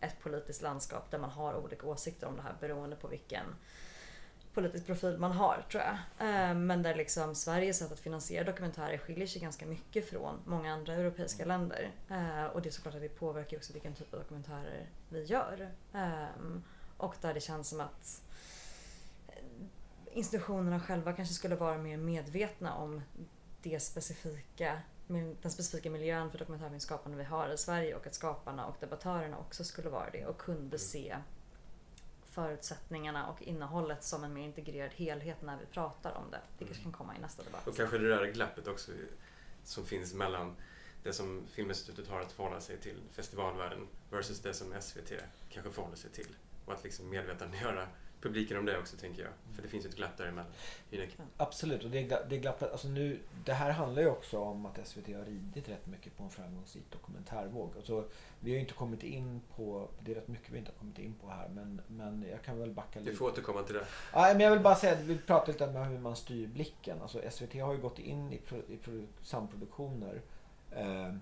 ett 0.00 0.20
politiskt 0.22 0.62
landskap 0.62 1.10
där 1.10 1.18
man 1.18 1.30
har 1.30 1.54
olika 1.54 1.86
åsikter 1.86 2.26
om 2.26 2.36
det 2.36 2.42
här 2.42 2.54
beroende 2.60 2.96
på 2.96 3.08
vilken 3.08 3.44
politisk 4.54 4.86
profil 4.86 5.18
man 5.18 5.32
har 5.32 5.64
tror 5.70 5.82
jag. 5.82 5.94
Eh, 6.28 6.54
Men 6.54 6.82
där 6.82 6.94
liksom 6.94 7.34
Sveriges 7.34 7.78
sätt 7.78 7.92
att 7.92 8.00
finansiera 8.00 8.44
dokumentärer 8.44 8.98
skiljer 8.98 9.26
sig 9.26 9.40
ganska 9.40 9.66
mycket 9.66 10.10
från 10.10 10.38
många 10.44 10.72
andra 10.72 10.94
europeiska 10.94 11.44
länder. 11.44 11.90
Eh, 12.10 12.44
Och 12.44 12.62
det 12.62 12.68
är 12.68 12.70
såklart 12.70 12.94
att 12.94 13.00
det 13.00 13.08
påverkar 13.08 13.56
också 13.56 13.72
vilken 13.72 13.94
typ 13.94 14.14
av 14.14 14.20
dokumentärer 14.20 14.86
vi 15.08 15.22
gör. 15.24 15.70
Och 16.96 17.14
där 17.20 17.34
det 17.34 17.40
känns 17.40 17.68
som 17.68 17.80
att 17.80 18.22
eh, 19.28 19.34
institutionerna 20.12 20.80
själva 20.80 21.12
kanske 21.12 21.34
skulle 21.34 21.56
vara 21.56 21.78
mer 21.78 21.96
medvetna 21.96 22.74
om 22.74 23.02
det 23.62 23.80
specifika, 23.80 24.80
den 25.42 25.50
specifika 25.50 25.90
miljön 25.90 26.30
för 26.30 26.38
dokumentärfilmskapande 26.38 27.18
vi 27.18 27.24
har 27.24 27.48
i 27.48 27.58
Sverige 27.58 27.94
och 27.94 28.06
att 28.06 28.14
skaparna 28.14 28.66
och 28.66 28.76
debattörerna 28.80 29.38
också 29.38 29.64
skulle 29.64 29.88
vara 29.88 30.10
det 30.10 30.26
och 30.26 30.38
kunde 30.38 30.78
se 30.78 31.16
förutsättningarna 32.24 33.26
och 33.26 33.42
innehållet 33.42 34.04
som 34.04 34.24
en 34.24 34.34
mer 34.34 34.44
integrerad 34.44 34.90
helhet 34.94 35.42
när 35.42 35.58
vi 35.58 35.66
pratar 35.66 36.12
om 36.12 36.30
det. 36.30 36.40
Det 36.58 36.64
kanske 36.64 36.82
kan 36.82 36.92
komma 36.92 37.16
i 37.16 37.20
nästa 37.20 37.42
debatt. 37.42 37.66
Och 37.68 37.76
kanske 37.76 37.98
det 37.98 38.08
där 38.08 38.26
glappet 38.26 38.66
också 38.66 38.92
som 39.64 39.86
finns 39.86 40.14
mellan 40.14 40.56
det 41.02 41.12
som 41.12 41.42
Filminstitutet 41.50 42.08
har 42.08 42.20
att 42.20 42.32
förhålla 42.32 42.60
sig 42.60 42.76
till, 42.78 43.02
festivalvärlden, 43.12 43.88
versus 44.10 44.40
det 44.40 44.54
som 44.54 44.74
SVT 44.80 45.12
kanske 45.50 45.72
förhåller 45.72 45.96
sig 45.96 46.10
till. 46.10 46.36
Och 46.66 46.72
att 46.72 46.84
liksom 46.84 47.10
medvetandegöra 47.10 47.86
publiken 48.20 48.56
om 48.58 48.64
det 48.64 48.78
också, 48.78 48.96
tänker 48.96 49.22
jag. 49.22 49.32
För 49.54 49.62
det 49.62 49.68
finns 49.68 49.84
ju 49.84 49.88
ett 49.88 49.96
glapp 49.96 50.16
däremellan. 50.16 50.50
Hynek. 50.90 51.16
Absolut, 51.36 51.84
och 51.84 51.90
det, 51.90 52.26
det 52.28 52.38
glappet, 52.38 52.72
alltså 52.72 52.88
nu, 52.88 53.18
det 53.44 53.52
här 53.52 53.70
handlar 53.70 54.02
ju 54.02 54.08
också 54.08 54.38
om 54.38 54.66
att 54.66 54.86
SVT 54.88 55.06
har 55.06 55.24
ridit 55.24 55.68
rätt 55.68 55.86
mycket 55.86 56.16
på 56.16 56.22
en 56.24 56.30
framgångsrik 56.30 56.84
dokumentärvåg. 56.90 57.72
Alltså, 57.76 58.04
vi 58.40 58.50
har 58.50 58.54
ju 58.54 58.60
inte 58.60 58.74
kommit 58.74 59.02
in 59.02 59.40
på, 59.56 59.88
det 60.00 60.10
är 60.10 60.14
rätt 60.14 60.28
mycket 60.28 60.50
vi 60.50 60.58
inte 60.58 60.70
har 60.70 60.78
kommit 60.78 60.98
in 60.98 61.14
på 61.14 61.28
här, 61.28 61.48
men, 61.48 61.80
men 61.86 62.24
jag 62.30 62.42
kan 62.42 62.58
väl 62.58 62.70
backa 62.70 62.98
Du 62.98 63.04
lite. 63.04 63.16
får 63.16 63.26
återkomma 63.26 63.62
till 63.62 63.74
det. 63.74 63.86
Ja, 64.12 64.20
men 64.32 64.40
jag 64.40 64.50
vill 64.50 64.60
bara 64.60 64.74
säga, 64.74 64.96
vi 65.02 65.18
pratar 65.18 65.52
lite 65.52 65.64
om 65.64 65.76
hur 65.76 65.98
man 65.98 66.16
styr 66.16 66.46
blicken. 66.46 67.02
Alltså 67.02 67.22
SVT 67.30 67.60
har 67.60 67.72
ju 67.74 67.80
gått 67.80 67.98
in 67.98 68.32
i, 68.32 68.38
pro, 68.38 68.58
i 68.68 68.76
pro, 68.76 69.06
samproduktioner 69.22 70.20
eh, 70.70 71.14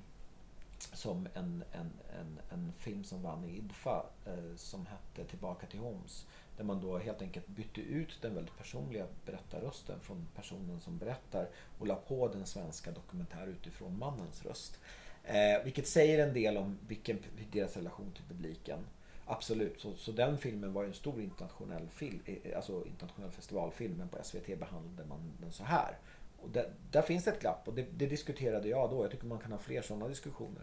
som 0.93 1.28
en, 1.35 1.64
en, 1.72 1.93
en, 2.20 2.41
en 2.51 2.72
film 2.78 3.05
som 3.05 3.22
vann 3.22 3.45
i 3.45 3.57
IDFA 3.57 4.07
eh, 4.26 4.57
som 4.57 4.87
hette 4.87 5.30
Tillbaka 5.30 5.66
till 5.66 5.80
Homs. 5.80 6.26
Där 6.57 6.64
man 6.64 6.80
då 6.80 6.99
helt 6.99 7.22
enkelt 7.22 7.47
bytte 7.47 7.80
ut 7.80 8.18
den 8.22 8.35
väldigt 8.35 8.59
personliga 8.59 9.07
berättarrösten 9.26 10.01
från 10.01 10.26
personen 10.35 10.80
som 10.80 10.99
berättar 10.99 11.49
och 11.78 11.87
la 11.87 11.97
på 11.97 12.28
den 12.28 12.47
svenska 12.47 12.91
dokumentär 12.91 13.47
utifrån 13.47 13.99
mannens 13.99 14.45
röst. 14.45 14.78
Eh, 15.24 15.64
vilket 15.64 15.89
säger 15.89 16.26
en 16.26 16.35
del 16.35 16.57
om 16.57 16.78
vilken, 16.89 17.18
deras 17.53 17.76
relation 17.76 18.12
till 18.12 18.24
publiken. 18.24 18.78
Absolut, 19.26 19.80
så, 19.80 19.95
så 19.95 20.12
den 20.12 20.39
filmen 20.39 20.72
var 20.72 20.82
ju 20.82 20.89
en 20.89 20.95
stor 20.95 21.20
internationell 21.20 21.89
film, 21.89 22.20
eh, 22.24 22.57
alltså 22.57 22.87
internationell 22.87 23.30
festivalfilm, 23.30 23.95
men 23.99 24.09
på 24.09 24.18
SVT 24.22 24.59
behandlade 24.59 25.09
man 25.09 25.32
den 25.41 25.53
så 25.53 25.64
här. 25.64 25.99
Och 26.45 26.51
där, 26.51 26.72
där 26.90 27.03
finns 27.03 27.24
det 27.24 27.30
ett 27.30 27.40
glapp 27.40 27.68
och 27.68 27.74
det, 27.74 27.86
det 27.90 28.07
diskuterade 28.07 28.68
jag 28.68 28.90
då. 28.90 29.05
Jag 29.05 29.11
tycker 29.11 29.26
man 29.26 29.38
kan 29.38 29.53
ha 29.53 29.59
fler 29.59 29.82
sådana 29.82 30.09
diskussioner. 30.09 30.62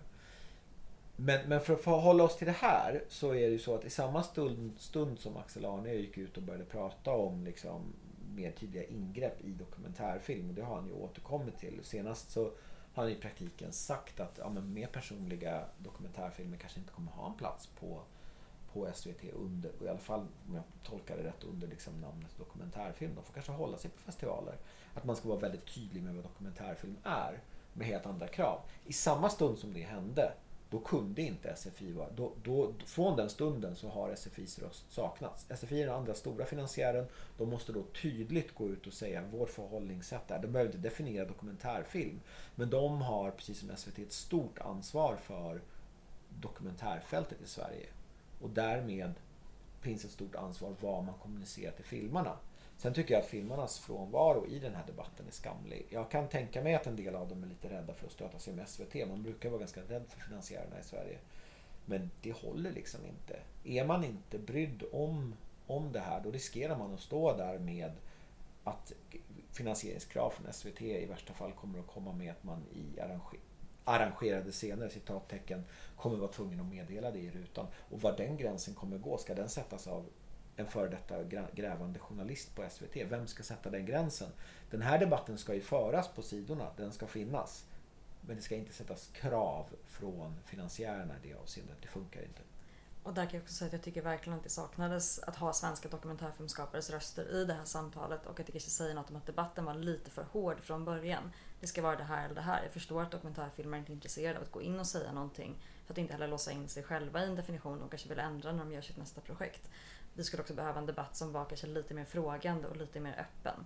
Men, 1.16 1.50
men 1.50 1.62
för 1.62 1.74
att 1.74 2.04
hålla 2.04 2.24
oss 2.24 2.38
till 2.38 2.48
det 2.48 2.54
här 2.54 3.04
så 3.10 3.30
är 3.30 3.42
det 3.42 3.54
ju 3.54 3.60
så 3.60 3.76
att 3.76 3.86
i 3.86 3.90
samma 3.90 4.24
stund, 4.24 4.74
stund 4.78 5.20
som 5.20 5.38
Axel 5.38 5.66
Arne 5.66 5.94
gick 5.94 6.18
ut 6.18 6.38
och 6.38 6.44
började 6.44 6.66
prata 6.66 7.12
om 7.12 7.44
liksom 7.46 7.94
mer 8.36 8.52
tydliga 8.52 8.84
ingrepp 8.84 9.42
i 9.42 9.52
dokumentärfilm 9.52 10.50
och 10.50 10.56
det 10.56 10.62
har 10.62 10.76
han 10.76 10.88
ju 10.88 10.94
återkommit 10.94 11.60
till. 11.60 11.80
Senast 11.84 12.32
så 12.32 12.44
har 12.94 13.04
han 13.04 13.10
i 13.10 13.16
praktiken 13.16 13.72
sagt 13.72 14.20
att 14.20 14.38
ja, 14.38 14.50
men 14.50 14.74
mer 14.74 14.88
personliga 14.88 15.66
dokumentärfilmer 15.78 16.58
kanske 16.58 16.80
inte 16.80 16.94
kommer 16.94 17.12
ha 17.12 17.28
en 17.28 17.38
plats 17.38 17.68
på, 17.68 18.02
på 18.74 18.88
SVT 18.94 19.24
under, 19.34 19.72
i 19.84 19.88
alla 19.88 20.00
fall 20.00 20.28
om 20.48 20.56
jag 20.56 20.64
tolkar 20.84 21.18
det 21.18 21.24
rätt, 21.24 21.44
under 21.44 21.68
liksom 21.68 22.02
namnet 22.02 22.38
dokumentärfilm. 22.38 23.16
De 23.16 23.24
får 23.24 23.34
kanske 23.34 23.52
hålla 23.52 23.78
sig 23.78 23.92
på 23.92 24.00
festivaler. 24.00 24.56
Att 24.94 25.06
man 25.06 25.16
ska 25.16 25.30
vara 25.30 25.40
väldigt 25.40 25.76
tydlig 25.76 26.04
med 26.04 26.16
vad 26.16 26.24
dokumentärfilm 26.24 26.98
är 27.04 27.40
med 27.74 27.88
helt 27.88 28.06
andra 28.06 28.28
krav. 28.28 28.60
I 28.86 28.94
samma 28.94 29.30
stund 29.30 29.58
som 29.58 29.74
det 29.74 29.82
hände 29.82 30.34
då 30.72 30.80
kunde 30.80 31.22
inte 31.22 31.56
SFI 31.56 31.92
vara... 31.92 32.10
Då, 32.16 32.34
då, 32.44 32.74
från 32.86 33.18
den 33.18 33.30
stunden 33.30 33.76
så 33.76 33.90
har 33.90 34.16
SFIs 34.16 34.60
röst 34.60 34.92
saknats. 34.92 35.46
SFI 35.56 35.82
är 35.82 35.86
den 35.86 35.96
andra 35.96 36.14
stora 36.14 36.46
finansiären. 36.46 37.06
De 37.38 37.50
måste 37.50 37.72
då 37.72 37.84
tydligt 38.02 38.56
gå 38.56 38.70
ut 38.70 38.88
och 38.88 38.94
säga 38.94 39.24
vårt 39.32 39.50
förhållningssätt 39.50 40.32
är. 40.32 40.40
De 40.40 40.48
behöver 40.48 40.72
inte 40.74 40.90
definiera 40.90 41.26
dokumentärfilm. 41.26 42.20
Men 42.56 42.70
de 42.70 43.02
har, 43.02 43.32
precis 43.32 43.60
som 43.60 43.70
SVT, 43.76 44.00
ett 44.00 44.12
stort 44.12 44.60
ansvar 44.60 45.16
för 45.16 45.62
dokumentärfältet 46.40 47.42
i 47.42 47.48
Sverige. 47.48 47.88
Och 48.42 48.50
därmed 48.50 49.14
finns 49.82 50.06
ett 50.06 50.12
stort 50.12 50.36
ansvar 50.36 50.76
vad 50.80 51.04
man 51.04 51.16
kommunicerar 51.22 51.72
till 51.72 51.86
filmarna. 51.86 52.38
Sen 52.78 52.94
tycker 52.94 53.14
jag 53.14 53.22
att 53.22 53.30
filmarnas 53.30 53.80
frånvaro 53.80 54.48
i 54.48 54.60
den 54.60 54.76
här 54.76 54.86
debatten 54.88 55.28
är 55.28 55.32
skamlig. 55.32 55.86
Jag 55.90 56.12
kan 56.12 56.28
tänka 56.28 56.62
mig 56.62 56.76
att 56.76 56.88
en 56.88 56.96
del 56.96 57.16
av 57.16 57.30
dem 57.30 57.44
är 57.44 57.48
lite 57.48 57.70
rädda 57.70 57.94
för 57.94 58.06
att 58.06 58.12
stöta 58.12 58.40
sig 58.40 58.54
med 58.54 58.70
SVT. 58.70 59.08
Man 59.08 59.24
brukar 59.24 59.50
vara 59.50 59.60
ganska 59.60 59.82
rädd 59.82 60.04
för 60.08 60.20
finansiärerna 60.20 60.80
i 60.80 60.84
Sverige. 60.84 61.18
Men 61.86 62.12
det 62.22 62.32
håller 62.32 62.72
liksom 62.72 63.06
inte. 63.06 63.40
Är 63.64 63.86
man 63.86 64.04
inte 64.04 64.40
brydd 64.40 64.84
om, 64.92 65.36
om 65.68 65.92
det 65.92 66.00
här 66.00 66.22
då 66.24 66.32
riskerar 66.32 66.78
man 66.78 66.94
att 66.94 67.00
stå 67.00 67.38
där 67.38 67.60
med 67.60 67.92
att 68.64 68.94
finansieringskrav 69.52 70.30
från 70.30 70.54
SVT 70.54 70.82
i 70.82 71.06
värsta 71.06 71.34
fall 71.34 71.52
kommer 71.52 71.80
att 71.80 71.88
komma 71.88 72.14
med 72.14 72.32
att 72.32 72.44
man 72.44 72.64
i 72.74 73.00
arrange 73.00 73.38
arrangerade 73.86 74.52
scener, 74.52 74.90
citattecken, 74.90 75.64
kommer 75.96 76.18
vara 76.18 76.32
tvungen 76.32 76.60
att 76.60 76.66
meddela 76.66 77.12
det 77.12 77.20
i 77.20 77.32
rutan. 77.32 77.68
Och 77.90 78.02
var 78.02 78.18
den 78.18 78.38
gränsen 78.38 78.74
kommer 78.74 78.98
gå, 78.98 79.18
ska 79.18 79.36
den 79.36 79.50
sättas 79.50 79.88
av 79.88 80.06
en 80.56 80.68
före 80.68 80.90
detta 80.90 81.24
grävande 81.54 82.00
journalist 82.00 82.56
på 82.56 82.64
SVT. 82.70 82.96
Vem 82.96 83.28
ska 83.28 83.44
sätta 83.44 83.70
den 83.70 83.86
gränsen? 83.86 84.30
Den 84.70 84.82
här 84.82 85.00
debatten 85.00 85.38
ska 85.38 85.54
ju 85.54 85.62
föras 85.62 86.08
på 86.08 86.22
sidorna, 86.22 86.68
den 86.78 86.92
ska 86.92 87.08
finnas. 87.08 87.66
Men 88.22 88.36
det 88.36 88.42
ska 88.42 88.56
inte 88.56 88.74
sättas 88.74 89.08
krav 89.08 89.66
från 89.86 90.36
finansiärerna 90.46 91.14
i 91.24 91.28
det 91.28 91.34
avseendet. 91.34 91.78
Det 91.82 91.88
funkar 91.88 92.22
inte. 92.22 92.42
Och 93.04 93.14
där 93.14 93.26
kan 93.26 93.34
jag 93.34 93.44
också 93.44 93.54
säga 93.54 93.68
att 93.68 93.74
jag 93.74 93.82
tycker 93.82 94.02
verkligen 94.02 94.38
att 94.38 94.44
det 94.44 94.50
saknades 94.50 95.20
att 95.20 95.36
ha 95.36 95.54
svenska 95.54 95.90
dokumentärfilmskapares 95.90 96.90
röster 96.90 97.36
i 97.36 97.46
det 97.46 97.54
här 97.54 97.66
samtalet 97.66 98.26
och 98.26 98.40
att 98.40 98.46
det 98.46 98.52
kanske 98.52 98.70
säger 98.70 98.96
något 98.96 99.10
om 99.10 99.16
att 99.16 99.26
debatten 99.26 99.66
var 99.66 99.74
lite 99.74 100.12
för 100.12 100.24
hård 100.24 100.60
från 100.60 100.86
början. 100.86 101.32
Det 101.62 101.68
ska 101.68 101.82
vara 101.82 101.96
det 101.96 102.04
här 102.04 102.26
eller 102.26 102.36
det 102.36 102.42
här. 102.42 102.64
Jag 102.64 102.72
förstår 102.72 103.02
att 103.02 103.12
dokumentärfilmer 103.12 103.78
inte 103.78 103.92
är 103.92 103.94
intresserade 103.94 104.38
av 104.38 104.44
att 104.44 104.52
gå 104.52 104.62
in 104.62 104.80
och 104.80 104.88
säga 104.88 105.12
någonting 105.12 105.56
för 105.86 105.94
att 105.94 105.98
inte 105.98 106.14
heller 106.14 106.28
låsa 106.28 106.52
in 106.52 106.70
sig 106.70 106.84
själva 106.84 107.24
i 107.24 107.28
en 107.28 107.36
definition 107.36 107.80
de 107.80 107.90
kanske 107.90 108.10
vill 108.10 108.20
ändra 108.20 108.52
när 108.52 108.60
de 108.60 108.72
gör 108.72 108.82
sitt 108.82 108.98
nästa 108.98 109.22
projekt. 109.22 109.70
Vi 110.14 110.24
skulle 110.24 110.42
också 110.42 110.54
behöva 110.54 110.80
en 110.80 110.86
debatt 110.86 111.16
som 111.16 111.34
var 111.34 111.46
kanske 111.46 111.68
lite 111.68 111.94
mer 111.94 112.06
frågande 112.06 112.68
och 112.68 112.78
lite 112.78 113.00
mer 113.00 113.20
öppen. 113.20 113.66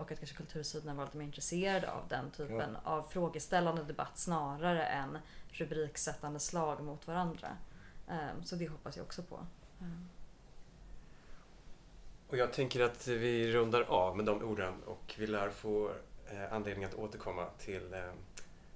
Och 0.00 0.12
att 0.12 0.18
kanske 0.18 0.36
kultursidorna 0.36 0.94
var 0.94 1.04
lite 1.04 1.16
mer 1.16 1.24
intresserade 1.24 1.90
av 1.90 2.08
den 2.08 2.30
typen 2.30 2.76
ja. 2.84 2.90
av 2.90 3.02
frågeställande 3.02 3.84
debatt 3.84 4.18
snarare 4.18 4.84
än 4.84 5.18
rubriksättande 5.48 6.40
slag 6.40 6.82
mot 6.82 7.06
varandra. 7.06 7.48
Så 8.44 8.56
det 8.56 8.68
hoppas 8.68 8.96
jag 8.96 9.06
också 9.06 9.22
på. 9.22 9.46
Och 12.28 12.36
jag 12.36 12.52
tänker 12.52 12.80
att 12.80 13.08
vi 13.08 13.52
rundar 13.52 13.82
av 13.82 14.16
med 14.16 14.24
de 14.24 14.42
orden 14.42 14.82
och 14.86 15.14
vi 15.18 15.26
lär 15.26 15.50
få 15.50 15.92
anledning 16.50 16.84
att 16.84 16.94
återkomma 16.94 17.46
till 17.58 17.90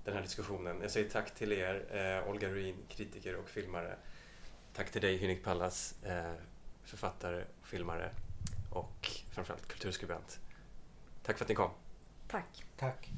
den 0.04 0.14
här 0.14 0.22
diskussionen. 0.22 0.80
Jag 0.82 0.90
säger 0.90 1.10
tack 1.10 1.34
till 1.34 1.52
er, 1.52 2.24
Olga 2.28 2.48
Ruin, 2.48 2.76
kritiker 2.88 3.36
och 3.36 3.48
filmare. 3.48 3.96
Tack 4.72 4.90
till 4.90 5.02
dig, 5.02 5.16
Hynik 5.16 5.44
Pallas, 5.44 5.94
författare 6.84 7.44
och 7.60 7.66
filmare 7.66 8.10
och 8.70 9.10
framförallt 9.30 9.68
kulturskribent. 9.68 10.40
Tack 11.22 11.38
för 11.38 11.44
att 11.44 11.48
ni 11.48 11.54
kom. 11.54 11.70
Tack. 12.28 12.64
Tack. 12.76 13.10